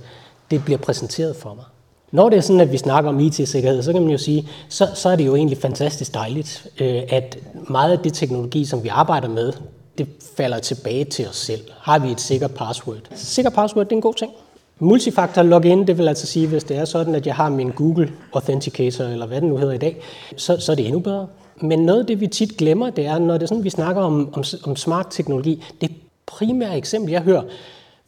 det 0.51 0.65
bliver 0.65 0.79
præsenteret 0.79 1.37
for 1.37 1.55
mig. 1.55 1.65
Når 2.13 2.29
det 2.29 2.37
er 2.37 2.41
sådan, 2.41 2.61
at 2.61 2.73
vi 2.73 2.79
snakker 2.79 3.11
om 3.11 3.21
IT-sikkerhed, 3.21 3.83
så 3.83 3.93
kan 3.93 4.03
man 4.03 4.11
jo 4.11 4.19
sige, 4.19 4.49
så, 4.69 4.89
så 4.95 5.09
er 5.09 5.17
det 5.17 5.27
jo 5.27 5.37
egentlig 5.37 5.59
fantastisk 5.59 6.15
dejligt, 6.15 6.67
øh, 6.81 7.03
at 7.09 7.39
meget 7.71 7.93
af 7.93 7.99
det 7.99 8.15
teknologi, 8.15 8.65
som 8.65 8.85
vi 8.85 8.89
arbejder 8.89 9.29
med, 9.29 9.53
det 9.99 10.09
falder 10.37 10.59
tilbage 10.59 11.05
til 11.05 11.29
os 11.29 11.37
selv. 11.37 11.61
Har 11.79 11.99
vi 11.99 12.11
et 12.11 12.21
sikkert 12.21 12.51
password? 12.51 12.99
Sikker 13.15 13.51
password, 13.51 13.87
det 13.87 13.93
er 13.93 13.97
en 13.97 14.03
god 14.03 14.15
ting. 14.15 14.33
Multifaktor 14.79 15.43
login, 15.43 15.87
det 15.87 15.99
vil 15.99 16.09
altså 16.09 16.27
sige, 16.27 16.47
hvis 16.47 16.65
det 16.65 16.77
er 16.77 16.85
sådan, 16.85 17.15
at 17.15 17.27
jeg 17.27 17.35
har 17.35 17.49
min 17.49 17.71
Google 17.71 18.13
Authenticator, 18.33 19.05
eller 19.05 19.27
hvad 19.27 19.41
det 19.41 19.49
nu 19.49 19.57
hedder 19.57 19.75
i 19.75 19.79
dag, 19.79 19.97
så, 20.37 20.57
så 20.61 20.73
er 20.73 20.77
det 20.77 20.87
endnu 20.87 21.01
bedre. 21.01 21.27
Men 21.61 21.79
noget 21.79 22.01
af 22.01 22.07
det, 22.07 22.21
vi 22.21 22.27
tit 22.27 22.57
glemmer, 22.57 22.91
det 22.91 23.07
er, 23.07 23.19
når 23.19 23.35
det 23.35 23.43
er 23.43 23.47
sådan, 23.47 23.65
vi 23.65 23.71
snakker 23.71 24.03
om, 24.03 24.35
om, 24.35 24.45
om 24.65 24.77
smart 24.77 25.07
teknologi, 25.11 25.65
det 25.81 25.91
primære 26.27 26.77
eksempel, 26.77 27.13
jeg 27.13 27.23
hører 27.23 27.43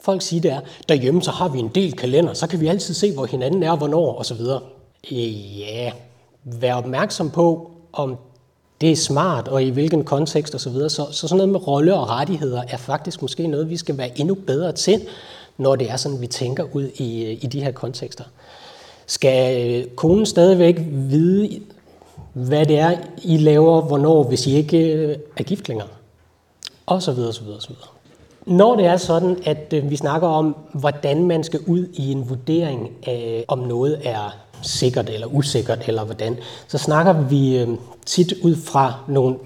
folk 0.04 0.22
sige, 0.22 0.40
det 0.40 0.52
er, 0.52 0.60
derhjemme 0.88 1.22
så 1.22 1.30
har 1.30 1.48
vi 1.48 1.58
en 1.58 1.68
del 1.68 1.92
kalender, 1.92 2.34
så 2.34 2.46
kan 2.46 2.60
vi 2.60 2.66
altid 2.66 2.94
se, 2.94 3.12
hvor 3.12 3.26
hinanden 3.26 3.62
er, 3.62 3.76
hvornår 3.76 4.18
osv. 4.18 4.40
Ja, 5.10 5.92
vær 6.44 6.74
opmærksom 6.74 7.30
på, 7.30 7.70
om 7.92 8.16
det 8.80 8.92
er 8.92 8.96
smart, 8.96 9.48
og 9.48 9.62
i 9.62 9.70
hvilken 9.70 10.04
kontekst 10.04 10.54
osv. 10.54 10.72
Så, 10.72 10.88
så, 10.88 11.06
så 11.12 11.28
sådan 11.28 11.36
noget 11.36 11.52
med 11.52 11.66
rolle 11.66 11.94
og 11.94 12.08
rettigheder 12.08 12.62
er 12.68 12.76
faktisk 12.76 13.22
måske 13.22 13.46
noget, 13.46 13.70
vi 13.70 13.76
skal 13.76 13.98
være 13.98 14.20
endnu 14.20 14.34
bedre 14.34 14.72
til, 14.72 15.00
når 15.58 15.76
det 15.76 15.90
er 15.90 15.96
sådan, 15.96 16.20
vi 16.20 16.26
tænker 16.26 16.64
ud 16.72 16.88
i, 16.94 17.24
øh, 17.24 17.30
i 17.30 17.46
de 17.46 17.64
her 17.64 17.72
kontekster. 17.72 18.24
Skal 19.06 19.70
øh, 19.70 19.86
konen 19.86 20.26
stadigvæk 20.26 20.76
vide, 20.90 21.60
hvad 22.32 22.66
det 22.66 22.78
er, 22.78 22.96
I 23.22 23.36
laver, 23.36 23.80
hvornår, 23.80 24.22
hvis 24.22 24.46
I 24.46 24.56
ikke 24.56 24.92
øh, 24.92 25.16
er 25.36 25.42
gift 25.42 25.68
længere? 25.68 25.88
Og 26.86 27.02
så 27.02 27.12
videre, 27.12 27.32
så 27.32 27.42
videre, 27.44 27.60
så 27.60 27.68
videre. 27.68 27.88
Når 28.46 28.76
det 28.76 28.86
er 28.86 28.96
sådan, 28.96 29.38
at 29.44 29.74
vi 29.90 29.96
snakker 29.96 30.28
om, 30.28 30.56
hvordan 30.72 31.26
man 31.26 31.44
skal 31.44 31.60
ud 31.66 31.86
i 31.92 32.12
en 32.12 32.28
vurdering 32.28 32.90
af, 33.06 33.44
om 33.48 33.58
noget 33.58 34.00
er 34.04 34.36
sikkert 34.62 35.10
eller 35.10 35.26
usikkert, 35.26 35.88
eller 35.88 36.04
hvordan, 36.04 36.36
så 36.68 36.78
snakker 36.78 37.12
vi 37.12 37.66
tit 38.06 38.32
ud 38.42 38.56
fra 38.56 38.94
nogle 39.08 39.36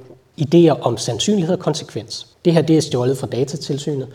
idéer 0.40 0.80
om 0.80 0.96
sandsynlighed 0.96 1.54
og 1.54 1.60
konsekvens. 1.60 2.26
Det 2.44 2.52
her 2.52 2.62
det 2.62 2.76
er 2.76 2.80
stjålet 2.80 3.18
fra 3.18 3.26
datatilsynet, 3.26 4.08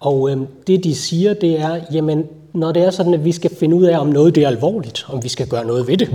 og 0.00 0.30
øh, 0.30 0.38
det 0.66 0.84
de 0.84 0.94
siger, 0.94 1.34
det 1.34 1.60
er, 1.60 1.80
jamen 1.92 2.24
når 2.52 2.72
det 2.72 2.82
er 2.82 2.90
sådan, 2.90 3.14
at 3.14 3.24
vi 3.24 3.32
skal 3.32 3.56
finde 3.56 3.76
ud 3.76 3.84
af, 3.84 3.98
om 3.98 4.06
noget 4.06 4.34
det 4.34 4.42
er 4.42 4.48
alvorligt, 4.48 5.06
om 5.08 5.22
vi 5.22 5.28
skal 5.28 5.48
gøre 5.48 5.66
noget 5.66 5.86
ved 5.88 5.96
det, 5.96 6.10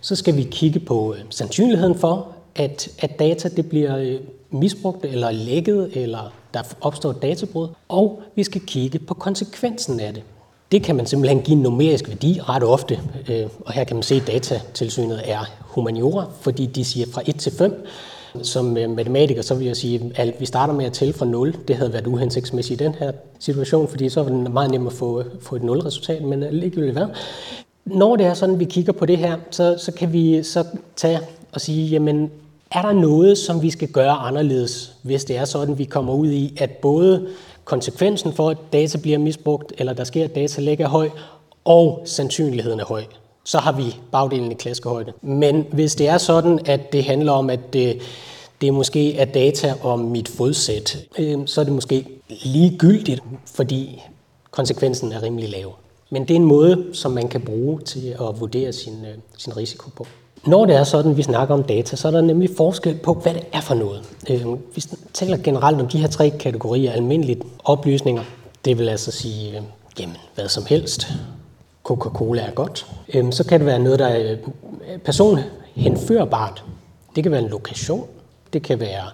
så 0.00 0.16
skal 0.16 0.36
vi 0.36 0.42
kigge 0.42 0.80
på 0.80 1.14
øh, 1.14 1.20
sandsynligheden 1.30 1.94
for, 1.94 2.28
at, 2.56 2.88
at 2.98 3.18
data 3.18 3.48
det 3.48 3.68
bliver 3.68 3.96
øh, 3.96 4.16
misbrugt 4.50 5.04
eller 5.04 5.30
lækket, 5.30 5.90
eller 5.94 6.32
der 6.54 6.62
opstår 6.80 7.10
et 7.10 7.22
databrud, 7.22 7.68
og 7.88 8.22
vi 8.36 8.44
skal 8.44 8.60
kigge 8.60 8.98
på 8.98 9.14
konsekvensen 9.14 10.00
af 10.00 10.14
det. 10.14 10.22
Det 10.72 10.82
kan 10.82 10.96
man 10.96 11.06
simpelthen 11.06 11.42
give 11.42 11.56
en 11.56 11.62
numerisk 11.62 12.08
værdi 12.08 12.40
ret 12.48 12.62
ofte, 12.62 13.00
øh, 13.28 13.46
og 13.60 13.72
her 13.72 13.84
kan 13.84 13.96
man 13.96 14.02
se, 14.02 14.14
at 14.14 14.26
datatilsynet 14.26 15.20
er 15.24 15.50
humaniora, 15.60 16.24
fordi 16.40 16.66
de 16.66 16.84
siger 16.84 17.06
fra 17.12 17.22
1 17.26 17.36
til 17.36 17.52
5, 17.52 17.86
som 18.42 18.76
øh, 18.76 18.90
matematiker, 18.90 19.42
så 19.42 19.54
vil 19.54 19.66
jeg 19.66 19.76
sige, 19.76 20.12
at 20.14 20.34
vi 20.38 20.46
starter 20.46 20.74
med 20.74 20.84
at 20.84 20.92
tælle 20.92 21.14
fra 21.14 21.26
0. 21.26 21.56
Det 21.68 21.76
havde 21.76 21.92
været 21.92 22.06
uhensigtsmæssigt 22.06 22.80
i 22.80 22.84
den 22.84 22.94
her 22.94 23.12
situation, 23.38 23.88
fordi 23.88 24.08
så 24.08 24.22
var 24.22 24.30
det 24.30 24.52
meget 24.52 24.70
nemmere 24.70 24.92
at 24.92 24.98
få, 24.98 25.24
få 25.40 25.56
et 25.56 25.62
0-resultat, 25.62 26.22
men 26.22 26.42
øh, 26.42 26.52
ligegyldigt 26.52 26.92
hvad. 26.92 27.06
Når 27.84 28.16
det 28.16 28.26
er 28.26 28.34
sådan, 28.34 28.54
at 28.54 28.60
vi 28.60 28.64
kigger 28.64 28.92
på 28.92 29.06
det 29.06 29.18
her, 29.18 29.36
så, 29.50 29.74
så 29.78 29.92
kan 29.92 30.12
vi 30.12 30.42
så 30.42 30.64
tage 30.96 31.20
og 31.52 31.60
sige, 31.60 31.88
jamen, 31.88 32.30
er 32.70 32.82
der 32.82 32.92
noget, 32.92 33.38
som 33.38 33.62
vi 33.62 33.70
skal 33.70 33.88
gøre 33.88 34.12
anderledes, 34.12 34.92
hvis 35.02 35.24
det 35.24 35.36
er 35.36 35.44
sådan, 35.44 35.72
at 35.72 35.78
vi 35.78 35.84
kommer 35.84 36.14
ud 36.14 36.30
i, 36.30 36.56
at 36.58 36.70
både 36.70 37.26
konsekvensen 37.64 38.32
for, 38.32 38.50
at 38.50 38.56
data 38.72 38.98
bliver 38.98 39.18
misbrugt, 39.18 39.72
eller 39.78 39.92
der 39.92 40.04
sker, 40.04 40.24
at 40.24 40.34
data 40.34 40.60
ligger 40.60 40.88
høj, 40.88 41.08
og 41.64 42.02
sandsynligheden 42.04 42.80
er 42.80 42.84
høj 42.84 43.04
så 43.50 43.58
har 43.58 43.72
vi 43.72 43.96
bagdelen 44.12 44.52
i 44.52 44.54
klaskehøjde. 44.54 45.12
Men 45.22 45.66
hvis 45.72 45.94
det 45.94 46.08
er 46.08 46.18
sådan, 46.18 46.58
at 46.64 46.92
det 46.92 47.04
handler 47.04 47.32
om, 47.32 47.50
at 47.50 47.72
det, 47.72 47.98
det 48.60 48.74
måske 48.74 49.16
er 49.16 49.24
data 49.24 49.74
om 49.82 49.98
mit 49.98 50.28
fodsæt, 50.28 50.98
øh, 51.18 51.38
så 51.46 51.60
er 51.60 51.64
det 51.64 51.72
måske 51.72 52.06
ligegyldigt, 52.28 53.22
fordi 53.54 54.02
konsekvensen 54.50 55.12
er 55.12 55.22
rimelig 55.22 55.50
lav. 55.50 55.74
Men 56.10 56.22
det 56.22 56.30
er 56.30 56.36
en 56.36 56.44
måde, 56.44 56.84
som 56.92 57.12
man 57.12 57.28
kan 57.28 57.40
bruge 57.40 57.80
til 57.80 58.08
at 58.08 58.40
vurdere 58.40 58.72
sin, 58.72 58.94
øh, 59.04 59.18
sin 59.38 59.56
risiko 59.56 59.90
på. 59.96 60.06
Når 60.46 60.66
det 60.66 60.76
er 60.76 60.84
sådan, 60.84 61.16
vi 61.16 61.22
snakker 61.22 61.54
om 61.54 61.62
data, 61.62 61.96
så 61.96 62.08
er 62.08 62.12
der 62.12 62.20
nemlig 62.20 62.50
forskel 62.56 62.94
på, 62.94 63.14
hvad 63.14 63.34
det 63.34 63.42
er 63.52 63.60
for 63.60 63.74
noget. 63.74 64.02
Øh, 64.30 64.46
vi 64.74 64.84
taler 65.12 65.36
generelt 65.36 65.80
om 65.80 65.88
de 65.88 65.98
her 65.98 66.08
tre 66.08 66.30
kategorier. 66.30 66.92
Almindeligt 66.92 67.42
oplysninger, 67.64 68.22
det 68.64 68.78
vil 68.78 68.88
altså 68.88 69.10
sige, 69.10 69.56
øh, 69.56 69.62
jamen, 70.00 70.16
hvad 70.34 70.48
som 70.48 70.66
helst. 70.66 71.08
Coca-Cola 71.90 72.42
er 72.42 72.50
godt. 72.50 72.86
Øhm, 73.14 73.32
så 73.32 73.44
kan 73.44 73.60
det 73.60 73.66
være 73.66 73.78
noget, 73.78 73.98
der 73.98 74.06
er 74.06 74.32
øh, 74.32 74.98
personhenførbart. 74.98 76.64
Det 77.16 77.22
kan 77.22 77.32
være 77.32 77.42
en 77.42 77.48
lokation, 77.48 78.06
det 78.52 78.62
kan 78.62 78.80
være 78.80 79.04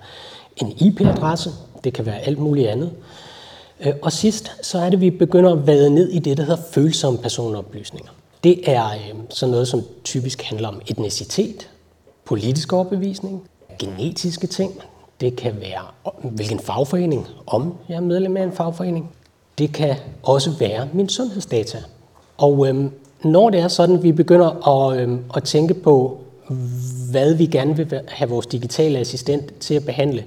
en 0.57 0.73
IP-adresse, 0.77 1.51
det 1.85 1.93
kan 1.93 2.07
være 2.07 2.19
alt 2.19 2.39
muligt 2.39 2.69
andet. 2.69 2.93
Øh, 3.81 3.93
og 4.03 4.13
sidst, 4.13 4.53
så 4.63 4.79
er 4.79 4.85
det, 4.85 4.93
at 4.93 5.01
vi 5.01 5.11
begynder 5.11 5.53
at 5.53 5.67
vade 5.67 5.91
ned 5.91 6.09
i 6.09 6.19
det, 6.19 6.37
der 6.37 6.43
hedder 6.43 6.63
følsomme 6.71 7.19
personoplysninger. 7.19 8.11
Det 8.45 8.71
er 8.71 8.91
øhm, 8.91 9.31
sådan 9.31 9.51
noget, 9.51 9.69
som 9.69 9.83
typisk 10.05 10.43
handler 10.43 10.69
om 10.69 10.81
etnicitet, 10.87 11.71
politisk 12.25 12.73
overbevisning, 12.73 13.43
genetiske 13.79 14.47
ting. 14.47 14.73
Det 15.21 15.37
kan 15.37 15.61
være, 15.61 16.13
hvilken 16.23 16.59
fagforening, 16.59 17.27
om 17.47 17.75
jeg 17.89 17.97
er 17.97 18.01
medlem 18.01 18.37
af 18.37 18.43
en 18.43 18.53
fagforening. 18.53 19.11
Det 19.59 19.73
kan 19.73 19.97
også 20.23 20.51
være 20.51 20.89
min 20.93 21.09
sundhedsdata. 21.09 21.79
Og 22.37 22.69
øhm, 22.69 22.91
når 23.25 23.51
det 23.51 23.61
er 23.61 23.69
sådan, 23.69 23.97
at 23.97 24.03
vi 24.03 24.13
begynder 24.13 24.69
at, 24.69 25.01
øhm, 25.01 25.25
at 25.37 25.45
tænke 25.45 25.75
på, 25.75 26.19
hvad 27.11 27.35
vi 27.35 27.47
gerne 27.47 27.77
vil 27.77 28.01
have 28.09 28.31
vores 28.31 28.47
digitale 28.47 28.99
assistent 28.99 29.59
til 29.61 29.75
at 29.75 29.85
behandle, 29.85 30.25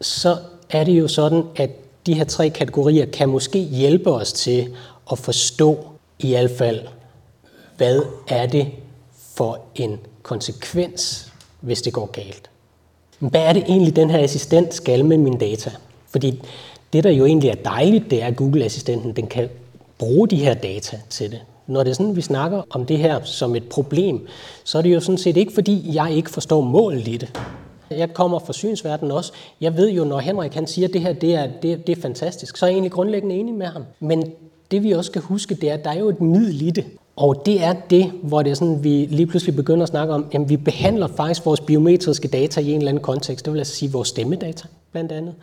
så 0.00 0.36
er 0.70 0.84
det 0.84 0.92
jo 0.92 1.08
sådan, 1.08 1.44
at 1.56 1.70
de 2.06 2.14
her 2.14 2.24
tre 2.24 2.48
kategorier 2.48 3.06
kan 3.06 3.28
måske 3.28 3.58
hjælpe 3.58 4.10
os 4.10 4.32
til 4.32 4.68
at 5.12 5.18
forstå 5.18 5.78
i 6.18 6.30
hvert 6.30 6.50
fald, 6.50 6.80
hvad 7.76 8.02
er 8.28 8.46
det 8.46 8.66
for 9.34 9.60
en 9.74 9.98
konsekvens, 10.22 11.32
hvis 11.60 11.82
det 11.82 11.92
går 11.92 12.06
galt. 12.06 12.50
Hvad 13.18 13.40
er 13.40 13.52
det 13.52 13.62
egentlig, 13.62 13.96
den 13.96 14.10
her 14.10 14.18
assistent 14.18 14.74
skal 14.74 15.04
med 15.04 15.18
mine 15.18 15.38
data? 15.38 15.70
Fordi 16.10 16.42
det, 16.92 17.04
der 17.04 17.10
jo 17.10 17.26
egentlig 17.26 17.50
er 17.50 17.54
dejligt, 17.54 18.10
det 18.10 18.22
er, 18.22 18.26
at 18.26 18.36
Google-assistenten 18.36 19.12
den 19.12 19.26
kan 19.26 19.48
bruge 20.00 20.28
de 20.28 20.36
her 20.36 20.54
data 20.54 21.00
til 21.10 21.30
det. 21.30 21.40
Når 21.66 21.82
det 21.82 21.90
er 21.90 21.94
sådan, 21.94 22.16
vi 22.16 22.20
snakker 22.20 22.62
om 22.70 22.86
det 22.86 22.98
her 22.98 23.20
som 23.24 23.56
et 23.56 23.68
problem, 23.68 24.26
så 24.64 24.78
er 24.78 24.82
det 24.82 24.94
jo 24.94 25.00
sådan 25.00 25.18
set 25.18 25.36
ikke, 25.36 25.52
fordi 25.52 25.94
jeg 25.94 26.12
ikke 26.12 26.30
forstår 26.30 26.60
målet 26.60 27.08
i 27.08 27.16
det. 27.16 27.38
Jeg 27.90 28.14
kommer 28.14 28.38
fra 28.38 28.52
synsverdenen 28.52 29.12
også. 29.12 29.32
Jeg 29.60 29.76
ved 29.76 29.90
jo, 29.90 30.04
når 30.04 30.18
Henrik 30.18 30.54
han 30.54 30.66
siger, 30.66 30.88
at 30.88 30.94
det 30.94 31.00
her 31.00 31.12
det 31.12 31.34
er, 31.34 31.48
det, 31.62 31.86
det 31.86 31.98
er 31.98 32.02
fantastisk, 32.02 32.56
så 32.56 32.66
er 32.66 32.70
jeg 32.70 32.74
egentlig 32.74 32.92
grundlæggende 32.92 33.34
enig 33.34 33.54
med 33.54 33.66
ham. 33.66 33.84
Men 34.00 34.32
det 34.70 34.82
vi 34.82 34.92
også 34.92 35.08
skal 35.08 35.22
huske, 35.22 35.54
det 35.54 35.70
er, 35.70 35.74
at 35.74 35.84
der 35.84 35.90
er 35.90 35.98
jo 35.98 36.08
et 36.08 36.20
middel 36.20 36.62
i 36.62 36.70
det. 36.70 36.84
Og 37.16 37.42
det 37.46 37.64
er 37.64 37.72
det, 37.90 38.12
hvor 38.22 38.42
det 38.42 38.50
er 38.50 38.54
sådan, 38.54 38.84
vi 38.84 39.06
lige 39.10 39.26
pludselig 39.26 39.56
begynder 39.56 39.82
at 39.82 39.88
snakke 39.88 40.14
om, 40.14 40.26
at 40.32 40.48
vi 40.48 40.56
behandler 40.56 41.06
faktisk 41.06 41.46
vores 41.46 41.60
biometriske 41.60 42.28
data 42.28 42.60
i 42.60 42.70
en 42.70 42.78
eller 42.78 42.88
anden 42.88 43.02
kontekst. 43.02 43.44
Det 43.44 43.52
vil 43.52 43.58
altså 43.58 43.74
sige 43.74 43.92
vores 43.92 44.08
stemmedata, 44.08 44.68
blandt 44.92 45.12
andet. 45.12 45.34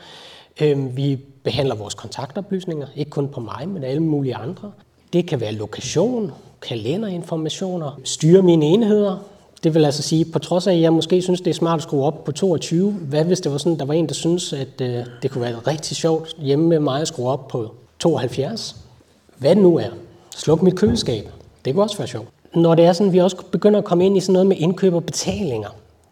Øhm, 0.61 0.97
vi 0.97 1.19
behandler 1.43 1.75
vores 1.75 1.93
kontaktoplysninger, 1.93 2.87
ikke 2.95 3.11
kun 3.11 3.27
på 3.27 3.39
mig, 3.39 3.69
men 3.69 3.83
alle 3.83 4.03
mulige 4.03 4.35
andre. 4.35 4.71
Det 5.13 5.25
kan 5.25 5.39
være 5.39 5.51
lokation, 5.51 6.31
kalenderinformationer, 6.61 7.99
styre 8.03 8.41
mine 8.41 8.65
enheder. 8.65 9.17
Det 9.63 9.73
vil 9.73 9.85
altså 9.85 10.03
sige, 10.03 10.25
på 10.25 10.39
trods 10.39 10.67
af, 10.67 10.73
at 10.73 10.81
jeg 10.81 10.93
måske 10.93 11.21
synes, 11.21 11.41
det 11.41 11.49
er 11.49 11.53
smart 11.53 11.77
at 11.77 11.83
skrue 11.83 12.05
op 12.05 12.23
på 12.23 12.31
22, 12.31 12.91
hvad 12.91 13.23
hvis 13.23 13.39
det 13.39 13.51
var 13.51 13.57
sådan, 13.57 13.79
der 13.79 13.85
var 13.85 13.93
en, 13.93 14.07
der 14.07 14.13
synes, 14.13 14.53
at 14.53 14.81
øh, 14.81 15.05
det 15.21 15.31
kunne 15.31 15.41
være 15.41 15.55
rigtig 15.67 15.97
sjovt 15.97 16.35
hjemme 16.39 16.67
med 16.67 16.79
mig 16.79 17.01
at 17.01 17.07
skrue 17.07 17.29
op 17.29 17.47
på 17.47 17.73
72? 17.99 18.75
Hvad 19.37 19.55
det 19.55 19.63
nu 19.63 19.77
er. 19.77 19.89
Sluk 20.35 20.61
mit 20.61 20.75
køleskab. 20.75 21.29
Det 21.65 21.73
kunne 21.73 21.83
også 21.83 21.97
være 21.97 22.07
sjovt. 22.07 22.27
Når 22.55 22.75
det 22.75 22.85
er 22.85 22.93
sådan, 22.93 23.07
at 23.07 23.13
vi 23.13 23.19
også 23.19 23.37
begynder 23.51 23.79
at 23.79 23.85
komme 23.85 24.05
ind 24.05 24.17
i 24.17 24.19
sådan 24.19 24.33
noget 24.33 24.47
med 24.47 24.57
indkøb 24.59 24.93
og 24.93 25.03
betalinger, 25.03 25.69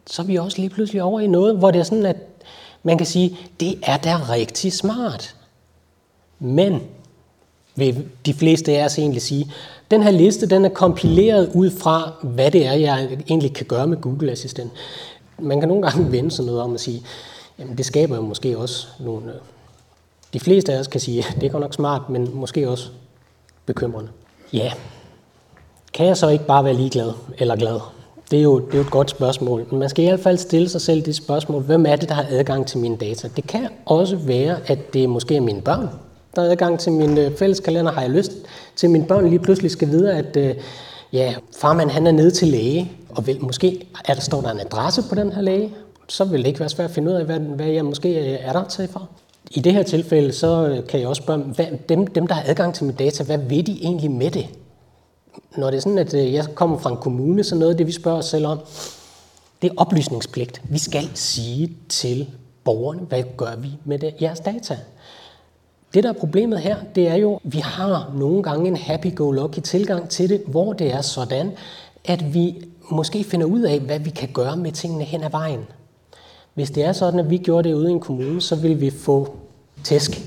så 0.07 0.21
er 0.21 0.25
vi 0.25 0.35
også 0.35 0.57
lige 0.57 0.69
pludselig 0.69 1.03
over 1.03 1.19
i 1.19 1.27
noget, 1.27 1.57
hvor 1.57 1.71
det 1.71 1.79
er 1.79 1.83
sådan, 1.83 2.05
at 2.05 2.17
man 2.85 2.97
kan 2.97 3.07
sige, 3.07 3.37
det 3.59 3.79
er 3.83 3.97
da 3.97 4.19
rigtig 4.29 4.73
smart. 4.73 5.35
Men 6.39 6.81
vil 7.75 8.07
de 8.25 8.33
fleste 8.33 8.77
af 8.77 8.85
os 8.85 8.97
egentlig 8.97 9.21
sige, 9.21 9.51
den 9.91 10.03
her 10.03 10.11
liste 10.11 10.45
den 10.45 10.65
er 10.65 10.69
kompileret 10.69 11.51
ud 11.53 11.71
fra, 11.71 12.11
hvad 12.23 12.51
det 12.51 12.65
er, 12.65 12.73
jeg 12.73 13.17
egentlig 13.29 13.53
kan 13.53 13.65
gøre 13.65 13.87
med 13.87 14.01
Google 14.01 14.31
Assistant. 14.31 14.71
Man 15.39 15.59
kan 15.59 15.69
nogle 15.69 15.83
gange 15.83 16.11
vende 16.11 16.31
sådan 16.31 16.45
noget 16.45 16.61
om 16.61 16.73
at 16.73 16.79
sige, 16.79 17.03
jamen 17.59 17.77
det 17.77 17.85
skaber 17.85 18.15
jo 18.15 18.21
måske 18.21 18.57
også 18.57 18.87
nogle... 18.99 19.31
Øh, 19.31 19.39
de 20.33 20.39
fleste 20.39 20.73
af 20.73 20.79
os 20.79 20.87
kan 20.87 21.01
sige, 21.01 21.25
det 21.35 21.43
er 21.43 21.49
godt 21.49 21.61
nok 21.61 21.73
smart, 21.73 22.09
men 22.09 22.35
måske 22.35 22.69
også 22.69 22.89
bekymrende. 23.65 24.09
Ja, 24.53 24.71
kan 25.93 26.05
jeg 26.05 26.17
så 26.17 26.27
ikke 26.29 26.45
bare 26.45 26.63
være 26.63 26.73
ligeglad 26.73 27.11
eller 27.37 27.55
glad? 27.55 27.79
Det 28.31 28.39
er, 28.39 28.43
jo, 28.43 28.59
det 28.59 28.73
er 28.73 28.77
jo 28.77 28.81
et 28.81 28.91
godt 28.91 29.09
spørgsmål. 29.09 29.65
Men 29.69 29.79
man 29.79 29.89
skal 29.89 30.05
i 30.05 30.07
hvert 30.07 30.19
fald 30.19 30.37
stille 30.37 30.69
sig 30.69 30.81
selv 30.81 31.01
det 31.01 31.15
spørgsmål, 31.15 31.61
hvem 31.61 31.85
er 31.85 31.95
det, 31.95 32.09
der 32.09 32.15
har 32.15 32.25
adgang 32.29 32.67
til 32.67 32.79
mine 32.79 32.97
data? 32.97 33.29
Det 33.35 33.47
kan 33.47 33.67
også 33.85 34.15
være, 34.15 34.57
at 34.67 34.93
det 34.93 35.09
måske 35.09 35.35
er 35.35 35.41
mine 35.41 35.61
børn, 35.61 35.89
der 36.35 36.41
har 36.41 36.51
adgang 36.51 36.79
til 36.79 36.91
min 36.91 37.09
øh, 37.09 37.15
fælles 37.15 37.39
fælleskalender. 37.39 37.91
Har 37.91 38.01
jeg 38.01 38.09
lyst 38.09 38.31
til, 38.75 38.87
at 38.87 38.91
mine 38.91 39.05
børn 39.05 39.29
lige 39.29 39.39
pludselig 39.39 39.71
skal 39.71 39.87
vide, 39.87 40.13
at 40.13 40.37
øh, 40.37 40.55
ja, 41.13 41.33
farmand 41.57 41.89
han 41.89 42.07
er 42.07 42.11
nede 42.11 42.31
til 42.31 42.47
læge, 42.47 42.91
og 43.09 43.27
vil, 43.27 43.41
måske 43.41 43.87
er 44.05 44.13
der, 44.13 44.21
står 44.21 44.41
der 44.41 44.51
en 44.51 44.59
adresse 44.59 45.03
på 45.09 45.15
den 45.15 45.31
her 45.31 45.41
læge, 45.41 45.73
så 46.07 46.23
vil 46.23 46.39
det 46.39 46.47
ikke 46.47 46.59
være 46.59 46.69
svært 46.69 46.89
at 46.89 46.95
finde 46.95 47.11
ud 47.11 47.15
af, 47.15 47.25
hvad, 47.25 47.39
hvad 47.39 47.67
jeg 47.67 47.85
måske 47.85 48.09
øh, 48.09 48.37
er 48.41 48.53
der 48.53 48.63
til 48.63 48.87
for. 48.87 49.09
I 49.51 49.59
det 49.59 49.73
her 49.73 49.83
tilfælde, 49.83 50.31
så 50.31 50.81
kan 50.89 50.99
jeg 50.99 51.07
også 51.07 51.21
spørge, 51.21 51.39
hvad, 51.39 51.65
dem, 51.89 52.07
dem, 52.07 52.27
der 52.27 52.35
har 52.35 52.43
adgang 52.45 52.73
til 52.73 52.85
mine 52.85 52.97
data, 52.97 53.23
hvad 53.23 53.37
vil 53.37 53.67
de 53.67 53.79
egentlig 53.81 54.11
med 54.11 54.31
det? 54.31 54.45
Når 55.57 55.69
det 55.69 55.77
er 55.77 55.81
sådan, 55.81 55.97
at 55.97 56.13
øh, 56.13 56.33
jeg 56.33 56.45
kommer 56.55 56.77
fra 56.77 56.89
en 56.89 56.97
kommune, 56.97 57.43
så 57.43 57.55
noget 57.55 57.71
af 57.71 57.77
det, 57.77 57.87
vi 57.87 57.91
spørger 57.91 58.17
os 58.17 58.25
selv 58.25 58.45
om, 58.45 58.59
det 59.61 59.69
er 59.69 59.73
oplysningspligt. 59.77 60.61
Vi 60.69 60.77
skal 60.77 61.09
sige 61.13 61.77
til 61.89 62.27
borgerne, 62.63 62.99
hvad 62.99 63.23
gør 63.37 63.55
vi 63.55 63.69
med 63.85 63.99
det, 63.99 64.13
jeres 64.21 64.39
data? 64.39 64.77
Det, 65.93 66.03
der 66.03 66.09
er 66.09 66.13
problemet 66.13 66.59
her, 66.59 66.77
det 66.95 67.07
er 67.07 67.15
jo, 67.15 67.35
at 67.35 67.41
vi 67.43 67.59
har 67.59 68.13
nogle 68.17 68.43
gange 68.43 68.67
en 68.67 68.75
happy-go-lucky 68.75 69.59
tilgang 69.59 70.09
til 70.09 70.29
det, 70.29 70.43
hvor 70.47 70.73
det 70.73 70.93
er 70.93 71.01
sådan, 71.01 71.51
at 72.05 72.33
vi 72.33 72.65
måske 72.91 73.23
finder 73.23 73.45
ud 73.45 73.61
af, 73.61 73.79
hvad 73.79 73.99
vi 73.99 74.09
kan 74.09 74.29
gøre 74.33 74.57
med 74.57 74.71
tingene 74.71 75.03
hen 75.03 75.23
ad 75.23 75.29
vejen. 75.29 75.65
Hvis 76.53 76.71
det 76.71 76.83
er 76.83 76.93
sådan, 76.93 77.19
at 77.19 77.29
vi 77.29 77.37
gjorde 77.37 77.69
det 77.69 77.75
ude 77.75 77.89
i 77.89 77.93
en 77.93 77.99
kommune, 77.99 78.41
så 78.41 78.55
vil 78.55 78.81
vi 78.81 78.89
få 78.89 79.35
tæsk. 79.83 80.21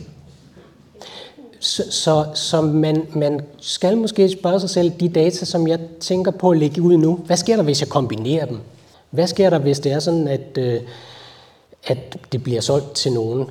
Så, 1.61 1.83
så, 1.91 2.25
så 2.35 2.61
man, 2.61 3.07
man 3.15 3.41
skal 3.61 3.97
måske 3.97 4.29
spørge 4.29 4.61
sig 4.61 4.71
selv, 4.71 4.93
de 5.01 5.09
data, 5.09 5.45
som 5.45 5.69
jeg 5.69 5.79
tænker 6.01 6.31
på 6.31 6.51
at 6.51 6.59
lægge 6.59 6.83
ud 6.83 6.97
nu, 6.97 7.15
hvad 7.27 7.37
sker 7.37 7.57
der, 7.57 7.63
hvis 7.63 7.81
jeg 7.81 7.89
kombinerer 7.89 8.47
dem? 8.47 8.59
Hvad 9.11 9.27
sker 9.27 9.51
der, 9.51 9.59
hvis 9.59 9.81
det 9.81 9.93
er 9.93 9.99
sådan, 9.99 10.29
at, 10.29 10.59
øh, 10.59 10.81
at 11.87 12.17
det 12.33 12.43
bliver 12.43 12.61
solgt 12.61 12.95
til 12.95 13.13
nogen? 13.13 13.47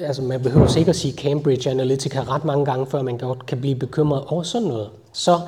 Altså, 0.00 0.22
man 0.22 0.42
behøver 0.42 0.66
sikkert 0.66 0.96
sige 0.96 1.14
Cambridge 1.14 1.70
Analytica 1.70 2.20
ret 2.20 2.44
mange 2.44 2.64
gange, 2.64 2.86
før 2.86 3.02
man 3.02 3.18
godt 3.18 3.46
kan 3.46 3.60
blive 3.60 3.74
bekymret 3.74 4.24
over 4.26 4.42
sådan 4.42 4.68
noget. 4.68 4.88
Så 5.12 5.40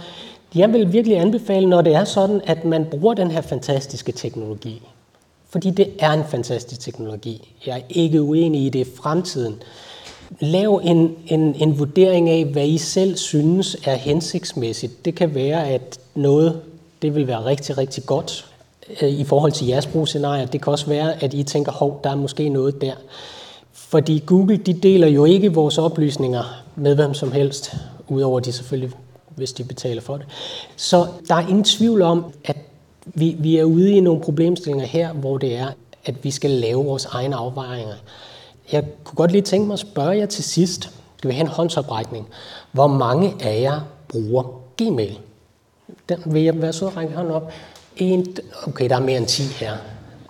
jeg 0.54 0.72
vil 0.72 0.92
virkelig 0.92 1.18
anbefale, 1.18 1.66
når 1.68 1.82
det 1.82 1.94
er 1.94 2.04
sådan, 2.04 2.40
at 2.46 2.64
man 2.64 2.86
bruger 2.90 3.14
den 3.14 3.30
her 3.30 3.40
fantastiske 3.40 4.12
teknologi, 4.12 4.82
fordi 5.48 5.70
det 5.70 5.90
er 5.98 6.12
en 6.12 6.24
fantastisk 6.28 6.80
teknologi. 6.80 7.54
Jeg 7.66 7.76
er 7.76 7.82
ikke 7.88 8.22
uenig 8.22 8.66
i 8.66 8.68
det 8.68 8.86
fremtiden. 8.96 9.62
Lav 10.40 10.80
en, 10.84 11.16
en, 11.26 11.54
en 11.54 11.78
vurdering 11.78 12.28
af, 12.28 12.44
hvad 12.44 12.66
I 12.66 12.78
selv 12.78 13.16
synes 13.16 13.76
er 13.84 13.94
hensigtsmæssigt. 13.94 15.04
Det 15.04 15.14
kan 15.14 15.34
være, 15.34 15.68
at 15.68 16.00
noget 16.14 16.60
det 17.02 17.14
vil 17.14 17.26
være 17.26 17.44
rigtig, 17.44 17.78
rigtig 17.78 18.06
godt 18.06 18.46
øh, 19.02 19.08
i 19.08 19.24
forhold 19.24 19.52
til 19.52 19.66
jeres 19.66 19.86
brugscenarier. 19.86 20.46
Det 20.46 20.62
kan 20.62 20.70
også 20.70 20.86
være, 20.86 21.24
at 21.24 21.34
I 21.34 21.42
tænker, 21.42 21.72
hov, 21.72 22.00
der 22.04 22.10
er 22.10 22.14
måske 22.14 22.48
noget 22.48 22.80
der. 22.80 22.94
Fordi 23.72 24.22
Google 24.26 24.56
de 24.56 24.72
deler 24.72 25.06
jo 25.06 25.24
ikke 25.24 25.54
vores 25.54 25.78
oplysninger 25.78 26.62
med 26.76 26.94
hvem 26.94 27.14
som 27.14 27.32
helst, 27.32 27.74
udover 28.08 28.40
de 28.40 28.52
selvfølgelig, 28.52 28.90
hvis 29.36 29.52
de 29.52 29.64
betaler 29.64 30.02
for 30.02 30.16
det. 30.16 30.26
Så 30.76 31.06
der 31.28 31.34
er 31.34 31.48
ingen 31.48 31.64
tvivl 31.64 32.02
om, 32.02 32.24
at 32.44 32.56
vi, 33.06 33.36
vi 33.38 33.56
er 33.56 33.64
ude 33.64 33.92
i 33.92 34.00
nogle 34.00 34.20
problemstillinger 34.20 34.86
her, 34.86 35.12
hvor 35.12 35.38
det 35.38 35.56
er, 35.56 35.66
at 36.04 36.24
vi 36.24 36.30
skal 36.30 36.50
lave 36.50 36.84
vores 36.84 37.04
egne 37.04 37.36
afvejninger. 37.36 37.94
Jeg 38.72 38.84
kunne 39.04 39.16
godt 39.16 39.32
lige 39.32 39.42
tænke 39.42 39.66
mig 39.66 39.72
at 39.72 39.78
spørge 39.78 40.16
jer 40.16 40.26
til 40.26 40.44
sidst, 40.44 40.90
skal 41.16 41.30
vi 41.30 41.34
have 41.34 41.44
en 41.44 41.50
håndsoprækning, 41.50 42.28
hvor 42.72 42.86
mange 42.86 43.34
af 43.40 43.60
jer 43.60 43.80
bruger 44.08 44.42
Gmail? 44.76 45.18
Den 46.08 46.18
vil 46.26 46.42
jeg 46.42 46.62
være 46.62 46.72
sød 46.72 46.88
at 46.88 46.96
række 46.96 47.14
hånden 47.14 47.32
op. 47.32 47.52
En, 47.96 48.26
okay, 48.66 48.88
der 48.88 48.96
er 48.96 49.00
mere 49.00 49.16
end 49.16 49.26
10 49.26 49.42
her. 49.42 49.76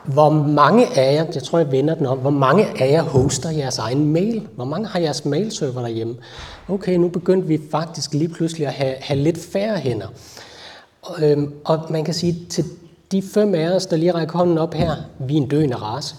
Hvor 0.05 0.31
mange 0.31 0.87
af 0.99 1.15
jer, 1.15 1.27
jeg 1.35 1.43
tror 1.43 1.59
jeg 1.59 1.73
vender 1.73 1.95
den 1.95 2.07
om, 2.07 2.19
hvor 2.19 2.31
mange 2.31 2.83
af 2.83 2.91
jer 2.91 3.03
hoster 3.03 3.51
jeres 3.51 3.79
egen 3.79 4.13
mail? 4.13 4.49
Hvor 4.57 4.65
mange 4.65 4.89
har 4.89 5.01
jeres 5.01 5.25
mailserver 5.25 5.81
derhjemme? 5.81 6.17
Okay, 6.69 6.97
nu 6.97 7.09
begyndte 7.09 7.49
vi 7.49 7.61
faktisk 7.71 8.15
lige 8.15 8.29
pludselig 8.29 8.67
at 8.67 8.73
have, 8.73 8.95
have 9.01 9.21
lidt 9.21 9.39
færre 9.53 9.77
hænder. 9.77 10.07
Og, 11.03 11.31
øhm, 11.31 11.55
og 11.65 11.81
man 11.91 12.05
kan 12.05 12.15
sige, 12.15 12.47
til 12.51 12.65
de 13.13 13.23
fem 13.23 13.55
af 13.55 13.69
os, 13.71 13.87
der 13.87 13.97
lige 13.97 14.13
rækker 14.13 14.39
hånden 14.39 14.59
op 14.59 14.75
her, 14.75 14.97
vi 15.19 15.33
er 15.33 15.41
en 15.41 15.49
døende 15.49 15.77
race. 15.77 16.15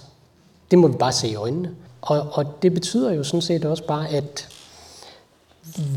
Det 0.71 0.79
må 0.79 0.87
vi 0.87 0.97
bare 0.97 1.11
se 1.11 1.27
i 1.27 1.35
øjnene. 1.35 1.69
Og, 2.01 2.27
og 2.31 2.45
det 2.61 2.73
betyder 2.73 3.13
jo 3.13 3.23
sådan 3.23 3.41
set 3.41 3.65
også 3.65 3.83
bare, 3.83 4.09
at 4.09 4.47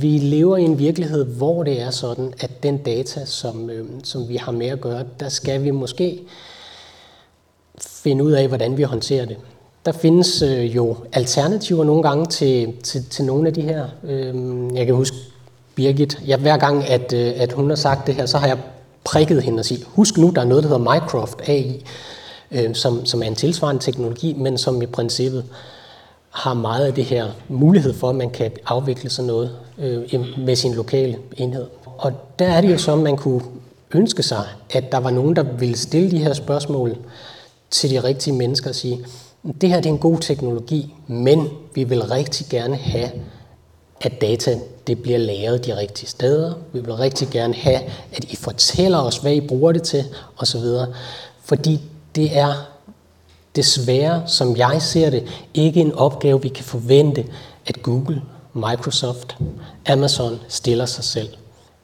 vi 0.00 0.18
lever 0.18 0.56
i 0.56 0.62
en 0.62 0.78
virkelighed, 0.78 1.24
hvor 1.24 1.62
det 1.62 1.80
er 1.80 1.90
sådan, 1.90 2.34
at 2.40 2.62
den 2.62 2.78
data, 2.78 3.24
som, 3.24 3.70
øh, 3.70 3.86
som 4.04 4.28
vi 4.28 4.36
har 4.36 4.52
med 4.52 4.66
at 4.66 4.80
gøre, 4.80 5.04
der 5.20 5.28
skal 5.28 5.64
vi 5.64 5.70
måske 5.70 6.20
finde 7.80 8.24
ud 8.24 8.32
af, 8.32 8.48
hvordan 8.48 8.76
vi 8.76 8.82
håndterer 8.82 9.24
det. 9.26 9.36
Der 9.86 9.92
findes 9.92 10.42
øh, 10.42 10.76
jo 10.76 10.96
alternativer 11.12 11.84
nogle 11.84 12.02
gange 12.02 12.26
til, 12.26 12.74
til, 12.82 13.04
til 13.10 13.24
nogle 13.24 13.48
af 13.48 13.54
de 13.54 13.62
her. 13.62 13.86
Øh, 14.04 14.34
jeg 14.74 14.86
kan 14.86 14.94
huske 14.94 15.16
Birgit, 15.74 16.18
jeg, 16.26 16.38
hver 16.38 16.56
gang 16.56 16.88
at, 16.88 17.12
øh, 17.12 17.32
at 17.36 17.52
hun 17.52 17.68
har 17.68 17.76
sagt 17.76 18.06
det 18.06 18.14
her, 18.14 18.26
så 18.26 18.38
har 18.38 18.46
jeg 18.46 18.58
prikket 19.04 19.42
hende 19.42 19.60
og 19.60 19.64
sige, 19.64 19.84
husk 19.86 20.16
nu, 20.18 20.32
der 20.34 20.40
er 20.40 20.44
noget, 20.44 20.64
der 20.64 20.68
hedder 20.68 20.94
Mycroft 20.94 21.48
AI, 21.48 21.84
øh, 22.50 22.74
som, 22.74 23.06
som 23.06 23.22
er 23.22 23.26
en 23.26 23.34
tilsvarende 23.34 23.82
teknologi, 23.82 24.32
men 24.32 24.58
som 24.58 24.82
i 24.82 24.86
princippet 24.86 25.44
har 26.34 26.54
meget 26.54 26.86
af 26.86 26.94
det 26.94 27.04
her 27.04 27.26
mulighed 27.48 27.94
for, 27.94 28.08
at 28.08 28.14
man 28.14 28.30
kan 28.30 28.50
afvikle 28.66 29.10
sådan 29.10 29.26
noget 29.26 29.56
øh, 29.78 30.02
med 30.38 30.56
sin 30.56 30.74
lokale 30.74 31.18
enhed. 31.36 31.66
Og 31.98 32.12
der 32.38 32.46
er 32.46 32.60
det 32.60 32.72
jo 32.72 32.78
så, 32.78 32.92
at 32.92 32.98
man 32.98 33.16
kunne 33.16 33.42
ønske 33.94 34.22
sig, 34.22 34.44
at 34.70 34.92
der 34.92 34.98
var 34.98 35.10
nogen, 35.10 35.36
der 35.36 35.42
ville 35.42 35.76
stille 35.76 36.10
de 36.10 36.18
her 36.18 36.32
spørgsmål 36.32 36.96
til 37.70 37.90
de 37.90 38.04
rigtige 38.04 38.34
mennesker 38.34 38.68
og 38.68 38.74
sige, 38.74 39.04
det 39.60 39.68
her 39.68 39.76
det 39.76 39.86
er 39.86 39.92
en 39.92 39.98
god 39.98 40.18
teknologi, 40.18 40.94
men 41.06 41.48
vi 41.74 41.84
vil 41.84 42.02
rigtig 42.02 42.46
gerne 42.50 42.76
have, 42.76 43.10
at 44.00 44.20
data 44.20 44.58
det 44.86 45.02
bliver 45.02 45.18
lagret 45.18 45.66
de 45.66 45.76
rigtige 45.76 46.08
steder. 46.08 46.52
Vi 46.72 46.80
vil 46.80 46.94
rigtig 46.94 47.28
gerne 47.28 47.54
have, 47.54 47.80
at 48.12 48.24
I 48.24 48.36
fortæller 48.36 48.98
os, 48.98 49.16
hvad 49.16 49.32
I 49.32 49.40
bruger 49.40 49.72
det 49.72 49.82
til, 49.82 50.04
osv. 50.36 50.60
Fordi 51.40 51.80
det 52.14 52.38
er 52.38 52.73
desværre, 53.56 54.22
som 54.26 54.56
jeg 54.56 54.82
ser 54.82 55.10
det, 55.10 55.46
ikke 55.54 55.80
en 55.80 55.94
opgave, 55.94 56.42
vi 56.42 56.48
kan 56.48 56.64
forvente, 56.64 57.26
at 57.66 57.82
Google, 57.82 58.22
Microsoft, 58.52 59.36
Amazon 59.86 60.40
stiller 60.48 60.86
sig 60.86 61.04
selv. 61.04 61.28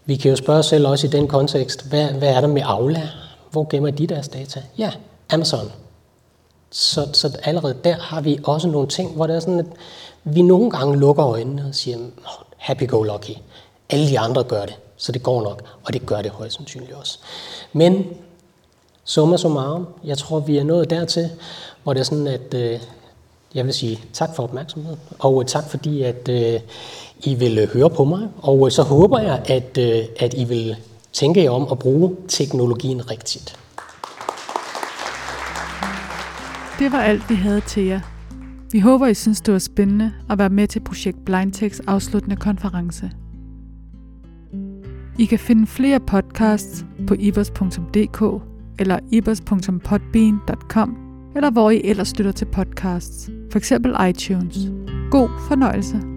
Vi 0.05 0.16
kan 0.16 0.30
jo 0.30 0.36
spørge 0.36 0.59
os 0.59 0.66
selv 0.66 0.86
også 0.86 1.06
i 1.06 1.10
den 1.10 1.28
kontekst, 1.28 1.88
hvad, 1.88 2.09
hvad 2.09 2.28
er 2.28 2.40
der 2.40 2.48
med 2.48 2.62
Aula? 2.64 3.09
Hvor 3.51 3.66
gemmer 3.70 3.90
de 3.90 4.06
deres 4.06 4.28
data? 4.28 4.62
Ja, 4.78 4.90
Amazon. 5.32 5.72
Så, 6.70 7.09
så 7.12 7.38
allerede 7.42 7.76
der 7.84 7.97
har 7.97 8.20
vi 8.20 8.38
også 8.44 8.68
nogle 8.68 8.88
ting, 8.88 9.14
hvor 9.14 9.26
det 9.26 9.36
er 9.36 9.40
sådan, 9.40 9.59
at 9.59 9.66
vi 10.24 10.42
nogle 10.42 10.70
gange 10.70 10.98
lukker 10.98 11.26
øjnene 11.26 11.64
og 11.68 11.74
siger, 11.74 11.98
happy 12.56 12.88
go 12.88 13.02
lucky. 13.02 13.30
Alle 13.90 14.09
de 14.09 14.18
andre 14.18 14.44
gør 14.44 14.66
det, 14.66 14.74
så 14.97 15.12
det 15.12 15.22
går 15.22 15.42
nok, 15.42 15.62
og 15.84 15.92
det 15.92 16.06
gør 16.06 16.22
det 16.22 16.30
højst 16.30 16.56
sandsynligt 16.56 16.92
også. 16.92 17.18
Men 17.72 18.06
summa 19.11 19.37
summarum, 19.37 19.87
jeg 20.05 20.19
tror, 20.19 20.41
vi 20.41 20.57
er 20.59 20.65
nået 20.65 20.91
dertil, 20.91 21.31
hvor 21.82 21.93
det 21.93 22.01
er 22.01 22.05
sådan, 22.05 22.27
at 22.27 22.55
øh, 22.55 22.81
jeg 23.55 23.65
vil 23.65 23.74
sige 23.74 24.01
tak 24.12 24.28
for 24.37 24.43
opmærksomheden, 24.43 24.99
og 25.19 25.43
øh, 25.43 25.47
tak 25.47 25.65
fordi, 25.70 26.03
at 26.03 26.28
øh, 26.28 26.61
I 27.20 27.35
vil 27.35 27.59
øh, 27.59 27.69
høre 27.69 27.91
på 27.91 28.05
mig, 28.05 28.28
og 28.43 28.66
øh, 28.66 28.70
så 28.70 28.82
håber 28.82 29.19
jeg, 29.19 29.43
at, 29.47 29.78
øh, 29.78 30.05
at 30.20 30.35
I 30.35 30.45
vil 30.45 30.77
tænke 31.12 31.43
jer 31.43 31.51
om 31.51 31.69
at 31.70 31.78
bruge 31.78 32.16
teknologien 32.28 33.11
rigtigt. 33.11 33.59
Det 36.78 36.93
var 36.93 37.03
alt, 37.03 37.31
vi 37.31 37.35
havde 37.35 37.61
til 37.61 37.85
jer. 37.85 38.01
Vi 38.73 38.81
håber, 38.81 39.07
I 39.07 39.15
synes, 39.15 39.41
det 39.41 39.53
var 39.53 39.59
spændende 39.59 40.12
at 40.31 40.39
være 40.39 40.51
med 40.51 40.69
til 40.69 40.81
projekt 40.81 41.24
BlindTechs 41.24 41.81
afsluttende 41.87 42.37
konference. 42.37 43.11
I 45.19 45.24
kan 45.24 45.39
finde 45.39 45.66
flere 45.66 46.01
podcasts 46.01 46.85
på 47.09 47.15
ivers.dk 47.19 48.49
eller 48.81 48.98
ibers.podbean.com 49.12 50.97
eller 51.36 51.51
hvor 51.51 51.70
I 51.70 51.81
ellers 51.85 52.09
støtter 52.09 52.32
til 52.32 52.47
podcasts, 52.47 53.31
f.eks. 53.52 53.73
iTunes. 54.09 54.59
God 55.11 55.28
fornøjelse. 55.48 56.10